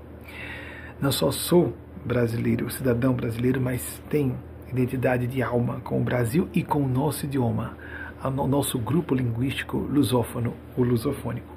Não 1.00 1.12
só 1.12 1.32
sou 1.32 1.74
brasileiro, 2.04 2.70
cidadão 2.70 3.14
brasileiro, 3.14 3.62
mas 3.62 4.02
tenho 4.10 4.38
identidade 4.74 5.28
de 5.28 5.42
alma 5.42 5.80
com 5.82 6.02
o 6.02 6.04
Brasil 6.04 6.50
e 6.54 6.64
com 6.64 6.84
o 6.84 6.88
nosso 6.88 7.26
idioma, 7.26 7.78
o 8.24 8.48
nosso 8.48 8.80
grupo 8.80 9.14
linguístico 9.14 9.78
lusófono, 9.78 10.54
o 10.78 10.84
lusofônico. 10.84 11.54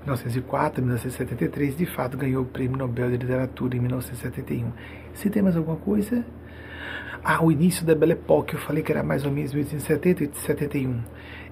1904, 0.00 0.82
1973, 0.82 1.76
de 1.76 1.86
fato 1.86 2.16
ganhou 2.16 2.42
o 2.42 2.46
Prêmio 2.46 2.76
Nobel 2.76 3.10
de 3.10 3.18
Literatura 3.18 3.76
em 3.76 3.80
1971. 3.80 4.72
Se 5.14 5.28
tem 5.28 5.42
mais 5.42 5.56
alguma 5.56 5.76
coisa? 5.76 6.24
Ah, 7.22 7.44
o 7.44 7.52
início 7.52 7.84
da 7.84 7.94
Belle 7.94 8.12
Époque, 8.12 8.54
eu 8.54 8.60
falei 8.60 8.82
que 8.82 8.90
era 8.90 9.02
mais 9.02 9.26
ou 9.26 9.30
menos 9.30 9.52
1870 9.52 10.24
e 10.24 10.30
71. 10.32 11.00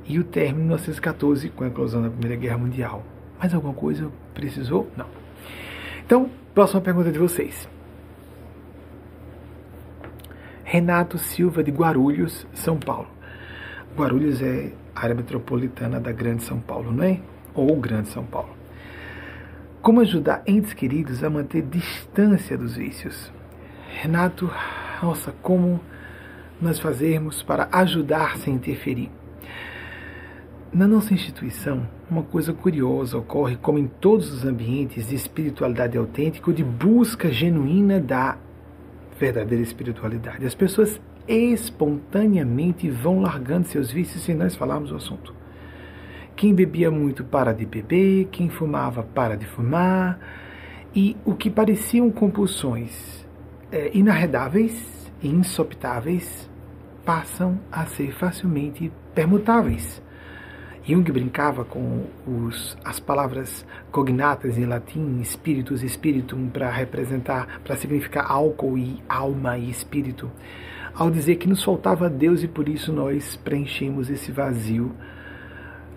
E 0.06 0.18
o 0.18 0.24
término 0.24 0.60
em 0.60 0.66
1914, 0.68 1.50
com 1.50 1.64
a 1.64 1.66
eclosão 1.66 2.02
da 2.02 2.08
Primeira 2.08 2.36
Guerra 2.36 2.56
Mundial. 2.56 3.04
Mais 3.38 3.52
alguma 3.52 3.74
coisa 3.74 4.10
precisou? 4.32 4.90
Não. 4.96 5.06
Então, 6.04 6.30
próxima 6.54 6.80
pergunta 6.80 7.12
de 7.12 7.18
vocês. 7.18 7.68
Renato 10.70 11.16
Silva 11.16 11.64
de 11.64 11.70
Guarulhos, 11.70 12.46
São 12.52 12.76
Paulo. 12.76 13.08
Guarulhos 13.96 14.42
é 14.42 14.70
área 14.94 15.14
metropolitana 15.14 15.98
da 15.98 16.12
Grande 16.12 16.42
São 16.42 16.60
Paulo, 16.60 16.92
não 16.92 17.04
é? 17.04 17.20
Ou 17.54 17.74
Grande 17.76 18.10
São 18.10 18.22
Paulo. 18.22 18.50
Como 19.80 20.02
ajudar 20.02 20.42
entes 20.46 20.74
queridos 20.74 21.24
a 21.24 21.30
manter 21.30 21.62
distância 21.62 22.58
dos 22.58 22.76
vícios? 22.76 23.32
Renato, 23.98 24.50
nossa, 25.02 25.32
como 25.40 25.80
nós 26.60 26.78
fazermos 26.78 27.42
para 27.42 27.66
ajudar 27.72 28.36
sem 28.36 28.56
interferir? 28.56 29.10
Na 30.70 30.86
nossa 30.86 31.14
instituição, 31.14 31.88
uma 32.10 32.22
coisa 32.22 32.52
curiosa 32.52 33.16
ocorre, 33.16 33.56
como 33.56 33.78
em 33.78 33.86
todos 33.86 34.30
os 34.30 34.44
ambientes 34.44 35.08
de 35.08 35.14
espiritualidade 35.14 35.96
autêntica 35.96 36.50
ou 36.50 36.54
de 36.54 36.62
busca 36.62 37.32
genuína 37.32 37.98
da 37.98 38.36
verdadeira 39.18 39.62
espiritualidade. 39.62 40.46
As 40.46 40.54
pessoas 40.54 41.00
espontaneamente 41.26 42.88
vão 42.88 43.20
largando 43.20 43.66
seus 43.66 43.90
vícios 43.90 44.22
sem 44.22 44.34
nós 44.34 44.54
falarmos 44.54 44.92
o 44.92 44.96
assunto. 44.96 45.34
Quem 46.34 46.54
bebia 46.54 46.90
muito 46.90 47.24
para 47.24 47.52
de 47.52 47.66
beber, 47.66 48.28
quem 48.30 48.48
fumava 48.48 49.02
para 49.02 49.36
de 49.36 49.44
fumar, 49.44 50.18
e 50.94 51.16
o 51.24 51.34
que 51.34 51.50
pareciam 51.50 52.10
compulsões 52.10 53.26
é, 53.70 53.90
inarredáveis 53.92 55.12
e 55.20 55.28
insopitáveis 55.28 56.48
passam 57.04 57.58
a 57.70 57.86
ser 57.86 58.12
facilmente 58.12 58.92
permutáveis. 59.14 60.00
Jung 60.88 61.12
brincava 61.12 61.66
com 61.66 62.06
os, 62.26 62.74
as 62.82 62.98
palavras 62.98 63.66
cognatas 63.90 64.56
em 64.56 64.64
latim, 64.64 65.20
spiritus, 65.22 65.82
spiritum, 65.82 66.48
para 66.48 66.70
representar, 66.70 67.60
para 67.62 67.76
significar 67.76 68.24
álcool 68.26 68.78
e 68.78 69.02
alma 69.06 69.58
e 69.58 69.68
espírito, 69.68 70.30
ao 70.94 71.10
dizer 71.10 71.36
que 71.36 71.46
nos 71.46 71.62
faltava 71.62 72.08
Deus 72.08 72.42
e 72.42 72.48
por 72.48 72.70
isso 72.70 72.90
nós 72.90 73.36
preenchemos 73.36 74.08
esse 74.08 74.32
vazio 74.32 74.94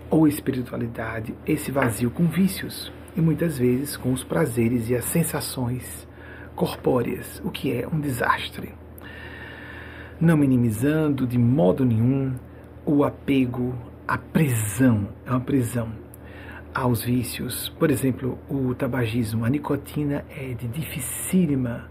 ou 0.09 0.27
espiritualidade, 0.27 1.33
esse 1.47 1.71
vazio 1.71 2.11
com 2.11 2.25
vícios 2.25 2.91
e 3.15 3.21
muitas 3.21 3.57
vezes 3.57 3.95
com 3.95 4.11
os 4.11 4.25
prazeres 4.25 4.89
e 4.89 4.95
as 4.95 5.05
sensações 5.05 6.05
corpóreas, 6.53 7.41
o 7.45 7.49
que 7.49 7.71
é 7.71 7.87
um 7.87 8.01
desastre. 8.01 8.73
Não 10.19 10.35
minimizando 10.35 11.25
de 11.25 11.37
modo 11.37 11.85
nenhum 11.85 12.33
o 12.85 13.05
apego 13.05 13.73
à 14.07 14.17
prisão, 14.17 15.09
é 15.25 15.31
uma 15.31 15.39
prisão 15.39 15.89
aos 16.73 17.03
vícios. 17.03 17.69
Por 17.77 17.91
exemplo, 17.91 18.37
o 18.49 18.73
tabagismo, 18.73 19.45
a 19.45 19.49
nicotina 19.49 20.25
é 20.29 20.53
de 20.53 20.67
dificílima 20.67 21.89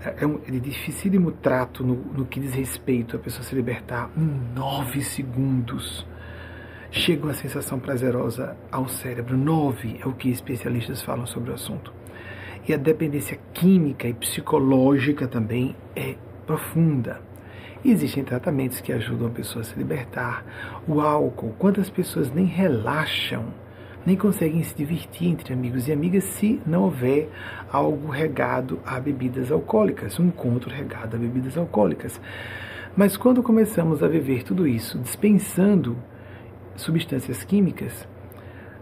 é, 0.00 0.26
um, 0.26 0.38
é 0.46 0.50
de 0.50 0.60
dificílimo 0.60 1.32
trato 1.32 1.82
no, 1.82 1.94
no 1.94 2.26
que 2.26 2.38
diz 2.38 2.52
respeito 2.52 3.16
a 3.16 3.18
pessoa 3.18 3.42
se 3.42 3.54
libertar 3.54 4.10
em 4.16 4.54
nove 4.54 5.02
segundos 5.02 6.06
chega 6.94 7.24
uma 7.24 7.34
sensação 7.34 7.80
prazerosa 7.80 8.56
ao 8.70 8.88
cérebro. 8.88 9.36
Nove 9.36 9.98
é 10.00 10.06
o 10.06 10.12
que 10.12 10.30
especialistas 10.30 11.02
falam 11.02 11.26
sobre 11.26 11.50
o 11.50 11.54
assunto. 11.54 11.92
E 12.68 12.72
a 12.72 12.76
dependência 12.76 13.38
química 13.52 14.06
e 14.06 14.14
psicológica 14.14 15.26
também 15.26 15.74
é 15.96 16.14
profunda. 16.46 17.20
Existem 17.84 18.24
tratamentos 18.24 18.80
que 18.80 18.92
ajudam 18.92 19.28
a 19.28 19.30
pessoa 19.30 19.60
a 19.60 19.64
se 19.64 19.76
libertar. 19.76 20.42
O 20.88 21.02
álcool, 21.02 21.54
quantas 21.58 21.90
pessoas 21.90 22.32
nem 22.32 22.46
relaxam, 22.46 23.52
nem 24.06 24.16
conseguem 24.16 24.62
se 24.62 24.74
divertir 24.74 25.28
entre 25.28 25.52
amigos 25.52 25.86
e 25.86 25.92
amigas 25.92 26.24
se 26.24 26.62
não 26.66 26.84
houver 26.84 27.28
algo 27.70 28.08
regado 28.08 28.80
a 28.86 28.98
bebidas 28.98 29.52
alcoólicas, 29.52 30.18
um 30.18 30.26
encontro 30.26 30.70
regado 30.70 31.16
a 31.16 31.18
bebidas 31.18 31.58
alcoólicas. 31.58 32.18
Mas 32.96 33.18
quando 33.18 33.42
começamos 33.42 34.02
a 34.02 34.08
viver 34.08 34.44
tudo 34.44 34.66
isso 34.66 34.98
dispensando 34.98 35.96
substâncias 36.76 37.44
químicas, 37.44 38.08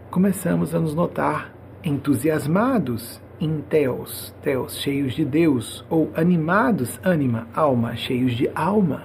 começamos 0.09 0.73
a 0.73 0.79
nos 0.79 0.95
notar 0.95 1.53
entusiasmados 1.83 3.21
em 3.43 3.59
teos, 3.59 4.33
teos 4.41 4.77
cheios 4.77 5.13
de 5.13 5.25
Deus, 5.25 5.85
ou 5.89 6.09
animados, 6.15 6.97
ânima, 7.03 7.45
alma, 7.53 7.93
cheios 7.95 8.33
de 8.33 8.49
alma. 8.55 9.03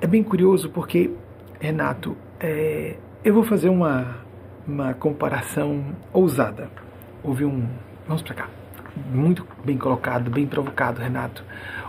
É 0.00 0.06
bem 0.06 0.22
curioso 0.22 0.70
porque, 0.70 1.10
Renato, 1.58 2.16
é, 2.38 2.96
eu 3.24 3.34
vou 3.34 3.42
fazer 3.42 3.68
uma, 3.68 4.18
uma 4.68 4.94
comparação 4.94 5.96
ousada. 6.12 6.70
Houve 7.24 7.44
um. 7.44 7.66
Vamos 8.06 8.22
para 8.22 8.34
cá. 8.34 8.48
Muito 9.12 9.44
bem 9.64 9.76
colocado, 9.76 10.30
bem 10.30 10.46
provocado, 10.46 11.00
Renato. 11.00 11.44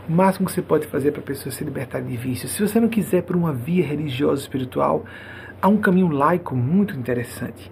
O 0.09 0.11
máximo 0.11 0.47
que 0.47 0.53
você 0.53 0.63
pode 0.63 0.87
fazer 0.87 1.11
para 1.11 1.21
a 1.21 1.25
pessoa 1.25 1.53
se 1.53 1.63
libertar 1.63 2.01
de 2.01 2.17
vícios. 2.17 2.53
Se 2.53 2.67
você 2.67 2.79
não 2.79 2.87
quiser 2.87 3.21
por 3.21 3.35
uma 3.35 3.53
via 3.53 3.85
religiosa 3.85 4.41
espiritual, 4.41 5.05
há 5.61 5.67
um 5.67 5.77
caminho 5.77 6.07
laico 6.07 6.55
muito 6.55 6.97
interessante, 6.97 7.71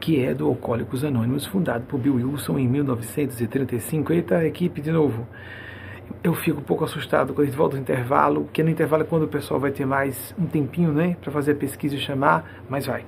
que 0.00 0.22
é 0.22 0.34
do 0.34 0.46
Alcoólicos 0.46 1.04
Anônimos, 1.04 1.46
fundado 1.46 1.84
por 1.84 1.98
Bill 1.98 2.16
Wilson 2.16 2.58
em 2.58 2.68
1935. 2.68 4.12
Eita, 4.12 4.44
equipe, 4.44 4.80
de 4.80 4.90
novo. 4.90 5.26
Eu 6.22 6.34
fico 6.34 6.60
um 6.60 6.64
pouco 6.64 6.84
assustado 6.84 7.32
quando 7.32 7.42
a 7.42 7.44
gente 7.46 7.56
volta 7.56 7.76
no 7.76 7.82
intervalo, 7.82 8.48
que 8.52 8.62
no 8.62 8.70
intervalo 8.70 9.02
é 9.02 9.06
quando 9.06 9.24
o 9.24 9.28
pessoal 9.28 9.58
vai 9.58 9.70
ter 9.70 9.84
mais 9.84 10.34
um 10.38 10.46
tempinho, 10.46 10.92
né, 10.92 11.16
para 11.20 11.32
fazer 11.32 11.52
a 11.52 11.54
pesquisa 11.56 11.96
e 11.96 11.98
chamar, 11.98 12.62
mas 12.68 12.86
vai. 12.86 13.04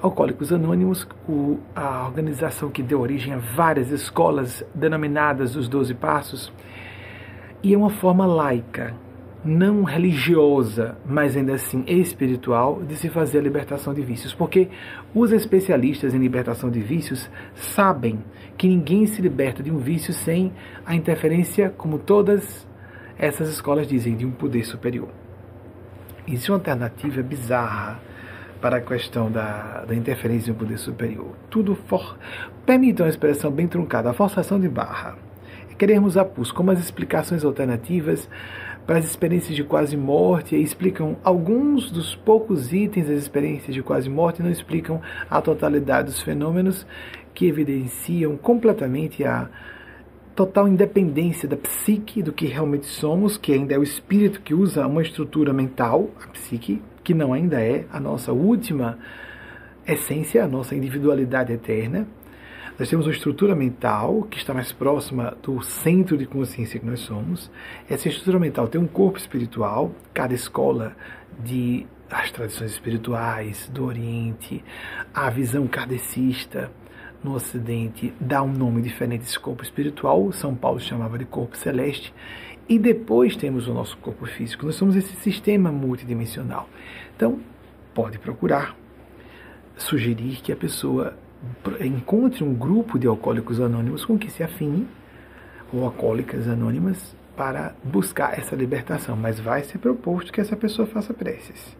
Alcoólicos 0.00 0.52
Anônimos, 0.52 1.06
o, 1.28 1.58
a 1.74 2.06
organização 2.06 2.70
que 2.70 2.82
deu 2.82 3.00
origem 3.00 3.34
a 3.34 3.38
várias 3.38 3.90
escolas 3.90 4.64
denominadas 4.74 5.56
os 5.56 5.68
Doze 5.68 5.94
Passos, 5.94 6.52
e 7.62 7.74
é 7.74 7.76
uma 7.76 7.90
forma 7.90 8.24
laica, 8.24 8.94
não 9.44 9.84
religiosa, 9.84 10.96
mas 11.06 11.36
ainda 11.36 11.54
assim 11.54 11.82
espiritual, 11.86 12.82
de 12.82 12.96
se 12.96 13.08
fazer 13.08 13.38
a 13.38 13.42
libertação 13.42 13.94
de 13.94 14.02
vícios. 14.02 14.34
Porque 14.34 14.68
os 15.14 15.32
especialistas 15.32 16.14
em 16.14 16.18
libertação 16.18 16.70
de 16.70 16.80
vícios 16.80 17.30
sabem 17.54 18.22
que 18.56 18.68
ninguém 18.68 19.06
se 19.06 19.22
liberta 19.22 19.62
de 19.62 19.70
um 19.70 19.78
vício 19.78 20.12
sem 20.12 20.52
a 20.84 20.94
interferência, 20.94 21.72
como 21.76 21.98
todas 21.98 22.66
essas 23.18 23.48
escolas 23.48 23.86
dizem, 23.86 24.16
de 24.16 24.26
um 24.26 24.30
poder 24.30 24.64
superior. 24.64 25.08
Existe 26.26 26.50
uma 26.50 26.58
alternativa 26.58 27.22
bizarra 27.22 28.00
para 28.60 28.76
a 28.76 28.80
questão 28.80 29.30
da, 29.30 29.84
da 29.86 29.94
interferência 29.94 30.46
de 30.46 30.52
um 30.52 30.54
poder 30.54 30.78
superior. 30.78 31.34
Tudo 31.48 31.74
for. 31.74 32.18
Permitam 32.66 33.06
uma 33.06 33.10
expressão 33.10 33.50
bem 33.50 33.66
truncada, 33.66 34.10
a 34.10 34.12
forçação 34.12 34.60
de 34.60 34.68
barra 34.68 35.16
queremos 35.80 36.18
a 36.18 36.26
PUS 36.26 36.52
como 36.52 36.70
as 36.70 36.78
explicações 36.78 37.42
alternativas 37.42 38.28
para 38.86 38.98
as 38.98 39.04
experiências 39.04 39.54
de 39.54 39.62
quase 39.62 39.96
morte 39.96 40.56
e 40.56 40.62
explicam 40.62 41.16
alguns 41.22 41.90
dos 41.90 42.14
poucos 42.14 42.72
itens 42.72 43.06
das 43.06 43.18
experiências 43.18 43.74
de 43.74 43.82
quase 43.82 44.08
morte, 44.08 44.42
não 44.42 44.50
explicam 44.50 45.00
a 45.28 45.40
totalidade 45.40 46.08
dos 46.08 46.22
fenômenos 46.22 46.86
que 47.34 47.46
evidenciam 47.46 48.36
completamente 48.36 49.24
a 49.24 49.48
total 50.34 50.66
independência 50.66 51.48
da 51.48 51.56
psique 51.56 52.22
do 52.22 52.32
que 52.32 52.46
realmente 52.46 52.86
somos, 52.86 53.36
que 53.36 53.52
ainda 53.52 53.74
é 53.74 53.78
o 53.78 53.82
espírito 53.82 54.40
que 54.40 54.54
usa 54.54 54.86
uma 54.86 55.02
estrutura 55.02 55.52
mental, 55.52 56.10
a 56.24 56.28
psique, 56.28 56.82
que 57.04 57.14
não 57.14 57.32
ainda 57.32 57.60
é 57.60 57.84
a 57.92 58.00
nossa 58.00 58.32
última 58.32 58.98
essência, 59.86 60.44
a 60.44 60.48
nossa 60.48 60.74
individualidade 60.74 61.52
eterna 61.52 62.06
nós 62.80 62.88
temos 62.88 63.04
uma 63.04 63.12
estrutura 63.12 63.54
mental 63.54 64.22
que 64.22 64.38
está 64.38 64.54
mais 64.54 64.72
próxima 64.72 65.36
do 65.42 65.60
centro 65.60 66.16
de 66.16 66.24
consciência 66.24 66.80
que 66.80 66.86
nós 66.86 67.00
somos. 67.00 67.50
Essa 67.86 68.08
estrutura 68.08 68.38
mental 68.38 68.68
tem 68.68 68.80
um 68.80 68.86
corpo 68.86 69.18
espiritual, 69.18 69.92
cada 70.14 70.32
escola 70.32 70.96
de 71.44 71.86
as 72.10 72.30
tradições 72.30 72.72
espirituais 72.72 73.68
do 73.68 73.84
Oriente, 73.84 74.64
a 75.12 75.28
visão 75.28 75.66
kardecista 75.66 76.72
no 77.22 77.34
Ocidente 77.34 78.14
dá 78.18 78.42
um 78.42 78.50
nome 78.50 78.80
diferente 78.80 79.24
desse 79.24 79.38
corpo 79.38 79.62
espiritual, 79.62 80.32
São 80.32 80.54
Paulo 80.54 80.80
chamava 80.80 81.18
de 81.18 81.26
corpo 81.26 81.58
celeste, 81.58 82.14
e 82.66 82.78
depois 82.78 83.36
temos 83.36 83.68
o 83.68 83.74
nosso 83.74 83.98
corpo 83.98 84.24
físico. 84.24 84.64
Nós 84.64 84.76
somos 84.76 84.96
esse 84.96 85.14
sistema 85.16 85.70
multidimensional. 85.70 86.66
Então, 87.14 87.40
pode 87.92 88.18
procurar 88.18 88.74
sugerir 89.76 90.40
que 90.40 90.50
a 90.50 90.56
pessoa 90.56 91.14
encontre 91.80 92.44
um 92.44 92.54
grupo 92.54 92.98
de 92.98 93.06
alcoólicos 93.06 93.60
anônimos 93.60 94.04
com 94.04 94.18
que 94.18 94.30
se 94.30 94.42
afine, 94.42 94.86
ou 95.72 95.84
alcoólicas 95.84 96.48
anônimas, 96.48 97.16
para 97.36 97.74
buscar 97.82 98.38
essa 98.38 98.54
libertação, 98.54 99.16
mas 99.16 99.40
vai 99.40 99.62
ser 99.62 99.78
proposto 99.78 100.32
que 100.32 100.40
essa 100.40 100.56
pessoa 100.56 100.86
faça 100.86 101.14
preces. 101.14 101.76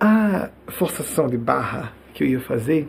A 0.00 0.50
forçação 0.68 1.28
de 1.28 1.36
barra 1.36 1.92
que 2.14 2.24
eu 2.24 2.28
ia 2.28 2.40
fazer 2.40 2.88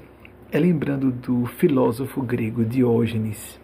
é 0.51 0.59
lembrando 0.59 1.11
do 1.11 1.45
filósofo 1.45 2.21
grego 2.21 2.65
Diógenes. 2.65 3.59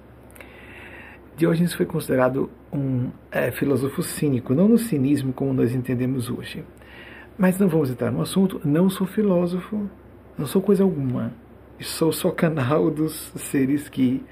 Diógenes 1.36 1.74
foi 1.74 1.86
considerado 1.86 2.50
um 2.72 3.10
é, 3.32 3.52
filósofo 3.52 4.04
cínico, 4.04 4.54
não 4.54 4.68
no 4.68 4.78
cinismo 4.78 5.34
como 5.34 5.54
nós 5.54 5.74
entendemos 5.74 6.30
hoje. 6.30 6.64
Mas 7.38 7.60
não 7.60 7.68
vamos 7.68 7.90
entrar 7.90 8.12
no 8.12 8.22
assunto, 8.22 8.62
não 8.66 8.90
sou 8.90 9.06
filósofo, 9.06 9.90
não 10.38 10.46
sou 10.46 10.62
coisa 10.62 10.84
alguma. 10.84 11.34
Sou 11.80 12.12
só 12.12 12.32
canal 12.32 12.90
dos 12.90 13.32
seres 13.36 13.90
que, 13.90 14.24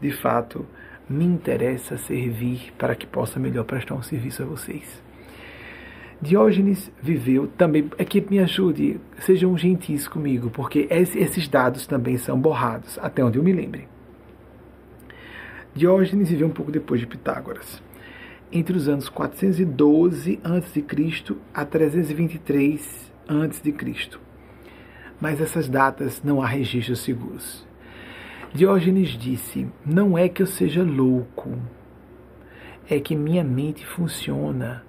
de 0.00 0.10
fato, 0.10 0.66
me 1.08 1.24
interessa 1.24 1.96
servir 1.96 2.72
para 2.78 2.94
que 2.94 3.06
possa 3.06 3.38
melhor 3.38 3.64
prestar 3.64 3.94
um 3.94 4.02
serviço 4.02 4.42
a 4.42 4.46
vocês. 4.46 5.02
Diógenes 6.20 6.90
viveu 7.02 7.46
também. 7.46 7.90
Aqui 7.98 8.24
me 8.28 8.38
ajude, 8.38 9.00
sejam 9.20 9.56
gentis 9.58 10.08
comigo, 10.08 10.48
porque 10.50 10.86
esses 10.90 11.48
dados 11.48 11.86
também 11.86 12.16
são 12.16 12.40
borrados, 12.40 12.98
até 13.02 13.22
onde 13.22 13.38
eu 13.38 13.42
me 13.42 13.52
lembre. 13.52 13.88
Diógenes 15.74 16.30
viveu 16.30 16.46
um 16.46 16.52
pouco 16.52 16.70
depois 16.70 17.00
de 17.00 17.06
Pitágoras, 17.06 17.82
entre 18.52 18.76
os 18.76 18.88
anos 18.88 19.08
412 19.08 20.40
a.C. 20.42 20.84
a 21.52 21.64
323 21.64 23.12
a.C. 23.28 24.23
Mas 25.20 25.40
essas 25.40 25.68
datas 25.68 26.22
não 26.22 26.42
há 26.42 26.46
registros 26.46 27.00
seguros. 27.00 27.66
Diógenes 28.52 29.10
disse: 29.10 29.66
Não 29.84 30.16
é 30.16 30.28
que 30.28 30.42
eu 30.42 30.46
seja 30.46 30.82
louco, 30.82 31.50
é 32.88 33.00
que 33.00 33.16
minha 33.16 33.42
mente 33.42 33.84
funciona 33.84 34.84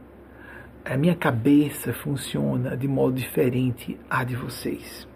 a 0.86 0.96
minha 0.96 1.16
cabeça 1.16 1.92
funciona 1.92 2.78
de 2.78 2.88
modo 2.88 3.16
diferente 3.16 3.98
à 4.08 4.24
de 4.24 4.36
vocês. 4.36 5.08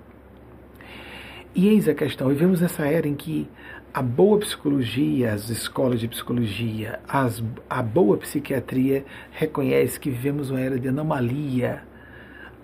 E 1.54 1.68
eis 1.68 1.88
a 1.88 1.94
questão: 1.94 2.28
vivemos 2.30 2.60
nessa 2.60 2.88
era 2.88 3.08
em 3.08 3.14
que 3.14 3.48
a 3.94 4.02
boa 4.02 4.40
psicologia, 4.40 5.34
as 5.34 5.50
escolas 5.50 6.00
de 6.00 6.08
psicologia, 6.08 7.00
as, 7.08 7.44
a 7.70 7.84
boa 7.84 8.18
psiquiatria 8.18 9.06
reconhece 9.32 10.00
que 10.00 10.10
vivemos 10.10 10.50
uma 10.50 10.60
era 10.60 10.80
de 10.80 10.88
anomalia 10.88 11.84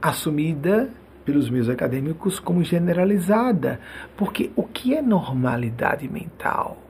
assumida 0.01 0.89
pelos 1.25 1.49
meios 1.49 1.69
acadêmicos 1.69 2.39
como 2.39 2.63
generalizada. 2.63 3.79
Porque 4.15 4.51
o 4.55 4.63
que 4.63 4.95
é 4.95 5.01
normalidade 5.01 6.07
mental? 6.07 6.85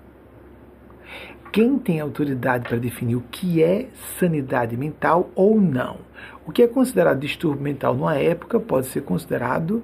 quem 1.55 1.79
tem 1.79 2.01
autoridade 2.01 2.67
para 2.67 2.77
definir 2.77 3.15
o 3.15 3.23
que 3.31 3.63
é 3.63 3.87
sanidade 4.19 4.75
mental 4.75 5.31
ou 5.33 5.61
não. 5.61 5.99
O 6.45 6.51
que 6.51 6.61
é 6.61 6.67
considerado 6.67 7.21
distúrbio 7.21 7.63
mental 7.63 7.95
numa 7.95 8.17
época 8.17 8.59
pode 8.59 8.87
ser 8.87 9.03
considerado 9.03 9.81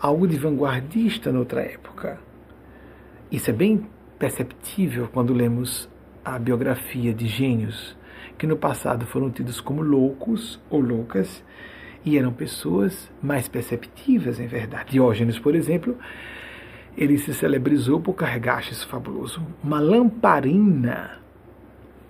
algo 0.00 0.26
de 0.26 0.36
vanguardista 0.36 1.30
noutra 1.30 1.60
época. 1.60 2.18
Isso 3.30 3.48
é 3.48 3.52
bem 3.52 3.86
perceptível 4.18 5.08
quando 5.12 5.32
lemos 5.32 5.88
a 6.24 6.36
biografia 6.36 7.14
de 7.14 7.28
gênios 7.28 7.96
que 8.36 8.44
no 8.44 8.56
passado 8.56 9.06
foram 9.06 9.30
tidos 9.30 9.60
como 9.60 9.82
loucos 9.82 10.60
ou 10.68 10.80
loucas 10.80 11.44
e 12.04 12.18
eram 12.18 12.32
pessoas 12.32 13.10
mais 13.22 13.48
perceptivas, 13.48 14.38
em 14.38 14.46
verdade. 14.46 14.92
Diógenes, 14.92 15.38
por 15.38 15.54
exemplo, 15.54 15.96
ele 16.96 17.16
se 17.18 17.32
celebrizou 17.32 18.00
por 18.00 18.14
carregar 18.14 18.60
isso 18.60 18.86
fabuloso. 18.86 19.42
Uma 19.62 19.80
lamparina 19.80 21.18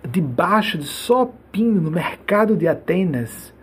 debaixo 0.08 0.76
de 0.76 0.84
sopinho 0.84 1.80
no 1.80 1.90
mercado 1.90 2.56
de 2.56 2.66
Atenas, 2.66 3.54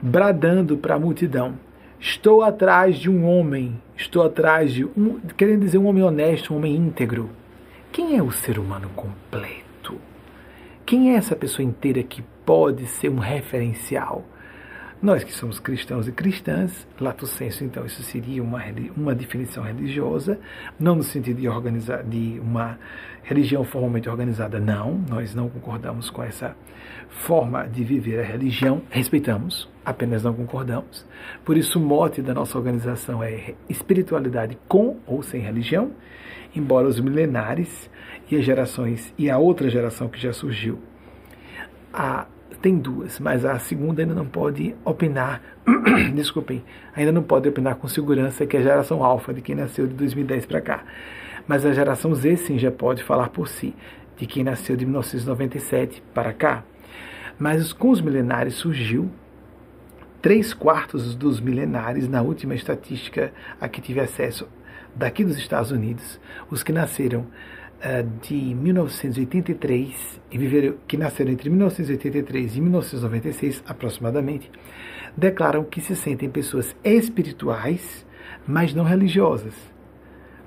bradando 0.00 0.76
para 0.76 0.96
a 0.96 1.00
multidão: 1.00 1.54
Estou 2.00 2.42
atrás 2.42 2.96
de 2.96 3.08
um 3.08 3.24
homem, 3.24 3.80
estou 3.96 4.24
atrás 4.24 4.72
de 4.72 4.84
um, 4.84 5.20
querendo 5.36 5.60
dizer 5.60 5.78
um 5.78 5.86
homem 5.86 6.02
honesto, 6.02 6.52
um 6.52 6.56
homem 6.56 6.74
íntegro. 6.74 7.30
Quem 7.92 8.16
é 8.16 8.22
o 8.22 8.32
ser 8.32 8.58
humano 8.58 8.88
completo? 8.96 10.00
Quem 10.84 11.12
é 11.12 11.16
essa 11.16 11.36
pessoa 11.36 11.64
inteira 11.64 12.02
que 12.02 12.22
pode 12.44 12.86
ser 12.86 13.08
um 13.08 13.18
referencial? 13.18 14.24
Nós 15.02 15.24
que 15.24 15.32
somos 15.32 15.58
cristãos 15.58 16.06
e 16.06 16.12
cristãs, 16.12 16.86
lato 17.00 17.26
senso, 17.26 17.64
então, 17.64 17.84
isso 17.84 18.04
seria 18.04 18.40
uma, 18.40 18.62
uma 18.96 19.12
definição 19.16 19.64
religiosa, 19.64 20.38
não 20.78 20.94
no 20.94 21.02
sentido 21.02 21.40
de, 21.40 21.48
organizar, 21.48 22.04
de 22.04 22.38
uma 22.38 22.78
religião 23.24 23.64
formalmente 23.64 24.08
organizada, 24.08 24.60
não, 24.60 25.04
nós 25.10 25.34
não 25.34 25.48
concordamos 25.48 26.08
com 26.08 26.22
essa 26.22 26.54
forma 27.08 27.66
de 27.66 27.82
viver 27.82 28.20
a 28.20 28.22
religião, 28.22 28.80
respeitamos, 28.90 29.68
apenas 29.84 30.22
não 30.22 30.34
concordamos. 30.34 31.04
Por 31.44 31.56
isso, 31.56 31.80
o 31.80 31.82
mote 31.82 32.22
da 32.22 32.32
nossa 32.32 32.56
organização 32.56 33.24
é 33.24 33.56
espiritualidade 33.68 34.56
com 34.68 34.98
ou 35.04 35.20
sem 35.20 35.40
religião, 35.40 35.90
embora 36.54 36.86
os 36.86 37.00
milenares 37.00 37.90
e 38.30 38.36
as 38.36 38.44
gerações, 38.44 39.12
e 39.18 39.28
a 39.28 39.36
outra 39.36 39.68
geração 39.68 40.08
que 40.08 40.20
já 40.20 40.32
surgiu, 40.32 40.78
a 41.92 42.28
tem 42.62 42.78
duas, 42.78 43.18
mas 43.18 43.44
a 43.44 43.58
segunda 43.58 44.02
ainda 44.02 44.14
não 44.14 44.24
pode 44.24 44.74
opinar, 44.84 45.42
desculpem, 46.14 46.64
ainda 46.94 47.10
não 47.10 47.22
pode 47.22 47.48
opinar 47.48 47.74
com 47.74 47.88
segurança, 47.88 48.46
que 48.46 48.56
é 48.56 48.60
a 48.60 48.62
geração 48.62 49.04
alfa, 49.04 49.34
de 49.34 49.42
quem 49.42 49.56
nasceu 49.56 49.86
de 49.86 49.94
2010 49.94 50.46
para 50.46 50.60
cá. 50.60 50.84
Mas 51.46 51.66
a 51.66 51.72
geração 51.72 52.14
Z 52.14 52.36
sim 52.36 52.58
já 52.58 52.70
pode 52.70 53.02
falar 53.02 53.30
por 53.30 53.48
si, 53.48 53.74
de 54.16 54.26
quem 54.26 54.44
nasceu 54.44 54.76
de 54.76 54.86
1997 54.86 56.00
para 56.14 56.32
cá. 56.32 56.62
Mas 57.36 57.72
com 57.72 57.90
os 57.90 58.00
milenares 58.00 58.54
surgiu 58.54 59.10
três 60.22 60.54
quartos 60.54 61.16
dos 61.16 61.40
milenares, 61.40 62.08
na 62.08 62.22
última 62.22 62.54
estatística 62.54 63.32
a 63.60 63.68
que 63.68 63.80
tive 63.80 63.98
acesso 63.98 64.46
daqui 64.94 65.24
dos 65.24 65.36
Estados 65.36 65.72
Unidos, 65.72 66.20
os 66.48 66.62
que 66.62 66.70
nasceram 66.70 67.26
de 68.22 68.34
1983 68.34 70.20
e 70.30 70.38
viveram, 70.38 70.74
que 70.86 70.96
nasceram 70.96 71.32
entre 71.32 71.50
1983 71.50 72.56
e 72.56 72.60
1996 72.60 73.62
aproximadamente, 73.66 74.50
declaram 75.16 75.64
que 75.64 75.80
se 75.80 75.96
sentem 75.96 76.30
pessoas 76.30 76.76
espirituais, 76.84 78.06
mas 78.46 78.72
não 78.72 78.84
religiosas. 78.84 79.54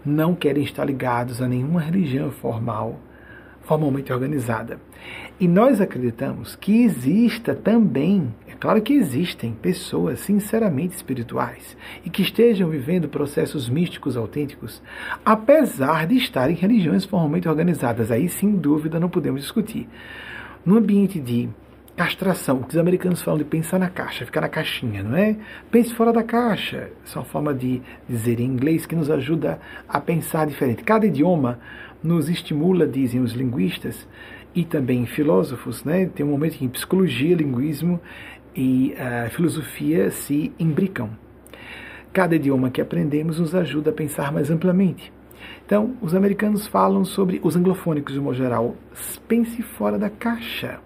Não 0.06 0.36
querem 0.36 0.64
estar 0.64 0.86
ligados 0.86 1.42
a 1.42 1.48
nenhuma 1.48 1.82
religião 1.82 2.32
formal 2.32 3.00
formalmente 3.66 4.14
organizada. 4.14 4.80
E 5.40 5.48
nós 5.48 5.82
acreditamos 5.82 6.56
que 6.56 6.84
exista 6.84 7.54
também, 7.54 8.34
é 8.56 8.58
claro 8.58 8.82
que 8.82 8.94
existem 8.94 9.52
pessoas 9.52 10.22
sinceramente 10.22 10.96
espirituais 10.96 11.76
e 12.06 12.10
que 12.10 12.22
estejam 12.22 12.70
vivendo 12.70 13.10
processos 13.10 13.68
místicos 13.68 14.16
autênticos, 14.16 14.82
apesar 15.26 16.08
de 16.08 16.16
estarem 16.16 16.56
em 16.56 16.60
religiões 16.60 17.04
formalmente 17.04 17.50
organizadas. 17.50 18.12
Aí, 18.12 18.30
sem 18.30 18.56
dúvida, 18.56 18.98
não 18.98 19.10
podemos 19.10 19.42
discutir. 19.42 19.90
No 20.66 20.78
ambiente 20.78 21.20
de 21.20 21.50
castração, 21.98 22.58
o 22.58 22.64
que 22.64 22.70
os 22.70 22.78
americanos 22.78 23.22
falam 23.22 23.40
de 23.40 23.44
pensar 23.44 23.78
na 23.78 23.90
caixa, 23.90 24.26
ficar 24.26 24.42
na 24.42 24.50
caixinha, 24.50 25.04
não 25.04 25.18
é? 25.18 25.36
Pense 25.70 25.94
fora 25.94 26.14
da 26.14 26.24
caixa. 26.24 26.90
Essa 27.06 27.20
é 27.20 27.20
uma 27.20 27.26
forma 27.26 27.54
de 27.54 27.82
dizer 28.08 28.40
em 28.40 28.46
inglês 28.46 28.86
que 28.86 28.96
nos 28.96 29.10
ajuda 29.10 29.60
a 29.88 30.00
pensar 30.00 30.48
diferente. 30.48 30.82
Cada 30.82 31.06
idioma 31.06 31.60
nos 32.02 32.30
estimula, 32.30 32.88
dizem 32.88 33.20
os 33.20 33.34
linguistas 33.34 34.08
e 34.56 34.64
também 34.64 35.06
filósofos, 35.06 35.84
né? 35.84 36.06
Tem 36.06 36.26
um 36.26 36.30
momento 36.30 36.62
em 36.62 36.70
psicologia, 36.70 37.36
linguismo 37.36 38.00
e 38.56 38.94
uh, 38.94 39.30
filosofia 39.32 40.10
se 40.12 40.52
imbricam. 40.58 41.10
Cada 42.14 42.36
idioma 42.36 42.70
que 42.70 42.80
aprendemos 42.80 43.40
nos 43.40 43.54
ajuda 43.54 43.90
a 43.90 43.94
pensar 43.94 44.32
mais 44.32 44.50
amplamente. 44.50 45.12
Então, 45.66 45.96
os 46.02 46.16
americanos 46.16 46.66
falam 46.66 47.04
sobre 47.04 47.40
os 47.44 47.56
anglofônicos 47.56 48.14
de 48.14 48.20
modo 48.20 48.38
geral. 48.38 48.76
Pense 49.28 49.62
fora 49.62 49.98
da 49.98 50.10
caixa. 50.10 50.80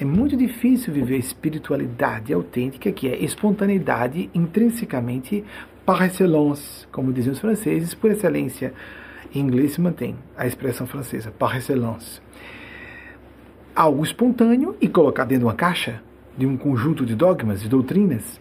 É 0.00 0.04
muito 0.04 0.36
difícil 0.36 0.92
viver 0.92 1.18
espiritualidade 1.18 2.32
autêntica, 2.32 2.90
que 2.90 3.06
é 3.06 3.22
espontaneidade 3.22 4.30
intrinsecamente 4.34 5.44
par 5.84 6.02
excellence, 6.02 6.86
como 6.90 7.12
dizem 7.12 7.32
os 7.32 7.38
franceses, 7.38 7.94
por 7.94 8.10
excelência 8.10 8.72
em 9.34 9.40
inglês 9.40 9.72
se 9.72 9.80
mantém 9.80 10.16
a 10.36 10.46
expressão 10.46 10.86
francesa, 10.86 11.30
par 11.30 11.56
excellence. 11.56 12.20
Algo 13.74 14.02
espontâneo 14.02 14.76
e 14.80 14.88
colocar 14.88 15.24
dentro 15.24 15.40
de 15.40 15.44
uma 15.46 15.54
caixa, 15.54 16.02
de 16.36 16.46
um 16.46 16.56
conjunto 16.56 17.04
de 17.04 17.14
dogmas 17.14 17.64
e 17.64 17.68
doutrinas. 17.68 18.40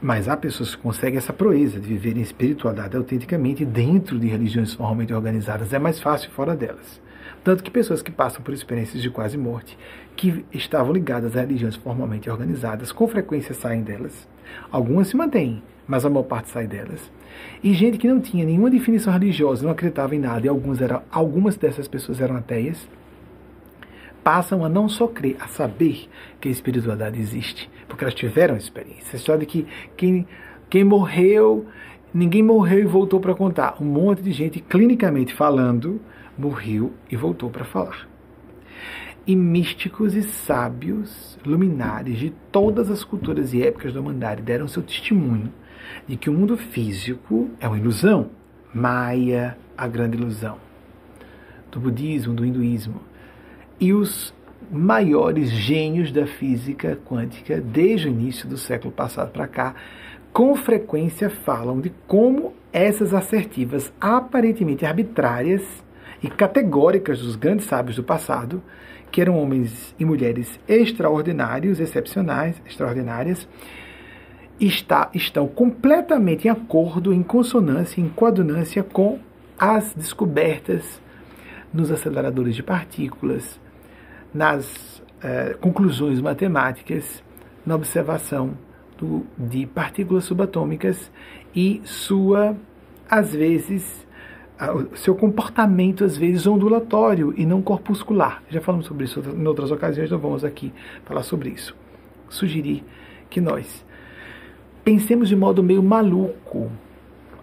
Mas 0.00 0.28
há 0.28 0.36
pessoas 0.36 0.74
que 0.74 0.82
conseguem 0.82 1.18
essa 1.18 1.32
proeza 1.32 1.80
de 1.80 1.88
viverem 1.88 2.22
espiritualidade 2.22 2.96
autenticamente 2.96 3.64
dentro 3.64 4.18
de 4.18 4.28
religiões 4.28 4.72
formalmente 4.72 5.12
organizadas. 5.12 5.72
É 5.72 5.78
mais 5.78 6.00
fácil 6.00 6.30
fora 6.30 6.54
delas. 6.54 7.00
Tanto 7.42 7.64
que 7.64 7.70
pessoas 7.70 8.02
que 8.02 8.10
passam 8.10 8.42
por 8.42 8.54
experiências 8.54 9.02
de 9.02 9.10
quase 9.10 9.36
morte, 9.36 9.76
que 10.14 10.44
estavam 10.52 10.92
ligadas 10.92 11.36
a 11.36 11.40
religiões 11.40 11.76
formalmente 11.76 12.30
organizadas, 12.30 12.92
com 12.92 13.08
frequência 13.08 13.54
saem 13.54 13.82
delas. 13.82 14.28
Algumas 14.70 15.08
se 15.08 15.16
mantêm, 15.16 15.62
mas 15.86 16.04
a 16.04 16.10
maior 16.10 16.24
parte 16.24 16.50
sai 16.50 16.66
delas. 16.66 17.10
E 17.62 17.72
gente 17.74 17.98
que 17.98 18.08
não 18.08 18.20
tinha 18.20 18.44
nenhuma 18.44 18.70
definição 18.70 19.12
religiosa, 19.12 19.64
não 19.64 19.72
acreditava 19.72 20.14
em 20.14 20.18
nada, 20.18 20.46
e 20.46 20.48
algumas, 20.48 20.80
eram, 20.80 21.02
algumas 21.10 21.56
dessas 21.56 21.88
pessoas 21.88 22.20
eram 22.20 22.36
ateias, 22.36 22.88
passam 24.28 24.62
a 24.62 24.68
não 24.68 24.90
só 24.90 25.08
crer, 25.08 25.38
a 25.40 25.48
saber 25.48 26.06
que 26.38 26.50
a 26.50 26.52
espiritualidade 26.52 27.18
existe, 27.18 27.70
porque 27.88 28.04
elas 28.04 28.12
tiveram 28.12 28.58
experiência. 28.58 29.14
A 29.14 29.16
história 29.16 29.40
de 29.40 29.46
que 29.46 29.66
quem, 29.96 30.28
quem 30.68 30.84
morreu, 30.84 31.64
ninguém 32.12 32.42
morreu 32.42 32.80
e 32.80 32.84
voltou 32.84 33.20
para 33.20 33.34
contar. 33.34 33.76
Um 33.80 33.86
monte 33.86 34.20
de 34.20 34.30
gente, 34.32 34.60
clinicamente 34.60 35.32
falando, 35.32 35.98
morreu 36.36 36.92
e 37.10 37.16
voltou 37.16 37.48
para 37.48 37.64
falar. 37.64 38.06
E 39.26 39.34
místicos 39.34 40.14
e 40.14 40.22
sábios, 40.22 41.38
luminares 41.42 42.18
de 42.18 42.28
todas 42.52 42.90
as 42.90 43.02
culturas 43.02 43.54
e 43.54 43.62
épocas 43.62 43.94
da 43.94 44.00
humanidade 44.00 44.42
deram 44.42 44.68
seu 44.68 44.82
testemunho 44.82 45.50
de 46.06 46.18
que 46.18 46.28
o 46.28 46.34
mundo 46.34 46.58
físico 46.58 47.48
é 47.58 47.66
uma 47.66 47.78
ilusão. 47.78 48.28
Maia, 48.74 49.56
a 49.74 49.88
grande 49.88 50.18
ilusão 50.18 50.58
do 51.70 51.80
budismo, 51.80 52.34
do 52.34 52.44
hinduísmo. 52.44 53.00
E 53.80 53.92
os 53.92 54.34
maiores 54.70 55.50
gênios 55.50 56.10
da 56.10 56.26
física 56.26 56.98
quântica 57.06 57.60
desde 57.60 58.08
o 58.08 58.10
início 58.10 58.48
do 58.48 58.58
século 58.58 58.92
passado 58.92 59.30
para 59.30 59.46
cá, 59.46 59.74
com 60.32 60.54
frequência 60.56 61.30
falam 61.30 61.80
de 61.80 61.90
como 62.06 62.52
essas 62.72 63.14
assertivas 63.14 63.92
aparentemente 64.00 64.84
arbitrárias 64.84 65.62
e 66.22 66.28
categóricas 66.28 67.20
dos 67.20 67.36
grandes 67.36 67.66
sábios 67.66 67.96
do 67.96 68.02
passado, 68.02 68.62
que 69.10 69.20
eram 69.20 69.38
homens 69.38 69.94
e 69.98 70.04
mulheres 70.04 70.60
extraordinários, 70.68 71.80
excepcionais, 71.80 72.60
extraordinárias, 72.66 73.48
está, 74.60 75.08
estão 75.14 75.46
completamente 75.46 76.46
em 76.46 76.50
acordo, 76.50 77.12
em 77.12 77.22
consonância, 77.22 78.00
em 78.00 78.08
coadunância 78.08 78.82
com 78.82 79.18
as 79.58 79.94
descobertas 79.94 81.00
nos 81.72 81.90
aceleradores 81.90 82.54
de 82.54 82.62
partículas, 82.62 83.58
nas 84.38 85.02
eh, 85.20 85.56
conclusões 85.60 86.20
matemáticas, 86.20 87.24
na 87.66 87.74
observação 87.74 88.56
do, 88.96 89.26
de 89.36 89.66
partículas 89.66 90.24
subatômicas 90.24 91.10
e 91.52 91.80
sua, 91.82 92.56
às 93.10 93.34
vezes, 93.34 94.06
seu 94.94 95.16
comportamento 95.16 96.04
às 96.04 96.16
vezes 96.16 96.46
ondulatório 96.46 97.34
e 97.36 97.44
não 97.44 97.60
corpuscular. 97.60 98.40
Já 98.48 98.60
falamos 98.60 98.86
sobre 98.86 99.06
isso 99.06 99.20
em 99.20 99.46
outras 99.46 99.72
ocasiões, 99.72 100.08
não 100.08 100.20
vamos 100.20 100.44
aqui 100.44 100.72
falar 101.04 101.24
sobre 101.24 101.50
isso. 101.50 101.76
Sugerir 102.28 102.84
que 103.28 103.40
nós 103.40 103.84
pensemos 104.84 105.28
de 105.28 105.34
modo 105.34 105.64
meio 105.64 105.82
maluco. 105.82 106.70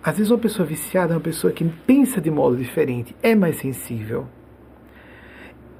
Às 0.01 0.15
vezes 0.17 0.31
uma 0.31 0.39
pessoa 0.39 0.65
viciada 0.65 1.13
é 1.13 1.17
uma 1.17 1.21
pessoa 1.21 1.51
que 1.51 1.65
pensa 1.85 2.21
de 2.21 2.31
modo 2.31 2.55
diferente, 2.55 3.13
é 3.21 3.35
mais 3.35 3.57
sensível, 3.57 4.27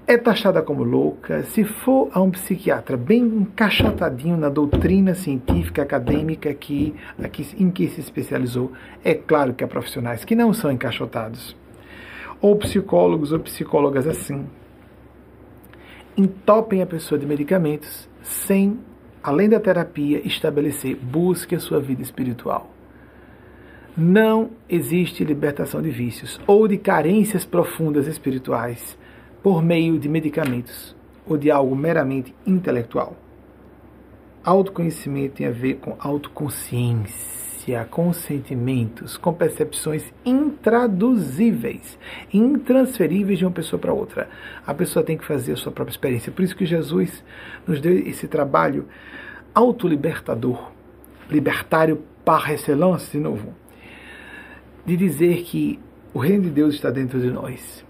é 0.07 0.17
taxada 0.17 0.61
como 0.61 0.83
louca. 0.83 1.43
Se 1.43 1.63
for 1.63 2.09
a 2.13 2.21
um 2.21 2.29
psiquiatra 2.29 2.95
bem 2.95 3.23
encaixotadinho 3.23 4.37
na 4.37 4.49
doutrina 4.49 5.15
científica 5.15 5.81
acadêmica 5.81 6.53
que, 6.53 6.93
em 7.57 7.71
que 7.71 7.87
se 7.87 8.01
especializou, 8.01 8.71
é 9.03 9.15
claro 9.15 9.53
que 9.53 9.63
há 9.63 9.67
profissionais 9.67 10.23
que 10.23 10.35
não 10.35 10.53
são 10.53 10.71
encaixotados. 10.71 11.55
Ou 12.39 12.55
psicólogos 12.57 13.31
ou 13.31 13.39
psicólogas 13.39 14.05
assim. 14.05 14.45
Entopem 16.15 16.81
a 16.81 16.85
pessoa 16.85 17.17
de 17.17 17.25
medicamentos 17.25 18.07
sem, 18.21 18.79
além 19.23 19.49
da 19.49 19.59
terapia, 19.59 20.21
estabelecer 20.25 20.95
busque 20.95 21.55
a 21.55 21.59
sua 21.59 21.79
vida 21.79 22.03
espiritual. 22.03 22.69
Não 23.97 24.51
existe 24.69 25.23
libertação 25.23 25.81
de 25.81 25.89
vícios 25.89 26.39
ou 26.45 26.67
de 26.67 26.77
carências 26.77 27.43
profundas 27.43 28.07
espirituais 28.07 28.97
por 29.45 29.61
meio 29.61 29.99
de 29.99 30.09
medicamentos 30.09 30.95
ou 31.23 31.37
de 31.37 31.51
algo 31.51 31.75
meramente 31.75 32.33
intelectual. 32.47 33.15
Autoconhecimento 34.43 35.35
tem 35.35 35.45
a 35.45 35.51
ver 35.51 35.75
com 35.75 35.95
autoconsciência, 35.99 37.85
com 37.91 38.11
sentimentos, 38.11 39.17
com 39.17 39.31
percepções 39.31 40.11
intraduzíveis, 40.25 41.95
intransferíveis 42.33 43.37
de 43.37 43.45
uma 43.45 43.51
pessoa 43.51 43.79
para 43.79 43.93
outra. 43.93 44.27
A 44.65 44.73
pessoa 44.73 45.05
tem 45.05 45.15
que 45.15 45.23
fazer 45.23 45.53
a 45.53 45.57
sua 45.57 45.71
própria 45.71 45.93
experiência. 45.93 46.31
Por 46.31 46.41
isso 46.41 46.55
que 46.55 46.65
Jesus 46.65 47.23
nos 47.67 47.79
deu 47.79 47.95
esse 47.99 48.27
trabalho 48.27 48.87
autolibertador, 49.53 50.71
libertário 51.29 52.01
par 52.25 52.51
excellence, 52.51 53.11
de 53.11 53.19
novo, 53.19 53.53
de 54.83 54.97
dizer 54.97 55.43
que 55.43 55.79
o 56.15 56.17
reino 56.17 56.45
de 56.45 56.49
Deus 56.49 56.73
está 56.73 56.89
dentro 56.89 57.21
de 57.21 57.29
nós 57.29 57.84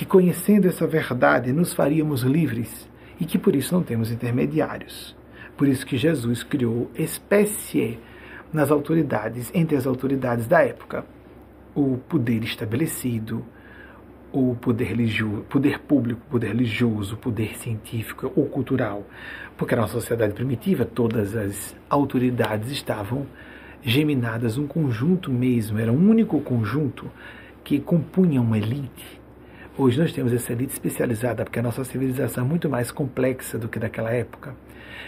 que 0.00 0.06
conhecendo 0.06 0.66
essa 0.66 0.86
verdade 0.86 1.52
nos 1.52 1.74
faríamos 1.74 2.22
livres 2.22 2.88
e 3.20 3.26
que 3.26 3.38
por 3.38 3.54
isso 3.54 3.74
não 3.74 3.82
temos 3.82 4.10
intermediários. 4.10 5.14
Por 5.58 5.68
isso 5.68 5.84
que 5.84 5.98
Jesus 5.98 6.42
criou 6.42 6.90
espécie 6.94 7.98
nas 8.50 8.70
autoridades, 8.70 9.50
entre 9.52 9.76
as 9.76 9.86
autoridades 9.86 10.46
da 10.46 10.62
época, 10.62 11.04
o 11.74 11.98
poder 12.08 12.42
estabelecido, 12.42 13.44
o 14.32 14.54
poder 14.54 14.84
religioso, 14.84 15.42
poder 15.50 15.78
público, 15.80 16.22
poder 16.30 16.46
religioso, 16.46 17.18
poder 17.18 17.58
científico 17.58 18.32
ou 18.34 18.46
cultural, 18.46 19.04
porque 19.54 19.76
na 19.76 19.86
sociedade 19.86 20.32
primitiva 20.32 20.86
todas 20.86 21.36
as 21.36 21.76
autoridades 21.90 22.70
estavam 22.70 23.26
geminadas 23.82 24.56
um 24.56 24.66
conjunto 24.66 25.30
mesmo, 25.30 25.78
era 25.78 25.92
um 25.92 26.08
único 26.08 26.40
conjunto 26.40 27.10
que 27.62 27.78
compunha 27.78 28.40
uma 28.40 28.56
elite 28.56 29.19
Hoje 29.82 29.98
nós 29.98 30.12
temos 30.12 30.30
essa 30.30 30.52
elite 30.52 30.74
especializada, 30.74 31.42
porque 31.42 31.58
a 31.58 31.62
nossa 31.62 31.82
civilização 31.84 32.44
é 32.44 32.46
muito 32.46 32.68
mais 32.68 32.90
complexa 32.90 33.58
do 33.58 33.66
que 33.66 33.78
daquela 33.78 34.10
época. 34.10 34.54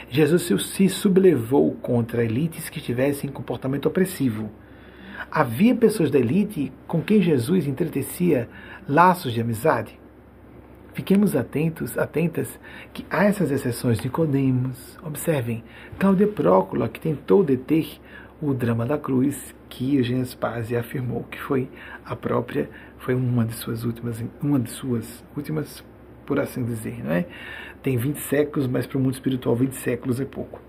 Jesus 0.08 0.44
se 0.44 0.88
sublevou 0.88 1.72
contra 1.72 2.24
elites 2.24 2.70
que 2.70 2.80
tivessem 2.80 3.28
comportamento 3.28 3.84
opressivo. 3.84 4.50
Havia 5.30 5.74
pessoas 5.74 6.10
da 6.10 6.18
elite 6.18 6.72
com 6.86 7.02
quem 7.02 7.20
Jesus 7.20 7.66
entretecia 7.66 8.48
laços 8.88 9.34
de 9.34 9.42
amizade. 9.42 10.00
Fiquemos 10.94 11.36
atentos, 11.36 11.98
atentas, 11.98 12.58
que 12.94 13.04
há 13.10 13.24
essas 13.24 13.50
exceções. 13.50 13.98
de 13.98 14.04
Nicodemos, 14.04 14.98
observem, 15.04 15.62
Cláudia 15.98 16.28
Prócula, 16.28 16.88
que 16.88 16.98
tentou 16.98 17.44
deter 17.44 18.00
o 18.40 18.54
drama 18.54 18.86
da 18.86 18.96
cruz, 18.96 19.54
que 19.68 19.96
Eugênio 19.96 20.24
Spazia 20.24 20.80
afirmou 20.80 21.24
que 21.24 21.38
foi 21.38 21.68
a 22.04 22.16
própria 22.16 22.68
foi 23.02 23.14
uma 23.16 23.44
de 23.44 23.52
suas 23.54 23.84
últimas, 23.84 24.24
uma 24.40 24.60
de 24.60 24.70
suas 24.70 25.24
últimas, 25.36 25.84
por 26.24 26.38
assim 26.38 26.64
dizer, 26.64 27.02
não 27.04 27.12
é? 27.12 27.26
Tem 27.82 27.96
20 27.96 28.16
séculos, 28.20 28.68
mas 28.68 28.86
para 28.86 28.96
o 28.96 29.00
mundo 29.00 29.14
espiritual 29.14 29.56
20 29.56 29.72
séculos 29.72 30.20
é 30.20 30.24
pouco. 30.24 30.60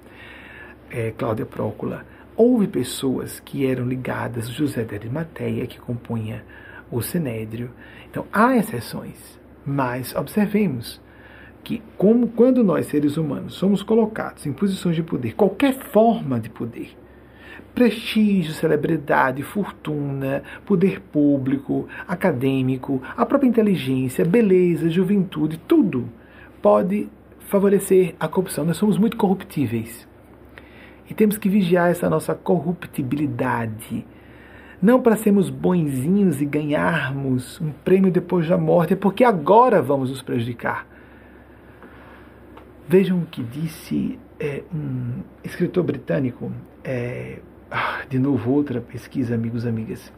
É, 0.90 1.12
Cláudia 1.12 1.46
Prócula. 1.46 2.04
Houve 2.36 2.68
pessoas 2.68 3.40
que 3.40 3.68
eram 3.68 3.88
ligadas, 3.88 4.50
José 4.50 4.84
de 4.84 4.96
Arimateia, 4.96 5.68
que 5.68 5.80
compunha 5.80 6.44
o 6.92 7.02
Sinédrio. 7.02 7.70
Então, 8.10 8.26
há 8.34 8.58
exceções, 8.58 9.40
mas 9.64 10.16
observemos 10.16 11.00
que 11.64 11.84
como 11.98 12.28
quando 12.30 12.64
nós 12.64 12.88
seres 12.88 13.16
humanos 13.16 13.54
somos 13.54 13.84
colocados 13.84 14.46
em 14.48 14.52
posições 14.54 14.96
de 14.96 15.04
poder, 15.04 15.36
qualquer 15.36 15.76
forma 15.92 16.40
de 16.40 16.50
poder, 16.50 16.98
prestígio, 17.74 18.54
celebridade, 18.54 19.42
fortuna, 19.44 20.44
poder 20.66 21.00
público, 21.00 21.88
acadêmico, 22.08 23.02
a 23.18 23.26
própria 23.26 23.48
inteligência, 23.48 24.24
beleza, 24.24 24.90
juventude, 24.90 25.58
tudo 25.58 26.08
pode 26.62 27.10
favorecer 27.40 28.16
a 28.20 28.28
corrupção. 28.28 28.66
Nós 28.66 28.78
somos 28.78 28.98
muito 28.98 29.18
corruptíveis. 29.18 30.08
E 31.10 31.14
temos 31.14 31.38
que 31.38 31.50
vigiar 31.50 31.92
essa 31.92 32.10
nossa 32.10 32.34
corruptibilidade. 32.34 34.06
Não 34.82 35.02
para 35.02 35.16
sermos 35.16 35.50
bonzinhos 35.50 36.42
e 36.42 36.46
ganharmos 36.46 37.60
um 37.62 37.72
prêmio 37.72 38.12
depois 38.12 38.48
da 38.48 38.58
morte, 38.58 38.94
é 38.94 38.96
porque 38.96 39.24
agora 39.24 39.82
vamos 39.82 40.10
nos 40.10 40.22
prejudicar. 40.22 40.88
Vejam 42.88 43.20
o 43.20 43.26
que 43.26 43.42
disse 43.42 44.20
é, 44.40 44.64
um 44.74 45.22
escritor 45.44 45.84
britânico, 45.84 46.52
é, 46.84 47.40
ah, 47.76 48.04
de 48.08 48.20
novo, 48.20 48.52
outra 48.52 48.80
pesquisa, 48.80 49.34
amigos 49.34 49.66
e 49.66 49.68
amigas. 49.68 50.14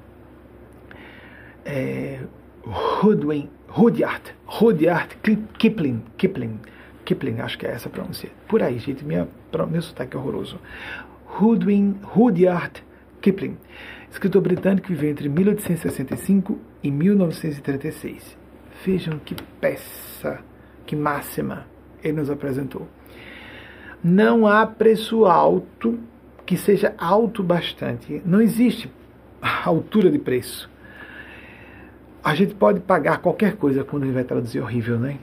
É, 1.63 2.19
Rudyard, 2.65 3.49
Rudyard, 3.69 4.35
Rudyard 4.45 5.15
Kipling, 5.57 6.03
Kipling, 6.17 6.59
Kipling, 7.05 7.39
acho 7.39 7.57
que 7.57 7.65
é 7.65 7.71
essa 7.71 7.87
a 7.87 7.91
pronúncia. 7.91 8.29
Por 8.45 8.61
aí, 8.61 8.77
gente, 8.77 9.05
minha, 9.05 9.25
meu 9.71 9.81
sotaque 9.81 10.17
é 10.17 10.19
horroroso. 10.19 10.59
Rudwin, 11.25 11.97
Rudyard 12.03 12.83
Kipling, 13.21 13.57
escritor 14.11 14.41
britânico 14.41 14.87
que 14.87 14.93
viveu 14.93 15.11
entre 15.11 15.29
1865 15.29 16.59
e 16.83 16.91
1936. 16.91 18.37
Vejam 18.85 19.17
que 19.17 19.33
peça, 19.61 20.41
que 20.85 20.93
máxima 20.93 21.65
ele 22.03 22.17
nos 22.17 22.29
apresentou. 22.29 22.85
Não 24.03 24.45
há 24.45 24.67
preço 24.67 25.25
alto 25.25 25.97
que 26.45 26.57
seja 26.57 26.93
alto 26.97 27.41
bastante. 27.41 28.21
Não 28.25 28.41
existe 28.41 28.91
altura 29.41 30.09
de 30.09 30.19
preço. 30.19 30.69
A 32.23 32.33
gente 32.33 32.55
pode 32.55 32.79
pagar 32.79 33.19
qualquer 33.19 33.55
coisa 33.55 33.83
quando 33.83 34.03
ele 34.03 34.13
vai 34.13 34.23
traduzir 34.23 34.59
horrível, 34.59 34.97
né? 34.97 35.17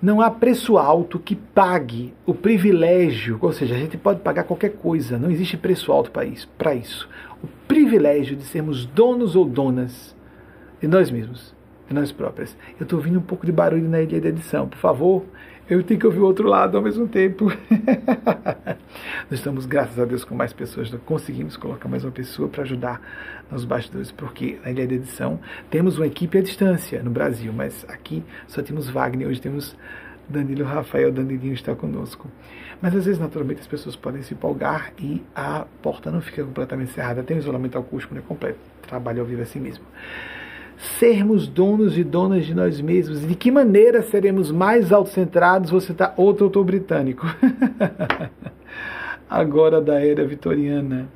Não 0.00 0.20
há 0.20 0.30
preço 0.30 0.78
alto 0.78 1.18
que 1.18 1.34
pague 1.34 2.14
o 2.24 2.32
privilégio, 2.32 3.36
ou 3.40 3.52
seja, 3.52 3.74
a 3.74 3.78
gente 3.78 3.96
pode 3.96 4.20
pagar 4.20 4.44
qualquer 4.44 4.74
coisa, 4.74 5.18
não 5.18 5.30
existe 5.30 5.56
preço 5.56 5.90
alto 5.90 6.10
para 6.10 6.24
isso, 6.24 6.48
para 6.56 6.74
isso. 6.74 7.08
O 7.42 7.48
privilégio 7.66 8.36
de 8.36 8.44
sermos 8.44 8.86
donos 8.86 9.34
ou 9.34 9.44
donas 9.44 10.14
de 10.80 10.86
nós 10.86 11.10
mesmos, 11.10 11.52
de 11.88 11.94
nós 11.94 12.12
próprias. 12.12 12.56
Eu 12.78 12.84
estou 12.84 12.98
ouvindo 12.98 13.18
um 13.18 13.22
pouco 13.22 13.44
de 13.44 13.50
barulho 13.50 13.88
na 13.88 14.00
ilha 14.00 14.16
edição, 14.28 14.68
por 14.68 14.78
favor, 14.78 15.24
eu 15.68 15.82
tenho 15.82 16.00
que 16.00 16.06
ouvir 16.06 16.20
o 16.20 16.24
outro 16.24 16.48
lado 16.48 16.76
ao 16.76 16.82
mesmo 16.82 17.06
tempo. 17.06 17.46
Nós 19.30 19.38
estamos, 19.38 19.66
graças 19.66 19.98
a 19.98 20.04
Deus, 20.04 20.24
com 20.24 20.34
mais 20.34 20.52
pessoas. 20.52 20.90
Nós 20.90 21.00
conseguimos 21.04 21.56
colocar 21.56 21.88
mais 21.88 22.04
uma 22.04 22.10
pessoa 22.10 22.48
para 22.48 22.62
ajudar 22.62 23.00
nos 23.50 23.64
bastidores, 23.64 24.10
porque 24.10 24.58
na 24.64 24.70
ilha 24.70 24.86
de 24.86 24.94
edição 24.94 25.38
temos 25.70 25.98
uma 25.98 26.06
equipe 26.06 26.38
à 26.38 26.42
distância 26.42 27.02
no 27.02 27.10
Brasil, 27.10 27.52
mas 27.52 27.84
aqui 27.88 28.24
só 28.46 28.62
temos 28.62 28.88
Wagner, 28.88 29.28
hoje 29.28 29.40
temos 29.40 29.76
Danilo 30.28 30.64
Rafael 30.64 31.10
Danilinho 31.10 31.54
está 31.54 31.74
conosco. 31.74 32.28
Mas 32.80 32.94
às 32.94 33.04
vezes, 33.04 33.20
naturalmente, 33.20 33.60
as 33.60 33.66
pessoas 33.66 33.96
podem 33.96 34.22
se 34.22 34.34
empolgar 34.34 34.92
e 34.98 35.22
a 35.34 35.66
porta 35.82 36.10
não 36.10 36.20
fica 36.20 36.44
completamente 36.44 36.92
cerrada. 36.92 37.22
Tem 37.22 37.36
um 37.36 37.40
isolamento 37.40 37.76
acústico 37.76 38.14
né, 38.14 38.22
completo. 38.26 38.58
Trabalho 38.82 39.20
ao 39.20 39.26
vivo 39.26 39.42
assim 39.42 39.58
mesmo. 39.58 39.84
Sermos 40.78 41.48
donos 41.48 41.98
e 41.98 42.04
donas 42.04 42.46
de 42.46 42.54
nós 42.54 42.80
mesmos. 42.80 43.26
De 43.26 43.34
que 43.34 43.50
maneira 43.50 44.00
seremos 44.00 44.52
mais 44.52 44.92
autocentrados? 44.92 45.70
Você 45.70 45.90
está 45.90 46.14
outro 46.16 46.44
autor 46.44 46.64
britânico. 46.64 47.26
Agora 49.28 49.80
da 49.80 50.00
era 50.00 50.24
vitoriana. 50.24 51.08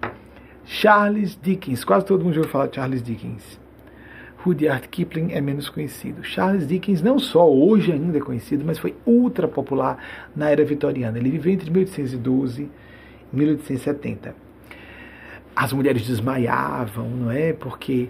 Charles 0.64 1.38
Dickens. 1.40 1.84
Quase 1.84 2.04
todo 2.04 2.24
mundo 2.24 2.34
já 2.34 2.40
ouviu 2.40 2.52
falar 2.52 2.66
de 2.66 2.76
Charles 2.76 3.02
Dickens. 3.02 3.60
Rudyard 4.38 4.88
Kipling 4.88 5.32
é 5.32 5.40
menos 5.40 5.68
conhecido. 5.68 6.24
Charles 6.24 6.66
Dickens 6.66 7.00
não 7.00 7.20
só 7.20 7.48
hoje 7.48 7.92
ainda 7.92 8.18
é 8.18 8.20
conhecido, 8.20 8.64
mas 8.66 8.78
foi 8.78 8.96
ultra 9.06 9.46
popular 9.46 9.96
na 10.34 10.50
era 10.50 10.64
vitoriana. 10.64 11.16
Ele 11.16 11.30
viveu 11.30 11.52
entre 11.52 11.70
1812 11.70 12.68
e 13.32 13.36
1870. 13.36 14.34
As 15.54 15.72
mulheres 15.72 16.04
desmaiavam, 16.04 17.08
não 17.08 17.30
é? 17.30 17.52
Porque 17.52 18.08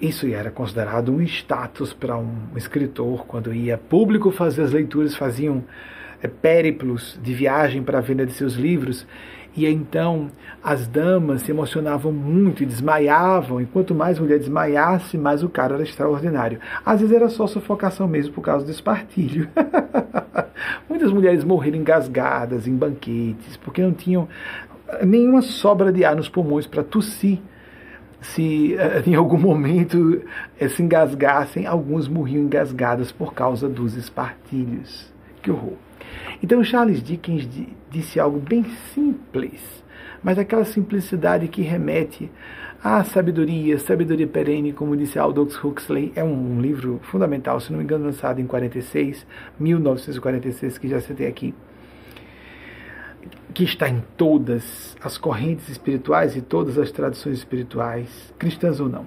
isso 0.00 0.26
era 0.26 0.50
considerado 0.50 1.12
um 1.12 1.20
status 1.22 1.92
para 1.92 2.16
um 2.16 2.56
escritor 2.56 3.26
quando 3.26 3.52
ia 3.52 3.76
público 3.76 4.30
fazer 4.30 4.62
as 4.62 4.72
leituras, 4.72 5.16
faziam 5.16 5.64
é, 6.22 6.28
périplos 6.28 7.18
de 7.22 7.34
viagem 7.34 7.82
para 7.82 7.98
a 7.98 8.00
venda 8.00 8.24
de 8.24 8.32
seus 8.32 8.54
livros 8.54 9.06
e 9.58 9.66
então 9.66 10.30
as 10.62 10.86
damas 10.86 11.42
se 11.42 11.50
emocionavam 11.50 12.12
muito 12.12 12.62
e 12.62 12.66
desmaiavam, 12.66 13.60
e 13.60 13.66
quanto 13.66 13.92
mais 13.92 14.18
mulher 14.18 14.38
desmaiasse, 14.38 15.18
mais 15.18 15.42
o 15.42 15.48
cara 15.48 15.74
era 15.74 15.82
extraordinário. 15.82 16.60
Às 16.84 17.00
vezes 17.00 17.16
era 17.16 17.28
só 17.28 17.44
sufocação 17.46 18.06
mesmo 18.06 18.34
por 18.34 18.42
causa 18.42 18.64
do 18.64 18.70
espartilho. 18.70 19.48
Muitas 20.88 21.10
mulheres 21.10 21.42
morreram 21.42 21.78
engasgadas 21.78 22.68
em 22.68 22.76
banquetes, 22.76 23.56
porque 23.56 23.82
não 23.82 23.92
tinham 23.92 24.28
nenhuma 25.02 25.42
sobra 25.42 25.92
de 25.92 26.04
ar 26.04 26.14
nos 26.14 26.28
pulmões 26.28 26.66
para 26.66 26.84
tossir. 26.84 27.40
Se 28.20 28.74
eh, 28.74 29.02
em 29.06 29.14
algum 29.14 29.38
momento 29.38 30.22
eh, 30.58 30.68
se 30.68 30.82
engasgassem, 30.82 31.66
alguns 31.66 32.08
morriam 32.08 32.42
engasgadas 32.42 33.12
por 33.12 33.32
causa 33.32 33.68
dos 33.68 33.94
espartilhos. 33.94 35.12
Que 35.42 35.50
horror! 35.50 35.74
Então 36.42 36.62
Charles 36.62 37.02
Dickens 37.02 37.48
disse 37.90 38.18
algo 38.18 38.38
bem 38.38 38.64
simples, 38.94 39.60
mas 40.22 40.38
aquela 40.38 40.64
simplicidade 40.64 41.48
que 41.48 41.62
remete 41.62 42.30
à 42.82 43.02
sabedoria, 43.02 43.78
sabedoria 43.78 44.26
perene, 44.26 44.72
como 44.72 44.96
disse 44.96 45.18
Aldous 45.18 45.62
Huxley, 45.62 46.12
é 46.14 46.22
um, 46.22 46.60
livro 46.60 47.00
fundamental, 47.02 47.58
se 47.58 47.72
não 47.72 47.78
me 47.78 47.84
engano, 47.84 48.04
lançado 48.04 48.40
em 48.40 48.46
46, 48.46 49.26
1946, 49.58 50.78
que 50.78 50.88
já 50.88 51.00
citei 51.00 51.26
aqui, 51.26 51.54
que 53.54 53.64
está 53.64 53.88
em 53.88 54.02
todas 54.16 54.96
as 55.02 55.18
correntes 55.18 55.68
espirituais 55.68 56.36
e 56.36 56.40
todas 56.40 56.78
as 56.78 56.90
tradições 56.90 57.38
espirituais, 57.38 58.32
cristãs 58.38 58.80
ou 58.80 58.88
não. 58.88 59.06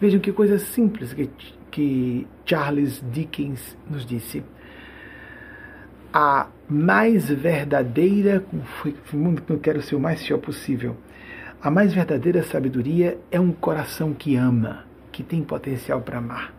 Vejam 0.00 0.20
que 0.20 0.32
coisa 0.32 0.58
simples 0.58 1.12
que, 1.12 1.30
que 1.70 2.26
Charles 2.44 3.02
Dickens 3.12 3.76
nos 3.90 4.04
disse 4.04 4.42
a 6.12 6.48
mais 6.68 7.28
verdadeira, 7.28 8.44
não 9.12 9.58
quero 9.58 9.82
ser 9.82 9.96
o 9.96 10.00
mais 10.00 10.24
fiel 10.24 10.38
possível, 10.38 10.96
a 11.62 11.70
mais 11.70 11.92
verdadeira 11.92 12.42
sabedoria 12.42 13.18
é 13.30 13.40
um 13.40 13.52
coração 13.52 14.14
que 14.14 14.36
ama, 14.36 14.84
que 15.12 15.22
tem 15.22 15.42
potencial 15.42 16.00
para 16.00 16.18
amar. 16.18 16.54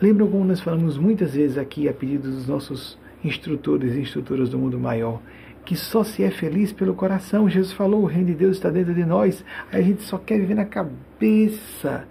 Lembram 0.00 0.30
como 0.30 0.44
nós 0.44 0.60
falamos 0.60 0.96
muitas 0.96 1.34
vezes 1.34 1.58
aqui, 1.58 1.88
a 1.88 1.92
pedido 1.92 2.30
dos 2.30 2.46
nossos 2.46 2.98
instrutores 3.24 3.94
e 3.94 4.00
instrutoras 4.00 4.50
do 4.50 4.58
mundo 4.58 4.78
maior, 4.78 5.20
que 5.64 5.76
só 5.76 6.04
se 6.04 6.22
é 6.22 6.30
feliz 6.30 6.72
pelo 6.72 6.94
coração. 6.94 7.48
Jesus 7.48 7.72
falou: 7.72 8.02
o 8.02 8.06
reino 8.06 8.26
de 8.26 8.34
Deus 8.34 8.56
está 8.56 8.70
dentro 8.70 8.94
de 8.94 9.04
nós. 9.04 9.44
Aí 9.72 9.80
a 9.80 9.84
gente 9.84 10.02
só 10.02 10.18
quer 10.18 10.38
viver 10.38 10.54
na 10.54 10.64
cabeça 10.64 12.06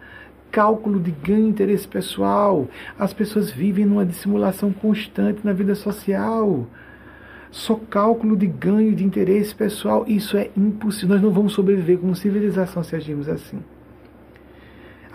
cálculo 0.53 0.99
de 0.99 1.09
ganho 1.09 1.47
interesse 1.47 1.87
pessoal. 1.87 2.67
As 2.97 3.11
pessoas 3.11 3.49
vivem 3.49 3.85
numa 3.85 4.05
dissimulação 4.05 4.71
constante 4.71 5.39
na 5.43 5.51
vida 5.51 5.73
social. 5.73 6.67
Só 7.49 7.75
cálculo 7.75 8.37
de 8.37 8.45
ganho 8.45 8.95
de 8.95 9.03
interesse 9.03 9.53
pessoal. 9.53 10.05
Isso 10.07 10.37
é 10.37 10.51
impossível. 10.55 11.15
Nós 11.15 11.23
não 11.23 11.31
vamos 11.31 11.53
sobreviver 11.53 11.97
como 11.97 12.15
civilização 12.15 12.83
se 12.83 12.95
agirmos 12.95 13.27
assim. 13.27 13.59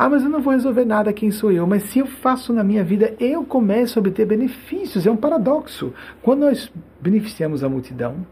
Ah, 0.01 0.09
mas 0.09 0.23
eu 0.23 0.29
não 0.29 0.41
vou 0.41 0.53
resolver 0.53 0.85
nada, 0.85 1.13
quem 1.13 1.33
sou 1.33 1.51
eu? 1.51 1.67
Mas 1.67 1.83
se 1.83 1.99
eu 1.99 2.07
faço 2.07 2.53
na 2.53 2.63
minha 2.63 2.85
vida, 2.85 3.17
eu 3.19 3.45
começo 3.45 3.99
a 3.99 4.01
obter 4.01 4.25
benefícios. 4.25 5.05
É 5.05 5.11
um 5.11 5.17
paradoxo. 5.17 5.93
Quando 6.23 6.43
nós 6.43 6.71
beneficiamos 7.01 7.65
a 7.65 7.69
multidão, 7.69 8.25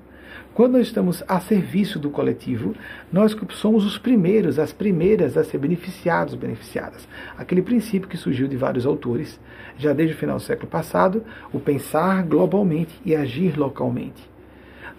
quando 0.55 0.75
nós 0.75 0.87
estamos 0.87 1.25
a 1.27 1.41
serviço 1.41 1.99
do 1.99 2.09
coletivo, 2.09 2.73
nós 3.13 3.37
somos 3.51 3.85
os 3.85 3.99
primeiros, 3.99 4.61
as 4.61 4.73
primeiras 4.73 5.37
a 5.37 5.43
ser 5.43 5.59
beneficiados, 5.59 6.37
beneficiadas. 6.37 7.07
Aquele 7.37 7.63
princípio 7.63 8.09
que 8.09 8.17
surgiu 8.17 8.47
de 8.47 8.57
vários 8.57 8.87
autores, 8.87 9.41
já 9.77 9.93
desde 9.93 10.15
o 10.15 10.19
final 10.19 10.37
do 10.37 10.43
século 10.43 10.71
passado, 10.71 11.25
o 11.53 11.59
pensar 11.59 12.23
globalmente 12.23 12.95
e 13.05 13.17
agir 13.17 13.59
localmente. 13.59 14.36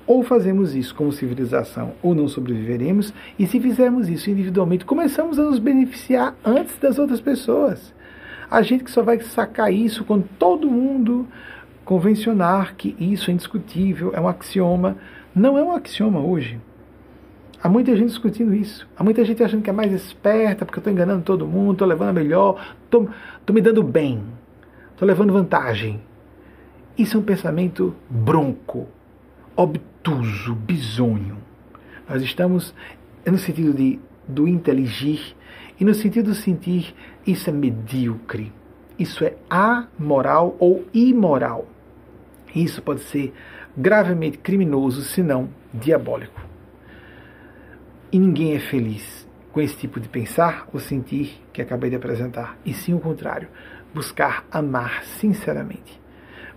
Ou 0.07 0.23
fazemos 0.23 0.73
isso 0.73 0.95
como 0.95 1.11
civilização, 1.11 1.91
ou 2.01 2.15
não 2.15 2.29
sobreviveremos, 2.29 3.13
e 3.37 3.45
se 3.45 3.59
fizermos 3.59 4.07
isso 4.07 4.29
individualmente, 4.31 4.85
começamos 4.85 5.37
a 5.37 5.43
nos 5.43 5.59
beneficiar 5.59 6.33
antes 6.45 6.77
das 6.77 6.97
outras 6.97 7.19
pessoas. 7.19 7.93
A 8.49 8.61
gente 8.61 8.85
que 8.85 8.91
só 8.91 9.03
vai 9.03 9.19
sacar 9.19 9.71
isso 9.71 10.05
quando 10.05 10.25
todo 10.39 10.71
mundo 10.71 11.27
convencionar 11.83 12.75
que 12.75 12.95
isso 12.97 13.29
é 13.29 13.33
indiscutível, 13.33 14.11
é 14.13 14.21
um 14.21 14.27
axioma, 14.29 14.95
não 15.35 15.57
é 15.57 15.63
um 15.63 15.73
axioma 15.73 16.21
hoje. 16.21 16.57
Há 17.61 17.67
muita 17.67 17.95
gente 17.95 18.09
discutindo 18.09 18.53
isso. 18.53 18.87
Há 18.97 19.03
muita 19.03 19.25
gente 19.25 19.43
achando 19.43 19.61
que 19.61 19.69
é 19.69 19.73
mais 19.73 19.91
esperta, 19.91 20.65
porque 20.65 20.79
eu 20.79 20.81
estou 20.81 20.93
enganando 20.93 21.23
todo 21.23 21.45
mundo, 21.45 21.73
estou 21.73 21.87
levando 21.87 22.09
a 22.09 22.13
melhor, 22.13 22.75
estou 22.85 23.09
me 23.51 23.61
dando 23.61 23.83
bem, 23.83 24.23
estou 24.91 25.05
levando 25.05 25.33
vantagem. 25.33 25.99
Isso 26.97 27.17
é 27.17 27.19
um 27.19 27.23
pensamento 27.23 27.93
bronco, 28.09 28.87
obtuso, 29.57 30.55
bizonho. 30.55 31.37
Nós 32.07 32.21
estamos 32.21 32.73
no 33.25 33.37
sentido 33.37 33.73
de, 33.73 33.99
do 34.27 34.47
inteligir 34.47 35.35
e 35.79 35.83
no 35.83 35.93
sentido 35.93 36.31
de 36.31 36.37
sentir 36.37 36.95
isso 37.25 37.49
é 37.49 37.53
medíocre, 37.53 38.53
isso 38.97 39.25
é 39.25 39.35
amoral 39.49 40.55
ou 40.59 40.85
imoral. 40.93 41.67
Isso 42.55 42.81
pode 42.81 43.01
ser 43.01 43.33
gravemente 43.75 44.37
criminoso, 44.37 45.01
se 45.01 45.21
não 45.21 45.49
diabólico. 45.73 46.41
E 48.11 48.17
ninguém 48.17 48.55
é 48.55 48.59
feliz 48.59 49.27
com 49.51 49.61
esse 49.61 49.75
tipo 49.75 49.99
de 49.99 50.07
pensar 50.07 50.67
ou 50.71 50.79
sentir 50.79 51.43
que 51.51 51.61
acabei 51.61 51.89
de 51.89 51.95
apresentar, 51.95 52.57
e 52.63 52.73
sim 52.73 52.93
o 52.93 52.99
contrário, 52.99 53.49
buscar 53.93 54.45
amar 54.51 55.03
sinceramente, 55.03 55.99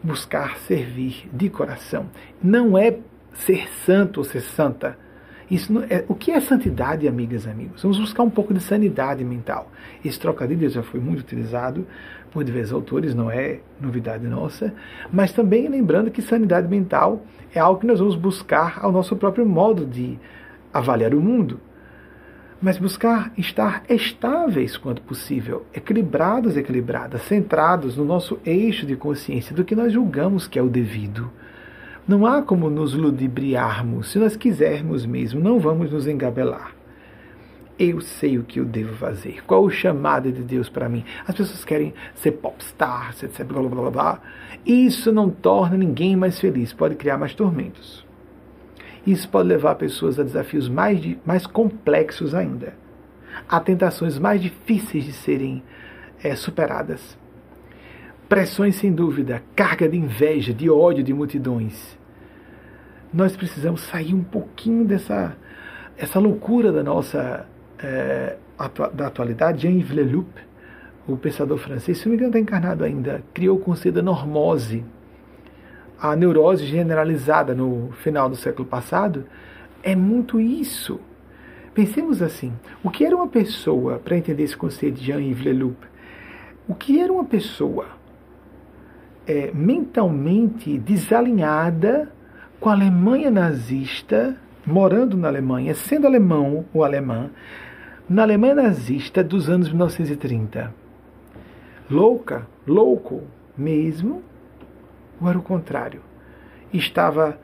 buscar 0.03 0.57
servir 0.59 1.29
de 1.33 1.49
coração. 1.49 2.07
Não 2.43 2.77
é 2.77 2.97
ser 3.35 3.69
santo 3.85 4.19
ou 4.19 4.25
ser 4.25 4.41
santa. 4.41 4.97
Isso 5.51 5.73
é, 5.91 6.05
o 6.07 6.15
que 6.15 6.31
é 6.31 6.41
santidade, 6.41 7.09
amigas 7.09 7.45
e 7.45 7.51
amigos? 7.51 7.83
Vamos 7.83 7.99
buscar 7.99 8.23
um 8.23 8.31
pouco 8.31 8.55
de 8.55 8.61
sanidade 8.61 9.25
mental. 9.25 9.69
Esse 10.05 10.19
trocadilho 10.19 10.69
já 10.69 10.83
foi 10.83 11.01
muito 11.01 11.21
utilizado 11.21 11.87
por 12.31 12.45
diversos 12.45 12.73
autores, 12.73 13.15
não 13.15 13.29
é 13.29 13.59
novidade 13.81 14.27
nossa, 14.29 14.73
mas 15.13 15.33
também 15.33 15.69
lembrando 15.69 16.11
que 16.11 16.23
sanidade 16.23 16.69
mental 16.69 17.23
é 17.53 17.59
algo 17.59 17.81
que 17.81 17.87
nós 17.87 17.99
vamos 17.99 18.15
buscar 18.15 18.79
ao 18.81 18.93
nosso 18.93 19.17
próprio 19.17 19.45
modo 19.45 19.85
de 19.85 20.17
avaliar 20.73 21.13
o 21.15 21.21
mundo. 21.21 21.61
Mas 22.61 22.79
buscar 22.79 23.33
estar 23.39 23.85
estáveis 23.89 24.77
quanto 24.77 25.01
possível, 25.03 25.65
equilibrados, 25.73 26.57
equilibradas, 26.57 27.23
centrados 27.23 27.97
no 27.97 28.05
nosso 28.05 28.39
eixo 28.45 28.85
de 28.85 28.97
consciência 28.97 29.55
do 29.55 29.65
que 29.65 29.75
nós 29.75 29.93
julgamos 29.93 30.47
que 30.47 30.59
é 30.59 30.63
o 30.63 30.69
devido. 30.69 31.31
Não 32.07 32.27
há 32.27 32.43
como 32.43 32.69
nos 32.69 32.93
ludibriarmos, 32.93 34.11
se 34.11 34.19
nós 34.19 34.37
quisermos 34.37 35.07
mesmo, 35.07 35.41
não 35.41 35.59
vamos 35.59 35.91
nos 35.91 36.07
engabelar 36.07 36.75
eu 37.81 37.99
sei 38.03 38.37
o 38.37 38.45
que 38.45 38.61
eu 38.61 38.67
devo 38.67 38.95
fazer. 38.95 39.43
Qual 39.47 39.65
o 39.65 39.71
chamado 39.71 40.31
de 40.31 40.43
Deus 40.43 40.69
para 40.69 40.87
mim? 40.87 41.03
As 41.27 41.35
pessoas 41.35 41.65
querem 41.65 41.95
ser 42.15 42.33
popstar, 42.33 43.15
etc. 43.23 43.43
Blá, 43.43 43.63
blá, 43.63 43.71
blá, 43.71 43.91
blá. 43.91 44.21
Isso 44.67 45.11
não 45.11 45.31
torna 45.31 45.79
ninguém 45.79 46.15
mais 46.15 46.39
feliz, 46.39 46.75
pode 46.75 46.95
criar 46.95 47.17
mais 47.17 47.33
tormentos. 47.33 48.05
Isso 49.07 49.29
pode 49.29 49.49
levar 49.49 49.75
pessoas 49.77 50.19
a 50.19 50.23
desafios 50.23 50.69
mais, 50.69 51.01
mais 51.25 51.47
complexos 51.47 52.35
ainda, 52.35 52.75
a 53.49 53.59
tentações 53.61 54.19
mais 54.19 54.41
difíceis 54.41 55.05
de 55.05 55.13
serem 55.13 55.63
é, 56.23 56.35
superadas. 56.35 57.19
Pressões 58.29 58.77
sem 58.77 58.93
dúvida, 58.93 59.43
carga 59.57 59.89
de 59.89 59.97
inveja, 59.97 60.53
de 60.53 60.71
ódio 60.71 61.03
de 61.03 61.13
multidões. 61.13 61.99
Nós 63.13 63.37
precisamos 63.37 63.81
sair 63.83 64.15
um 64.15 64.23
pouquinho 64.23 64.85
dessa 64.85 65.37
essa 65.97 66.19
loucura 66.19 66.73
da 66.73 66.83
nossa 66.83 67.47
é, 67.79 68.37
da 68.95 69.07
atualidade, 69.07 69.63
Jean-Yves 69.63 69.91
Leloup, 69.91 70.29
o 71.07 71.17
pensador 71.17 71.59
francês, 71.59 71.99
se 71.99 72.07
não 72.07 72.11
me 72.11 72.17
engano 72.17 72.31
está 72.31 72.39
encarnado 72.39 72.85
ainda, 72.85 73.23
criou 73.33 73.57
o 73.57 73.61
conceito 73.61 73.97
da 73.97 74.03
normose, 74.03 74.85
a 76.01 76.17
neurose 76.17 76.65
generalizada 76.65 77.55
no 77.55 77.91
final 78.03 78.29
do 78.29 78.37
século 78.37 78.67
passado, 78.67 79.27
é 79.83 79.95
muito 79.95 80.41
isso. 80.41 80.99
Pensemos 81.75 82.23
assim: 82.23 82.53
o 82.83 82.91
que 82.91 83.05
era 83.05 83.15
uma 83.15 83.29
pessoa, 83.29 83.99
para 83.99 84.17
entender 84.17 84.45
esse 84.45 84.57
conceito 84.57 84.97
de 84.97 85.07
Jean-Yves 85.07 85.45
Leloup, 85.45 85.77
o 86.67 86.75
que 86.75 87.01
era 87.01 87.13
uma 87.13 87.25
pessoa 87.25 87.87
é, 89.27 89.51
mentalmente 89.53 90.79
desalinhada 90.79 92.11
com 92.59 92.69
a 92.69 92.73
Alemanha 92.73 93.31
nazista, 93.31 94.37
morando 94.67 95.17
na 95.17 95.29
Alemanha, 95.29 95.75
sendo 95.75 96.07
alemão 96.07 96.65
ou 96.73 96.85
alemã, 96.85 97.31
na 98.09 98.23
Alemanha 98.23 98.55
nazista 98.55 99.23
dos 99.23 99.49
anos 99.49 99.69
1930? 99.69 100.75
Louca, 101.91 102.47
louco 102.67 103.23
mesmo, 103.57 104.23
ou 105.21 105.29
era 105.29 105.39
o 105.39 105.43
contrário? 105.43 106.01
Estava 106.73 107.39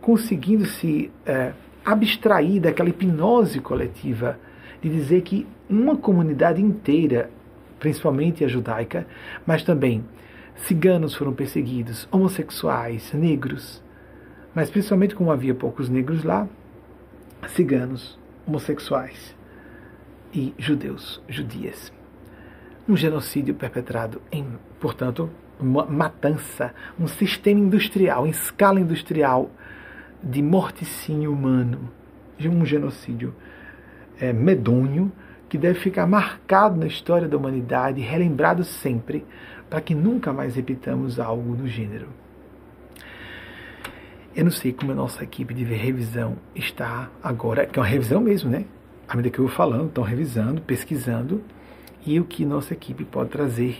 conseguindo 0.00 0.66
se 0.66 1.10
é, 1.24 1.52
abstrair 1.84 2.60
daquela 2.60 2.88
hipnose 2.88 3.60
coletiva 3.60 4.38
de 4.80 4.88
dizer 4.88 5.22
que 5.22 5.46
uma 5.68 5.96
comunidade 5.96 6.60
inteira, 6.60 7.30
principalmente 7.78 8.44
a 8.44 8.48
judaica, 8.48 9.06
mas 9.46 9.62
também 9.62 10.04
ciganos 10.56 11.14
foram 11.14 11.32
perseguidos, 11.32 12.08
homossexuais, 12.10 13.12
negros, 13.12 13.82
mas 14.54 14.70
principalmente 14.70 15.14
como 15.14 15.30
havia 15.30 15.54
poucos 15.54 15.88
negros 15.88 16.24
lá, 16.24 16.46
ciganos, 17.48 18.18
homossexuais 18.46 19.34
e 20.34 20.54
judeus, 20.58 21.22
judias. 21.28 21.92
Um 22.88 22.96
genocídio 22.96 23.54
perpetrado 23.54 24.20
em, 24.30 24.46
portanto, 24.80 25.30
matança, 25.62 26.74
um 26.98 27.06
sistema 27.06 27.60
industrial, 27.60 28.26
em 28.26 28.30
escala 28.30 28.80
industrial, 28.80 29.50
de 30.22 30.42
morticínio 30.42 31.32
humano, 31.32 31.90
de 32.38 32.48
um 32.48 32.64
genocídio 32.64 33.34
é, 34.20 34.32
medonho, 34.32 35.10
que 35.48 35.58
deve 35.58 35.78
ficar 35.80 36.06
marcado 36.06 36.78
na 36.78 36.86
história 36.86 37.28
da 37.28 37.36
humanidade, 37.36 38.00
relembrado 38.00 38.64
sempre, 38.64 39.24
para 39.68 39.80
que 39.80 39.94
nunca 39.94 40.32
mais 40.32 40.56
repitamos 40.56 41.20
algo 41.20 41.54
do 41.54 41.68
gênero. 41.68 42.08
Eu 44.34 44.44
não 44.44 44.50
sei 44.50 44.72
como 44.72 44.92
a 44.92 44.94
nossa 44.94 45.22
equipe 45.22 45.52
de 45.52 45.62
revisão 45.64 46.38
está 46.54 47.10
agora, 47.22 47.66
que 47.66 47.78
é 47.78 47.82
uma 47.82 47.88
revisão 47.88 48.18
mesmo, 48.18 48.50
né? 48.50 48.64
À 49.06 49.14
medida 49.14 49.34
que 49.34 49.38
eu 49.38 49.46
vou 49.46 49.54
falando, 49.54 49.88
estão 49.88 50.02
revisando, 50.02 50.62
pesquisando, 50.62 51.42
e 52.06 52.18
o 52.18 52.24
que 52.24 52.46
nossa 52.46 52.72
equipe 52.72 53.04
pode 53.04 53.28
trazer 53.28 53.76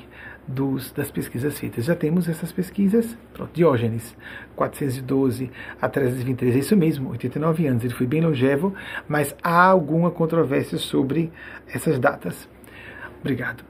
dos, 0.46 0.92
das 0.92 1.10
pesquisas 1.10 1.58
feitas. 1.58 1.84
Já 1.84 1.94
temos 1.94 2.28
essas 2.28 2.52
pesquisas, 2.52 3.16
pronto, 3.32 3.50
Diógenes, 3.52 4.16
412 4.56 5.50
a 5.80 5.88
323, 5.88 6.56
é 6.56 6.58
isso 6.58 6.76
mesmo, 6.76 7.10
89 7.10 7.66
anos, 7.66 7.84
ele 7.84 7.94
foi 7.94 8.06
bem 8.06 8.20
longevo, 8.20 8.74
mas 9.08 9.34
há 9.42 9.64
alguma 9.64 10.10
controvérsia 10.10 10.78
sobre 10.78 11.32
essas 11.68 11.98
datas. 11.98 12.48
Obrigado. 13.20 13.64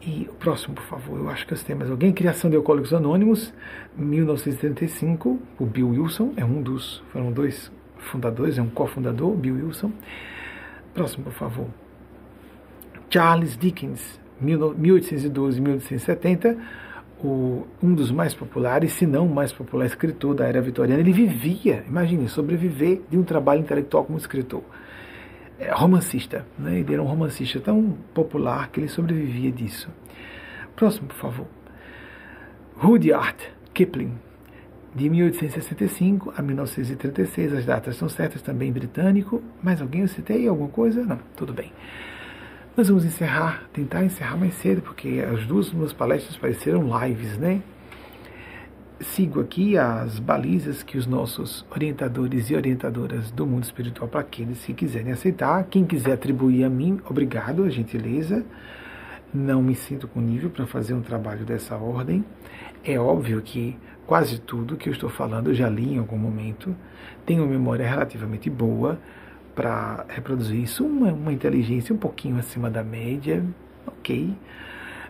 E 0.00 0.28
o 0.30 0.34
próximo, 0.34 0.74
por 0.74 0.84
favor, 0.84 1.18
eu 1.18 1.28
acho 1.28 1.46
que 1.46 1.52
os 1.52 1.62
temas. 1.62 1.90
Alguém? 1.90 2.12
Criação 2.12 2.48
de 2.48 2.56
Alcoólicos 2.56 2.94
Anônimos, 2.94 3.52
1935, 3.96 5.40
o 5.58 5.66
Bill 5.66 5.88
Wilson, 5.88 6.32
é 6.36 6.44
um 6.44 6.62
dos, 6.62 7.02
foram 7.12 7.32
dois 7.32 7.70
fundadores, 7.98 8.58
é 8.58 8.62
um 8.62 8.68
cofundador, 8.68 9.34
Bill 9.34 9.56
Wilson. 9.56 9.92
Próximo, 10.94 11.24
por 11.24 11.32
favor. 11.32 11.66
Charles 13.10 13.56
Dickens, 13.56 14.20
1812 14.40 15.60
1870, 15.60 16.56
o, 17.22 17.66
um 17.82 17.94
dos 17.94 18.10
mais 18.10 18.34
populares, 18.34 18.92
se 18.92 19.06
não 19.06 19.26
o 19.26 19.34
mais 19.34 19.52
popular 19.52 19.86
escritor 19.86 20.34
da 20.34 20.46
era 20.46 20.60
vitoriana. 20.60 21.00
Ele 21.00 21.12
vivia, 21.12 21.84
imagine, 21.86 22.28
sobreviver 22.28 23.02
de 23.10 23.18
um 23.18 23.22
trabalho 23.22 23.60
intelectual 23.60 24.04
como 24.04 24.18
escritor. 24.18 24.62
É, 25.58 25.72
romancista, 25.72 26.46
né? 26.56 26.78
ele 26.78 26.92
era 26.92 27.02
um 27.02 27.06
romancista 27.06 27.58
tão 27.58 27.96
popular 28.14 28.70
que 28.70 28.78
ele 28.78 28.88
sobrevivia 28.88 29.50
disso. 29.50 29.90
Próximo, 30.76 31.08
por 31.08 31.16
favor. 31.16 31.46
Rudyard 32.76 33.36
Kipling, 33.74 34.12
de 34.94 35.10
1865 35.10 36.32
a 36.36 36.42
1936, 36.42 37.52
as 37.52 37.64
datas 37.64 37.94
estão 37.94 38.08
certas, 38.08 38.40
também 38.40 38.70
britânico. 38.72 39.42
Mais 39.60 39.82
alguém 39.82 40.02
eu 40.02 40.08
citei? 40.08 40.46
Alguma 40.46 40.68
coisa? 40.68 41.04
Não, 41.04 41.18
tudo 41.36 41.52
bem. 41.52 41.72
Nós 42.78 42.86
vamos 42.86 43.04
encerrar, 43.04 43.64
tentar 43.72 44.04
encerrar 44.04 44.36
mais 44.36 44.54
cedo, 44.54 44.80
porque 44.80 45.18
as 45.28 45.44
duas 45.44 45.66
últimas 45.66 45.92
palestras 45.92 46.36
pareceram 46.36 46.88
lives, 47.00 47.36
né? 47.36 47.60
Sigo 49.00 49.40
aqui 49.40 49.76
as 49.76 50.20
balizas 50.20 50.84
que 50.84 50.96
os 50.96 51.04
nossos 51.04 51.66
orientadores 51.72 52.50
e 52.50 52.54
orientadoras 52.54 53.32
do 53.32 53.44
mundo 53.44 53.64
espiritual, 53.64 54.06
para 54.06 54.20
aqueles 54.20 54.64
que 54.64 54.72
quiserem 54.72 55.10
aceitar. 55.10 55.64
Quem 55.64 55.84
quiser 55.84 56.12
atribuir 56.12 56.62
a 56.62 56.70
mim, 56.70 57.00
obrigado, 57.10 57.64
a 57.64 57.68
gentileza. 57.68 58.46
Não 59.34 59.60
me 59.60 59.74
sinto 59.74 60.06
com 60.06 60.20
nível 60.20 60.48
para 60.48 60.64
fazer 60.64 60.94
um 60.94 61.02
trabalho 61.02 61.44
dessa 61.44 61.74
ordem. 61.74 62.24
É 62.84 62.96
óbvio 62.96 63.42
que 63.42 63.76
quase 64.06 64.40
tudo 64.40 64.76
que 64.76 64.88
eu 64.88 64.92
estou 64.92 65.10
falando 65.10 65.50
eu 65.50 65.54
já 65.54 65.68
li 65.68 65.94
em 65.94 65.98
algum 65.98 66.16
momento. 66.16 66.76
Tenho 67.26 67.44
memória 67.44 67.88
relativamente 67.88 68.48
boa 68.48 69.00
para 69.58 70.06
reproduzir 70.08 70.62
isso, 70.62 70.86
uma, 70.86 71.12
uma 71.12 71.32
inteligência 71.32 71.92
um 71.92 71.98
pouquinho 71.98 72.38
acima 72.38 72.70
da 72.70 72.84
média, 72.84 73.44
ok, 73.88 74.32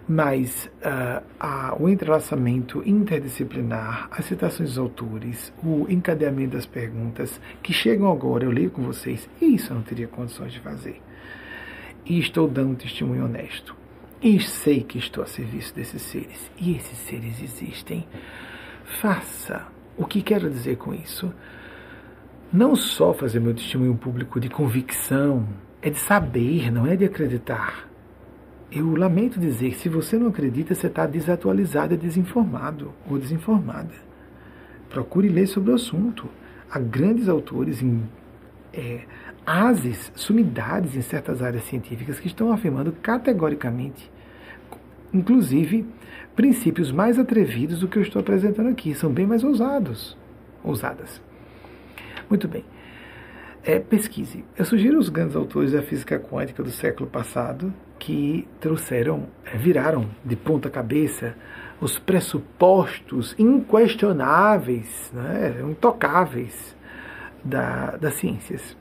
mas 0.08 0.70
uh, 0.78 1.22
a, 1.38 1.76
o 1.78 1.86
entrelaçamento 1.86 2.82
interdisciplinar, 2.86 4.08
as 4.10 4.24
citações 4.24 4.70
dos 4.70 4.78
autores, 4.78 5.52
o 5.62 5.84
encadeamento 5.90 6.56
das 6.56 6.64
perguntas 6.64 7.38
que 7.62 7.74
chegam 7.74 8.10
agora, 8.10 8.46
eu 8.46 8.50
leio 8.50 8.70
com 8.70 8.80
vocês, 8.80 9.28
isso 9.38 9.70
eu 9.70 9.76
não 9.76 9.82
teria 9.82 10.08
condições 10.08 10.54
de 10.54 10.60
fazer. 10.60 10.98
E 12.06 12.18
estou 12.18 12.48
dando 12.48 12.74
testemunho 12.74 13.26
honesto. 13.26 13.76
E 14.22 14.40
sei 14.40 14.82
que 14.82 14.96
estou 14.96 15.22
a 15.22 15.26
serviço 15.26 15.74
desses 15.74 16.00
seres. 16.00 16.50
E 16.58 16.74
esses 16.74 16.96
seres 17.00 17.42
existem. 17.42 18.08
Faça. 18.98 19.66
O 19.94 20.06
que 20.06 20.22
quero 20.22 20.48
dizer 20.48 20.78
com 20.78 20.94
isso? 20.94 21.30
Não 22.52 22.74
só 22.74 23.12
fazer 23.12 23.40
meu 23.40 23.54
testemunho 23.54 23.94
público 23.94 24.40
de 24.40 24.48
convicção, 24.48 25.46
é 25.82 25.90
de 25.90 25.98
saber, 25.98 26.72
não 26.72 26.86
é 26.86 26.96
de 26.96 27.04
acreditar. 27.04 27.86
Eu 28.72 28.94
lamento 28.96 29.38
dizer 29.38 29.74
se 29.74 29.88
você 29.88 30.18
não 30.18 30.28
acredita, 30.28 30.74
você 30.74 30.86
está 30.86 31.06
desatualizado, 31.06 31.96
desinformado 31.96 32.92
ou 33.08 33.18
desinformada. 33.18 33.92
Procure 34.88 35.28
ler 35.28 35.46
sobre 35.46 35.72
o 35.72 35.74
assunto. 35.74 36.28
Há 36.70 36.78
grandes 36.78 37.28
autores 37.28 37.82
em 37.82 38.02
é, 38.72 39.02
ases, 39.44 40.10
sumidades 40.14 40.96
em 40.96 41.02
certas 41.02 41.42
áreas 41.42 41.64
científicas 41.64 42.18
que 42.18 42.26
estão 42.26 42.52
afirmando 42.52 42.92
categoricamente, 42.92 44.10
inclusive, 45.12 45.86
princípios 46.34 46.92
mais 46.92 47.18
atrevidos 47.18 47.80
do 47.80 47.88
que 47.88 47.98
eu 47.98 48.02
estou 48.02 48.20
apresentando 48.20 48.68
aqui. 48.68 48.94
São 48.94 49.10
bem 49.10 49.26
mais 49.26 49.44
ousados, 49.44 50.16
ousadas. 50.62 51.27
Muito 52.28 52.46
bem. 52.46 52.64
É, 53.64 53.78
pesquise. 53.78 54.44
Eu 54.56 54.64
sugiro 54.64 54.98
os 54.98 55.08
grandes 55.08 55.34
autores 55.34 55.72
da 55.72 55.82
física 55.82 56.18
quântica 56.18 56.62
do 56.62 56.70
século 56.70 57.08
passado 57.08 57.72
que 57.98 58.46
trouxeram, 58.60 59.26
é, 59.44 59.56
viraram 59.56 60.08
de 60.24 60.36
ponta 60.36 60.70
cabeça 60.70 61.34
os 61.80 61.98
pressupostos 61.98 63.34
inquestionáveis, 63.38 65.12
né, 65.12 65.56
intocáveis 65.68 66.76
da, 67.44 67.96
das 67.96 68.14
ciências. 68.14 68.76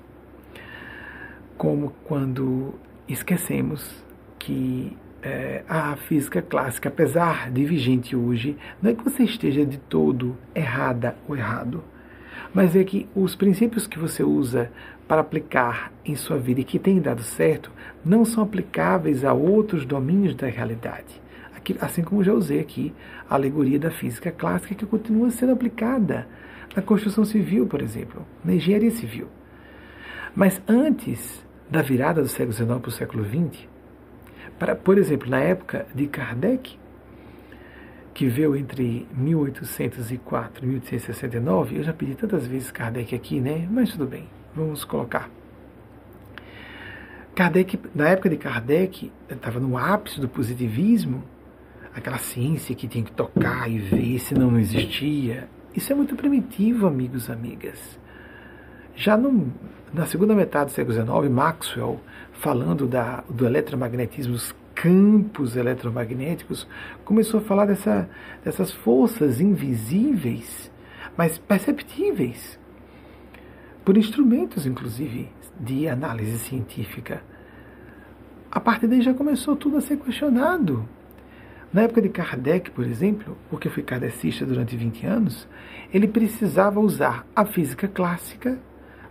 Como 1.57 1.93
quando 2.05 2.75
esquecemos 3.07 4.03
que 4.37 4.95
é, 5.21 5.63
a 5.67 5.95
física 5.95 6.41
clássica, 6.41 6.89
apesar 6.89 7.51
de 7.51 7.65
vigente 7.65 8.15
hoje, 8.15 8.57
não 8.81 8.91
é 8.91 8.93
que 8.93 9.03
você 9.03 9.23
esteja 9.23 9.65
de 9.65 9.77
todo 9.77 10.37
errada 10.55 11.15
ou 11.27 11.35
errado 11.35 11.83
mas 12.53 12.75
é 12.75 12.83
que 12.83 13.07
os 13.15 13.35
princípios 13.35 13.87
que 13.87 13.99
você 13.99 14.23
usa 14.23 14.71
para 15.07 15.21
aplicar 15.21 15.91
em 16.03 16.15
sua 16.15 16.37
vida 16.37 16.61
e 16.61 16.63
que 16.63 16.79
têm 16.79 16.99
dado 16.99 17.23
certo 17.23 17.71
não 18.03 18.25
são 18.25 18.43
aplicáveis 18.43 19.23
a 19.23 19.33
outros 19.33 19.85
domínios 19.85 20.35
da 20.35 20.47
realidade. 20.47 21.21
Aqui, 21.55 21.75
assim 21.79 22.03
como 22.03 22.23
já 22.23 22.33
usei 22.33 22.59
aqui 22.59 22.93
a 23.29 23.35
alegoria 23.35 23.79
da 23.79 23.91
física 23.91 24.31
clássica 24.31 24.75
que 24.75 24.85
continua 24.85 25.29
sendo 25.29 25.53
aplicada 25.53 26.27
na 26.75 26.81
construção 26.81 27.25
civil, 27.25 27.67
por 27.67 27.81
exemplo, 27.81 28.25
na 28.43 28.53
engenharia 28.53 28.91
civil. 28.91 29.27
Mas 30.35 30.61
antes 30.67 31.45
da 31.69 31.81
virada 31.81 32.21
do 32.21 32.27
século 32.27 32.53
XIX 32.53 32.79
para 32.79 32.89
o 32.89 32.91
século 32.91 33.25
XX, 33.25 33.67
para, 34.59 34.75
por 34.75 34.97
exemplo, 34.97 35.29
na 35.29 35.39
época 35.39 35.85
de 35.93 36.07
Kardec, 36.07 36.77
que 38.17 38.25
veio 38.25 38.55
entre 38.55 39.07
1804 39.13 40.65
e 40.65 40.67
1869, 40.67 41.77
eu 41.77 41.83
já 41.83 41.93
pedi 41.93 42.15
tantas 42.15 42.47
vezes 42.47 42.71
Kardec 42.71 43.13
aqui, 43.13 43.39
né? 43.39 43.67
Mas 43.69 43.91
tudo 43.91 44.07
bem, 44.07 44.27
vamos 44.55 44.83
colocar. 44.83 45.29
Kardec, 47.35 47.79
na 47.93 48.09
época 48.09 48.27
de 48.31 48.37
Kardec, 48.37 49.11
estava 49.29 49.59
no 49.59 49.77
ápice 49.77 50.19
do 50.19 50.27
positivismo, 50.27 51.23
aquela 51.93 52.17
ciência 52.17 52.73
que 52.73 52.87
tinha 52.87 53.03
que 53.03 53.11
tocar 53.11 53.69
e 53.69 53.77
ver, 53.77 54.17
senão 54.17 54.49
não 54.49 54.59
existia. 54.59 55.47
Isso 55.75 55.93
é 55.93 55.95
muito 55.95 56.15
primitivo, 56.15 56.87
amigos 56.87 57.27
e 57.27 57.31
amigas. 57.31 57.99
Já 58.95 59.15
no, 59.15 59.53
na 59.93 60.07
segunda 60.07 60.33
metade 60.33 60.71
do 60.71 60.75
século 60.75 60.95
XIX, 60.95 61.31
Maxwell, 61.31 62.01
falando 62.31 62.87
da, 62.87 63.23
do 63.29 63.45
eletromagnetismo, 63.45 64.33
dos 64.33 64.55
campos 64.81 65.55
eletromagnéticos, 65.55 66.67
começou 67.03 67.39
a 67.39 67.43
falar 67.43 67.65
dessa, 67.65 68.07
dessas 68.45 68.71
forças 68.71 69.41
invisíveis, 69.41 70.71
mas 71.17 71.39
perceptíveis, 71.39 72.59
por 73.83 73.97
instrumentos, 73.97 74.67
inclusive, 74.67 75.29
de 75.59 75.89
análise 75.89 76.37
científica. 76.37 77.23
A 78.51 78.59
partir 78.59 78.85
daí 78.85 79.01
já 79.01 79.15
começou 79.15 79.55
tudo 79.55 79.77
a 79.77 79.81
ser 79.81 79.97
questionado. 79.97 80.87
Na 81.73 81.81
época 81.81 82.01
de 82.01 82.09
Kardec, 82.09 82.69
por 82.69 82.85
exemplo, 82.85 83.35
porque 83.49 83.69
fui 83.69 83.81
kardecista 83.81 84.45
durante 84.45 84.77
20 84.77 85.07
anos, 85.07 85.47
ele 85.91 86.07
precisava 86.07 86.79
usar 86.79 87.25
a 87.35 87.45
física 87.45 87.87
clássica 87.87 88.59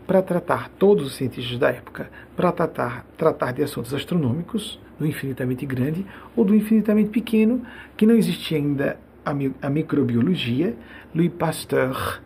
para 0.06 0.22
tratar 0.22 0.68
todos 0.78 1.06
os 1.06 1.16
cientistas 1.16 1.59
da 1.59 1.70
época, 1.70 2.09
para 2.36 2.52
tratar, 2.52 3.05
tratar 3.16 3.52
de 3.52 3.64
assuntos 3.64 3.93
astronômicos, 3.93 4.80
do 4.98 5.06
infinitamente 5.06 5.66
grande 5.66 6.06
ou 6.35 6.44
do 6.44 6.55
infinitamente 6.55 7.10
pequeno, 7.10 7.62
que 7.97 8.06
não 8.06 8.14
existia 8.14 8.59
ainda 8.59 8.98
a, 9.24 9.35
mi 9.35 9.55
a 9.60 9.68
microbiologia, 9.68 10.77
Louis 11.14 11.31
Pasteur. 11.31 12.23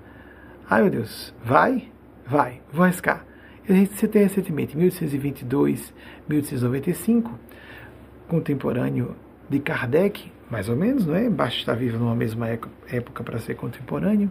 Ai 0.69 0.83
meu 0.83 0.91
Deus, 0.91 1.35
vai? 1.45 1.89
Vai, 2.27 2.61
vou 2.73 2.85
arriscar. 2.85 3.25
Eu 3.69 3.87
citei 3.87 4.23
recentemente, 4.23 4.77
1822, 4.77 5.93
1895, 6.29 7.39
contemporâneo 8.29 9.17
de 9.49 9.59
Kardec, 9.59 10.31
mais 10.51 10.69
ou 10.69 10.77
menos, 10.77 11.07
não 11.07 11.15
é? 11.15 11.29
Basta 11.29 11.59
estar 11.59 11.75
vivo 11.75 11.99
numa 11.99 12.15
mesma 12.15 12.49
época 12.49 13.23
para 13.23 13.39
ser 13.39 13.55
contemporâneo. 13.55 14.31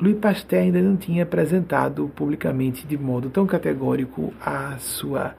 Louis 0.00 0.16
Pasteur 0.18 0.62
ainda 0.62 0.80
não 0.80 0.96
tinha 0.96 1.22
apresentado 1.22 2.10
publicamente 2.14 2.86
de 2.86 2.98
modo 2.98 3.30
tão 3.30 3.46
categórico 3.46 4.32
a 4.40 4.76
sua 4.78 5.34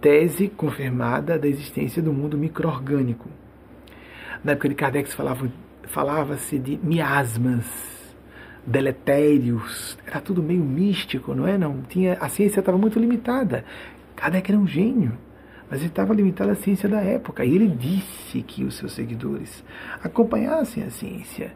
tese 0.00 0.48
confirmada 0.48 1.38
da 1.38 1.48
existência 1.48 2.02
do 2.02 2.12
mundo 2.12 2.36
microorgânico. 2.36 3.28
Na 4.44 4.52
época 4.52 4.68
de 4.68 4.74
Kardec 4.74 5.12
falava-se 5.12 5.52
falava 5.86 6.36
de 6.36 6.78
miasmas, 6.82 7.64
deletérios, 8.66 9.96
era 10.06 10.20
tudo 10.20 10.42
meio 10.42 10.64
místico, 10.64 11.34
não 11.34 11.46
é? 11.46 11.56
Não 11.56 11.82
tinha, 11.82 12.14
a 12.14 12.28
ciência 12.28 12.60
estava 12.60 12.76
muito 12.76 12.98
limitada. 12.98 13.64
Kardec 14.16 14.50
era 14.50 14.60
um 14.60 14.66
gênio, 14.66 15.16
mas 15.70 15.80
ele 15.80 15.88
estava 15.88 16.14
limitado 16.14 16.50
à 16.50 16.54
ciência 16.54 16.88
da 16.88 17.00
época. 17.00 17.44
E 17.44 17.54
ele 17.54 17.68
disse 17.68 18.42
que 18.42 18.64
os 18.64 18.76
seus 18.76 18.92
seguidores 18.92 19.64
acompanhassem 20.02 20.82
a 20.82 20.90
ciência. 20.90 21.52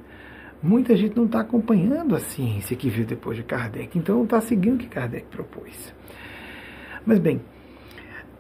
Muita 0.62 0.94
gente 0.94 1.16
não 1.16 1.24
está 1.24 1.40
acompanhando 1.40 2.14
a 2.14 2.20
ciência 2.20 2.76
que 2.76 2.90
veio 2.90 3.06
depois 3.06 3.36
de 3.36 3.42
Kardec, 3.42 3.98
então 3.98 4.16
não 4.16 4.24
está 4.24 4.40
seguindo 4.40 4.74
o 4.74 4.78
que 4.78 4.88
Kardec 4.88 5.26
propôs. 5.26 5.94
Mas 7.04 7.18
bem, 7.18 7.40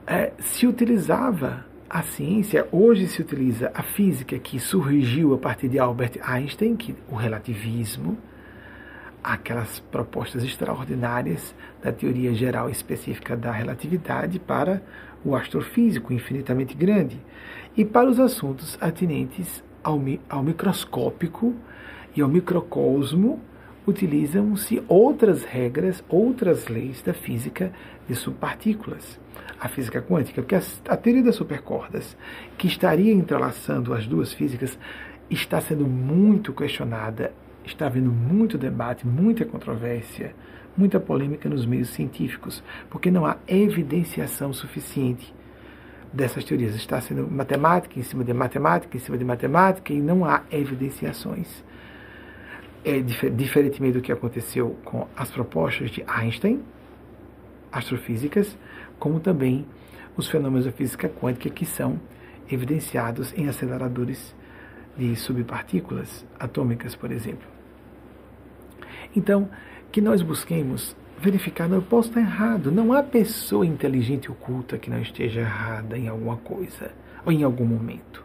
é, 0.06 0.32
se 0.38 0.66
utilizava 0.66 1.64
a 1.88 2.02
ciência, 2.02 2.68
hoje 2.70 3.08
se 3.08 3.20
utiliza 3.20 3.70
a 3.74 3.82
física 3.82 4.38
que 4.38 4.60
surgiu 4.60 5.34
a 5.34 5.38
partir 5.38 5.68
de 5.68 5.78
Albert 5.78 6.20
Einstein, 6.22 6.76
que 6.76 6.94
o 7.08 7.16
relativismo, 7.16 8.16
aquelas 9.22 9.80
propostas 9.80 10.44
extraordinárias 10.44 11.54
da 11.82 11.92
teoria 11.92 12.32
geral 12.32 12.70
específica 12.70 13.36
da 13.36 13.50
relatividade 13.50 14.38
para 14.38 14.82
o 15.24 15.34
astrofísico 15.34 16.12
infinitamente 16.12 16.74
grande 16.74 17.20
e 17.76 17.84
para 17.84 18.08
os 18.08 18.18
assuntos 18.18 18.78
atinentes 18.80 19.62
ao, 19.82 20.00
ao 20.28 20.42
microscópico 20.42 21.54
e 22.16 22.22
ao 22.22 22.28
microcosmo 22.28 23.40
utilizam-se 23.86 24.82
outras 24.88 25.44
regras, 25.44 26.04
outras 26.08 26.68
leis 26.68 27.02
da 27.02 27.12
física 27.12 27.72
de 28.10 28.16
subpartículas 28.16 29.20
a 29.60 29.68
física 29.68 30.02
quântica, 30.02 30.42
porque 30.42 30.56
a, 30.56 30.96
teoria 30.96 31.22
das 31.22 31.36
supercordas, 31.36 32.16
que 32.58 32.66
estaria 32.66 33.12
entrelaçando 33.12 33.94
as 33.94 34.06
duas 34.06 34.32
físicas, 34.32 34.76
está 35.28 35.60
sendo 35.60 35.86
muito 35.86 36.52
questionada, 36.52 37.32
está 37.64 37.86
havendo 37.86 38.10
muito 38.10 38.58
debate, 38.58 39.06
muita 39.06 39.44
controvérsia, 39.44 40.34
muita 40.76 40.98
polêmica 40.98 41.48
nos 41.48 41.64
meios 41.64 41.90
científicos, 41.90 42.64
porque 42.88 43.10
não 43.10 43.24
há 43.24 43.36
evidenciação 43.46 44.52
suficiente 44.52 45.32
dessas 46.12 46.42
teorias. 46.42 46.74
Está 46.74 47.00
sendo 47.00 47.30
matemática 47.30 48.00
em 48.00 48.02
cima 48.02 48.24
de 48.24 48.32
matemática, 48.32 48.96
em 48.96 49.00
cima 49.00 49.16
de 49.16 49.24
matemática, 49.24 49.92
e 49.92 50.00
não 50.00 50.24
há 50.24 50.42
evidenciações. 50.50 51.62
É 52.84 52.98
diferentemente 53.00 53.98
do 53.98 54.00
que 54.00 54.10
aconteceu 54.10 54.76
com 54.84 55.06
as 55.14 55.30
propostas 55.30 55.90
de 55.90 56.02
Einstein, 56.06 56.60
astrofísicas, 57.72 58.56
como 58.98 59.20
também 59.20 59.66
os 60.16 60.28
fenômenos 60.28 60.66
da 60.66 60.72
física 60.72 61.08
quântica 61.08 61.50
que 61.50 61.64
são 61.64 62.00
evidenciados 62.50 63.32
em 63.36 63.48
aceleradores 63.48 64.34
de 64.96 65.14
subpartículas 65.16 66.26
atômicas, 66.38 66.94
por 66.94 67.10
exemplo. 67.10 67.48
Então, 69.14 69.48
que 69.90 70.00
nós 70.00 70.22
busquemos 70.22 70.96
verificar, 71.18 71.68
não, 71.68 71.76
eu 71.76 71.82
posso 71.82 72.08
estar 72.08 72.20
errado, 72.20 72.70
não 72.70 72.92
há 72.92 73.02
pessoa 73.02 73.66
inteligente 73.66 74.30
oculta 74.30 74.78
que 74.78 74.90
não 74.90 75.00
esteja 75.00 75.40
errada 75.40 75.98
em 75.98 76.08
alguma 76.08 76.36
coisa 76.38 76.92
ou 77.24 77.32
em 77.32 77.42
algum 77.42 77.64
momento. 77.64 78.24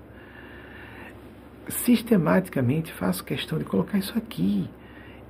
Sistematicamente 1.67 2.93
faço 2.93 3.23
questão 3.23 3.57
de 3.57 3.65
colocar 3.65 3.97
isso 3.97 4.17
aqui 4.17 4.69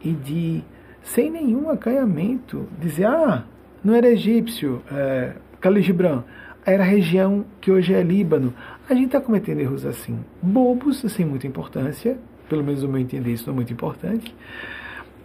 e 0.01 0.11
de, 0.11 0.63
sem 1.01 1.31
nenhum 1.31 1.69
acanhamento, 1.69 2.67
dizer, 2.79 3.05
ah, 3.05 3.45
não 3.85 3.93
era 3.93 4.07
egípcio, 4.07 4.81
é, 4.91 5.33
Gibran, 5.79 6.23
era 6.65 6.81
a 6.81 6.87
região 6.87 7.45
que 7.61 7.71
hoje 7.71 7.93
é 7.93 8.01
Líbano. 8.01 8.51
A 8.89 8.95
gente 8.95 9.05
está 9.05 9.21
cometendo 9.21 9.59
erros 9.59 9.85
assim, 9.85 10.25
bobos, 10.41 11.01
sem 11.01 11.23
muita 11.23 11.45
importância, 11.45 12.17
pelo 12.49 12.63
menos 12.63 12.81
no 12.81 12.89
meu 12.89 12.99
entender 12.99 13.31
isso 13.31 13.45
não 13.45 13.53
é 13.53 13.55
muito 13.57 13.71
importante, 13.71 14.35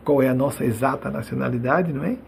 qual 0.05 0.23
é 0.23 0.28
a 0.28 0.35
nossa 0.35 0.62
exata 0.62 1.11
nacionalidade, 1.11 1.91
não 1.91 2.05
é? 2.05 2.19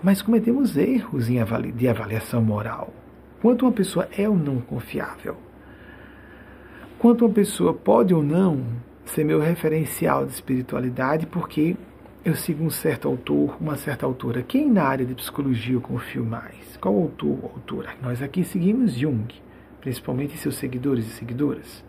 Mas 0.00 0.22
cometemos 0.22 0.76
erros 0.76 1.28
em 1.28 1.40
avali 1.40 1.72
de 1.72 1.88
avaliação 1.88 2.40
moral. 2.40 2.94
Quanto 3.42 3.66
uma 3.66 3.72
pessoa 3.72 4.08
é 4.16 4.28
ou 4.28 4.36
não 4.36 4.60
confiável? 4.60 5.36
Quanto 6.96 7.24
uma 7.26 7.34
pessoa 7.34 7.74
pode 7.74 8.14
ou 8.14 8.22
não 8.22 8.62
ser 9.04 9.24
meu 9.24 9.40
referencial 9.40 10.24
de 10.26 10.32
espiritualidade, 10.32 11.26
porque 11.26 11.76
eu 12.26 12.34
sigo 12.34 12.64
um 12.64 12.70
certo 12.70 13.06
autor, 13.06 13.56
uma 13.60 13.76
certa 13.76 14.04
autora. 14.04 14.42
Quem 14.42 14.68
na 14.68 14.82
área 14.82 15.06
de 15.06 15.14
psicologia 15.14 15.74
eu 15.74 15.80
confio 15.80 16.24
mais? 16.24 16.76
Qual 16.80 16.92
autor 16.92 17.38
ou 17.40 17.52
autora? 17.54 17.94
Nós 18.02 18.20
aqui 18.20 18.42
seguimos 18.42 18.94
Jung, 18.94 19.32
principalmente 19.80 20.36
seus 20.36 20.56
seguidores 20.56 21.06
e 21.06 21.10
seguidoras, 21.10 21.84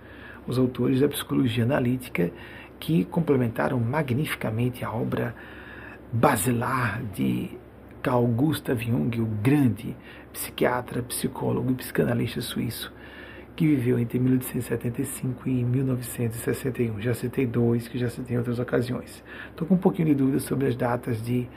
os 0.45 0.59
autores 0.59 0.99
da 0.99 1.09
psicologia 1.09 1.63
analítica 1.63 2.29
que 2.79 3.03
complementaram 3.05 3.79
magnificamente 3.79 4.85
a 4.85 4.91
obra 4.91 5.33
basilar 6.13 7.01
de 7.15 7.49
Carl 8.03 8.27
Gustav 8.27 8.79
Jung, 8.79 9.19
o 9.19 9.25
grande 9.25 9.95
psiquiatra, 10.31 11.01
psicólogo 11.01 11.71
e 11.71 11.75
psicanalista 11.75 12.41
suíço, 12.41 12.93
que 13.57 13.65
viveu 13.65 13.97
entre 13.97 14.19
1875 14.19 15.49
e 15.49 15.63
1961. 15.63 17.01
Já 17.01 17.15
citei 17.15 17.47
dois, 17.47 17.87
que 17.87 17.97
já 17.97 18.07
citei 18.07 18.35
em 18.35 18.37
outras 18.37 18.59
ocasiões. 18.59 19.23
Estou 19.49 19.67
com 19.67 19.73
um 19.73 19.79
pouquinho 19.79 20.09
de 20.09 20.13
dúvida 20.13 20.39
sobre 20.39 20.67
as 20.67 20.75
datas 20.75 21.19
de 21.23 21.47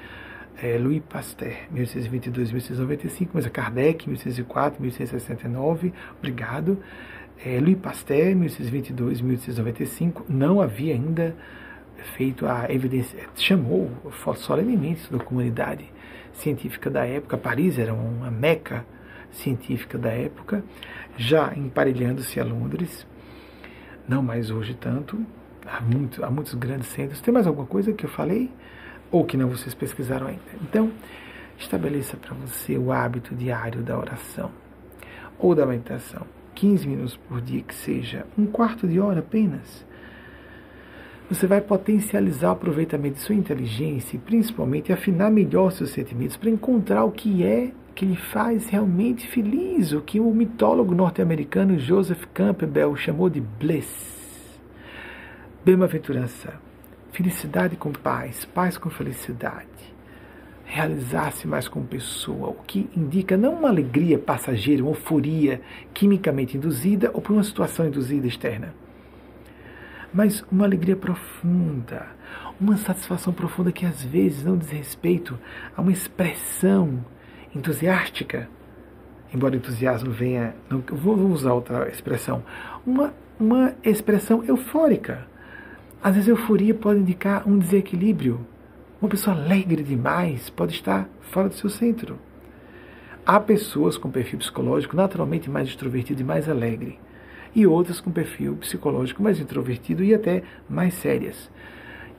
é, 0.62 0.78
Louis 0.78 1.02
Pasteur, 1.06 1.54
1622 1.70 2.52
1695, 2.52 3.30
mas 3.34 3.44
é 3.44 3.50
Kardec, 3.50 4.08
1604 4.08 4.80
1669, 4.80 5.92
obrigado. 6.18 6.78
É, 7.44 7.60
Louis 7.60 7.76
Pasteur, 7.76 8.34
1622 8.34 9.20
1695, 9.20 10.24
não 10.26 10.58
havia 10.60 10.94
ainda 10.94 11.36
feito 12.16 12.46
a 12.46 12.66
evidência, 12.72 13.18
chamou 13.36 13.90
solenemente 14.36 15.12
da 15.12 15.18
comunidade 15.18 15.84
científica 16.32 16.88
da 16.88 17.04
época, 17.04 17.36
Paris 17.36 17.78
era 17.78 17.92
uma 17.92 18.30
meca 18.30 18.86
científica 19.32 19.98
da 19.98 20.10
época, 20.10 20.64
já 21.16 21.52
emparelhando-se 21.56 22.40
a 22.40 22.44
Londres, 22.44 23.06
não 24.08 24.22
mais 24.22 24.50
hoje 24.50 24.74
tanto, 24.74 25.24
há, 25.66 25.80
muito, 25.80 26.24
há 26.24 26.30
muitos 26.30 26.54
grandes 26.54 26.88
centros. 26.88 27.20
Tem 27.20 27.32
mais 27.32 27.46
alguma 27.46 27.66
coisa 27.66 27.92
que 27.92 28.04
eu 28.04 28.10
falei? 28.10 28.50
Ou 29.10 29.24
que 29.24 29.36
não 29.36 29.48
vocês 29.48 29.74
pesquisaram 29.74 30.26
ainda? 30.26 30.42
Então, 30.62 30.90
estabeleça 31.58 32.16
para 32.16 32.34
você 32.34 32.76
o 32.76 32.92
hábito 32.92 33.34
diário 33.34 33.82
da 33.82 33.98
oração 33.98 34.50
ou 35.38 35.54
da 35.54 35.66
meditação. 35.66 36.26
15 36.54 36.88
minutos 36.88 37.16
por 37.16 37.40
dia, 37.40 37.62
que 37.62 37.74
seja 37.74 38.26
um 38.36 38.46
quarto 38.46 38.86
de 38.86 39.00
hora 39.00 39.20
apenas. 39.20 39.84
Você 41.30 41.46
vai 41.46 41.60
potencializar 41.60 42.48
o 42.48 42.52
aproveitamento 42.52 43.14
de 43.14 43.20
sua 43.20 43.34
inteligência 43.34 44.16
e 44.16 44.18
principalmente 44.18 44.92
afinar 44.92 45.30
melhor 45.30 45.70
seus 45.70 45.90
sentimentos 45.90 46.36
para 46.36 46.50
encontrar 46.50 47.04
o 47.04 47.12
que 47.12 47.44
é 47.44 47.72
que 48.00 48.06
lhe 48.06 48.16
faz 48.16 48.66
realmente 48.70 49.28
feliz, 49.28 49.92
o 49.92 50.00
que 50.00 50.18
o 50.18 50.32
mitólogo 50.32 50.94
norte-americano 50.94 51.78
Joseph 51.78 52.24
Campbell 52.32 52.96
chamou 52.96 53.28
de 53.28 53.42
bliss, 53.42 54.58
bem-aventurança, 55.62 56.54
felicidade 57.12 57.76
com 57.76 57.92
paz, 57.92 58.46
paz 58.46 58.78
com 58.78 58.88
felicidade, 58.88 59.66
realizar-se 60.64 61.46
mais 61.46 61.68
como 61.68 61.84
pessoa, 61.84 62.48
o 62.48 62.62
que 62.66 62.88
indica 62.96 63.36
não 63.36 63.52
uma 63.52 63.68
alegria 63.68 64.18
passageira, 64.18 64.82
uma 64.82 64.92
euforia 64.92 65.60
quimicamente 65.92 66.56
induzida 66.56 67.10
ou 67.12 67.20
por 67.20 67.34
uma 67.34 67.44
situação 67.44 67.86
induzida 67.86 68.26
externa, 68.26 68.74
mas 70.10 70.42
uma 70.50 70.64
alegria 70.64 70.96
profunda, 70.96 72.06
uma 72.58 72.78
satisfação 72.78 73.30
profunda 73.30 73.70
que 73.70 73.84
às 73.84 74.02
vezes 74.02 74.42
não 74.42 74.56
diz 74.56 74.70
respeito 74.70 75.38
a 75.76 75.82
uma 75.82 75.92
expressão 75.92 77.04
entusiástica, 77.54 78.48
embora 79.34 79.56
entusiasmo 79.56 80.10
venha, 80.10 80.54
não, 80.68 80.82
vou 80.92 81.16
usar 81.28 81.52
outra 81.52 81.88
expressão, 81.88 82.42
uma, 82.86 83.12
uma 83.38 83.74
expressão 83.82 84.44
eufórica. 84.44 85.26
Às 86.02 86.14
vezes, 86.14 86.28
euforia 86.28 86.74
pode 86.74 87.00
indicar 87.00 87.46
um 87.48 87.58
desequilíbrio. 87.58 88.46
Uma 89.00 89.08
pessoa 89.08 89.36
alegre 89.36 89.82
demais 89.82 90.48
pode 90.48 90.74
estar 90.74 91.08
fora 91.20 91.48
do 91.48 91.54
seu 91.54 91.68
centro. 91.68 92.18
Há 93.24 93.38
pessoas 93.38 93.98
com 93.98 94.10
perfil 94.10 94.38
psicológico 94.38 94.96
naturalmente 94.96 95.50
mais 95.50 95.68
extrovertido 95.68 96.22
e 96.22 96.24
mais 96.24 96.48
alegre, 96.48 96.98
e 97.54 97.66
outras 97.66 98.00
com 98.00 98.10
perfil 98.10 98.56
psicológico 98.56 99.22
mais 99.22 99.38
introvertido 99.38 100.02
e 100.02 100.14
até 100.14 100.42
mais 100.68 100.94
sérias. 100.94 101.50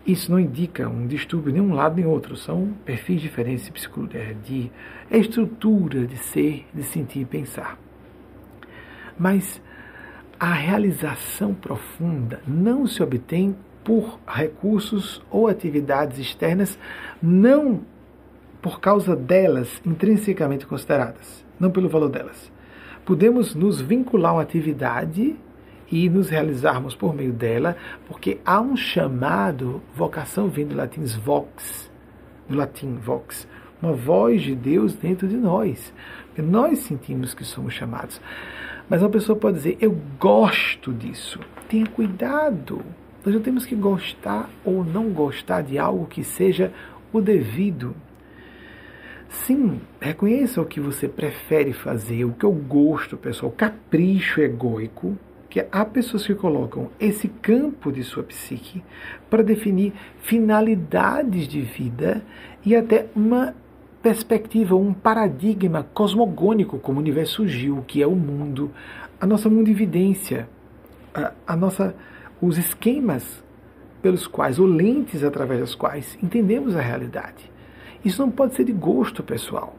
Isso 0.06 0.32
não 0.32 0.40
indica 0.40 0.90
um 0.90 1.06
distúrbio 1.06 1.54
nem 1.54 1.62
um 1.62 1.74
lado 1.74 1.96
nem 1.96 2.06
outro, 2.06 2.36
são 2.36 2.74
perfis 2.84 3.22
diferentes 3.22 3.72
de, 3.72 4.18
é, 4.18 4.34
de 4.34 4.72
estrutura 5.12 6.08
de 6.08 6.18
ser, 6.18 6.66
de 6.74 6.84
sentir 6.84 7.20
e 7.22 7.26
pensar. 7.26 7.78
Mas 9.18 9.62
a 10.40 10.54
realização 10.54 11.54
profunda 11.54 12.42
não 12.48 12.88
se 12.88 13.04
obtém 13.04 13.56
por 13.84 14.20
recursos 14.28 15.22
ou 15.30 15.48
atividades 15.48 16.18
externas, 16.18 16.80
não 17.22 17.82
por 18.60 18.80
causa 18.80 19.16
delas 19.16 19.82
intrinsecamente 19.86 20.66
consideradas, 20.66 21.46
não 21.60 21.70
pelo 21.70 21.90
valor 21.90 22.10
delas. 22.10 22.52
Podemos 23.06 23.54
nos 23.54 23.82
vincular 23.82 24.32
a 24.32 24.36
uma 24.36 24.42
atividade 24.42 25.36
e 25.92 26.10
nos 26.10 26.30
realizarmos 26.30 26.96
por 26.96 27.14
meio 27.14 27.34
dela, 27.34 27.76
porque 28.08 28.40
há 28.46 28.62
um 28.62 28.78
chamado, 28.78 29.82
vocação 29.94 30.48
vindo 30.48 30.70
do 30.70 30.76
latim 30.76 31.04
vox, 31.04 31.92
do 32.48 32.56
latim 32.56 32.96
vox, 32.96 33.48
uma 33.82 33.94
voz 33.94 34.42
de 34.42 34.56
Deus 34.56 34.94
dentro 34.96 35.28
de 35.28 35.36
nós. 35.36 35.94
Nós 36.38 36.80
sentimos 36.80 37.34
que 37.34 37.44
somos 37.44 37.74
chamados. 37.74 38.22
Mas 38.88 39.02
uma 39.02 39.10
pessoa 39.10 39.38
pode 39.38 39.58
dizer, 39.58 39.78
eu 39.80 39.98
gosto 40.20 40.94
disso. 40.94 41.40
Tenha 41.68 41.88
cuidado. 41.88 42.82
Nós 43.26 43.34
não 43.34 43.42
temos 43.42 43.66
que 43.66 43.76
gostar 43.76 44.50
ou 44.64 44.84
não 44.84 45.10
gostar 45.10 45.62
de 45.62 45.78
algo 45.78 46.06
que 46.08 46.24
seja 46.24 46.72
o 47.12 47.22
devido. 47.22 47.96
Sim, 49.30 49.80
reconheça 50.00 50.62
o 50.62 50.66
que 50.66 50.80
você 50.80 51.08
prefere 51.08 51.72
fazer, 51.72 52.26
o 52.26 52.34
que 52.34 52.44
eu 52.44 52.52
gosto, 52.52 53.16
pessoal, 53.16 53.52
capricho 53.52 54.42
egóico, 54.42 55.18
que 55.52 55.68
há 55.70 55.84
pessoas 55.84 56.26
que 56.26 56.34
colocam 56.34 56.90
esse 56.98 57.28
campo 57.28 57.92
de 57.92 58.06
sua 58.06 58.24
psique 58.24 58.82
para 59.30 59.44
definir 59.44 59.92
finalidades 60.22 61.46
de 61.46 61.60
vida 61.60 62.24
e 62.66 62.74
até 62.74 63.08
uma 63.14 63.54
perspectiva, 64.02 64.78
um 64.78 64.94
paradigma 64.94 65.86
cosmogônico 65.94 66.80
como 66.80 67.00
o 67.00 67.02
universo 67.02 67.36
surgiu, 67.36 67.84
que 67.86 68.02
é 68.02 68.08
o 68.08 68.16
mundo, 68.16 68.72
a 69.20 69.28
nossa 69.28 69.50
mundividência, 69.50 70.48
a, 71.14 71.34
a 71.46 71.56
nossa, 71.58 71.94
os 72.42 72.58
esquemas 72.58 73.44
pelos 74.02 74.28
quais, 74.28 74.58
ou 74.58 74.66
lentes 74.66 75.22
através 75.22 75.60
das 75.60 75.76
quais 75.76 76.18
entendemos 76.24 76.78
a 76.78 76.82
realidade. 76.82 77.52
Isso 78.06 78.22
não 78.22 78.32
pode 78.32 78.56
ser 78.56 78.64
de 78.64 78.72
gosto 78.72 79.22
pessoal 79.22 79.76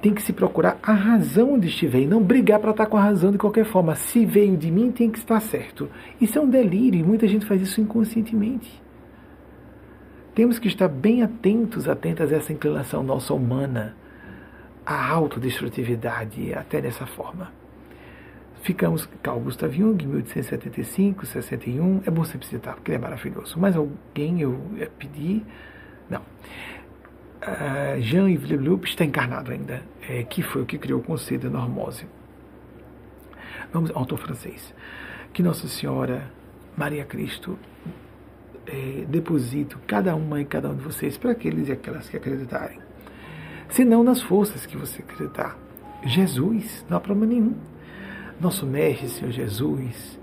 tem 0.00 0.14
que 0.14 0.22
se 0.22 0.32
procurar 0.32 0.78
a 0.82 0.92
razão 0.92 1.54
onde 1.54 1.68
estiver 1.68 2.00
e 2.00 2.06
não 2.06 2.22
brigar 2.22 2.60
para 2.60 2.70
estar 2.70 2.86
com 2.86 2.96
a 2.96 3.02
razão 3.02 3.32
de 3.32 3.38
qualquer 3.38 3.64
forma. 3.64 3.96
Se 3.96 4.24
veio 4.24 4.56
de 4.56 4.70
mim, 4.70 4.92
tem 4.92 5.10
que 5.10 5.18
estar 5.18 5.40
certo. 5.40 5.90
Isso 6.20 6.38
é 6.38 6.42
um 6.42 6.48
delírio 6.48 7.00
e 7.00 7.02
muita 7.02 7.26
gente 7.26 7.44
faz 7.46 7.60
isso 7.60 7.80
inconscientemente. 7.80 8.80
Temos 10.34 10.58
que 10.58 10.68
estar 10.68 10.86
bem 10.86 11.22
atentos, 11.22 11.88
atentas 11.88 12.32
a 12.32 12.36
essa 12.36 12.52
inclinação 12.52 13.02
nossa 13.02 13.34
humana, 13.34 13.96
à 14.86 15.10
autodestrutividade, 15.10 16.54
até 16.54 16.80
dessa 16.80 17.04
forma. 17.04 17.50
Ficamos 18.62 19.08
Carl 19.22 19.40
Gustav 19.40 19.72
Jung, 19.72 20.06
1875, 20.06 21.26
61. 21.26 22.02
É 22.06 22.10
bom 22.10 22.24
sempre 22.24 22.46
citar, 22.46 22.74
porque 22.74 22.90
ele 22.90 22.98
é 22.98 23.00
maravilhoso. 23.00 23.58
Mas 23.58 23.76
alguém 23.76 24.40
eu 24.40 24.60
pedi. 24.96 25.42
Não. 26.08 26.22
Uh, 27.40 28.00
Jean-Yves 28.00 28.50
Leloup 28.50 28.84
está 28.84 29.04
encarnado 29.04 29.52
ainda, 29.52 29.82
é, 30.08 30.24
que 30.24 30.42
foi 30.42 30.62
o 30.62 30.66
que 30.66 30.76
criou 30.76 31.00
o 31.00 31.02
conceito 31.02 31.48
da 31.48 31.50
normose. 31.50 32.04
Vamos, 33.72 33.90
autor 33.94 34.18
francês. 34.18 34.74
Que 35.32 35.42
Nossa 35.42 35.68
Senhora, 35.68 36.30
Maria 36.76 37.04
Cristo, 37.04 37.58
é, 38.66 39.04
deposito 39.08 39.78
cada 39.86 40.14
uma 40.16 40.40
e 40.40 40.44
cada 40.44 40.68
um 40.68 40.76
de 40.76 40.82
vocês 40.82 41.16
para 41.16 41.30
aqueles 41.30 41.68
e 41.68 41.72
aquelas 41.72 42.08
que 42.08 42.16
acreditarem. 42.16 42.78
Se 43.68 43.84
não 43.84 44.02
nas 44.02 44.20
forças 44.20 44.66
que 44.66 44.76
você 44.76 45.02
acreditar. 45.02 45.56
Jesus, 46.04 46.84
não 46.88 46.96
há 46.96 47.00
problema 47.00 47.32
nenhum. 47.32 47.54
Nosso 48.40 48.66
Mestre, 48.66 49.08
Senhor 49.08 49.30
Jesus, 49.30 50.17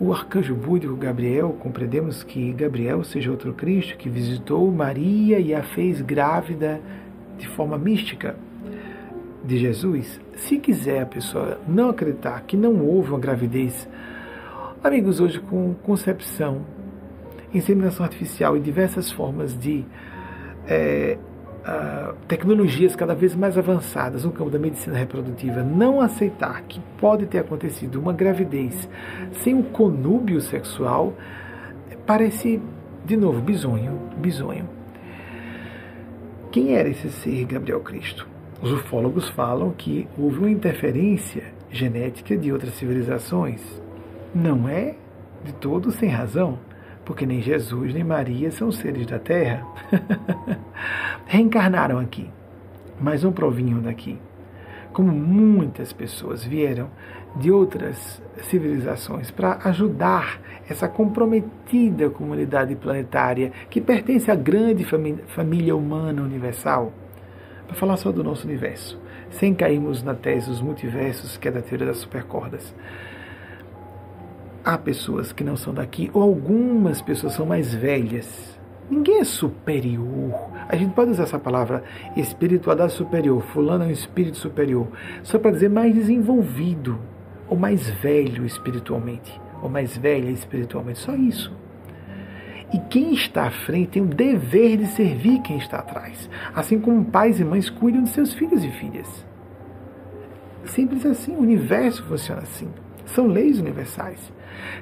o 0.00 0.12
arcanjo 0.12 0.54
búdico 0.54 0.94
Gabriel, 0.94 1.56
compreendemos 1.60 2.22
que 2.22 2.52
Gabriel 2.52 3.02
seja 3.02 3.30
outro 3.30 3.52
Cristo 3.52 3.96
que 3.96 4.08
visitou 4.08 4.70
Maria 4.70 5.40
e 5.40 5.52
a 5.52 5.62
fez 5.62 6.00
grávida 6.00 6.80
de 7.36 7.48
forma 7.48 7.76
mística 7.76 8.36
de 9.44 9.58
Jesus. 9.58 10.20
Se 10.36 10.58
quiser 10.58 11.02
a 11.02 11.06
pessoa 11.06 11.60
não 11.66 11.90
acreditar 11.90 12.42
que 12.42 12.56
não 12.56 12.80
houve 12.84 13.10
uma 13.10 13.18
gravidez, 13.18 13.88
amigos, 14.84 15.20
hoje 15.20 15.40
com 15.40 15.74
concepção, 15.82 16.62
inseminação 17.52 18.04
artificial 18.04 18.56
e 18.56 18.60
diversas 18.60 19.10
formas 19.10 19.58
de 19.58 19.84
é, 20.68 21.18
uh, 21.68 22.14
tecnologias 22.26 22.96
cada 22.96 23.14
vez 23.14 23.34
mais 23.34 23.58
avançadas 23.58 24.24
no 24.24 24.32
campo 24.32 24.50
da 24.50 24.58
medicina 24.58 24.96
reprodutiva 24.96 25.62
não 25.62 26.00
aceitar 26.00 26.62
que 26.62 26.80
pode 26.98 27.26
ter 27.26 27.38
acontecido 27.38 28.00
uma 28.00 28.12
gravidez 28.12 28.88
sem 29.32 29.54
um 29.54 29.62
conúbio 29.62 30.40
sexual 30.40 31.14
parece, 32.08 32.58
de 33.04 33.18
novo, 33.18 33.42
bizonho, 33.42 34.00
bizonho. 34.16 34.66
Quem 36.50 36.74
era 36.74 36.88
esse 36.88 37.10
ser 37.10 37.44
Gabriel 37.44 37.80
Cristo? 37.80 38.26
Os 38.62 38.72
ufólogos 38.72 39.28
falam 39.28 39.72
que 39.72 40.08
houve 40.18 40.38
uma 40.38 40.50
interferência 40.50 41.44
genética 41.70 42.34
de 42.34 42.50
outras 42.50 42.72
civilizações. 42.74 43.60
Não 44.34 44.66
é 44.66 44.94
de 45.44 45.52
todo 45.52 45.90
sem 45.90 46.08
razão 46.08 46.58
porque 47.08 47.24
nem 47.24 47.40
Jesus 47.40 47.94
nem 47.94 48.04
Maria 48.04 48.50
são 48.50 48.70
seres 48.70 49.06
da 49.06 49.18
terra. 49.18 49.66
Reencarnaram 51.24 51.98
aqui, 51.98 52.30
mas 53.00 53.22
não 53.22 53.32
provinham 53.32 53.80
daqui. 53.80 54.18
Como 54.92 55.10
muitas 55.10 55.90
pessoas 55.90 56.44
vieram 56.44 56.90
de 57.34 57.50
outras 57.50 58.22
civilizações 58.42 59.30
para 59.30 59.58
ajudar 59.64 60.38
essa 60.68 60.86
comprometida 60.86 62.10
comunidade 62.10 62.76
planetária 62.76 63.52
que 63.70 63.80
pertence 63.80 64.30
à 64.30 64.34
grande 64.34 64.84
família 65.28 65.74
humana 65.74 66.20
universal, 66.20 66.92
para 67.66 67.74
falar 67.74 67.96
só 67.96 68.12
do 68.12 68.22
nosso 68.22 68.46
universo, 68.46 69.00
sem 69.30 69.54
cairmos 69.54 70.02
na 70.02 70.14
tese 70.14 70.50
dos 70.50 70.60
multiversos, 70.60 71.38
que 71.38 71.48
é 71.48 71.50
da 71.50 71.62
teoria 71.62 71.86
das 71.86 71.96
supercordas 71.96 72.74
há 74.68 74.76
pessoas 74.76 75.32
que 75.32 75.42
não 75.42 75.56
são 75.56 75.72
daqui, 75.72 76.10
ou 76.12 76.22
algumas 76.22 77.00
pessoas 77.00 77.32
são 77.32 77.46
mais 77.46 77.74
velhas. 77.74 78.58
Ninguém 78.90 79.20
é 79.20 79.24
superior. 79.24 80.34
A 80.68 80.76
gente 80.76 80.92
pode 80.92 81.10
usar 81.10 81.22
essa 81.22 81.38
palavra 81.38 81.82
espiritualidade 82.14 82.92
superior, 82.92 83.42
fulano 83.42 83.84
é 83.84 83.86
um 83.86 83.90
espírito 83.90 84.36
superior, 84.36 84.86
só 85.22 85.38
para 85.38 85.52
dizer 85.52 85.70
mais 85.70 85.94
desenvolvido, 85.94 86.98
ou 87.48 87.56
mais 87.56 87.88
velho 87.88 88.44
espiritualmente, 88.44 89.40
ou 89.62 89.70
mais 89.70 89.96
velha 89.96 90.30
espiritualmente, 90.30 90.98
só 90.98 91.14
isso. 91.14 91.50
E 92.70 92.78
quem 92.90 93.14
está 93.14 93.46
à 93.46 93.50
frente 93.50 93.92
tem 93.92 94.02
o 94.02 94.06
dever 94.06 94.76
de 94.76 94.86
servir 94.88 95.40
quem 95.40 95.56
está 95.56 95.78
atrás, 95.78 96.28
assim 96.54 96.78
como 96.78 97.06
pais 97.06 97.40
e 97.40 97.44
mães 97.44 97.70
cuidam 97.70 98.02
de 98.02 98.10
seus 98.10 98.34
filhos 98.34 98.62
e 98.62 98.70
filhas. 98.72 99.26
Simples 100.66 101.06
assim, 101.06 101.34
o 101.34 101.40
universo 101.40 102.04
funciona 102.04 102.42
assim. 102.42 102.68
São 103.06 103.26
leis 103.26 103.58
universais. 103.58 104.30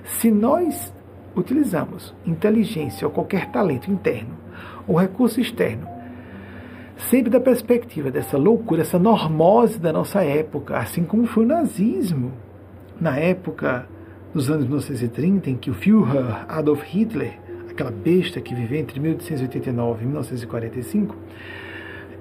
Se 0.04 0.30
nós 0.30 0.92
utilizamos 1.34 2.14
inteligência 2.26 3.06
ou 3.06 3.12
qualquer 3.12 3.50
talento 3.50 3.90
interno 3.90 4.36
ou 4.86 4.96
recurso 4.96 5.40
externo, 5.40 5.86
sempre 7.10 7.30
da 7.30 7.40
perspectiva 7.40 8.10
dessa 8.10 8.38
loucura, 8.38 8.82
essa 8.82 8.98
normose 8.98 9.78
da 9.78 9.92
nossa 9.92 10.22
época, 10.22 10.76
assim 10.76 11.04
como 11.04 11.26
foi 11.26 11.44
o 11.44 11.48
nazismo 11.48 12.32
na 13.00 13.16
época 13.18 13.86
dos 14.32 14.50
anos 14.50 14.64
1930, 14.64 15.50
em 15.50 15.56
que 15.56 15.70
o 15.70 15.74
Führer 15.74 16.44
Adolf 16.48 16.82
Hitler, 16.82 17.38
aquela 17.70 17.90
besta 17.90 18.40
que 18.40 18.54
viveu 18.54 18.78
entre 18.78 18.98
1889 18.98 20.02
e 20.02 20.06
1945, 20.06 21.16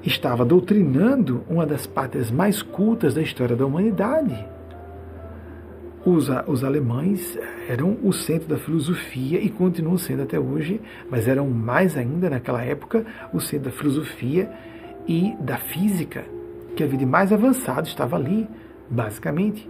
estava 0.04 0.46
doutrinando 0.46 1.44
uma 1.50 1.66
das 1.66 1.88
pátrias 1.88 2.30
mais 2.30 2.62
cultas 2.62 3.14
da 3.14 3.22
história 3.22 3.56
da 3.56 3.66
humanidade. 3.66 4.55
Os, 6.06 6.30
os 6.46 6.64
alemães 6.64 7.36
eram 7.68 7.98
o 8.04 8.14
centro 8.14 8.48
da 8.48 8.60
filosofia 8.60 9.42
e 9.42 9.50
continuam 9.50 9.98
sendo 9.98 10.22
até 10.22 10.40
hoje, 10.40 10.80
mas 11.10 11.28
eram 11.28 11.50
mais 11.50 11.98
ainda 11.98 12.30
naquela 12.30 12.62
época 12.62 13.04
o 13.34 13.40
centro 13.40 13.72
da 13.72 13.76
filosofia 13.76 14.48
e 15.08 15.36
da 15.40 15.58
física, 15.58 16.24
que 16.76 16.84
havia 16.84 17.00
de 17.00 17.08
mais 17.08 17.34
avançado 17.34 17.88
estava 17.88 18.18
ali, 18.18 18.48
basicamente. 18.88 19.68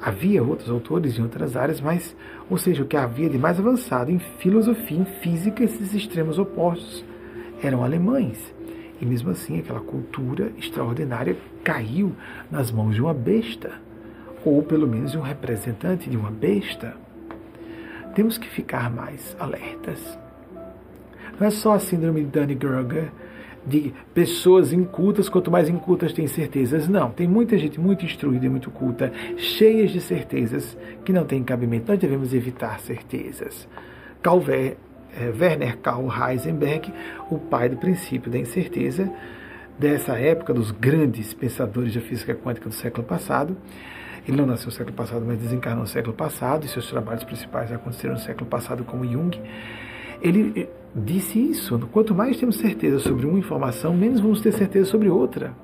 Havia 0.00 0.42
outros 0.42 0.68
autores 0.68 1.16
em 1.16 1.22
outras 1.22 1.56
áreas, 1.56 1.80
mas, 1.80 2.16
ou 2.50 2.58
seja, 2.58 2.82
o 2.82 2.86
que 2.86 2.96
havia 2.96 3.28
de 3.30 3.38
mais 3.38 3.60
avançado 3.60 4.10
em 4.10 4.18
filosofia, 4.18 4.98
em 4.98 5.04
física, 5.04 5.62
esses 5.62 5.94
extremos 5.94 6.40
opostos 6.40 7.04
eram 7.62 7.84
alemães. 7.84 8.52
E 9.00 9.06
mesmo 9.06 9.30
assim, 9.30 9.60
aquela 9.60 9.80
cultura 9.80 10.50
extraordinária 10.58 11.36
caiu 11.62 12.12
nas 12.50 12.72
mãos 12.72 12.96
de 12.96 13.00
uma 13.00 13.14
besta, 13.14 13.72
ou 14.44 14.62
pelo 14.62 14.86
menos 14.86 15.14
um 15.14 15.20
representante 15.20 16.08
de 16.08 16.16
uma 16.16 16.30
besta. 16.30 16.96
Temos 18.14 18.38
que 18.38 18.48
ficar 18.48 18.90
mais 18.90 19.36
alertas. 19.38 20.18
Não 21.38 21.46
é 21.46 21.50
só 21.50 21.74
a 21.74 21.78
síndrome 21.78 22.24
de 22.24 22.30
Dunning-Kruger 22.30 23.12
de 23.64 23.92
pessoas 24.14 24.72
incultas, 24.72 25.28
quanto 25.28 25.50
mais 25.50 25.68
incultas 25.68 26.12
têm 26.12 26.26
certezas. 26.26 26.88
Não, 26.88 27.10
tem 27.10 27.28
muita 27.28 27.56
gente 27.58 27.78
muito 27.78 28.04
instruída 28.04 28.46
e 28.46 28.48
muito 28.48 28.70
culta, 28.70 29.12
cheias 29.36 29.90
de 29.90 30.00
certezas 30.00 30.76
que 31.04 31.12
não 31.12 31.24
têm 31.24 31.44
cabimento. 31.44 31.90
Nós 31.90 32.00
devemos 32.00 32.32
evitar 32.32 32.80
certezas. 32.80 33.68
Calver, 34.22 34.78
é, 35.16 35.32
Werner 35.38 35.76
Karl 35.78 36.08
Heisenberg, 36.10 36.92
o 37.30 37.38
pai 37.38 37.68
do 37.68 37.76
princípio 37.76 38.30
da 38.30 38.38
incerteza, 38.38 39.10
dessa 39.78 40.18
época 40.18 40.52
dos 40.52 40.70
grandes 40.70 41.32
pensadores 41.34 41.94
da 41.94 42.00
física 42.00 42.34
quântica 42.34 42.68
do 42.68 42.74
século 42.74 43.06
passado. 43.06 43.56
Ele 44.28 44.36
não 44.36 44.46
nasceu 44.46 44.66
no 44.66 44.72
século 44.72 44.94
passado, 44.94 45.24
mas 45.26 45.38
desencarnou 45.38 45.84
no 45.84 45.88
século 45.88 46.12
passado, 46.12 46.66
e 46.66 46.68
seus 46.68 46.86
trabalhos 46.90 47.24
principais 47.24 47.72
aconteceram 47.72 48.12
no 48.12 48.20
século 48.20 48.44
passado, 48.44 48.84
como 48.84 49.10
Jung. 49.10 49.40
Ele 50.20 50.68
disse 50.94 51.38
isso. 51.38 51.78
Quanto 51.90 52.14
mais 52.14 52.36
temos 52.36 52.56
certeza 52.56 52.98
sobre 52.98 53.24
uma 53.24 53.38
informação, 53.38 53.96
menos 53.96 54.20
vamos 54.20 54.42
ter 54.42 54.52
certeza 54.52 54.90
sobre 54.90 55.08
outra. 55.08 55.54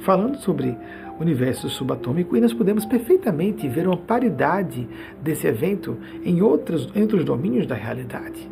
Falando 0.00 0.38
sobre 0.38 0.74
o 1.18 1.20
universo 1.20 1.68
subatômico, 1.68 2.34
e 2.34 2.40
nós 2.40 2.54
podemos 2.54 2.86
perfeitamente 2.86 3.68
ver 3.68 3.86
uma 3.86 3.96
paridade 3.98 4.88
desse 5.22 5.46
evento 5.46 5.98
em 6.24 6.40
outros, 6.40 6.88
entre 6.94 7.18
os 7.18 7.26
domínios 7.26 7.66
da 7.66 7.74
realidade. 7.74 8.48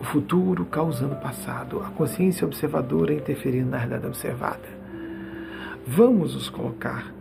O 0.00 0.04
futuro 0.04 0.64
causando 0.64 1.14
o 1.14 1.20
passado, 1.20 1.78
a 1.78 1.90
consciência 1.90 2.44
observadora 2.44 3.14
interferindo 3.14 3.70
na 3.70 3.78
realidade 3.78 4.08
observada. 4.08 4.84
Vamos 5.86 6.34
nos 6.34 6.48
colocar 6.48 7.13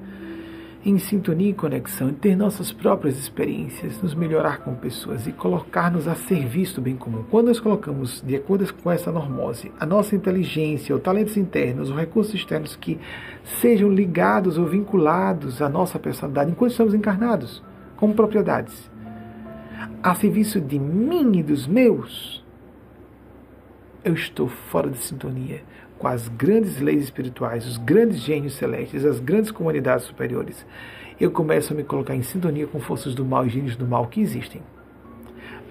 em 0.86 0.98
sintonia 0.98 1.52
e 1.52 1.54
conexão, 1.54 2.10
em 2.10 2.14
ter 2.14 2.36
nossas 2.36 2.72
próprias 2.72 3.18
experiências, 3.18 4.02
nos 4.02 4.14
melhorar 4.14 4.58
como 4.58 4.76
pessoas 4.76 5.26
e 5.26 5.32
colocar-nos 5.32 6.08
a 6.08 6.16
serviço 6.16 6.76
do 6.76 6.82
bem 6.82 6.96
comum. 6.98 7.24
Quando 7.32 7.48
nós 7.48 7.60
colocamos, 7.60 8.22
de 8.22 8.36
acordo 8.36 8.72
com 8.74 8.92
essa 8.92 9.12
normose, 9.12 9.72
a 9.80 9.86
nossa 9.86 10.16
inteligência, 10.16 10.96
os 10.96 11.02
talentos 11.02 11.38
internos, 11.38 11.90
os 11.90 11.96
recursos 11.96 12.34
externos 12.34 12.76
que 12.76 13.00
sejam 13.62 13.90
ligados 13.90 14.58
ou 14.58 14.66
vinculados 14.66 15.62
à 15.62 15.70
nossa 15.70 15.98
personalidade 15.98 16.52
enquanto 16.52 16.72
estamos 16.72 16.94
encarnados, 16.94 17.64
como 17.96 18.14
propriedades, 18.14 18.92
a 20.02 20.14
serviço 20.16 20.60
de 20.60 20.78
mim 20.78 21.38
e 21.38 21.44
dos 21.44 21.66
meus, 21.66 22.44
eu 24.04 24.14
estou 24.14 24.50
fora 24.50 24.90
de 24.90 24.98
sintonia 24.98 25.62
com 26.04 26.10
as 26.10 26.28
grandes 26.28 26.82
leis 26.82 27.02
espirituais, 27.02 27.66
os 27.66 27.78
grandes 27.78 28.18
gênios 28.18 28.56
celestes, 28.56 29.06
as 29.06 29.22
grandes 29.22 29.52
comunidades 29.52 30.06
superiores, 30.06 30.66
eu 31.18 31.32
começo 31.32 31.72
a 31.72 31.76
me 31.78 31.84
colocar 31.86 32.14
em 32.14 32.22
sintonia 32.22 32.68
com 32.68 32.78
forças 32.78 33.16
do 33.16 33.24
mal 33.24 33.46
e 33.46 33.50
gênios 33.50 33.78
do 33.78 33.88
mal 33.88 34.08
que 34.08 34.20
existem. 34.20 34.62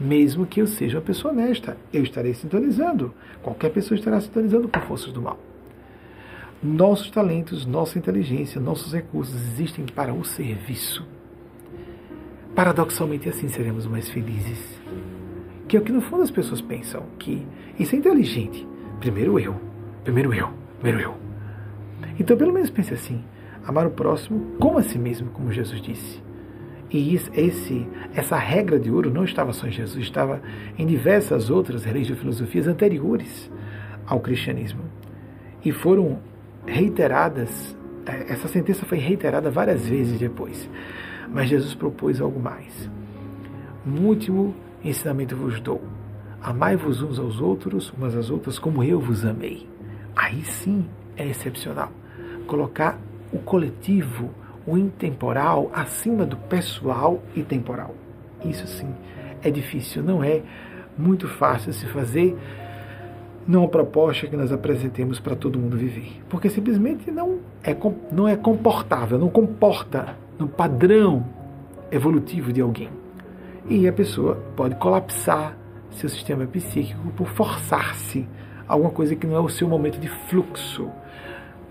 Mesmo 0.01 0.47
que 0.47 0.63
eu 0.63 0.67
seja 0.67 0.97
uma 0.97 1.05
pessoa 1.05 1.35
honesta, 1.35 1.77
eu 1.93 2.03
estarei 2.03 2.33
sintonizando. 2.33 3.13
Qualquer 3.43 3.73
pessoa 3.73 3.95
estará 3.99 4.19
sintonizando 4.23 4.69
com 4.69 4.81
forças 4.81 5.13
do 5.13 5.21
mal. 5.21 5.39
Nossos 6.63 7.11
talentos, 7.11 7.67
nossa 7.67 7.99
inteligência, 7.99 8.59
nossos 8.59 8.95
recursos 8.95 9.35
existem 9.35 9.85
para 9.85 10.15
o 10.15 10.25
serviço. 10.25 11.07
Paradoxalmente, 12.55 13.29
assim 13.29 13.49
seremos 13.49 13.85
mais 13.87 14.09
felizes. 14.09 14.81
Que 15.69 15.77
é 15.77 15.81
o 15.81 15.83
que 15.83 15.93
no 15.93 16.01
fundo 16.01 16.23
as 16.23 16.31
pessoas 16.31 16.63
pensam, 16.63 17.03
que 17.19 17.47
isso 17.79 17.95
é 17.95 17.99
inteligente. 17.99 18.67
Primeiro 18.99 19.39
eu, 19.39 19.72
Primeiro 20.05 20.35
eu, 20.35 20.49
primeiro 20.81 21.01
eu. 21.01 21.15
Então, 22.19 22.37
pelo 22.37 22.53
menos 22.53 22.71
pense 22.71 22.93
assim: 22.93 23.23
amar 23.65 23.87
o 23.87 23.91
próximo 23.91 24.57
como 24.59 24.79
a 24.79 24.83
si 24.83 24.99
mesmo, 24.99 25.31
como 25.31 25.53
Jesus 25.53 25.81
disse. 25.81 26.23
E 26.91 27.15
esse, 27.15 27.89
essa 28.15 28.37
regra 28.37 28.79
de 28.79 28.91
ouro 28.91 29.11
não 29.11 29.25
estava 29.25 29.53
só 29.53 29.67
em 29.67 29.71
Jesus, 29.71 30.05
estava 30.05 30.43
em 30.77 30.87
diversas 30.87 31.49
outras 31.49 31.85
religiões 31.85 32.19
e 32.19 32.21
filosofias 32.21 32.67
anteriores 32.67 33.51
ao 34.07 34.21
cristianismo. 34.21 34.83
E 35.65 35.73
foram 35.73 36.19
reiteradas, 36.67 37.75
é, 38.05 38.33
essa 38.33 38.47
sentença 38.49 38.85
foi 38.85 38.99
reiterada 38.99 39.51
várias 39.51 39.87
vezes 39.87 40.19
depois. 40.19 40.69
Mas 41.33 41.49
Jesus 41.49 41.75
propôs 41.75 42.21
algo 42.21 42.39
mais. 42.39 42.91
Um 43.87 44.05
último 44.05 44.55
ensinamento 44.85 45.35
vos 45.35 45.61
dou: 45.61 45.81
amai-vos 46.43 47.01
uns 47.01 47.19
aos 47.19 47.41
outros, 47.41 47.91
umas 47.97 48.15
às 48.15 48.29
outras, 48.29 48.59
como 48.59 48.85
eu 48.85 49.01
vos 49.01 49.25
amei 49.25 49.72
aí 50.17 50.43
sim 50.45 50.85
é 51.17 51.27
excepcional. 51.27 51.91
Colocar 52.47 52.99
o 53.33 53.39
coletivo, 53.39 54.31
o 54.67 54.77
intemporal, 54.77 55.71
acima 55.73 56.25
do 56.25 56.37
pessoal 56.37 57.23
e 57.35 57.43
temporal. 57.43 57.95
Isso 58.45 58.67
sim 58.67 58.89
é 59.43 59.51
difícil, 59.51 60.03
não 60.03 60.23
é 60.23 60.43
muito 60.97 61.29
fácil 61.29 61.73
se 61.73 61.87
fazer 61.87 62.37
numa 63.47 63.67
proposta 63.67 64.27
que 64.27 64.37
nós 64.37 64.53
apresentemos 64.53 65.19
para 65.19 65.35
todo 65.35 65.59
mundo 65.59 65.77
viver. 65.77 66.23
Porque 66.29 66.49
simplesmente 66.49 67.11
não 67.11 67.41
é, 67.63 67.77
não 68.13 68.29
é 68.29 68.37
comportável, 68.37 69.19
não 69.19 69.29
comporta 69.29 70.17
no 70.39 70.47
padrão 70.47 71.25
evolutivo 71.91 72.53
de 72.53 72.61
alguém. 72.61 72.89
E 73.69 73.87
a 73.87 73.93
pessoa 73.93 74.37
pode 74.57 74.75
colapsar 74.77 75.57
seu 75.91 76.09
sistema 76.09 76.47
psíquico 76.47 77.11
por 77.17 77.29
forçar-se 77.29 78.27
alguma 78.73 78.91
coisa 78.91 79.15
que 79.15 79.27
não 79.27 79.37
é 79.37 79.41
o 79.41 79.49
seu 79.49 79.69
momento 79.69 79.99
de 79.99 80.09
fluxo. 80.09 80.89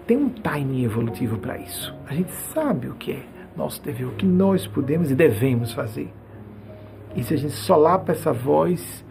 Tem 0.06 0.18
um 0.18 0.30
timing 0.30 0.84
evolutivo 0.84 1.38
para 1.38 1.57
isso. 1.57 1.94
A 2.07 2.14
gente 2.14 2.32
sabe 2.53 2.88
o 2.88 2.94
que 2.94 3.11
é 3.14 3.23
nosso 3.56 3.82
dever, 3.82 4.06
o 4.06 4.11
que 4.11 4.26
nós 4.26 4.68
podemos 4.68 5.11
e 5.11 5.15
devemos 5.15 5.73
fazer. 5.73 6.11
E 7.15 7.23
se 7.23 7.34
a 7.34 7.38
gente 7.38 7.53
solapa 7.53 8.11
essa 8.11 8.32
voz 8.32 9.03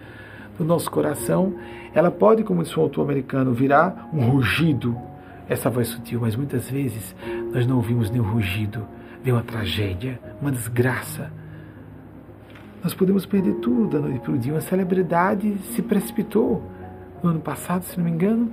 do 0.57 0.65
nosso 0.65 0.91
coração, 0.91 1.55
ela 1.93 2.11
pode, 2.11 2.45
como 2.45 2.63
disse 2.63 2.79
um 2.79 2.83
autor 2.83 3.03
americano, 3.03 3.53
virar 3.53 4.09
um 4.13 4.31
rugido, 4.31 4.97
essa 5.49 5.69
voz 5.69 5.89
sutil, 5.89 6.21
mas 6.21 6.37
muitas 6.37 6.71
vezes 6.71 7.15
nós 7.53 7.67
não 7.67 7.77
ouvimos 7.77 8.09
nenhum 8.11 8.25
rugido, 8.25 8.87
vem 9.23 9.33
uma 9.33 9.43
tragédia, 9.43 10.21
uma 10.41 10.53
desgraça. 10.53 11.33
Nós 12.83 12.95
podemos 12.95 13.27
perder 13.27 13.55
tudo 13.57 13.89
da 13.89 13.99
noite 13.99 14.21
para 14.21 14.33
o 14.33 14.39
dia. 14.39 14.55
Uma 14.55 14.61
celebridade 14.61 15.59
se 15.75 15.83
precipitou 15.83 16.63
no 17.23 17.31
ano 17.31 17.41
passado, 17.41 17.83
se 17.85 17.97
não 17.99 18.05
me 18.05 18.11
engano, 18.11 18.51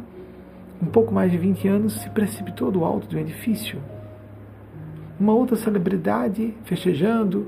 um 0.82 0.88
pouco 0.88 1.14
mais 1.14 1.32
de 1.32 1.38
20 1.38 1.68
anos, 1.68 1.94
se 2.02 2.10
precipitou 2.10 2.72
do 2.72 2.84
alto 2.84 3.08
de 3.08 3.16
um 3.16 3.20
edifício. 3.20 3.82
Uma 5.20 5.34
outra 5.34 5.56
celebridade 5.56 6.54
festejando, 6.64 7.48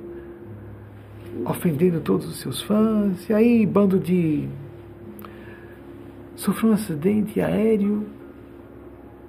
ofendendo 1.45 1.99
todos 2.01 2.27
os 2.27 2.39
seus 2.39 2.61
fãs, 2.61 3.29
e 3.29 3.33
aí, 3.33 3.65
bando 3.65 3.99
de. 3.99 4.47
sofreu 6.35 6.71
um 6.71 6.73
acidente 6.73 7.39
aéreo 7.39 8.07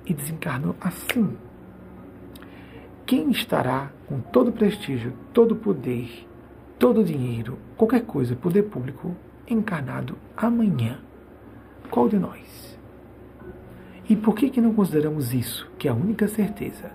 e 0.07 0.15
desencarnou 0.15 0.75
assim. 0.81 1.37
Quem 3.05 3.31
estará 3.31 3.91
com 4.07 4.21
todo 4.21 4.49
o 4.49 4.53
prestígio, 4.53 5.13
todo 5.33 5.53
o 5.53 5.57
poder, 5.57 6.27
todo 6.79 7.01
o 7.01 7.05
dinheiro, 7.05 7.59
qualquer 7.77 8.03
coisa, 8.03 8.37
poder 8.37 8.63
público, 8.63 9.15
encarnado 9.49 10.17
amanhã? 10.37 10.99
Qual 11.91 12.09
de 12.09 12.19
nós? 12.19 12.79
E 14.09 14.17
por 14.17 14.35
que, 14.35 14.51
que 14.51 14.61
não 14.61 14.73
consideramos 14.73 15.35
isso, 15.35 15.69
que 15.79 15.89
é 15.89 15.91
a 15.91 15.95
única 15.95 16.29
certeza, 16.29 16.93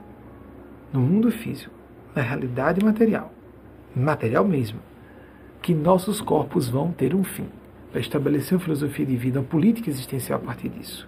no 0.92 1.02
mundo 1.02 1.32
físico, 1.32 1.74
na 2.16 2.22
realidade 2.22 2.84
material, 2.84 3.34
material 3.96 4.46
mesmo, 4.46 4.80
que 5.62 5.74
nossos 5.74 6.22
corpos 6.22 6.70
vão 6.70 6.92
ter 6.92 7.14
um 7.14 7.24
fim, 7.24 7.48
para 7.92 8.00
estabelecer 8.00 8.58
uma 8.58 8.64
filosofia 8.64 9.06
de 9.06 9.16
vida, 9.16 9.40
uma 9.40 9.46
política 9.46 9.90
existencial 9.90 10.40
a 10.40 10.46
partir 10.46 10.70
disso? 10.70 11.08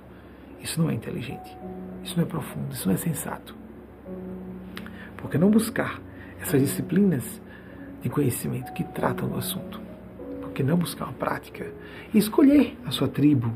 Isso 0.62 0.82
não 0.82 0.90
é 0.90 0.94
inteligente, 0.94 1.58
isso 2.04 2.16
não 2.18 2.24
é 2.24 2.28
profundo, 2.28 2.74
isso 2.74 2.88
não 2.88 2.96
é 2.96 2.98
sensato. 2.98 3.56
Por 5.18 5.30
que 5.30 5.38
não 5.38 5.50
buscar 5.50 6.02
essas 6.42 6.62
disciplinas 6.62 7.42
de 8.02 8.10
conhecimento 8.10 8.74
que 8.74 8.84
tratam 8.84 9.28
do 9.28 9.38
assunto? 9.38 9.88
que 10.58 10.64
não 10.64 10.76
buscar 10.76 11.06
uma 11.06 11.14
prática 11.14 11.72
e 12.12 12.18
escolher 12.18 12.76
a 12.84 12.90
sua 12.90 13.08
tribo, 13.08 13.54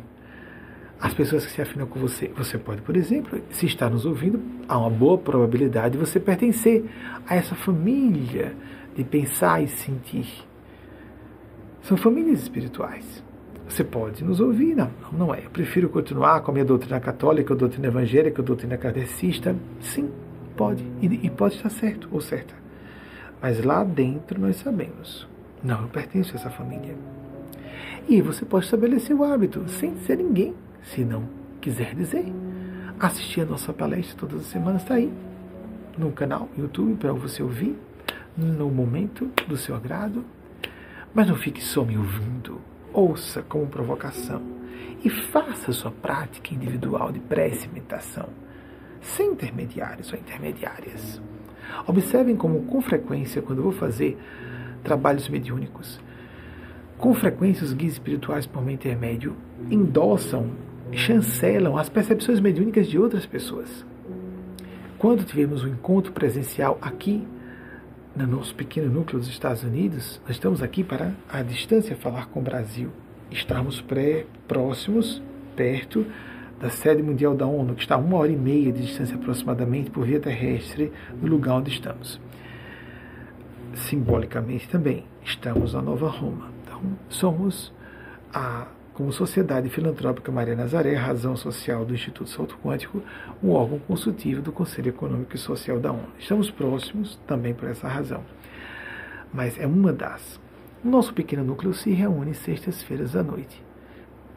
as 1.02 1.14
pessoas 1.16 1.46
que 1.46 1.52
se 1.52 1.62
afinam 1.62 1.88
com 1.88 2.00
você. 2.00 2.32
Você 2.38 2.60
pode, 2.60 2.82
por 2.84 2.96
exemplo, 2.96 3.42
se 3.50 3.66
está 3.66 3.90
nos 3.90 4.06
ouvindo, 4.06 4.40
há 4.68 4.78
uma 4.78 4.90
boa 4.90 5.18
probabilidade 5.18 5.98
de 5.98 6.06
você 6.06 6.20
pertencer 6.20 6.86
a 7.28 7.36
essa 7.36 7.56
família 7.56 8.56
de 8.96 9.04
pensar 9.04 9.64
e 9.64 9.68
sentir. 9.68 10.28
São 11.82 11.98
famílias 11.98 12.44
espirituais. 12.44 13.24
Você 13.68 13.84
pode 13.84 14.24
nos 14.24 14.40
ouvir, 14.40 14.76
não, 14.76 14.92
não 15.12 15.34
é. 15.34 15.46
Eu 15.46 15.50
prefiro 15.50 15.90
continuar 15.90 16.42
com 16.42 16.52
a 16.52 16.54
minha 16.54 16.66
doutrina 16.66 17.00
católica, 17.00 17.54
a 17.54 17.58
doutrina 17.58 17.88
evangélica, 17.88 18.42
a 18.42 18.46
doutrina 18.46 18.78
kardecista. 18.78 19.56
Sim, 19.80 20.12
pode. 20.56 20.86
E, 21.02 21.08
e 21.26 21.30
pode 21.30 21.56
estar 21.56 21.70
certo 21.70 22.08
ou 22.12 22.22
certa. 22.22 22.54
Mas 23.42 23.64
lá 23.64 23.84
dentro 23.84 24.40
nós 24.40 24.58
sabemos. 24.58 25.28
Não, 25.64 25.84
eu 25.84 25.88
pertenço 25.88 26.34
a 26.34 26.40
essa 26.40 26.50
família. 26.50 26.96
E 28.08 28.22
você 28.22 28.46
pode 28.46 28.66
estabelecer 28.66 29.16
o 29.16 29.24
hábito 29.24 29.68
sem 29.68 29.96
ser 30.00 30.18
ninguém 30.18 30.54
se 30.84 31.04
não 31.04 31.28
quiser 31.60 31.96
dizer, 31.96 32.26
assistir 33.00 33.42
a 33.42 33.46
nossa 33.46 33.72
palestra 33.74 34.18
todas 34.18 34.42
as 34.42 34.48
semanas 34.48 34.82
está 34.82 34.96
aí 34.96 35.12
no 35.98 36.12
canal 36.12 36.50
YouTube 36.58 36.96
para 36.96 37.14
você 37.14 37.44
ouvir 37.44 37.78
no 38.36 38.70
momento 38.70 39.30
do 39.48 39.58
seu 39.58 39.76
agrado. 39.76 40.24
Mas 41.14 41.28
não 41.28 41.36
fique 41.36 41.62
só 41.62 41.84
me 41.84 41.98
ouvindo. 41.98 42.62
Ouça 42.94 43.42
como 43.42 43.68
provocação 43.68 44.42
e 45.04 45.10
faça 45.10 45.72
sua 45.72 45.92
prática 45.92 46.54
individual 46.54 47.12
de 47.12 47.20
prece 47.20 47.66
e 47.66 47.70
meditação, 47.70 48.30
sem 49.02 49.32
intermediários 49.32 50.12
ou 50.12 50.20
intermediárias. 50.20 51.22
Observem 51.88 52.36
como, 52.36 52.64
com 52.64 52.82
frequência, 52.82 53.42
quando 53.42 53.60
eu 53.60 53.64
vou 53.64 53.74
fazer 53.74 54.18
trabalhos 54.84 55.28
mediúnicos, 55.30 56.00
com 56.98 57.14
frequência 57.14 57.64
os 57.64 57.74
guias 57.74 57.94
espirituais, 57.94 58.46
por 58.46 58.62
meu 58.62 58.74
intermédio, 58.74 59.36
endossam 59.70 60.52
chancelam 60.94 61.78
as 61.78 61.90
percepções 61.90 62.40
mediúnicas 62.40 62.88
de 62.88 63.00
outras 63.00 63.26
pessoas. 63.26 63.86
Quando 64.98 65.24
tivemos 65.24 65.64
um 65.64 65.68
encontro 65.68 66.12
presencial 66.12 66.78
aqui, 66.82 67.26
no 68.16 68.28
nosso 68.28 68.54
pequeno 68.54 68.92
núcleo 68.92 69.20
dos 69.20 69.30
Estados 69.30 69.64
Unidos, 69.64 70.20
nós 70.24 70.32
estamos 70.32 70.62
aqui 70.62 70.84
para, 70.84 71.14
à 71.30 71.42
distância, 71.42 71.96
falar 71.96 72.28
com 72.28 72.40
o 72.40 72.44
Brasil. 72.44 72.90
Estamos 73.32 73.82
pré, 73.82 74.26
próximos, 74.48 75.22
perto 75.56 76.06
da 76.60 76.70
sede 76.70 77.02
mundial 77.02 77.34
da 77.34 77.48
ONU, 77.48 77.74
que 77.74 77.82
está 77.82 77.96
a 77.96 77.98
uma 77.98 78.18
hora 78.18 78.32
e 78.32 78.36
meia 78.36 78.72
de 78.72 78.82
distância 78.82 79.16
aproximadamente 79.16 79.90
por 79.90 80.06
via 80.06 80.20
terrestre 80.20 80.92
do 81.20 81.28
lugar 81.28 81.56
onde 81.56 81.72
estamos. 81.72 82.20
Simbolicamente 83.74 84.70
também, 84.70 85.06
estamos 85.24 85.74
na 85.74 85.82
Nova 85.82 86.10
Roma. 86.10 86.50
Então, 86.64 86.82
somos 87.10 87.74
a 88.34 88.68
como 89.02 89.12
Sociedade 89.12 89.68
Filantrópica 89.68 90.32
Maria 90.32 90.56
Nazaré, 90.56 90.94
razão 90.94 91.36
social 91.36 91.84
do 91.84 91.92
Instituto 91.92 92.30
Salto 92.30 92.56
Quântico, 92.64 93.02
um 93.42 93.50
órgão 93.50 93.80
consultivo 93.80 94.44
do 94.44 94.52
Conselho 94.52 94.90
Econômico 94.90 95.36
e 95.36 95.40
Social 95.40 95.80
da 95.80 95.92
ONU. 95.92 96.06
Estamos 96.20 96.52
próximos 96.52 97.20
também 97.26 97.52
por 97.52 97.68
essa 97.68 97.88
razão. 97.88 98.24
Mas 99.34 99.60
é 99.60 99.66
uma 99.66 99.92
das. 99.92 100.40
O 100.86 100.88
nosso 100.88 101.16
pequeno 101.16 101.44
núcleo 101.44 101.74
se 101.74 101.90
reúne 101.90 102.36
sextas-feiras 102.36 103.16
à 103.16 103.24
noite. 103.24 103.64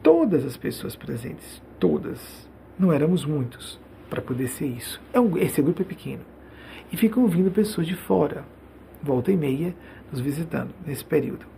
Todas 0.02 0.46
as 0.46 0.56
pessoas 0.56 0.96
presentes, 0.96 1.62
todas, 1.78 2.48
não 2.78 2.90
éramos 2.90 3.26
muitos 3.26 3.78
para 4.08 4.22
poder 4.22 4.48
ser 4.48 4.68
isso. 4.68 4.98
É 5.12 5.20
um, 5.20 5.36
esse 5.36 5.60
grupo 5.60 5.82
é 5.82 5.84
pequeno. 5.84 6.22
E 6.90 6.96
ficam 6.96 7.28
vindo 7.28 7.50
pessoas 7.50 7.86
de 7.86 7.94
fora, 7.94 8.46
volta 9.02 9.30
e 9.30 9.36
meia, 9.36 9.76
nos 10.10 10.22
visitando 10.22 10.74
nesse 10.86 11.04
período. 11.04 11.53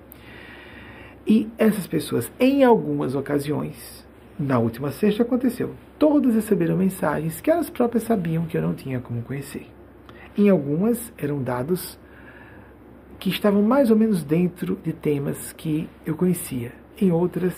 E 1.26 1.50
essas 1.58 1.88
pessoas, 1.88 2.30
em 2.38 2.62
algumas 2.62 3.16
ocasiões, 3.16 4.06
na 4.38 4.60
última 4.60 4.92
sexta 4.92 5.24
aconteceu, 5.24 5.74
todas 5.98 6.36
receberam 6.36 6.76
mensagens 6.76 7.40
que 7.40 7.50
elas 7.50 7.68
próprias 7.68 8.04
sabiam 8.04 8.46
que 8.46 8.56
eu 8.56 8.62
não 8.62 8.74
tinha 8.74 9.00
como 9.00 9.22
conhecer. 9.22 9.66
Em 10.38 10.48
algumas 10.48 11.12
eram 11.18 11.42
dados 11.42 11.98
que 13.18 13.28
estavam 13.28 13.60
mais 13.60 13.90
ou 13.90 13.96
menos 13.96 14.22
dentro 14.22 14.78
de 14.84 14.92
temas 14.92 15.52
que 15.52 15.88
eu 16.04 16.14
conhecia. 16.14 16.72
Em 17.00 17.10
outras 17.10 17.54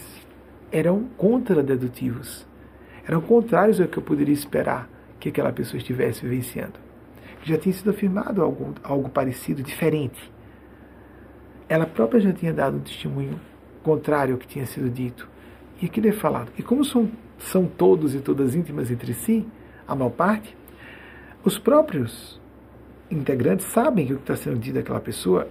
eram 0.73 1.05
contradedutivos. 1.19 2.47
Eram 3.07 3.20
contrários 3.20 3.81
ao 3.81 3.89
que 3.89 3.99
eu 3.99 4.03
poderia 4.03 4.35
esperar 4.35 4.89
que 5.20 5.28
aquela 5.28 5.53
pessoa 5.53 5.77
estivesse 5.78 6.23
vivenciando. 6.23 6.74
Já 7.43 7.59
tinha 7.59 7.74
sido 7.74 7.90
afirmado 7.90 8.43
algo, 8.43 8.74
algo 8.82 9.11
parecido, 9.11 9.62
diferente. 9.62 10.32
Ela 11.69 11.85
própria 11.85 12.20
já 12.20 12.32
tinha 12.32 12.53
dado 12.53 12.78
um 12.78 12.81
testemunho 12.81 13.39
contrário 13.89 14.35
ao 14.35 14.39
que 14.39 14.47
tinha 14.47 14.66
sido 14.66 14.90
dito. 14.90 15.28
E 15.81 15.86
aquilo 15.86 16.09
é 16.09 16.12
falado. 16.12 16.52
E 16.59 16.62
como 16.62 16.85
são, 16.85 17.10
são 17.39 17.66
todos 17.66 18.15
e 18.15 18.20
todas 18.20 18.55
íntimas 18.55 18.90
entre 18.90 19.15
si, 19.15 19.47
a 19.86 19.94
maior 19.94 20.10
parte, 20.10 20.56
os 21.43 21.59
próprios 21.59 22.39
integrantes 23.10 23.66
sabem 23.66 24.06
que 24.06 24.12
o 24.12 24.16
que 24.16 24.23
está 24.23 24.36
sendo 24.36 24.59
dito 24.59 24.74
daquela 24.74 25.01
pessoa, 25.01 25.48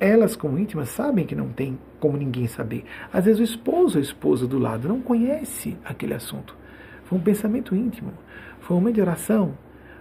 elas 0.00 0.34
como 0.34 0.58
íntimas 0.58 0.88
sabem 0.88 1.24
que 1.24 1.36
não 1.36 1.48
tem 1.50 1.78
como 2.00 2.16
ninguém 2.16 2.48
saber. 2.48 2.84
Às 3.12 3.26
vezes 3.26 3.40
o 3.40 3.44
esposo 3.44 3.98
ou 3.98 4.00
a 4.00 4.04
esposa 4.04 4.46
do 4.46 4.58
lado 4.58 4.88
não 4.88 5.00
conhece 5.00 5.76
aquele 5.84 6.14
assunto. 6.14 6.56
Foi 7.04 7.18
um 7.18 7.22
pensamento 7.22 7.76
íntimo, 7.76 8.12
foi 8.60 8.76
uma 8.76 8.92
de 8.92 9.00
oração, 9.00 9.56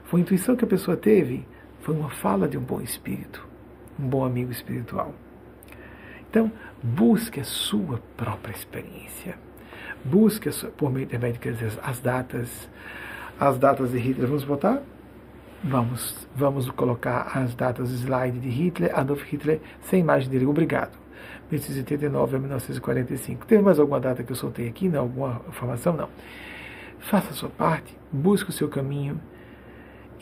foi 0.05 0.19
uma 0.19 0.23
intuição 0.23 0.55
que 0.55 0.65
a 0.65 0.67
pessoa 0.67 0.97
teve, 0.97 1.45
foi 1.81 1.93
uma 1.93 2.09
fala 2.09 2.47
de 2.47 2.57
um 2.57 2.61
bom 2.61 2.81
espírito, 2.81 3.47
um 3.99 4.07
bom 4.07 4.25
amigo 4.25 4.51
espiritual. 4.51 5.13
Então, 6.31 6.49
busque 6.81 7.41
a 7.41 7.43
sua 7.43 8.01
própria 8.15 8.53
experiência. 8.53 9.37
Busque, 10.05 10.49
sua, 10.49 10.69
por 10.69 10.89
meio 10.89 11.03
intermédio, 11.03 11.41
quer 11.41 11.51
dizer, 11.51 11.77
as 11.83 11.99
datas, 11.99 12.69
as 13.37 13.57
datas 13.57 13.91
de 13.91 13.97
Hitler. 13.97 14.29
Vamos 14.29 14.45
botar? 14.45 14.81
Vamos, 15.61 16.25
vamos 16.33 16.69
colocar 16.71 17.37
as 17.37 17.53
datas 17.53 17.89
slide 17.89 18.39
de 18.39 18.47
Hitler, 18.47 18.97
Adolf 18.97 19.23
Hitler, 19.23 19.59
sem 19.81 19.99
imagem 19.99 20.29
dele. 20.29 20.45
Obrigado. 20.45 20.97
1889 21.51 22.37
a 22.37 22.39
1945. 22.39 23.45
Teve 23.45 23.61
mais 23.61 23.77
alguma 23.77 23.99
data 23.99 24.23
que 24.23 24.31
eu 24.31 24.35
soltei 24.37 24.69
aqui? 24.69 24.87
Não? 24.87 25.01
Alguma 25.01 25.41
informação? 25.49 25.97
Não. 25.97 26.07
Faça 26.97 27.31
a 27.31 27.33
sua 27.33 27.49
parte, 27.49 27.93
busque 28.09 28.51
o 28.51 28.53
seu 28.53 28.69
caminho. 28.69 29.19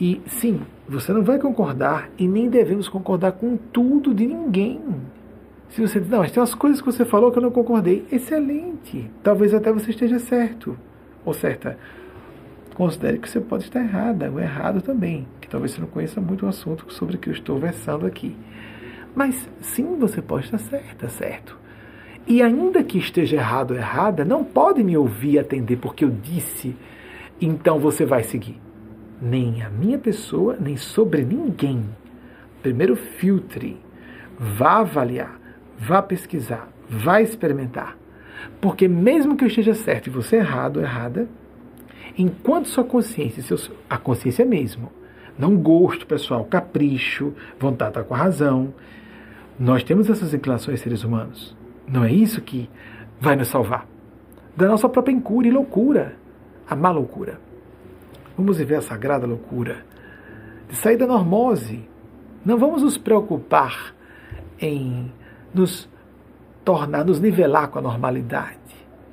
E 0.00 0.20
sim, 0.26 0.62
você 0.88 1.12
não 1.12 1.22
vai 1.22 1.38
concordar 1.38 2.10
e 2.18 2.26
nem 2.26 2.50
devemos 2.50 2.88
concordar 2.88 3.32
com 3.32 3.56
tudo 3.56 4.12
de 4.12 4.26
ninguém. 4.26 4.80
Se 5.70 5.80
você 5.80 6.00
diz, 6.00 6.08
não, 6.08 6.18
mas 6.18 6.32
tem 6.32 6.40
umas 6.40 6.54
coisas 6.54 6.80
que 6.80 6.86
você 6.86 7.04
falou 7.04 7.30
que 7.30 7.38
eu 7.38 7.42
não 7.42 7.50
concordei, 7.50 8.04
excelente. 8.10 9.08
Talvez 9.22 9.54
até 9.54 9.72
você 9.72 9.90
esteja 9.90 10.18
certo 10.18 10.76
ou 11.24 11.32
certa. 11.32 11.78
Considere 12.74 13.18
que 13.18 13.28
você 13.28 13.40
pode 13.40 13.64
estar 13.64 13.80
errada 13.80 14.30
ou 14.30 14.40
errado 14.40 14.82
também, 14.82 15.28
que 15.40 15.48
talvez 15.48 15.72
você 15.72 15.80
não 15.80 15.86
conheça 15.86 16.20
muito 16.20 16.44
o 16.44 16.48
assunto 16.48 16.92
sobre 16.92 17.16
o 17.16 17.18
que 17.18 17.28
eu 17.28 17.32
estou 17.32 17.56
versando 17.56 18.04
aqui. 18.04 18.36
Mas 19.14 19.48
sim, 19.60 19.96
você 19.96 20.20
pode 20.20 20.46
estar 20.46 20.58
certa, 20.58 21.08
certo. 21.08 21.56
E 22.26 22.42
ainda 22.42 22.82
que 22.82 22.98
esteja 22.98 23.36
errado 23.36 23.70
ou 23.70 23.76
errada, 23.76 24.24
não 24.24 24.42
pode 24.42 24.82
me 24.82 24.96
ouvir 24.96 25.38
atender 25.38 25.76
porque 25.76 26.04
eu 26.04 26.10
disse, 26.10 26.74
então 27.40 27.78
você 27.78 28.04
vai 28.04 28.24
seguir. 28.24 28.60
Nem 29.22 29.62
a 29.62 29.70
minha 29.70 29.98
pessoa, 29.98 30.56
nem 30.58 30.76
sobre 30.76 31.22
ninguém. 31.22 31.84
Primeiro 32.60 32.96
filtre, 32.96 33.78
vá 34.38 34.78
avaliar 34.78 35.39
vá 35.80 36.02
pesquisar, 36.02 36.68
vá 36.88 37.22
experimentar. 37.22 37.96
Porque 38.60 38.86
mesmo 38.86 39.36
que 39.36 39.44
eu 39.44 39.48
esteja 39.48 39.74
certo 39.74 40.08
e 40.08 40.10
você 40.10 40.36
errado 40.36 40.76
ou 40.76 40.82
errada, 40.82 41.26
enquanto 42.16 42.68
sua 42.68 42.84
consciência, 42.84 43.42
seu, 43.42 43.74
a 43.88 43.96
consciência 43.96 44.44
mesmo, 44.44 44.92
não 45.38 45.56
gosto 45.56 46.06
pessoal, 46.06 46.44
capricho, 46.44 47.32
vontade 47.58 47.92
de 47.92 47.98
estar 48.00 48.08
com 48.08 48.14
a 48.14 48.18
razão, 48.18 48.74
nós 49.58 49.82
temos 49.82 50.10
essas 50.10 50.34
inclinações 50.34 50.80
seres 50.80 51.02
humanos. 51.02 51.56
Não 51.88 52.04
é 52.04 52.12
isso 52.12 52.42
que 52.42 52.68
vai 53.18 53.36
nos 53.36 53.48
salvar. 53.48 53.86
Da 54.54 54.68
nossa 54.68 54.88
própria 54.88 55.12
incura 55.12 55.48
e 55.48 55.50
loucura, 55.50 56.16
a 56.68 56.76
má 56.76 56.90
loucura. 56.90 57.40
Vamos 58.36 58.58
viver 58.58 58.76
a 58.76 58.82
sagrada 58.82 59.26
loucura 59.26 59.84
de 60.68 60.76
sair 60.76 60.96
da 60.96 61.06
normose. 61.06 61.88
Não 62.44 62.58
vamos 62.58 62.82
nos 62.82 62.96
preocupar 62.96 63.94
em 64.58 65.10
nos 65.54 65.88
tornar, 66.64 67.04
nos 67.04 67.20
nivelar 67.20 67.68
com 67.68 67.78
a 67.78 67.82
normalidade. 67.82 68.58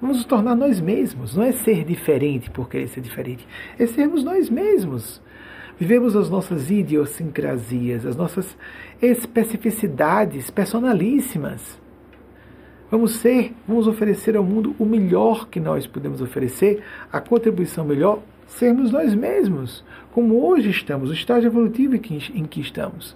Vamos 0.01 0.17
nos 0.17 0.25
tornar 0.25 0.55
nós 0.55 0.79
mesmos. 0.79 1.35
Não 1.35 1.43
é 1.43 1.51
ser 1.51 1.83
diferente 1.83 2.49
por 2.49 2.69
querer 2.69 2.87
ser 2.87 3.01
diferente, 3.01 3.47
é 3.79 3.85
sermos 3.87 4.23
nós 4.23 4.49
mesmos. 4.49 5.21
Vivemos 5.79 6.15
as 6.15 6.29
nossas 6.29 6.71
idiosincrasias, 6.71 8.05
as 8.05 8.15
nossas 8.15 8.57
especificidades 9.01 10.49
personalíssimas. 10.49 11.79
Vamos 12.89 13.17
ser, 13.17 13.53
vamos 13.67 13.85
oferecer 13.85 14.35
ao 14.35 14.43
mundo 14.43 14.75
o 14.79 14.85
melhor 14.85 15.49
que 15.49 15.59
nós 15.59 15.85
podemos 15.85 16.21
oferecer, 16.21 16.81
a 17.11 17.19
contribuição 17.19 17.85
melhor, 17.85 18.21
sermos 18.47 18.91
nós 18.91 19.13
mesmos, 19.13 19.83
como 20.11 20.47
hoje 20.47 20.69
estamos, 20.69 21.09
o 21.09 21.13
estágio 21.13 21.49
evolutivo 21.49 21.95
em 21.95 21.99
que, 21.99 22.15
em 22.33 22.45
que 22.45 22.61
estamos. 22.61 23.15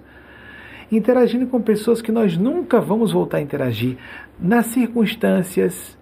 Interagindo 0.92 1.48
com 1.48 1.62
pessoas 1.62 2.02
que 2.02 2.12
nós 2.12 2.38
nunca 2.38 2.82
vamos 2.82 3.12
voltar 3.12 3.38
a 3.38 3.42
interagir, 3.42 3.98
nas 4.40 4.68
circunstâncias, 4.68 5.98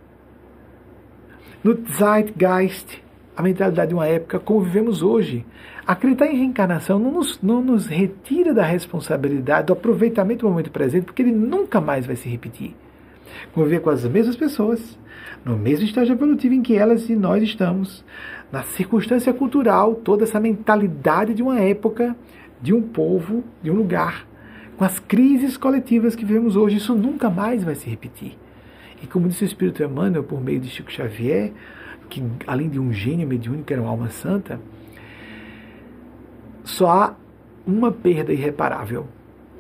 no 1.64 1.78
Zeitgeist, 1.92 3.02
a 3.36 3.42
mentalidade 3.42 3.90
de 3.90 3.96
uma 3.96 4.08
época 4.08 4.40
como 4.40 4.62
vivemos 4.62 5.02
hoje. 5.02 5.46
Acreditar 5.86 6.28
em 6.28 6.38
reencarnação 6.38 7.00
não 7.00 7.12
nos, 7.12 7.42
não 7.42 7.62
nos 7.62 7.88
retira 7.88 8.54
da 8.54 8.64
responsabilidade, 8.64 9.68
do 9.68 9.74
aproveitamento 9.74 10.46
do 10.46 10.50
momento 10.50 10.72
presente, 10.72 11.06
porque 11.06 11.22
ele 11.22 11.32
nunca 11.32 11.80
mais 11.80 12.06
vai 12.06 12.16
se 12.16 12.28
repetir. 12.28 12.76
Conviver 13.54 13.80
com 13.80 13.90
as 13.90 14.06
mesmas 14.06 14.36
pessoas, 14.36 14.98
no 15.46 15.58
mesmo 15.58 15.86
estágio 15.86 16.14
evolutivo 16.14 16.54
em 16.54 16.62
que 16.62 16.76
elas 16.76 17.10
e 17.10 17.16
nós 17.16 17.42
estamos, 17.42 18.04
na 18.52 18.64
circunstância 18.64 19.34
cultural, 19.34 19.96
toda 19.96 20.24
essa 20.24 20.40
mentalidade 20.40 21.34
de 21.34 21.42
uma 21.42 21.60
época, 21.60 22.16
de 22.62 22.74
um 22.74 22.82
povo, 22.82 23.44
de 23.64 23.72
um 23.72 23.76
lugar, 23.76 24.26
com 24.80 24.86
as 24.86 24.98
crises 24.98 25.58
coletivas 25.58 26.16
que 26.16 26.24
vivemos 26.24 26.56
hoje, 26.56 26.78
isso 26.78 26.96
nunca 26.96 27.30
mais 27.30 27.66
vai 27.66 27.76
se 27.76 27.90
repetir. 27.90 28.38
E 29.04 29.08
como 29.08 29.28
disse 29.28 29.44
o 29.44 29.46
Espírito 29.46 29.84
Emmanuel 29.84 30.24
por 30.24 30.40
meio 30.40 30.62
de 30.62 30.70
Chico 30.70 30.90
Xavier, 30.90 31.52
que 32.10 32.24
além 32.48 32.70
de 32.70 32.80
um 32.80 32.94
gênio 32.94 33.28
mediúnico 33.28 33.74
era 33.74 33.82
uma 33.82 33.92
alma 33.92 34.08
santa, 34.08 34.58
só 36.64 36.90
há 36.90 37.16
uma 37.68 37.92
perda 37.92 38.32
irreparável: 38.32 39.06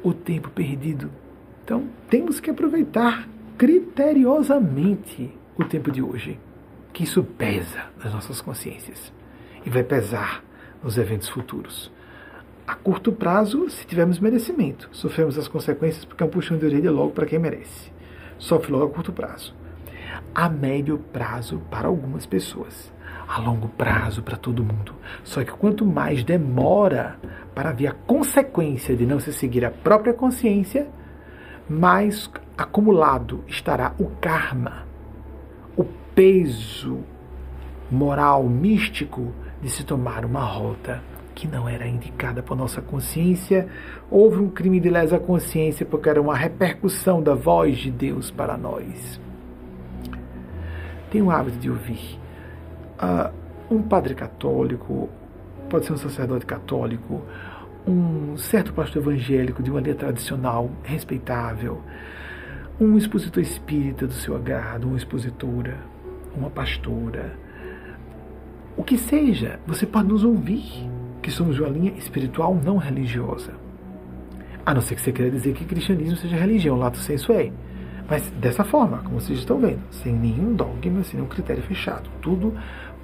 o 0.01 0.13
tempo 0.13 0.49
perdido. 0.51 1.11
Então, 1.65 1.89
temos 2.09 2.39
que 2.39 2.49
aproveitar 2.49 3.27
criteriosamente 3.57 5.29
o 5.57 5.65
tempo 5.65 5.91
de 5.91 6.01
hoje, 6.01 6.39
que 6.93 7.03
isso 7.03 7.25
pesa 7.25 7.87
nas 8.01 8.13
nossas 8.13 8.39
consciências 8.39 9.11
e 9.65 9.69
vai 9.69 9.83
pesar 9.83 10.41
nos 10.81 10.97
eventos 10.97 11.27
futuros. 11.27 11.91
A 12.69 12.75
curto 12.75 13.11
prazo, 13.11 13.67
se 13.67 13.83
tivermos 13.87 14.19
merecimento, 14.19 14.89
sofremos 14.91 15.39
as 15.39 15.47
consequências 15.47 16.05
porque 16.05 16.21
é 16.21 16.25
um 16.27 16.29
puxão 16.29 16.55
de 16.55 16.67
orelha 16.67 16.91
logo 16.91 17.09
para 17.09 17.25
quem 17.25 17.39
merece. 17.39 17.91
Sofre 18.37 18.71
logo 18.71 18.85
a 18.85 18.89
curto 18.91 19.11
prazo. 19.11 19.55
A 20.35 20.47
médio 20.47 20.99
prazo 21.11 21.63
para 21.71 21.87
algumas 21.87 22.27
pessoas, 22.27 22.93
a 23.27 23.39
longo 23.39 23.69
prazo 23.69 24.21
para 24.21 24.37
todo 24.37 24.63
mundo. 24.63 24.93
Só 25.23 25.43
que 25.43 25.51
quanto 25.51 25.83
mais 25.83 26.23
demora 26.23 27.17
para 27.55 27.71
haver 27.71 27.87
a 27.87 27.93
consequência 27.93 28.95
de 28.95 29.03
não 29.03 29.19
se 29.19 29.33
seguir 29.33 29.65
a 29.65 29.71
própria 29.71 30.13
consciência, 30.13 30.87
mais 31.67 32.29
acumulado 32.55 33.43
estará 33.47 33.95
o 33.97 34.11
karma, 34.21 34.85
o 35.75 35.85
peso 36.13 36.99
moral, 37.89 38.43
místico 38.43 39.33
de 39.59 39.71
se 39.71 39.83
tomar 39.83 40.23
uma 40.23 40.43
rota 40.43 41.08
que 41.39 41.47
não 41.47 41.69
era 41.69 41.87
indicada 41.87 42.43
por 42.43 42.57
nossa 42.57 42.81
consciência. 42.81 43.65
Houve 44.11 44.41
um 44.41 44.49
crime 44.49 44.77
de 44.77 44.89
lesa 44.89 45.17
consciência 45.17 45.85
porque 45.85 46.09
era 46.09 46.21
uma 46.21 46.35
repercussão 46.35 47.23
da 47.23 47.33
voz 47.33 47.77
de 47.77 47.89
Deus 47.89 48.29
para 48.29 48.57
nós. 48.57 49.21
Tenho 51.09 51.27
o 51.27 51.31
hábito 51.31 51.57
de 51.57 51.69
ouvir 51.69 52.19
uh, 53.01 53.33
um 53.73 53.81
padre 53.81 54.13
católico, 54.13 55.07
pode 55.69 55.85
ser 55.85 55.93
um 55.93 55.97
sacerdote 55.97 56.45
católico, 56.45 57.21
um 57.87 58.35
certo 58.35 58.73
pastor 58.73 59.01
evangélico 59.01 59.63
de 59.63 59.71
uma 59.71 59.79
linha 59.79 59.95
tradicional 59.95 60.69
respeitável, 60.83 61.81
um 62.81 62.97
expositor 62.97 63.41
espírita 63.41 64.05
do 64.05 64.13
seu 64.13 64.35
agrado, 64.35 64.87
uma 64.87 64.97
expositora, 64.97 65.77
uma 66.35 66.49
pastora, 66.49 67.33
o 68.75 68.83
que 68.83 68.97
seja, 68.97 69.59
você 69.65 69.85
pode 69.85 70.07
nos 70.09 70.23
ouvir, 70.23 70.89
que 71.21 71.31
somos 71.31 71.59
uma 71.59 71.69
linha 71.69 71.91
espiritual 71.97 72.55
não 72.55 72.77
religiosa. 72.77 73.53
A 74.65 74.73
não 74.73 74.81
ser 74.81 74.95
que 74.95 75.01
você 75.01 75.11
queira 75.11 75.31
dizer 75.31 75.53
que 75.53 75.65
cristianismo 75.65 76.15
seja 76.17 76.35
religião, 76.35 76.77
lato 76.77 76.97
senso 76.97 77.31
é. 77.33 77.51
Mas 78.09 78.29
dessa 78.31 78.63
forma, 78.63 78.99
como 78.99 79.19
vocês 79.19 79.39
estão 79.39 79.59
vendo, 79.59 79.81
sem 79.91 80.13
nenhum 80.13 80.53
dogma, 80.53 81.03
sem 81.03 81.19
nenhum 81.19 81.29
critério 81.29 81.61
fechado. 81.63 82.09
Tudo 82.21 82.53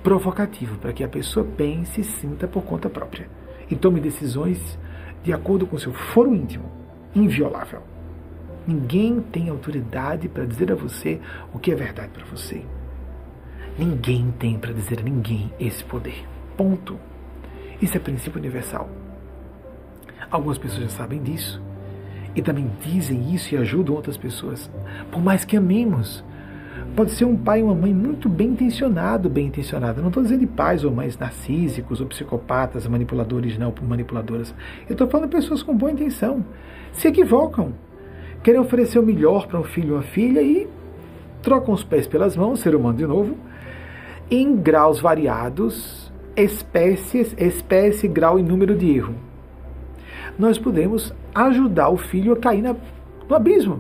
provocativo, 0.02 0.78
para 0.78 0.94
que 0.94 1.04
a 1.04 1.08
pessoa 1.08 1.46
pense 1.58 2.02
e 2.02 2.04
sinta 2.04 2.48
por 2.48 2.64
conta 2.64 2.90
própria. 2.90 3.28
E 3.70 3.76
tome 3.76 4.00
decisões 4.00 4.78
de 5.24 5.34
acordo 5.34 5.66
com 5.66 5.78
seu 5.78 5.94
foro 5.94 6.34
íntimo, 6.34 6.72
inviolável. 7.16 7.82
Ninguém 8.68 9.20
tem 9.20 9.50
autoridade 9.50 10.28
para 10.28 10.46
dizer 10.46 10.72
a 10.72 10.76
você 10.76 11.20
o 11.54 11.60
que 11.60 11.72
é 11.72 11.76
verdade 11.76 12.10
para 12.10 12.26
você. 12.26 12.64
Ninguém 13.78 14.34
tem 14.40 14.58
para 14.58 14.74
dizer 14.74 15.00
a 15.00 15.04
ninguém 15.04 15.52
esse 15.60 15.84
poder. 15.84 16.26
Ponto. 16.56 16.98
Isso 17.82 17.98
é 17.98 18.00
princípio 18.00 18.40
universal. 18.40 18.90
Algumas 20.30 20.58
pessoas 20.58 20.84
já 20.84 20.90
sabem 20.90 21.22
disso 21.22 21.62
e 22.36 22.42
também 22.42 22.70
dizem 22.82 23.34
isso 23.34 23.54
e 23.54 23.58
ajudam 23.58 23.96
outras 23.96 24.18
pessoas. 24.18 24.70
Por 25.12 25.22
mais 25.22 25.46
que 25.46 25.56
amemos, 25.56 26.24
pode 26.96 27.12
ser 27.12 27.26
um 27.26 27.38
pai 27.38 27.62
ou 27.62 27.70
uma 27.70 27.76
mãe 27.76 27.94
muito 27.94 28.28
bem 28.28 28.50
intencionado, 28.50 29.30
bem 29.30 29.48
intencionado. 29.48 30.02
não 30.02 30.10
estou 30.10 30.24
dizendo 30.24 30.42
de 30.42 30.48
pais 30.48 30.84
ou 30.84 30.92
mães 30.92 31.18
narcísicos 31.18 32.02
ou 32.02 32.08
psicopatas, 32.08 32.88
manipuladores 32.88 33.58
não, 33.58 33.74
manipuladoras. 33.82 34.54
Eu 34.88 34.94
estou 34.94 35.08
falando 35.08 35.30
de 35.30 35.36
pessoas 35.36 35.64
com 35.64 35.76
boa 35.76 35.92
intenção. 35.92 36.46
Se 36.92 37.08
equivocam. 37.08 37.74
Querem 38.44 38.60
oferecer 38.60 39.00
o 39.00 39.04
melhor 39.04 39.48
para 39.48 39.60
um 39.60 39.64
filho 39.64 39.94
ou 39.94 39.98
uma 39.98 40.04
filha 40.04 40.42
e 40.42 40.68
trocam 41.42 41.74
os 41.74 41.84
pés 41.84 42.06
pelas 42.06 42.36
mãos, 42.36 42.60
ser 42.60 42.76
humano 42.76 42.98
de 42.98 43.08
novo, 43.08 43.38
em 44.30 44.56
graus 44.56 45.00
variados, 45.00 46.05
espécies, 46.36 47.34
espécie, 47.38 48.08
grau 48.08 48.38
e 48.40 48.44
número 48.44 48.76
de 48.76 48.90
erro. 48.90 49.16
Nós 50.38 50.58
podemos 50.58 51.14
ajudar 51.34 51.90
o 51.90 51.98
filho 51.98 52.34
a 52.34 52.38
cair 52.38 52.62
na, 52.62 52.76
no 53.28 53.36
abismo. 53.36 53.80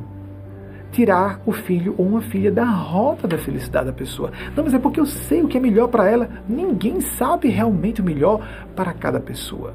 Tirar 0.92 1.42
o 1.46 1.52
filho 1.52 1.94
ou 1.98 2.06
uma 2.06 2.22
filha 2.22 2.50
da 2.50 2.64
rota 2.64 3.28
da 3.28 3.38
felicidade 3.38 3.88
da 3.88 3.94
pessoa. 3.94 4.32
Não, 4.56 4.64
mas 4.64 4.74
é 4.74 4.80
porque 4.80 5.00
eu 5.00 5.06
sei 5.06 5.42
o 5.42 5.48
que 5.48 5.58
é 5.58 5.60
melhor 5.60 5.90
para 5.90 6.10
ela. 6.10 6.30
Ninguém 6.48 7.02
sabe 7.02 7.50
realmente 7.50 8.00
o 8.00 8.04
melhor 8.04 8.48
para 8.76 8.94
cada 8.94 9.20
pessoa. 9.20 9.74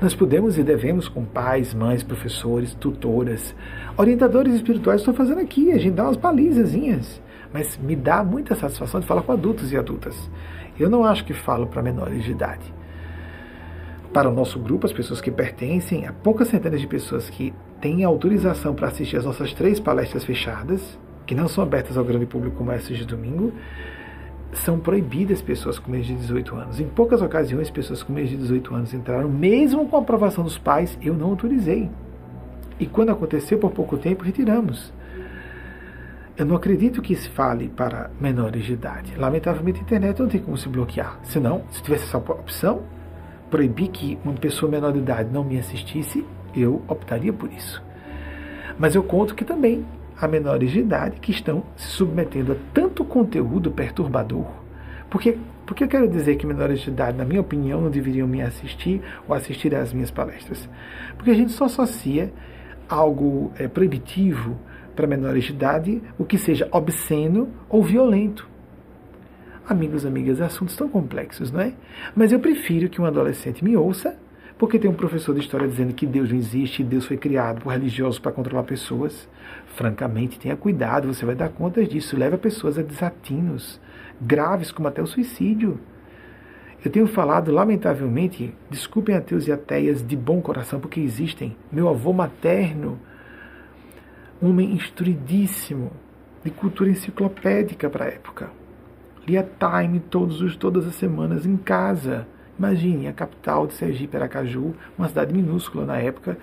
Nós 0.00 0.14
podemos 0.14 0.56
e 0.58 0.62
devemos, 0.62 1.08
com 1.08 1.24
pais, 1.24 1.74
mães, 1.74 2.02
professores, 2.02 2.74
tutoras, 2.74 3.54
orientadores 3.96 4.54
espirituais, 4.54 5.00
estou 5.00 5.14
fazendo 5.14 5.40
aqui, 5.40 5.72
a 5.72 5.78
gente 5.78 5.94
dá 5.94 6.04
umas 6.04 6.16
balizazinhas 6.16 7.20
mas 7.52 7.76
me 7.76 7.94
dá 7.94 8.24
muita 8.24 8.54
satisfação 8.54 9.00
de 9.00 9.06
falar 9.06 9.22
com 9.22 9.32
adultos 9.32 9.72
e 9.72 9.76
adultas. 9.76 10.30
Eu 10.82 10.90
não 10.90 11.04
acho 11.04 11.24
que 11.24 11.32
falo 11.32 11.68
para 11.68 11.80
menores 11.80 12.24
de 12.24 12.32
idade. 12.32 12.74
Para 14.12 14.28
o 14.28 14.32
nosso 14.32 14.58
grupo, 14.58 14.84
as 14.84 14.92
pessoas 14.92 15.20
que 15.20 15.30
pertencem 15.30 16.08
a 16.08 16.12
poucas 16.12 16.48
centenas 16.48 16.80
de 16.80 16.88
pessoas 16.88 17.30
que 17.30 17.54
têm 17.80 18.02
autorização 18.02 18.74
para 18.74 18.88
assistir 18.88 19.16
as 19.16 19.24
nossas 19.24 19.54
três 19.54 19.78
palestras 19.78 20.24
fechadas, 20.24 20.98
que 21.24 21.36
não 21.36 21.46
são 21.46 21.62
abertas 21.62 21.96
ao 21.96 22.04
grande 22.04 22.26
público 22.26 22.56
como 22.56 22.72
essas 22.72 22.98
de 22.98 23.06
domingo, 23.06 23.52
são 24.52 24.78
proibidas 24.78 25.40
pessoas 25.40 25.78
com 25.78 25.88
menos 25.88 26.08
de 26.08 26.14
18 26.16 26.56
anos. 26.56 26.80
Em 26.80 26.88
poucas 26.88 27.22
ocasiões, 27.22 27.70
pessoas 27.70 28.02
com 28.02 28.12
menos 28.12 28.30
de 28.30 28.36
18 28.36 28.74
anos 28.74 28.92
entraram, 28.92 29.28
mesmo 29.28 29.86
com 29.88 29.96
a 29.96 30.00
aprovação 30.00 30.42
dos 30.42 30.58
pais, 30.58 30.98
eu 31.00 31.14
não 31.14 31.28
autorizei. 31.28 31.88
E 32.80 32.86
quando 32.86 33.10
aconteceu 33.10 33.56
por 33.56 33.70
pouco 33.70 33.96
tempo, 33.96 34.24
retiramos. 34.24 34.92
Eu 36.34 36.46
não 36.46 36.56
acredito 36.56 37.02
que 37.02 37.14
se 37.14 37.28
fale 37.28 37.68
para 37.68 38.10
menores 38.18 38.64
de 38.64 38.72
idade. 38.72 39.14
Lamentavelmente, 39.16 39.80
a 39.80 39.82
internet 39.82 40.18
não 40.18 40.28
tem 40.28 40.40
como 40.40 40.56
se 40.56 40.66
bloquear. 40.66 41.20
Senão, 41.24 41.62
se 41.70 41.82
tivesse 41.82 42.04
essa 42.04 42.16
opção, 42.16 42.84
proibir 43.50 43.88
que 43.88 44.18
uma 44.24 44.32
pessoa 44.32 44.70
menor 44.70 44.92
de 44.92 44.98
idade 44.98 45.28
não 45.30 45.44
me 45.44 45.58
assistisse, 45.58 46.24
eu 46.56 46.82
optaria 46.88 47.34
por 47.34 47.52
isso. 47.52 47.82
Mas 48.78 48.94
eu 48.94 49.02
conto 49.02 49.34
que 49.34 49.44
também 49.44 49.84
há 50.18 50.26
menores 50.26 50.70
de 50.70 50.80
idade 50.80 51.20
que 51.20 51.32
estão 51.32 51.64
se 51.76 51.88
submetendo 51.88 52.52
a 52.52 52.56
tanto 52.72 53.04
conteúdo 53.04 53.70
perturbador. 53.70 54.46
Porque, 55.10 55.36
porque 55.66 55.84
eu 55.84 55.88
quero 55.88 56.08
dizer 56.08 56.36
que 56.36 56.46
menores 56.46 56.80
de 56.80 56.88
idade, 56.88 57.18
na 57.18 57.26
minha 57.26 57.42
opinião, 57.42 57.78
não 57.78 57.90
deveriam 57.90 58.26
me 58.26 58.40
assistir 58.40 59.02
ou 59.28 59.34
assistir 59.34 59.74
às 59.74 59.92
minhas 59.92 60.10
palestras? 60.10 60.66
Porque 61.14 61.30
a 61.30 61.34
gente 61.34 61.52
só 61.52 61.66
associa 61.66 62.32
algo 62.88 63.52
é, 63.58 63.68
proibitivo 63.68 64.56
para 64.94 65.06
menores 65.06 65.44
de 65.44 65.52
idade 65.52 66.02
o 66.18 66.24
que 66.24 66.38
seja 66.38 66.68
obsceno 66.70 67.48
ou 67.68 67.82
violento. 67.82 68.48
Amigos, 69.68 70.04
amigas, 70.04 70.40
assuntos 70.40 70.76
tão 70.76 70.88
complexos, 70.88 71.52
não 71.52 71.60
é? 71.60 71.72
Mas 72.16 72.32
eu 72.32 72.40
prefiro 72.40 72.88
que 72.88 73.00
um 73.00 73.04
adolescente 73.04 73.64
me 73.64 73.76
ouça, 73.76 74.16
porque 74.58 74.78
tem 74.78 74.90
um 74.90 74.94
professor 74.94 75.34
de 75.34 75.40
história 75.40 75.66
dizendo 75.66 75.94
que 75.94 76.06
Deus 76.06 76.30
não 76.30 76.36
existe, 76.36 76.82
Deus 76.82 77.06
foi 77.06 77.16
criado 77.16 77.62
por 77.62 77.70
religiosos 77.72 78.18
para 78.18 78.32
controlar 78.32 78.64
pessoas. 78.64 79.28
Francamente, 79.74 80.38
tenha 80.38 80.56
cuidado, 80.56 81.12
você 81.12 81.24
vai 81.24 81.34
dar 81.34 81.48
conta 81.48 81.84
disso. 81.84 82.16
Leva 82.16 82.36
pessoas 82.36 82.78
a 82.78 82.82
desatinos 82.82 83.80
graves, 84.20 84.70
como 84.70 84.88
até 84.88 85.02
o 85.02 85.06
suicídio. 85.06 85.80
Eu 86.84 86.90
tenho 86.90 87.06
falado, 87.06 87.52
lamentavelmente, 87.52 88.52
desculpem 88.68 89.14
ateus 89.14 89.46
e 89.46 89.52
ateias 89.52 90.04
de 90.04 90.16
bom 90.16 90.40
coração, 90.40 90.80
porque 90.80 91.00
existem. 91.00 91.56
Meu 91.70 91.88
avô 91.88 92.12
materno 92.12 92.98
um 94.42 94.50
homem 94.50 94.72
instruidíssimo, 94.72 95.92
de 96.44 96.50
cultura 96.50 96.90
enciclopédica 96.90 97.88
para 97.88 98.06
a 98.06 98.08
época. 98.08 98.50
Lia 99.26 99.48
Time 99.58 100.00
todos 100.00 100.42
os, 100.42 100.56
todas 100.56 100.84
as 100.86 100.96
semanas 100.96 101.46
em 101.46 101.56
casa. 101.56 102.26
Imagine, 102.58 103.06
a 103.06 103.12
capital 103.12 103.68
de 103.68 103.74
Sergipe, 103.74 104.16
Aracaju, 104.16 104.74
uma 104.98 105.08
cidade 105.08 105.32
minúscula 105.32 105.86
na 105.86 105.98
época. 105.98 106.36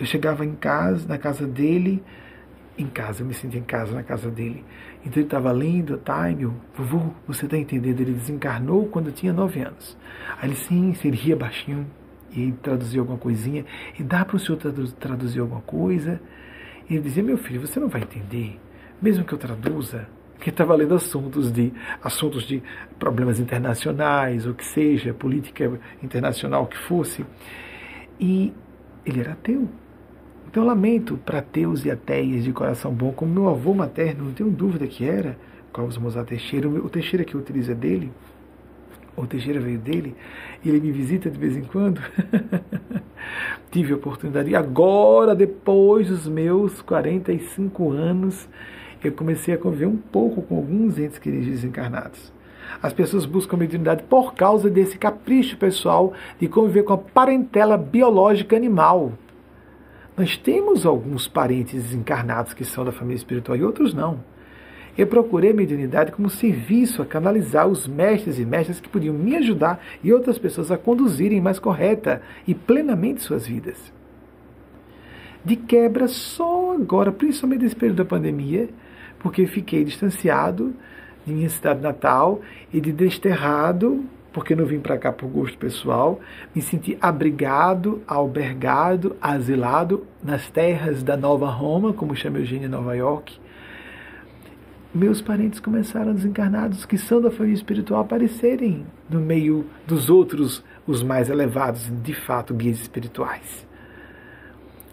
Eu 0.00 0.04
chegava 0.04 0.44
em 0.44 0.54
casa, 0.54 1.06
na 1.06 1.16
casa 1.16 1.46
dele, 1.46 2.02
em 2.76 2.86
casa, 2.86 3.22
eu 3.22 3.26
me 3.26 3.34
sentia 3.34 3.60
em 3.60 3.64
casa, 3.64 3.94
na 3.94 4.02
casa 4.02 4.28
dele. 4.28 4.64
Então 5.04 5.14
ele 5.18 5.26
estava 5.26 5.52
lendo 5.52 6.00
Time, 6.04 6.52
vovô, 6.74 7.12
você 7.26 7.44
está 7.44 7.56
entendendo? 7.56 8.00
Ele 8.00 8.14
desencarnou 8.14 8.86
quando 8.86 9.06
eu 9.08 9.12
tinha 9.12 9.32
nove 9.32 9.60
anos. 9.60 9.96
Aí 10.40 10.48
ele, 10.48 10.56
sim, 10.56 10.92
ele 11.04 11.16
ria 11.16 11.36
baixinho 11.36 11.86
e 12.34 12.50
traduzia 12.50 13.00
alguma 13.00 13.18
coisinha. 13.18 13.64
E 13.96 14.02
dá 14.02 14.24
para 14.24 14.34
o 14.34 14.38
senhor 14.40 14.58
traduzir 14.98 15.38
alguma 15.38 15.60
coisa? 15.60 16.20
E 16.92 16.98
dizia, 16.98 17.22
meu 17.22 17.38
filho, 17.38 17.58
você 17.58 17.80
não 17.80 17.88
vai 17.88 18.02
entender, 18.02 18.60
mesmo 19.00 19.24
que 19.24 19.32
eu 19.32 19.38
traduza, 19.38 20.06
que 20.38 20.50
estava 20.50 20.74
lendo 20.74 20.94
assuntos 20.94 21.50
de 21.50 21.72
assuntos 22.04 22.46
de 22.46 22.62
problemas 22.98 23.40
internacionais, 23.40 24.46
o 24.46 24.52
que 24.52 24.62
seja, 24.62 25.14
política 25.14 25.80
internacional 26.02 26.66
que 26.66 26.76
fosse. 26.76 27.24
E 28.20 28.52
ele 29.06 29.20
era 29.20 29.32
ateu. 29.32 29.70
Então, 30.46 30.66
lamento 30.66 31.16
para 31.16 31.38
ateus 31.38 31.82
e 31.86 31.90
ateias 31.90 32.44
de 32.44 32.52
coração 32.52 32.92
bom, 32.92 33.10
como 33.10 33.32
meu 33.32 33.48
avô 33.48 33.72
materno, 33.72 34.26
não 34.26 34.34
tenho 34.34 34.50
dúvida 34.50 34.86
que 34.86 35.02
era, 35.02 35.38
Carlos 35.72 35.96
Mozart 35.96 36.28
Teixeira, 36.28 36.68
o 36.68 36.90
Teixeira 36.90 37.24
que 37.24 37.34
eu 37.34 37.40
utilizo 37.40 37.72
é 37.72 37.74
dele, 37.74 38.12
o 39.16 39.26
Teixeira 39.26 39.60
veio 39.60 39.78
dele, 39.78 40.14
e 40.64 40.68
ele 40.68 40.80
me 40.80 40.92
visita 40.92 41.30
de 41.30 41.38
vez 41.38 41.56
em 41.56 41.62
quando. 41.62 42.00
Tive 43.70 43.92
a 43.92 43.96
oportunidade, 43.96 44.50
e 44.50 44.56
agora, 44.56 45.34
depois 45.34 46.08
dos 46.08 46.26
meus 46.26 46.80
45 46.82 47.90
anos, 47.90 48.48
eu 49.02 49.12
comecei 49.12 49.54
a 49.54 49.58
conviver 49.58 49.86
um 49.86 49.96
pouco 49.96 50.42
com 50.42 50.56
alguns 50.56 50.98
entes 50.98 51.18
queridos 51.18 51.48
desencarnados. 51.48 52.32
As 52.82 52.92
pessoas 52.92 53.26
buscam 53.26 53.56
mediunidade 53.56 54.02
por 54.04 54.34
causa 54.34 54.70
desse 54.70 54.96
capricho 54.96 55.56
pessoal 55.56 56.12
de 56.38 56.48
conviver 56.48 56.84
com 56.84 56.94
a 56.94 56.98
parentela 56.98 57.76
biológica 57.76 58.56
animal. 58.56 59.12
Nós 60.16 60.36
temos 60.36 60.86
alguns 60.86 61.26
parentes 61.26 61.82
desencarnados 61.82 62.54
que 62.54 62.64
são 62.64 62.84
da 62.84 62.92
família 62.92 63.16
espiritual 63.16 63.56
e 63.56 63.64
outros 63.64 63.92
não. 63.92 64.20
Eu 64.96 65.06
procurei 65.06 65.50
a 65.50 65.54
mediunidade 65.54 66.12
como 66.12 66.28
serviço 66.28 67.00
a 67.00 67.06
canalizar 67.06 67.66
os 67.66 67.86
mestres 67.86 68.38
e 68.38 68.44
mestras 68.44 68.78
que 68.78 68.88
podiam 68.88 69.14
me 69.14 69.36
ajudar 69.36 69.82
e 70.02 70.12
outras 70.12 70.38
pessoas 70.38 70.70
a 70.70 70.76
conduzirem 70.76 71.40
mais 71.40 71.58
correta 71.58 72.20
e 72.46 72.54
plenamente 72.54 73.22
suas 73.22 73.46
vidas. 73.46 73.92
De 75.44 75.56
quebra, 75.56 76.06
só 76.08 76.74
agora, 76.74 77.10
principalmente 77.10 77.62
nesse 77.62 77.76
período 77.76 77.98
da 77.98 78.04
pandemia, 78.04 78.68
porque 79.18 79.46
fiquei 79.46 79.82
distanciado 79.82 80.74
de 81.26 81.32
minha 81.32 81.48
cidade 81.48 81.80
natal 81.80 82.40
e 82.72 82.80
de 82.80 82.92
desterrado 82.92 84.04
porque 84.32 84.54
não 84.54 84.64
vim 84.64 84.80
para 84.80 84.98
cá 84.98 85.12
por 85.12 85.28
gosto 85.28 85.58
pessoal, 85.58 86.18
me 86.54 86.62
senti 86.62 86.96
abrigado, 87.00 88.02
albergado, 88.06 89.14
asilado 89.20 90.06
nas 90.22 90.48
terras 90.48 91.02
da 91.02 91.16
Nova 91.16 91.50
Roma, 91.50 91.92
como 91.92 92.16
chama 92.16 92.38
Eugênia 92.38 92.68
Nova 92.68 92.96
York. 92.96 93.38
Meus 94.94 95.22
parentes 95.22 95.58
começaram 95.58 96.12
desencarnados, 96.12 96.84
que 96.84 96.98
são 96.98 97.20
da 97.20 97.30
família 97.30 97.54
espiritual, 97.54 98.02
aparecerem 98.02 98.86
no 99.08 99.20
meio 99.20 99.64
dos 99.86 100.10
outros, 100.10 100.62
os 100.86 101.02
mais 101.02 101.30
elevados, 101.30 101.90
de 102.02 102.12
fato, 102.12 102.52
guias 102.52 102.80
espirituais. 102.80 103.66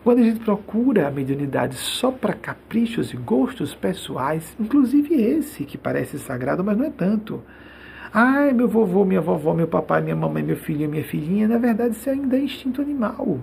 Quando 0.04 0.20
a 0.20 0.24
gente 0.24 0.40
procura 0.40 1.08
a 1.08 1.12
mediunidade 1.12 1.76
só 1.76 2.10
para 2.12 2.34
caprichos 2.34 3.14
e 3.14 3.18
gostos 3.18 3.76
pessoais, 3.76 4.56
inclusive 4.58 5.14
esse 5.14 5.66
que 5.66 5.78
parece 5.78 6.18
sagrado, 6.18 6.64
mas 6.64 6.78
não 6.78 6.86
é 6.86 6.90
tanto 6.90 7.44
Ai, 8.12 8.54
meu 8.54 8.68
vovô, 8.68 9.06
minha 9.06 9.22
vovó, 9.22 9.54
meu 9.54 9.68
papai, 9.68 10.02
minha 10.02 10.16
mamãe, 10.16 10.42
meu 10.42 10.56
filho, 10.56 10.90
minha 10.90 11.04
filhinha, 11.04 11.48
na 11.48 11.60
verdade 11.60 11.96
isso 11.96 12.10
ainda 12.10 12.38
é 12.38 12.42
instinto 12.42 12.82
animal. 12.82 13.40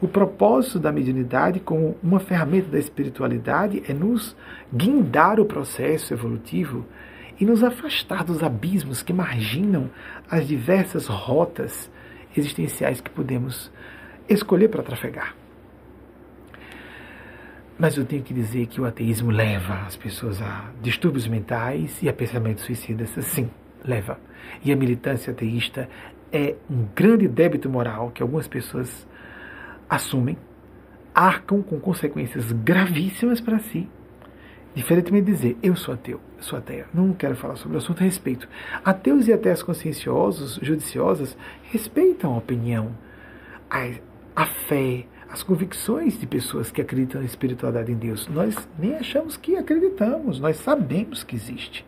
O 0.00 0.08
propósito 0.08 0.78
da 0.78 0.90
mediunidade, 0.90 1.60
como 1.60 1.96
uma 2.02 2.18
ferramenta 2.18 2.70
da 2.70 2.78
espiritualidade, 2.78 3.82
é 3.86 3.92
nos 3.92 4.34
guindar 4.72 5.38
o 5.38 5.44
processo 5.44 6.14
evolutivo 6.14 6.86
e 7.38 7.44
nos 7.44 7.62
afastar 7.62 8.24
dos 8.24 8.42
abismos 8.42 9.02
que 9.02 9.12
marginam 9.12 9.90
as 10.30 10.48
diversas 10.48 11.06
rotas 11.06 11.90
existenciais 12.34 13.00
que 13.00 13.10
podemos 13.10 13.70
escolher 14.26 14.68
para 14.68 14.82
trafegar. 14.82 15.34
Mas 17.78 17.96
eu 17.96 18.04
tenho 18.04 18.22
que 18.22 18.32
dizer 18.32 18.66
que 18.66 18.80
o 18.80 18.84
ateísmo 18.84 19.30
leva 19.30 19.86
as 19.86 19.96
pessoas 19.96 20.40
a 20.40 20.70
distúrbios 20.82 21.26
mentais 21.26 22.02
e 22.02 22.08
a 22.08 22.12
pensamentos 22.12 22.64
suicidas. 22.64 23.10
Sim, 23.24 23.50
leva. 23.84 24.18
E 24.62 24.70
a 24.70 24.76
militância 24.76 25.30
ateísta 25.30 25.88
é 26.32 26.56
um 26.70 26.86
grande 26.94 27.26
débito 27.26 27.68
moral 27.68 28.10
que 28.10 28.22
algumas 28.22 28.46
pessoas 28.46 29.06
assumem, 29.90 30.38
arcam 31.12 31.60
com 31.60 31.80
consequências 31.80 32.52
gravíssimas 32.52 33.40
para 33.40 33.58
si. 33.58 33.88
Diferentemente 34.74 35.26
de 35.26 35.32
dizer, 35.32 35.56
eu 35.62 35.74
sou 35.74 35.94
ateu, 35.94 36.20
eu 36.36 36.42
sou 36.44 36.56
ateia, 36.56 36.86
não 36.94 37.12
quero 37.12 37.34
falar 37.34 37.56
sobre 37.56 37.76
o 37.76 37.78
assunto, 37.78 38.04
respeito. 38.04 38.48
Ateus 38.84 39.26
e 39.26 39.32
ateias 39.32 39.64
conscienciosos, 39.64 40.60
judiciosas, 40.62 41.36
respeitam 41.64 42.34
a 42.34 42.38
opinião, 42.38 42.94
a, 43.68 43.90
a 44.36 44.46
fé, 44.46 45.06
as 45.28 45.42
convicções 45.42 46.18
de 46.18 46.26
pessoas 46.26 46.70
que 46.70 46.80
acreditam 46.80 47.20
na 47.20 47.26
espiritualidade 47.26 47.90
em 47.90 47.96
Deus. 47.96 48.28
Nós 48.28 48.68
nem 48.78 48.94
achamos 48.94 49.36
que 49.36 49.56
acreditamos, 49.56 50.38
nós 50.38 50.56
sabemos 50.58 51.24
que 51.24 51.34
existe. 51.34 51.84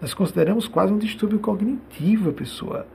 Nós 0.00 0.14
consideramos 0.14 0.68
quase 0.68 0.92
um 0.92 0.98
distúrbio 0.98 1.40
cognitivo 1.40 2.30
a 2.30 2.32
pessoa. 2.32 2.86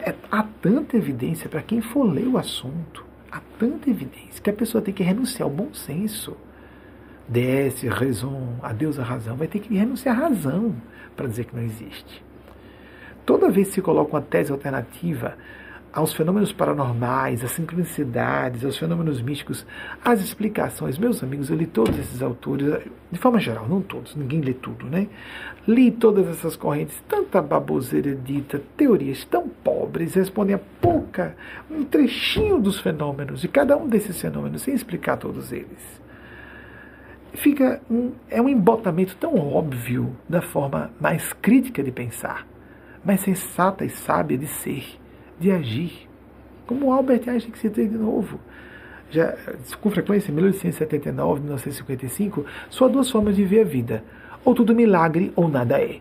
É, 0.00 0.14
há 0.30 0.42
tanta 0.42 0.96
evidência 0.96 1.50
para 1.50 1.62
quem 1.62 1.82
for 1.82 2.04
ler 2.04 2.26
o 2.26 2.38
assunto, 2.38 3.04
há 3.30 3.40
tanta 3.58 3.90
evidência 3.90 4.42
que 4.42 4.50
a 4.50 4.52
pessoa 4.52 4.82
tem 4.82 4.92
que 4.92 5.02
renunciar 5.02 5.48
ao 5.48 5.54
bom 5.54 5.72
senso. 5.72 6.36
Desce, 7.28 7.88
raison, 7.88 8.56
a 8.62 8.72
Deus 8.72 8.98
a 8.98 9.04
razão, 9.04 9.36
vai 9.36 9.46
ter 9.46 9.60
que 9.60 9.76
renunciar 9.76 10.16
à 10.16 10.28
razão 10.28 10.74
para 11.16 11.28
dizer 11.28 11.44
que 11.44 11.54
não 11.54 11.62
existe. 11.62 12.24
Toda 13.24 13.50
vez 13.50 13.68
que 13.68 13.74
se 13.74 13.82
coloca 13.82 14.16
uma 14.16 14.22
tese 14.22 14.50
alternativa 14.50 15.36
aos 15.92 16.12
fenômenos 16.12 16.52
paranormais, 16.52 17.44
às 17.44 17.50
sincronicidades, 17.52 18.64
aos 18.64 18.78
fenômenos 18.78 19.20
místicos, 19.20 19.66
às 20.04 20.20
explicações. 20.20 20.98
Meus 20.98 21.22
amigos, 21.22 21.50
eu 21.50 21.56
li 21.56 21.66
todos 21.66 21.98
esses 21.98 22.22
autores, 22.22 22.84
de 23.10 23.18
forma 23.18 23.40
geral, 23.40 23.68
não 23.68 23.82
todos, 23.82 24.14
ninguém 24.14 24.40
lê 24.40 24.54
tudo, 24.54 24.86
né? 24.86 25.08
Li 25.66 25.90
todas 25.90 26.28
essas 26.28 26.56
correntes, 26.56 27.02
tanta 27.08 27.42
baboseira 27.42 28.14
dita, 28.14 28.62
teorias 28.76 29.24
tão 29.24 29.48
pobres, 29.48 30.14
respondem 30.14 30.54
a 30.54 30.60
pouca, 30.80 31.36
um 31.70 31.84
trechinho 31.84 32.60
dos 32.60 32.80
fenômenos, 32.80 33.40
de 33.40 33.48
cada 33.48 33.76
um 33.76 33.88
desses 33.88 34.20
fenômenos, 34.20 34.62
sem 34.62 34.74
explicar 34.74 35.16
todos 35.16 35.52
eles. 35.52 36.00
Fica 37.34 37.80
um, 37.90 38.12
é 38.28 38.40
um 38.40 38.48
embotamento 38.48 39.16
tão 39.16 39.36
óbvio 39.36 40.16
da 40.28 40.42
forma 40.42 40.90
mais 41.00 41.32
crítica 41.32 41.82
de 41.82 41.92
pensar, 41.92 42.46
mais 43.04 43.20
sensata 43.20 43.84
e 43.84 43.88
sábia 43.88 44.36
de 44.36 44.46
ser 44.46 44.99
de 45.40 45.50
agir. 45.50 46.08
Como 46.66 46.92
Albert 46.92 47.28
Einstein 47.28 47.50
que 47.50 47.58
citei 47.58 47.88
de 47.88 47.96
novo. 47.96 48.38
Já, 49.10 49.34
com 49.80 49.90
frequência, 49.90 50.30
em 50.30 50.34
1879, 50.34 51.40
1955, 51.40 52.44
só 52.68 52.86
duas 52.88 53.10
formas 53.10 53.34
de 53.34 53.44
ver 53.44 53.62
a 53.62 53.64
vida. 53.64 54.04
Ou 54.44 54.54
tudo 54.54 54.74
milagre 54.74 55.32
ou 55.34 55.48
nada 55.48 55.80
é. 55.82 55.98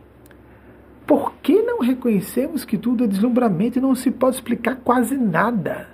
Por 1.07 1.33
que 1.41 1.59
não 1.63 1.79
reconhecemos 1.79 2.63
que 2.63 2.77
tudo 2.77 3.03
é 3.03 3.07
deslumbramento 3.07 3.79
e 3.79 3.81
não 3.81 3.95
se 3.95 4.11
pode 4.11 4.35
explicar 4.35 4.75
quase 4.75 5.17
nada? 5.17 5.87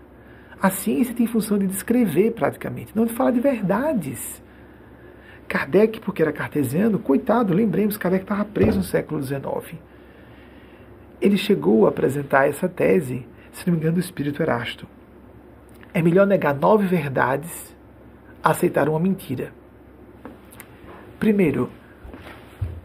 A 0.62 0.70
ciência 0.70 1.16
tem 1.16 1.26
função 1.26 1.58
de 1.58 1.68
descrever 1.68 2.32
praticamente, 2.32 2.92
não 2.94 3.06
de 3.06 3.14
falar 3.14 3.32
de 3.32 3.40
verdades. 3.40 4.44
Kardec, 5.48 6.02
porque 6.02 6.22
era 6.22 6.34
cartesiano, 6.34 7.00
coitado, 7.00 7.54
lembremos, 7.54 7.98
Kardec 7.98 8.24
estava 8.24 8.44
preso 8.44 8.80
no 8.80 8.84
século 8.84 9.24
XIX. 9.24 9.80
Ele 11.22 11.38
chegou 11.38 11.86
a 11.86 11.90
apresentar 11.90 12.50
essa 12.50 12.68
tese 12.68 13.26
se 13.56 13.66
não 13.66 13.74
me 13.74 13.80
engano, 13.80 13.96
do 13.96 14.02
espírito 14.02 14.44
Erasto. 14.44 14.86
É 15.94 16.02
melhor 16.02 16.28
negar 16.28 16.54
nove 16.54 16.86
verdades 16.86 17.74
a 18.44 18.52
aceitar 18.52 18.90
uma 18.90 19.00
mentira. 19.00 19.54
Primeiro, 21.18 21.70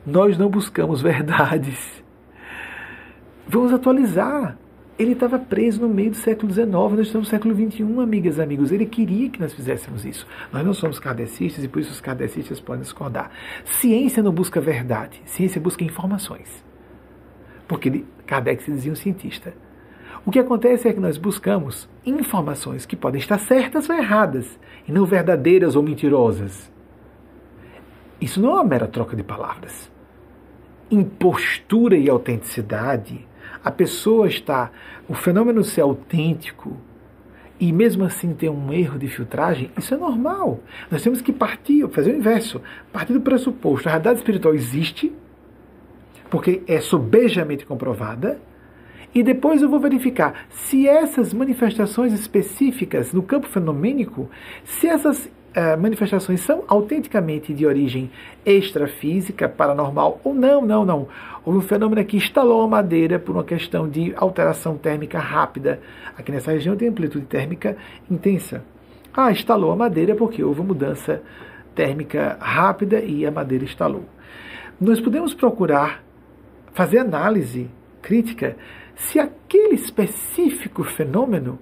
nós 0.06 0.38
não 0.38 0.48
buscamos 0.48 1.02
verdades. 1.02 2.02
Vamos 3.48 3.72
atualizar. 3.72 4.56
Ele 4.96 5.12
estava 5.12 5.38
preso 5.38 5.80
no 5.80 5.88
meio 5.88 6.10
do 6.10 6.16
século 6.16 6.52
XIX, 6.52 6.68
nós 6.68 7.06
estamos 7.06 7.26
no 7.26 7.30
século 7.30 7.54
XXI, 7.54 7.82
amigas 8.00 8.36
e 8.36 8.42
amigos. 8.42 8.70
Ele 8.70 8.86
queria 8.86 9.28
que 9.28 9.40
nós 9.40 9.52
fizéssemos 9.52 10.04
isso. 10.04 10.26
Nós 10.52 10.64
não 10.64 10.74
somos 10.74 11.00
kardecistas 11.00 11.64
e 11.64 11.68
por 11.68 11.80
isso 11.80 11.90
os 11.90 12.00
kardecistas 12.00 12.60
podem 12.60 12.82
discordar. 12.82 13.30
Ciência 13.64 14.22
não 14.22 14.30
busca 14.30 14.60
verdade, 14.60 15.20
ciência 15.24 15.60
busca 15.60 15.82
informações. 15.82 16.64
Porque 17.66 18.04
Kardec 18.26 18.62
se 18.62 18.70
dizia 18.70 18.92
um 18.92 18.96
cientista. 18.96 19.52
O 20.24 20.30
que 20.30 20.38
acontece 20.38 20.86
é 20.86 20.92
que 20.92 21.00
nós 21.00 21.16
buscamos 21.16 21.88
informações 22.04 22.84
que 22.84 22.94
podem 22.94 23.20
estar 23.20 23.38
certas 23.38 23.88
ou 23.88 23.96
erradas, 23.96 24.58
e 24.86 24.92
não 24.92 25.06
verdadeiras 25.06 25.76
ou 25.76 25.82
mentirosas. 25.82 26.70
Isso 28.20 28.40
não 28.40 28.50
é 28.50 28.54
uma 28.54 28.64
mera 28.64 28.86
troca 28.86 29.16
de 29.16 29.22
palavras. 29.22 29.90
Em 30.90 31.02
postura 31.02 31.96
e 31.96 32.10
autenticidade, 32.10 33.26
a 33.64 33.70
pessoa 33.70 34.26
está. 34.26 34.70
O 35.08 35.14
fenômeno 35.14 35.64
ser 35.64 35.80
autêntico 35.80 36.76
e 37.58 37.72
mesmo 37.72 38.04
assim 38.04 38.34
ter 38.34 38.48
um 38.48 38.72
erro 38.72 38.98
de 38.98 39.06
filtragem, 39.06 39.70
isso 39.76 39.94
é 39.94 39.96
normal. 39.96 40.60
Nós 40.90 41.02
temos 41.02 41.20
que 41.20 41.32
partir, 41.32 41.86
fazer 41.88 42.12
o 42.12 42.16
inverso, 42.16 42.60
partir 42.92 43.12
do 43.12 43.20
pressuposto. 43.20 43.88
A 43.88 43.92
realidade 43.92 44.18
espiritual 44.18 44.54
existe, 44.54 45.12
porque 46.30 46.62
é 46.66 46.80
sobejamente 46.80 47.66
comprovada, 47.66 48.40
e 49.14 49.22
depois 49.22 49.60
eu 49.60 49.68
vou 49.68 49.80
verificar 49.80 50.46
se 50.50 50.86
essas 50.86 51.34
manifestações 51.34 52.12
específicas 52.12 53.12
no 53.12 53.22
campo 53.22 53.48
fenomênico, 53.48 54.30
se 54.64 54.86
essas 54.86 55.26
uh, 55.26 55.80
manifestações 55.80 56.40
são 56.40 56.64
autenticamente 56.68 57.52
de 57.52 57.66
origem 57.66 58.10
extrafísica, 58.44 59.48
paranormal, 59.48 60.20
ou 60.22 60.34
não, 60.34 60.64
não, 60.64 60.84
não. 60.84 61.08
Houve 61.44 61.58
um 61.58 61.62
fenômeno 61.62 62.04
que 62.04 62.16
instalou 62.16 62.62
a 62.62 62.68
madeira 62.68 63.18
por 63.18 63.32
uma 63.32 63.44
questão 63.44 63.88
de 63.88 64.14
alteração 64.16 64.76
térmica 64.76 65.18
rápida. 65.18 65.80
Aqui 66.16 66.30
nessa 66.30 66.52
região 66.52 66.76
tem 66.76 66.88
amplitude 66.88 67.26
térmica 67.26 67.76
intensa. 68.10 68.62
Ah, 69.12 69.32
instalou 69.32 69.72
a 69.72 69.76
madeira 69.76 70.14
porque 70.14 70.44
houve 70.44 70.62
mudança 70.62 71.22
térmica 71.74 72.36
rápida 72.40 73.00
e 73.00 73.26
a 73.26 73.30
madeira 73.30 73.64
instalou. 73.64 74.04
Nós 74.80 75.00
podemos 75.00 75.34
procurar 75.34 76.02
fazer 76.72 76.98
análise 76.98 77.68
crítica 78.00 78.56
se 79.08 79.18
aquele 79.18 79.74
específico 79.74 80.84
fenômeno 80.84 81.58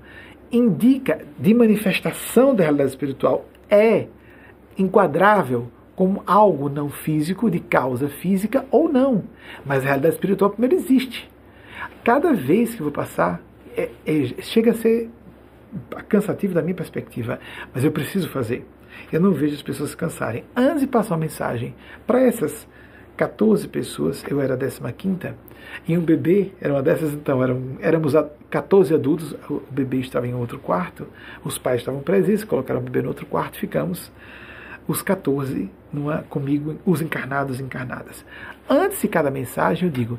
indica 0.51 1.25
de 1.39 1.55
manifestação 1.55 2.55
da 2.55 2.65
realidade 2.65 2.91
espiritual 2.91 3.45
é 3.71 4.07
enquadrável 4.77 5.71
como 5.95 6.23
algo 6.27 6.69
não 6.69 6.89
físico, 6.89 7.51
de 7.51 7.61
causa 7.61 8.09
física 8.09 8.65
ou 8.71 8.89
não. 8.89 9.25
Mas 9.65 9.83
a 9.83 9.87
realidade 9.87 10.15
espiritual 10.15 10.51
primeiro 10.51 10.77
existe. 10.77 11.31
Cada 12.05 12.33
vez 12.33 12.75
que 12.75 12.81
eu 12.81 12.85
vou 12.85 12.93
passar, 12.93 13.41
é, 13.77 13.91
é, 14.07 14.43
chega 14.43 14.73
a 14.73 14.75
ser 14.75 15.11
cansativo 16.09 16.55
da 16.55 16.63
minha 16.63 16.75
perspectiva, 16.75 17.39
mas 17.75 17.85
eu 17.85 17.93
preciso 17.93 18.29
fazer. 18.31 18.67
Eu 19.13 19.21
não 19.21 19.33
vejo 19.33 19.55
as 19.55 19.63
pessoas 19.63 19.91
se 19.91 19.97
cansarem. 19.97 20.45
Antes 20.57 20.81
de 20.81 20.87
passar 20.87 21.15
uma 21.15 21.21
mensagem 21.21 21.75
para 22.07 22.21
essas 22.21 22.67
14 23.19 23.67
pessoas, 23.67 24.25
eu 24.31 24.41
era 24.41 24.55
a 24.55 24.93
15 24.93 25.35
e 25.87 25.99
um 25.99 26.01
bebê 26.01 26.53
era 26.61 26.73
uma 26.73 26.83
dessas, 26.83 27.13
então 27.13 27.43
eram, 27.43 27.77
éramos 27.81 28.15
14 28.49 28.95
adultos, 28.95 29.35
o 29.51 29.61
bebê 29.69 29.99
estava 29.99 30.27
em 30.27 30.35
outro 30.35 30.59
quarto, 30.61 31.07
os 31.45 31.59
pais 31.59 31.81
estavam 31.81 32.01
presentes, 32.01 32.45
colocaram 32.45 32.81
o 32.81 32.83
bebê 32.83 33.03
no 33.03 33.09
outro 33.09 33.27
quarto, 33.27 33.59
ficamos 33.59 34.11
os 34.87 35.03
14 35.03 35.69
numa, 35.93 36.23
comigo, 36.31 36.77
os 36.87 37.03
encarnados 37.03 37.59
e 37.59 37.63
encarnadas. 37.63 38.25
Antes 38.71 39.03
de 39.03 39.09
cada 39.09 39.33
mensagem, 39.33 39.89
eu 39.89 39.93
digo: 39.93 40.19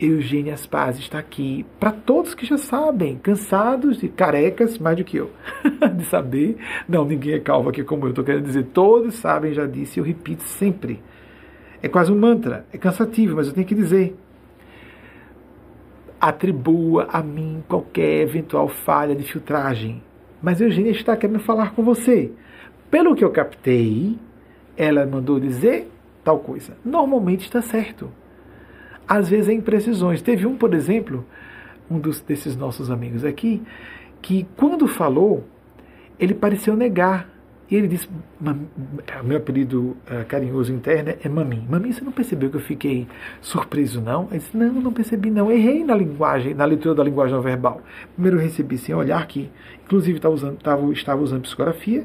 Eugênia 0.00 0.56
Paz 0.68 0.98
está 0.98 1.18
aqui 1.18 1.66
para 1.78 1.92
todos 1.92 2.34
que 2.34 2.46
já 2.46 2.56
sabem, 2.56 3.18
cansados 3.18 4.02
e 4.02 4.08
carecas, 4.08 4.78
mais 4.78 4.96
do 4.96 5.04
que 5.04 5.18
eu, 5.18 5.30
de 5.94 6.04
saber. 6.06 6.56
Não, 6.88 7.04
ninguém 7.04 7.34
é 7.34 7.38
calvo 7.38 7.68
aqui 7.68 7.84
como 7.84 8.06
eu 8.06 8.10
estou 8.10 8.24
querendo 8.24 8.44
dizer. 8.44 8.64
Todos 8.72 9.14
sabem, 9.16 9.52
já 9.52 9.66
disse, 9.66 10.00
eu 10.00 10.04
repito 10.04 10.42
sempre. 10.44 11.00
É 11.82 11.88
quase 11.88 12.12
um 12.12 12.18
mantra, 12.18 12.66
é 12.72 12.78
cansativo, 12.78 13.36
mas 13.36 13.48
eu 13.48 13.54
tenho 13.54 13.66
que 13.66 13.74
dizer. 13.74 14.16
Atribua 16.20 17.08
a 17.10 17.22
mim 17.22 17.62
qualquer 17.66 18.22
eventual 18.22 18.68
falha 18.68 19.14
de 19.14 19.22
filtragem. 19.22 20.02
Mas 20.42 20.60
Eugênia 20.60 20.90
está 20.90 21.16
querendo 21.16 21.40
falar 21.40 21.74
com 21.74 21.82
você. 21.82 22.30
Pelo 22.90 23.14
que 23.14 23.24
eu 23.24 23.30
captei, 23.30 24.18
ela 24.76 25.06
mandou 25.06 25.40
dizer 25.40 25.90
tal 26.22 26.38
coisa. 26.38 26.76
Normalmente 26.84 27.42
está 27.44 27.62
certo. 27.62 28.10
Às 29.08 29.28
vezes 29.28 29.48
é 29.48 29.52
imprecisões. 29.52 30.22
Teve 30.22 30.46
um, 30.46 30.56
por 30.56 30.74
exemplo, 30.74 31.24
um 31.90 31.98
dos, 31.98 32.20
desses 32.20 32.56
nossos 32.56 32.90
amigos 32.90 33.24
aqui, 33.24 33.62
que 34.22 34.46
quando 34.56 34.86
falou, 34.86 35.44
ele 36.18 36.34
pareceu 36.34 36.76
negar 36.76 37.28
e 37.70 37.76
ele 37.76 37.86
disse, 37.86 38.08
é, 39.06 39.22
meu 39.22 39.36
apelido 39.36 39.96
uh, 40.10 40.24
carinhoso 40.26 40.72
interno 40.72 41.14
é 41.22 41.28
Mami. 41.28 41.64
Mami, 41.70 41.92
você 41.92 42.02
não 42.02 42.10
percebeu 42.10 42.50
que 42.50 42.56
eu 42.56 42.60
fiquei 42.60 43.06
surpreso, 43.40 44.00
não? 44.00 44.26
Ele 44.30 44.40
disse, 44.40 44.56
não, 44.56 44.72
não 44.72 44.92
percebi, 44.92 45.30
não. 45.30 45.52
Errei 45.52 45.84
na 45.84 45.94
linguagem, 45.94 46.52
na 46.52 46.64
leitura 46.64 46.96
da 46.96 47.04
linguagem 47.04 47.32
não 47.32 47.40
verbal. 47.40 47.80
Primeiro 48.14 48.38
eu 48.38 48.42
recebi 48.42 48.76
sem 48.76 48.92
olhar 48.92 49.24
que, 49.28 49.48
inclusive, 49.84 50.16
estava 50.18 50.34
usando, 50.34 50.58
estava 50.92 51.22
usando 51.22 51.42
psicografia. 51.42 52.04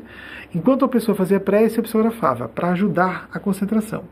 Enquanto 0.54 0.86
a 0.86 0.88
pessoa 0.88 1.16
fazia 1.16 1.40
prece, 1.40 1.80
eu 1.80 1.84
psicografava, 1.84 2.48
para 2.48 2.70
ajudar 2.70 3.28
a 3.34 3.40
concentração. 3.40 4.04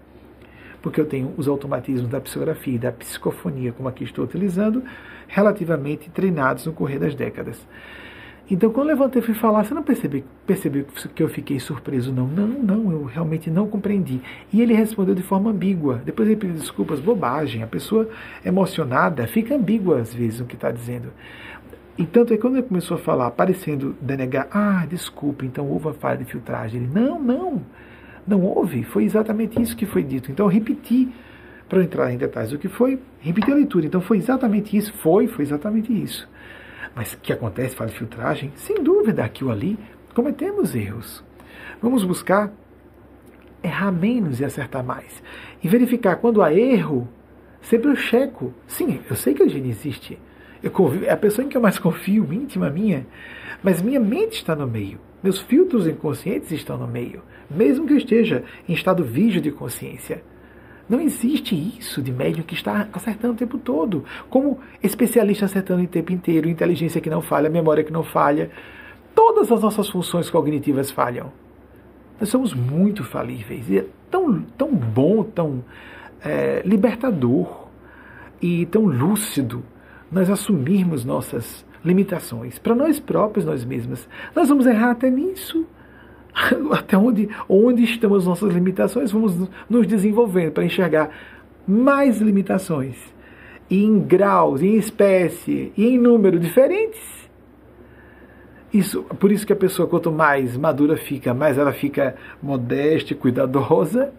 Porque 0.82 1.00
eu 1.00 1.06
tenho 1.06 1.36
os 1.38 1.48
automatismos 1.48 2.10
da 2.10 2.20
psicografia 2.20 2.76
e 2.76 2.80
da 2.80 2.92
psicofonia, 2.92 3.72
como 3.72 3.88
aqui 3.88 4.04
estou 4.04 4.26
utilizando, 4.26 4.84
relativamente 5.28 6.10
treinados 6.10 6.66
no 6.66 6.74
correr 6.74 6.98
das 6.98 7.14
décadas. 7.14 7.64
Então, 8.54 8.70
quando 8.70 8.90
levantei 8.90 9.20
e 9.20 9.26
fui 9.26 9.34
falar, 9.34 9.64
você 9.64 9.74
não 9.74 9.82
percebeu, 9.82 10.24
que 11.16 11.24
eu 11.24 11.28
fiquei 11.28 11.60
surpreso, 11.60 12.14
não? 12.14 12.28
Não, 12.28 12.48
não, 12.48 12.92
eu 12.92 13.04
realmente 13.06 13.50
não 13.50 13.68
compreendi. 13.68 14.22
E 14.54 14.62
ele 14.62 14.76
respondeu 14.76 15.16
de 15.16 15.24
forma 15.24 15.50
ambígua. 15.50 16.04
Depois 16.06 16.30
ele 16.30 16.38
pediu 16.38 16.56
desculpas, 16.58 17.00
bobagem. 17.00 17.64
A 17.64 17.68
pessoa 17.68 18.08
emocionada 18.46 19.26
fica 19.26 19.56
ambígua 19.56 20.02
às 20.02 20.14
vezes 20.14 20.40
no 20.40 20.46
que 20.46 20.54
está 20.54 20.70
dizendo. 20.70 21.12
E 21.98 22.06
tanto 22.06 22.32
é 22.32 22.36
que 22.36 22.44
quando 22.44 22.58
ele 22.58 22.68
começou 22.68 22.96
a 22.96 23.00
falar, 23.00 23.32
parecendo 23.32 23.96
denegar, 24.00 24.48
ah, 24.52 24.86
desculpe, 24.88 25.48
então 25.48 25.68
houve 25.68 25.88
uma 25.88 25.94
falha 25.96 26.20
de 26.20 26.26
filtragem. 26.26 26.84
Ele, 26.84 26.92
não, 26.94 27.20
não, 27.20 27.60
não 28.28 28.44
houve. 28.44 28.84
Foi 28.84 29.04
exatamente 29.04 29.60
isso 29.60 29.76
que 29.76 29.88
foi 29.88 30.04
dito. 30.04 30.32
Então 30.32 30.46
eu 30.46 30.52
repeti, 30.52 31.12
para 31.68 31.82
entrar 31.82 32.14
em 32.14 32.18
detalhes 32.20 32.52
do 32.52 32.60
que 32.60 32.68
foi, 32.68 33.00
repeti 33.20 33.52
a 33.52 33.56
leitura. 33.56 33.88
Então 33.88 34.00
foi 34.00 34.18
exatamente 34.18 34.78
isso, 34.78 34.94
foi, 34.94 35.26
foi 35.26 35.44
exatamente 35.44 35.92
isso. 35.92 36.30
Mas 36.96 37.16
que 37.16 37.34
acontece, 37.34 37.76
faz 37.76 37.94
filtragem? 37.94 38.52
Sem 38.56 38.84
dúvida, 38.84 39.24
aqui 39.24 39.44
ou 39.44 39.52
ali, 39.52 39.78
cometemos 40.14 40.76
erros. 40.76 41.24
Vamos 41.82 42.04
buscar 42.04 42.54
errar 43.64 43.92
menos 43.92 44.40
e 44.40 44.46
acertar 44.46 44.84
mais. 44.84 45.24
E 45.64 45.68
verificar 45.68 46.18
quando 46.18 46.42
há 46.42 46.54
erro, 46.54 47.08
sempre 47.62 47.92
eu 47.92 47.96
checo. 47.96 48.54
Sim, 48.68 49.00
eu 49.10 49.16
sei 49.16 49.34
que 49.34 49.42
a 49.42 49.46
higiene 49.46 49.70
existe. 49.70 50.20
Eu 50.62 50.72
confio, 50.72 51.06
é 51.06 51.10
a 51.10 51.18
pessoa 51.18 51.46
em 51.46 51.50
que 51.50 51.58
eu 51.58 51.62
mais 51.62 51.80
confio, 51.80 52.32
íntima 52.32 52.70
minha. 52.70 53.06
Mas 53.62 53.82
minha 53.82 54.00
mente 54.00 54.34
está 54.34 54.56
no 54.56 54.68
meio. 54.68 55.00
Meus 55.22 55.40
filtros 55.40 55.88
inconscientes 55.88 56.52
estão 56.52 56.78
no 56.78 56.88
meio. 56.88 57.22
Mesmo 57.50 57.88
que 57.88 57.94
eu 57.94 57.98
esteja 57.98 58.44
em 58.68 58.74
estado 58.74 59.04
vígio 59.04 59.42
de 59.42 59.52
consciência. 59.52 60.24
Não 60.88 61.00
existe 61.00 61.56
isso 61.56 62.02
de 62.02 62.12
médium 62.12 62.44
que 62.44 62.54
está 62.54 62.88
acertando 62.92 63.34
o 63.34 63.38
tempo 63.38 63.58
todo. 63.58 64.04
Como 64.30 64.60
especialista 64.82 65.46
acertando 65.46 65.84
o 65.84 65.88
tempo 65.88 66.12
inteiro, 66.12 66.50
inteligência 66.50 67.00
que 67.00 67.10
não 67.10 67.22
falha, 67.22 67.50
memória 67.50 67.84
que 67.84 67.92
não 67.92 68.04
falha. 68.04 68.52
Todas 69.16 69.52
as 69.52 69.62
nossas 69.62 69.90
funções 69.90 70.30
cognitivas 70.30 70.92
falham. 70.92 71.32
Nós 72.20 72.30
somos 72.30 72.54
muito 72.54 73.04
falíveis. 73.04 73.70
E 73.70 73.80
é 73.80 73.86
tão, 74.12 74.42
tão 74.58 74.74
bom, 74.76 75.24
tão 75.24 75.64
é, 76.24 76.62
libertador 76.66 77.68
e 78.42 78.66
tão 78.66 78.86
lúcido 78.86 79.64
nós 80.12 80.30
assumirmos 80.30 81.04
nossas 81.04 81.66
limitações 81.84 82.60
para 82.60 82.76
nós 82.76 83.00
próprios, 83.00 83.46
nós 83.46 83.66
mesmas. 83.66 84.08
Nós 84.36 84.50
vamos 84.50 84.66
errar 84.66 84.92
até 84.92 85.10
nisso. 85.10 85.66
até 86.72 86.98
onde, 86.98 87.30
onde 87.48 87.84
estão 87.84 88.14
as 88.16 88.26
nossas 88.26 88.54
limitações, 88.54 89.12
vamos 89.12 89.50
nos 89.70 89.88
desenvolvendo 89.88 90.52
para 90.52 90.66
enxergar 90.66 91.10
mais 91.68 92.20
limitações, 92.20 92.96
em 93.70 94.00
graus, 94.00 94.62
em 94.62 94.76
espécie 94.76 95.72
em 95.78 95.98
número 95.98 96.40
diferentes. 96.40 97.02
Isso, 98.74 99.04
por 99.04 99.32
isso 99.32 99.46
que 99.46 99.54
a 99.54 99.56
pessoa, 99.56 99.88
quanto 99.88 100.12
mais 100.12 100.58
madura 100.58 100.98
fica, 100.98 101.34
mais 101.34 101.58
ela 101.58 101.72
fica 101.72 102.16
modesta 102.42 103.14
e 103.14 103.16
cuidadosa. 103.16 104.12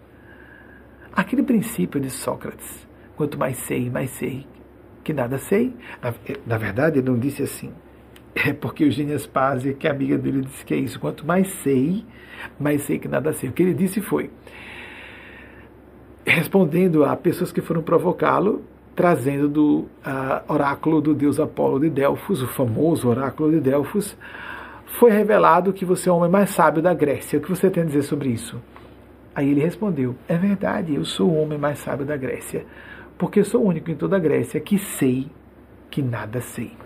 Aquele 1.12 1.42
princípio 1.42 2.00
de 2.00 2.08
Sócrates, 2.08 2.86
quanto 3.16 3.38
mais 3.38 3.56
sei, 3.58 3.90
mais 3.90 4.10
sei 4.10 4.46
que 5.04 5.12
nada 5.12 5.38
sei. 5.38 5.76
Na, 6.02 6.14
na 6.46 6.58
verdade, 6.58 6.98
ele 6.98 7.08
não 7.08 7.18
disse 7.18 7.42
assim, 7.42 7.70
é 8.34 8.52
porque 8.52 8.84
Eugênia 8.84 9.18
Spazia, 9.18 9.72
que 9.72 9.86
é 9.86 9.90
amiga 9.90 10.18
dele, 10.18 10.42
disse 10.42 10.64
que 10.64 10.74
é 10.74 10.76
isso. 10.76 10.98
Quanto 10.98 11.26
mais 11.26 11.48
sei, 11.62 12.04
mais 12.58 12.82
sei 12.82 12.98
que 12.98 13.06
nada 13.06 13.32
sei. 13.32 13.48
O 13.48 13.52
que 13.52 13.62
ele 13.62 13.74
disse 13.74 14.00
foi, 14.00 14.30
respondendo 16.26 17.04
a 17.04 17.16
pessoas 17.16 17.52
que 17.52 17.60
foram 17.60 17.82
provocá-lo, 17.82 18.62
trazendo 18.94 19.48
do 19.48 19.78
uh, 20.06 20.52
oráculo 20.52 21.00
do 21.00 21.14
deus 21.14 21.38
Apolo 21.38 21.80
de 21.80 21.90
Delfos, 21.90 22.42
o 22.42 22.48
famoso 22.48 23.08
oráculo 23.08 23.50
de 23.50 23.60
Delfos, 23.60 24.16
foi 24.98 25.10
revelado 25.10 25.72
que 25.72 25.84
você 25.84 26.08
é 26.08 26.12
o 26.12 26.16
homem 26.16 26.30
mais 26.30 26.50
sábio 26.50 26.82
da 26.82 26.94
Grécia. 26.94 27.38
O 27.38 27.42
que 27.42 27.50
você 27.50 27.70
tem 27.70 27.82
a 27.82 27.86
dizer 27.86 28.02
sobre 28.02 28.28
isso? 28.30 28.60
Aí 29.34 29.50
ele 29.50 29.60
respondeu: 29.60 30.14
É 30.28 30.36
verdade, 30.36 30.94
eu 30.94 31.04
sou 31.04 31.30
o 31.30 31.42
homem 31.42 31.58
mais 31.58 31.78
sábio 31.78 32.06
da 32.06 32.16
Grécia, 32.16 32.64
porque 33.18 33.42
sou 33.42 33.62
o 33.62 33.66
único 33.66 33.90
em 33.90 33.96
toda 33.96 34.16
a 34.16 34.20
Grécia 34.20 34.60
que 34.60 34.78
sei 34.78 35.28
que 35.90 36.00
nada 36.02 36.40
sei. 36.40 36.83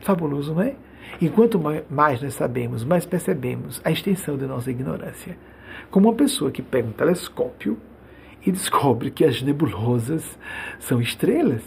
Fabuloso, 0.00 0.54
não 0.54 0.62
é? 0.62 0.74
E 1.20 1.28
quanto 1.28 1.60
mais 1.90 2.22
nós 2.22 2.34
sabemos, 2.34 2.84
mais 2.84 3.04
percebemos 3.04 3.80
a 3.84 3.90
extensão 3.90 4.36
da 4.36 4.46
nossa 4.46 4.70
ignorância. 4.70 5.36
Como 5.90 6.08
uma 6.08 6.14
pessoa 6.14 6.50
que 6.50 6.62
pega 6.62 6.88
um 6.88 6.92
telescópio 6.92 7.78
e 8.44 8.50
descobre 8.50 9.10
que 9.10 9.24
as 9.24 9.42
nebulosas 9.42 10.38
são 10.78 11.00
estrelas, 11.00 11.62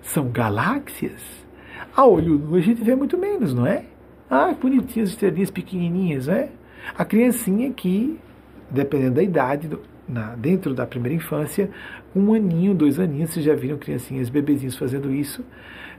são 0.00 0.30
galáxias. 0.30 1.22
A 1.94 2.06
olho 2.06 2.38
nu 2.38 2.56
a 2.56 2.60
gente 2.60 2.82
vê 2.82 2.94
muito 2.94 3.18
menos, 3.18 3.52
não 3.54 3.66
é? 3.66 3.84
Ah, 4.30 4.54
bonitinhas 4.58 5.10
estrelinhas 5.10 5.50
pequenininhas, 5.50 6.26
né? 6.26 6.50
A 6.96 7.04
criancinha 7.04 7.72
que, 7.72 8.18
dependendo 8.70 9.16
da 9.16 9.22
idade, 9.22 9.68
do, 9.68 9.80
na, 10.08 10.34
dentro 10.36 10.74
da 10.74 10.86
primeira 10.86 11.14
infância, 11.14 11.70
um 12.14 12.32
aninho, 12.34 12.74
dois 12.74 12.98
aninhos, 12.98 13.30
vocês 13.30 13.44
já 13.44 13.54
viram 13.54 13.76
criancinhas, 13.76 14.28
bebezinhos 14.28 14.76
fazendo 14.76 15.12
isso, 15.12 15.44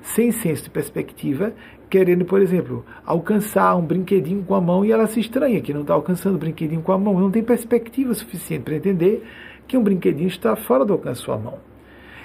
sem 0.05 0.31
senso 0.31 0.63
de 0.65 0.69
perspectiva, 0.69 1.53
querendo, 1.89 2.25
por 2.25 2.41
exemplo, 2.41 2.85
alcançar 3.05 3.75
um 3.75 3.85
brinquedinho 3.85 4.43
com 4.43 4.53
a 4.53 4.61
mão 4.61 4.85
e 4.85 4.91
ela 4.91 5.07
se 5.07 5.19
estranha 5.19 5.61
que 5.61 5.73
não 5.73 5.81
está 5.81 5.93
alcançando 5.93 6.35
o 6.35 6.39
brinquedinho 6.39 6.81
com 6.81 6.91
a 6.91 6.97
mão, 6.97 7.19
não 7.19 7.31
tem 7.31 7.43
perspectiva 7.43 8.13
suficiente 8.13 8.63
para 8.63 8.75
entender 8.75 9.25
que 9.67 9.77
um 9.77 9.83
brinquedinho 9.83 10.27
está 10.27 10.55
fora 10.55 10.85
do 10.85 10.93
alcance 10.93 11.21
da 11.21 11.25
sua 11.25 11.37
mão. 11.37 11.59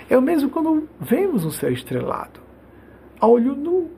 É 0.09 0.19
o 0.19 0.23
mesmo 0.23 0.51
quando 0.51 0.89
vemos 1.01 1.44
um 1.44 1.51
céu 1.51 1.73
estrelado. 1.73 2.40
A 3.19 3.27
olho 3.27 3.55
nu, 3.55 3.90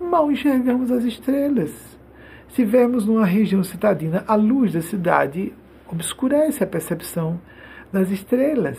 mal 0.00 0.30
enxergamos 0.30 0.90
as 0.90 1.04
estrelas. 1.04 1.72
Se 2.48 2.64
vermos 2.64 3.06
numa 3.06 3.24
região 3.24 3.64
citadina, 3.64 4.22
a 4.26 4.34
luz 4.34 4.72
da 4.72 4.82
cidade 4.82 5.52
obscurece 5.90 6.62
a 6.62 6.66
percepção 6.66 7.40
das 7.92 8.10
estrelas. 8.10 8.78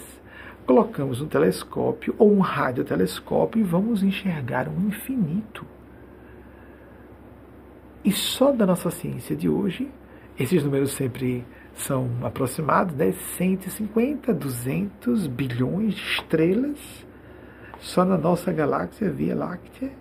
Colocamos 0.65 1.21
um 1.21 1.27
telescópio 1.27 2.15
ou 2.17 2.33
um 2.33 2.39
radiotelescópio 2.39 3.59
e 3.59 3.63
vamos 3.63 4.01
enxergar 4.01 4.67
um 4.67 4.87
infinito. 4.87 5.65
E 8.03 8.11
só 8.11 8.51
da 8.51 8.65
nossa 8.65 8.89
ciência 8.89 9.35
de 9.35 9.47
hoje, 9.47 9.91
esses 10.39 10.63
números 10.63 10.91
sempre 10.91 11.45
são 11.73 12.09
aproximados, 12.23 12.95
né? 12.95 13.11
150, 13.11 14.33
200 14.33 15.27
bilhões 15.27 15.95
de 15.95 16.01
estrelas 16.01 17.05
só 17.79 18.03
na 18.03 18.17
nossa 18.17 18.51
galáxia 18.51 19.11
Via 19.11 19.35
Láctea. 19.35 19.91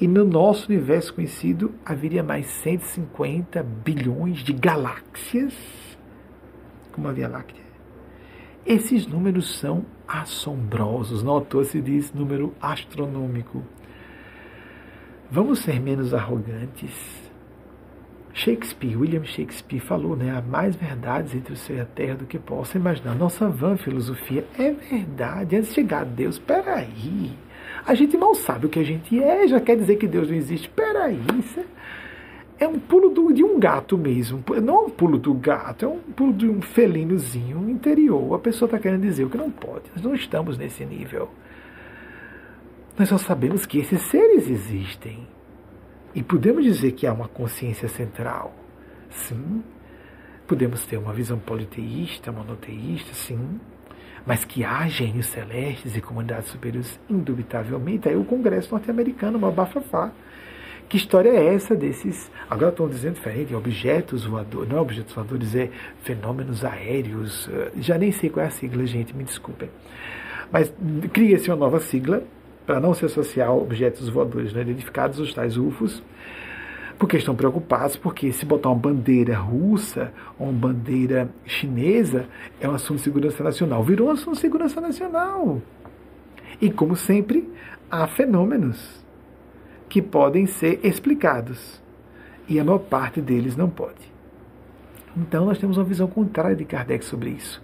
E 0.00 0.08
no 0.08 0.24
nosso 0.24 0.68
universo 0.68 1.14
conhecido 1.14 1.72
haveria 1.84 2.22
mais 2.22 2.46
150 2.46 3.62
bilhões 3.62 4.38
de 4.38 4.52
galáxias 4.52 5.54
como 6.92 7.08
a 7.08 7.12
Via 7.12 7.28
Láctea. 7.28 7.63
Esses 8.66 9.06
números 9.06 9.58
são 9.58 9.84
assombrosos, 10.06 11.22
não 11.22 11.38
à 11.38 11.64
se 11.64 11.80
diz 11.80 12.12
número 12.12 12.54
astronômico. 12.60 13.62
Vamos 15.30 15.60
ser 15.60 15.80
menos 15.80 16.14
arrogantes 16.14 17.24
Shakespeare, 18.34 18.96
William 18.96 19.24
Shakespeare 19.24 19.78
falou, 19.78 20.16
né? 20.16 20.36
Há 20.36 20.42
mais 20.42 20.74
verdades 20.74 21.32
entre 21.36 21.52
o 21.52 21.56
céu 21.56 21.76
e 21.76 21.80
a 21.80 21.84
terra 21.84 22.16
do 22.16 22.26
que 22.26 22.36
possa 22.36 22.76
imaginar. 22.76 23.14
Nossa 23.14 23.48
vã 23.48 23.76
filosofia 23.76 24.44
é 24.58 24.72
verdade. 24.72 25.54
Antes 25.54 25.68
de 25.68 25.76
chegar 25.76 26.00
a 26.00 26.04
Deus, 26.04 26.36
peraí. 26.36 27.32
A 27.86 27.94
gente 27.94 28.16
mal 28.16 28.34
sabe 28.34 28.66
o 28.66 28.68
que 28.68 28.80
a 28.80 28.84
gente 28.84 29.22
é, 29.22 29.46
já 29.46 29.60
quer 29.60 29.76
dizer 29.76 29.96
que 29.96 30.08
Deus 30.08 30.28
não 30.28 30.36
existe. 30.36 30.68
Peraí, 30.68 31.20
isso 31.38 31.60
é, 31.60 31.64
é 32.58 32.68
um 32.68 32.78
pulo 32.78 33.10
do, 33.10 33.32
de 33.32 33.42
um 33.42 33.58
gato 33.58 33.98
mesmo. 33.98 34.42
Não 34.62 34.74
é 34.74 34.86
um 34.86 34.90
pulo 34.90 35.18
do 35.18 35.34
gato, 35.34 35.84
é 35.84 35.88
um 35.88 35.98
pulo 35.98 36.32
de 36.32 36.48
um 36.48 36.62
felinozinho 36.62 37.68
interior. 37.68 38.34
A 38.34 38.38
pessoa 38.38 38.66
está 38.66 38.78
querendo 38.78 39.02
dizer 39.02 39.24
o 39.24 39.30
que 39.30 39.36
não 39.36 39.50
pode. 39.50 39.84
Nós 39.94 40.02
não 40.04 40.14
estamos 40.14 40.56
nesse 40.56 40.84
nível. 40.84 41.28
Nós 42.96 43.08
só 43.08 43.18
sabemos 43.18 43.66
que 43.66 43.78
esses 43.78 44.00
seres 44.02 44.48
existem. 44.48 45.26
E 46.14 46.22
podemos 46.22 46.62
dizer 46.62 46.92
que 46.92 47.06
há 47.06 47.12
uma 47.12 47.26
consciência 47.26 47.88
central? 47.88 48.54
Sim. 49.10 49.64
Podemos 50.46 50.86
ter 50.86 50.96
uma 50.96 51.12
visão 51.12 51.38
politeísta, 51.38 52.30
monoteísta, 52.30 53.12
sim. 53.14 53.58
Mas 54.24 54.44
que 54.44 54.64
há 54.64 54.86
gênios 54.86 55.26
celestes 55.26 55.96
e 55.96 56.00
comunidades 56.00 56.50
superiores, 56.50 57.00
indubitavelmente. 57.10 58.08
Aí 58.08 58.16
o 58.16 58.24
Congresso 58.24 58.70
norte-americano, 58.70 59.38
uma 59.38 59.50
bafafá. 59.50 60.12
Que 60.88 60.96
história 60.96 61.30
é 61.30 61.54
essa 61.54 61.74
desses. 61.74 62.30
Agora 62.48 62.70
estão 62.70 62.88
dizendo 62.88 63.14
diferente, 63.14 63.54
objetos 63.54 64.24
voadores. 64.24 64.68
Não 64.68 64.78
é 64.78 64.80
objetos 64.80 65.14
voadores, 65.14 65.54
é 65.54 65.70
fenômenos 66.02 66.64
aéreos. 66.64 67.48
Eh, 67.52 67.72
já 67.78 67.98
nem 67.98 68.12
sei 68.12 68.30
qual 68.30 68.44
é 68.44 68.48
a 68.48 68.50
sigla, 68.50 68.84
gente, 68.86 69.16
me 69.16 69.24
desculpem. 69.24 69.70
Mas 70.52 70.72
cria-se 71.12 71.50
uma 71.50 71.56
nova 71.56 71.80
sigla 71.80 72.22
para 72.66 72.80
não 72.80 72.94
se 72.94 73.04
associar 73.04 73.48
a 73.48 73.52
objetos 73.52 74.08
voadores 74.08 74.52
não 74.52 74.60
identificados, 74.60 75.18
os 75.18 75.34
tais 75.34 75.56
UFOs, 75.56 76.02
porque 76.98 77.16
estão 77.16 77.34
preocupados, 77.34 77.96
porque 77.96 78.32
se 78.32 78.46
botar 78.46 78.68
uma 78.68 78.78
bandeira 78.78 79.36
russa 79.36 80.12
ou 80.38 80.48
uma 80.48 80.68
bandeira 80.68 81.28
chinesa, 81.44 82.26
é 82.60 82.68
um 82.68 82.74
assunto 82.74 82.98
de 82.98 83.04
segurança 83.04 83.42
nacional. 83.42 83.82
Virou 83.82 84.08
um 84.08 84.10
assunto 84.12 84.34
de 84.34 84.40
segurança 84.40 84.80
nacional. 84.80 85.60
E, 86.60 86.70
como 86.70 86.94
sempre, 86.94 87.48
há 87.90 88.06
fenômenos 88.06 89.03
que 89.88 90.02
podem 90.02 90.46
ser 90.46 90.80
explicados. 90.82 91.82
E 92.48 92.58
a 92.60 92.64
maior 92.64 92.78
parte 92.78 93.20
deles 93.20 93.56
não 93.56 93.70
pode. 93.70 94.12
Então, 95.16 95.46
nós 95.46 95.58
temos 95.58 95.76
uma 95.76 95.84
visão 95.84 96.06
contrária 96.06 96.56
de 96.56 96.64
Kardec 96.64 97.04
sobre 97.04 97.30
isso 97.30 97.62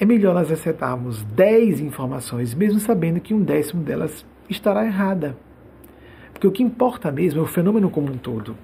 é 0.00 0.06
melhor 0.06 0.34
nós 0.34 0.50
aceitarmos 0.50 1.22
10 1.24 1.80
informações, 1.80 2.54
mesmo 2.54 2.80
sabendo 2.80 3.20
que 3.20 3.34
um 3.34 3.42
décimo 3.42 3.82
delas 3.82 4.24
estará 4.48 4.86
errada. 4.86 5.36
Porque 6.32 6.46
o 6.46 6.50
que 6.50 6.62
importa 6.62 7.12
mesmo 7.12 7.40
é 7.40 7.42
o 7.42 7.46
fenômeno 7.46 7.90
como 7.90 8.10
um 8.10 8.16
todo, 8.16 8.56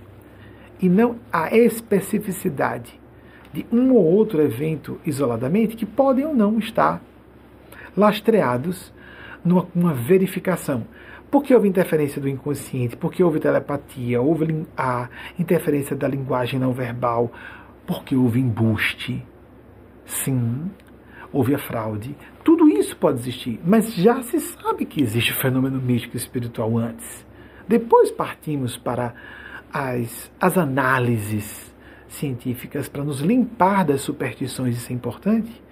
e 0.81 0.89
não 0.89 1.17
a 1.31 1.55
especificidade 1.55 2.99
de 3.53 3.67
um 3.71 3.93
ou 3.93 4.03
outro 4.03 4.41
evento 4.41 4.99
isoladamente 5.05 5.77
que 5.77 5.85
podem 5.85 6.25
ou 6.25 6.35
não 6.35 6.59
estar 6.59 7.03
lastreados 7.95 8.91
numa 9.45 9.93
verificação. 9.93 10.87
Porque 11.31 11.55
houve 11.55 11.69
interferência 11.69 12.21
do 12.21 12.29
inconsciente, 12.29 12.97
porque 12.97 13.23
houve 13.23 13.41
telepatia, 13.41 14.21
houve 14.21 14.67
a 14.77 15.09
interferência 15.39 15.97
da 15.97 16.07
linguagem 16.07 16.59
não 16.59 16.73
verbal, 16.73 17.33
porque 17.87 18.15
houve 18.15 18.41
embuste. 18.41 19.25
Sim, 20.05 20.71
houve 21.33 21.55
a 21.55 21.59
fraude. 21.59 22.17
Tudo 22.45 22.69
isso 22.69 22.97
pode 22.97 23.19
existir, 23.19 23.61
mas 23.65 23.93
já 23.95 24.23
se 24.23 24.39
sabe 24.39 24.85
que 24.87 25.03
existe 25.03 25.33
o 25.33 25.37
fenômeno 25.37 25.81
místico 25.81 26.17
espiritual 26.17 26.79
antes. 26.79 27.27
Depois 27.69 28.13
partimos 28.13 28.77
para 28.77 29.15
as, 29.73 30.31
as 30.41 30.57
análises 30.57 31.75
científicas 32.09 32.89
para 32.89 33.05
nos 33.05 33.21
limpar 33.21 33.85
das 33.85 34.01
superstições, 34.01 34.77
isso 34.77 34.93
é 34.93 34.95
importante. 34.95 35.66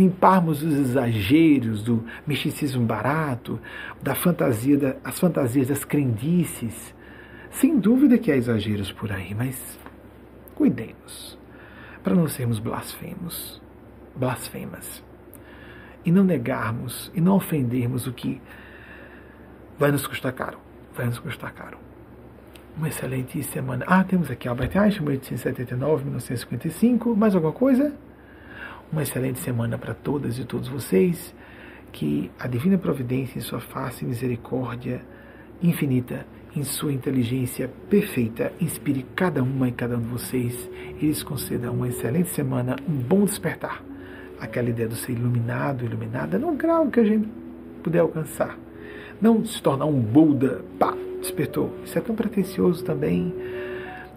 Limparmos 0.00 0.62
os 0.62 0.72
exageros 0.72 1.82
do 1.82 2.02
misticismo 2.26 2.86
barato, 2.86 3.60
da 4.02 4.14
fantasia, 4.14 4.78
das 4.78 4.96
as 5.04 5.20
fantasias 5.20 5.68
das 5.68 5.84
crendices. 5.84 6.94
Sem 7.50 7.78
dúvida 7.78 8.16
que 8.16 8.32
há 8.32 8.36
exageros 8.36 8.90
por 8.90 9.12
aí, 9.12 9.34
mas 9.34 9.78
cuidemos 10.54 11.38
para 12.02 12.14
não 12.14 12.26
sermos 12.28 12.58
blasfemos 12.58 13.60
blasfemas. 14.16 15.04
E 16.02 16.10
não 16.10 16.24
negarmos 16.24 17.12
e 17.14 17.20
não 17.20 17.36
ofendermos 17.36 18.06
o 18.06 18.12
que 18.14 18.40
vai 19.78 19.92
nos 19.92 20.06
custar 20.06 20.32
caro. 20.32 20.58
Vai 20.94 21.04
nos 21.04 21.18
custar 21.18 21.52
caro. 21.52 21.76
Uma 22.74 22.88
excelente 22.88 23.42
semana. 23.42 23.84
Ah, 23.86 24.02
temos 24.02 24.30
aqui 24.30 24.48
Albert 24.48 24.78
Einstein, 24.78 25.04
1879, 25.04 26.04
1955. 26.04 27.14
Mais 27.14 27.34
alguma 27.34 27.52
coisa? 27.52 27.94
Uma 28.92 29.02
excelente 29.02 29.38
semana 29.38 29.78
para 29.78 29.94
todas 29.94 30.38
e 30.38 30.44
todos 30.44 30.68
vocês. 30.68 31.34
Que 31.92 32.30
a 32.38 32.46
Divina 32.46 32.78
Providência, 32.78 33.38
em 33.38 33.42
sua 33.42 33.60
face 33.60 34.04
e 34.04 34.08
misericórdia 34.08 35.00
infinita, 35.62 36.26
em 36.54 36.64
sua 36.64 36.92
inteligência 36.92 37.70
perfeita, 37.88 38.52
inspire 38.60 39.04
cada 39.14 39.42
uma 39.42 39.68
e 39.68 39.72
cada 39.72 39.96
um 39.96 40.00
de 40.00 40.08
vocês 40.08 40.70
e 41.00 41.06
lhes 41.06 41.22
conceda 41.22 41.70
uma 41.70 41.88
excelente 41.88 42.30
semana, 42.30 42.76
um 42.88 42.94
bom 42.94 43.24
despertar 43.24 43.82
aquela 44.40 44.70
ideia 44.70 44.88
de 44.88 44.96
ser 44.96 45.12
iluminado, 45.12 45.84
iluminada, 45.84 46.38
no 46.38 46.52
grau 46.52 46.88
que 46.88 46.98
a 46.98 47.04
gente 47.04 47.28
puder 47.82 48.00
alcançar. 48.00 48.58
Não 49.20 49.44
se 49.44 49.62
tornar 49.62 49.84
um 49.84 50.00
Buda, 50.00 50.64
pá, 50.78 50.96
despertou. 51.20 51.72
Isso 51.84 51.98
é 51.98 52.00
tão 52.00 52.16
pretensioso 52.16 52.82
também. 52.82 53.34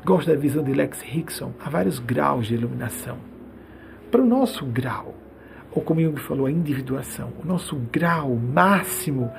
Gosto 0.05 0.29
da 0.29 0.35
visão 0.35 0.63
de 0.63 0.73
Lex 0.73 1.01
Rickson. 1.01 1.51
Há 1.59 1.69
vários 1.69 1.99
graus 1.99 2.47
de 2.47 2.53
iluminação. 2.53 3.32
Para 4.13 4.21
o 4.21 4.27
nosso 4.27 4.63
grau, 4.67 5.15
ou 5.71 5.81
como 5.81 5.99
Jung 5.99 6.19
falou, 6.19 6.45
a 6.45 6.51
individuação, 6.51 7.33
o 7.43 7.47
nosso 7.47 7.75
grau 7.91 8.35
máximo 8.35 9.31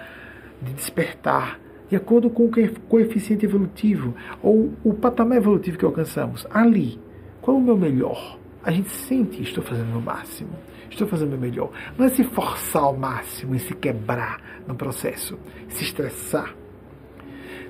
de 0.61 0.73
despertar, 0.73 1.61
de 1.89 1.95
acordo 1.95 2.29
com 2.29 2.47
o 2.47 2.51
coeficiente 2.89 3.47
evolutivo, 3.47 4.17
ou 4.43 4.73
o 4.83 4.93
patamar 4.93 5.39
evolutivo 5.39 5.79
que 5.79 5.85
alcançamos, 5.85 6.45
ali, 6.51 7.01
qual 7.41 7.57
é 7.57 7.61
o 7.61 7.63
meu 7.63 7.77
melhor? 7.77 8.37
A 8.65 8.73
gente 8.73 8.89
sente, 8.89 9.41
estou 9.41 9.63
fazendo 9.63 9.97
o 9.97 10.03
máximo 10.03 10.51
estou 10.91 11.07
fazendo 11.07 11.35
o 11.35 11.39
melhor. 11.39 11.71
Não 11.97 12.07
é 12.07 12.09
se 12.09 12.25
forçar 12.25 12.83
ao 12.83 12.97
máximo 12.97 13.55
e 13.55 13.61
se 13.61 13.75
quebrar 13.75 14.41
no 14.67 14.75
processo, 14.75 15.39
se 15.69 15.85
estressar. 15.85 16.53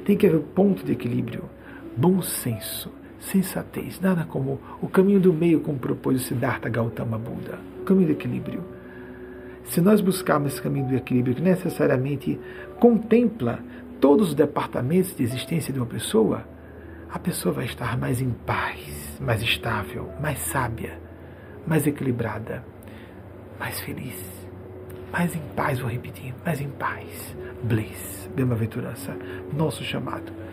Tem 0.06 0.16
que 0.16 0.26
haver 0.26 0.38
um 0.38 0.42
ponto 0.42 0.82
de 0.82 0.92
equilíbrio, 0.92 1.44
bom 1.96 2.22
senso, 2.22 2.90
sensatez, 3.24 4.00
nada 4.00 4.24
como 4.24 4.60
o 4.80 4.88
caminho 4.88 5.20
do 5.20 5.32
meio, 5.32 5.60
como 5.60 5.78
propôs 5.78 6.22
o 6.22 6.24
Siddhartha 6.24 6.68
Gautama 6.68 7.18
Buda, 7.18 7.58
o 7.80 7.84
caminho 7.84 8.08
do 8.08 8.12
equilíbrio. 8.12 8.62
Se 9.64 9.80
nós 9.80 10.00
buscarmos 10.00 10.52
esse 10.52 10.62
caminho 10.62 10.86
do 10.86 10.94
equilíbrio 10.94 11.34
que 11.34 11.42
necessariamente 11.42 12.38
contempla 12.78 13.60
todos 14.00 14.28
os 14.28 14.34
departamentos 14.34 15.16
de 15.16 15.22
existência 15.22 15.72
de 15.72 15.78
uma 15.78 15.86
pessoa, 15.86 16.44
a 17.10 17.18
pessoa 17.18 17.54
vai 17.54 17.64
estar 17.64 17.96
mais 17.96 18.20
em 18.20 18.30
paz, 18.30 19.18
mais 19.20 19.42
estável, 19.42 20.10
mais 20.20 20.38
sábia, 20.38 20.98
mais 21.66 21.86
equilibrada, 21.86 22.64
mais 23.58 23.80
feliz, 23.80 24.20
mais 25.10 25.34
em 25.34 25.42
paz, 25.56 25.78
vou 25.78 25.88
repetir, 25.88 26.34
mais 26.44 26.60
em 26.60 26.68
paz. 26.68 27.36
Bliss, 27.62 28.28
bem-aventurança, 28.34 29.16
nosso 29.56 29.82
chamado. 29.82 30.43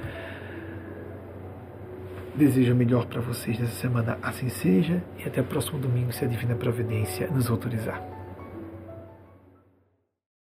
Desejo 2.34 2.74
o 2.74 2.76
melhor 2.76 3.06
para 3.08 3.20
vocês 3.20 3.60
nessa 3.60 3.76
semana, 3.76 4.18
assim 4.24 4.48
seja, 4.48 5.04
e 5.20 5.28
até 5.28 5.42
o 5.42 5.44
próximo 5.44 5.80
domingo, 5.80 6.14
se 6.14 6.24
a 6.24 6.28
Divina 6.28 6.56
Providência 6.56 7.28
nos 7.28 7.50
autorizar. 7.50 8.21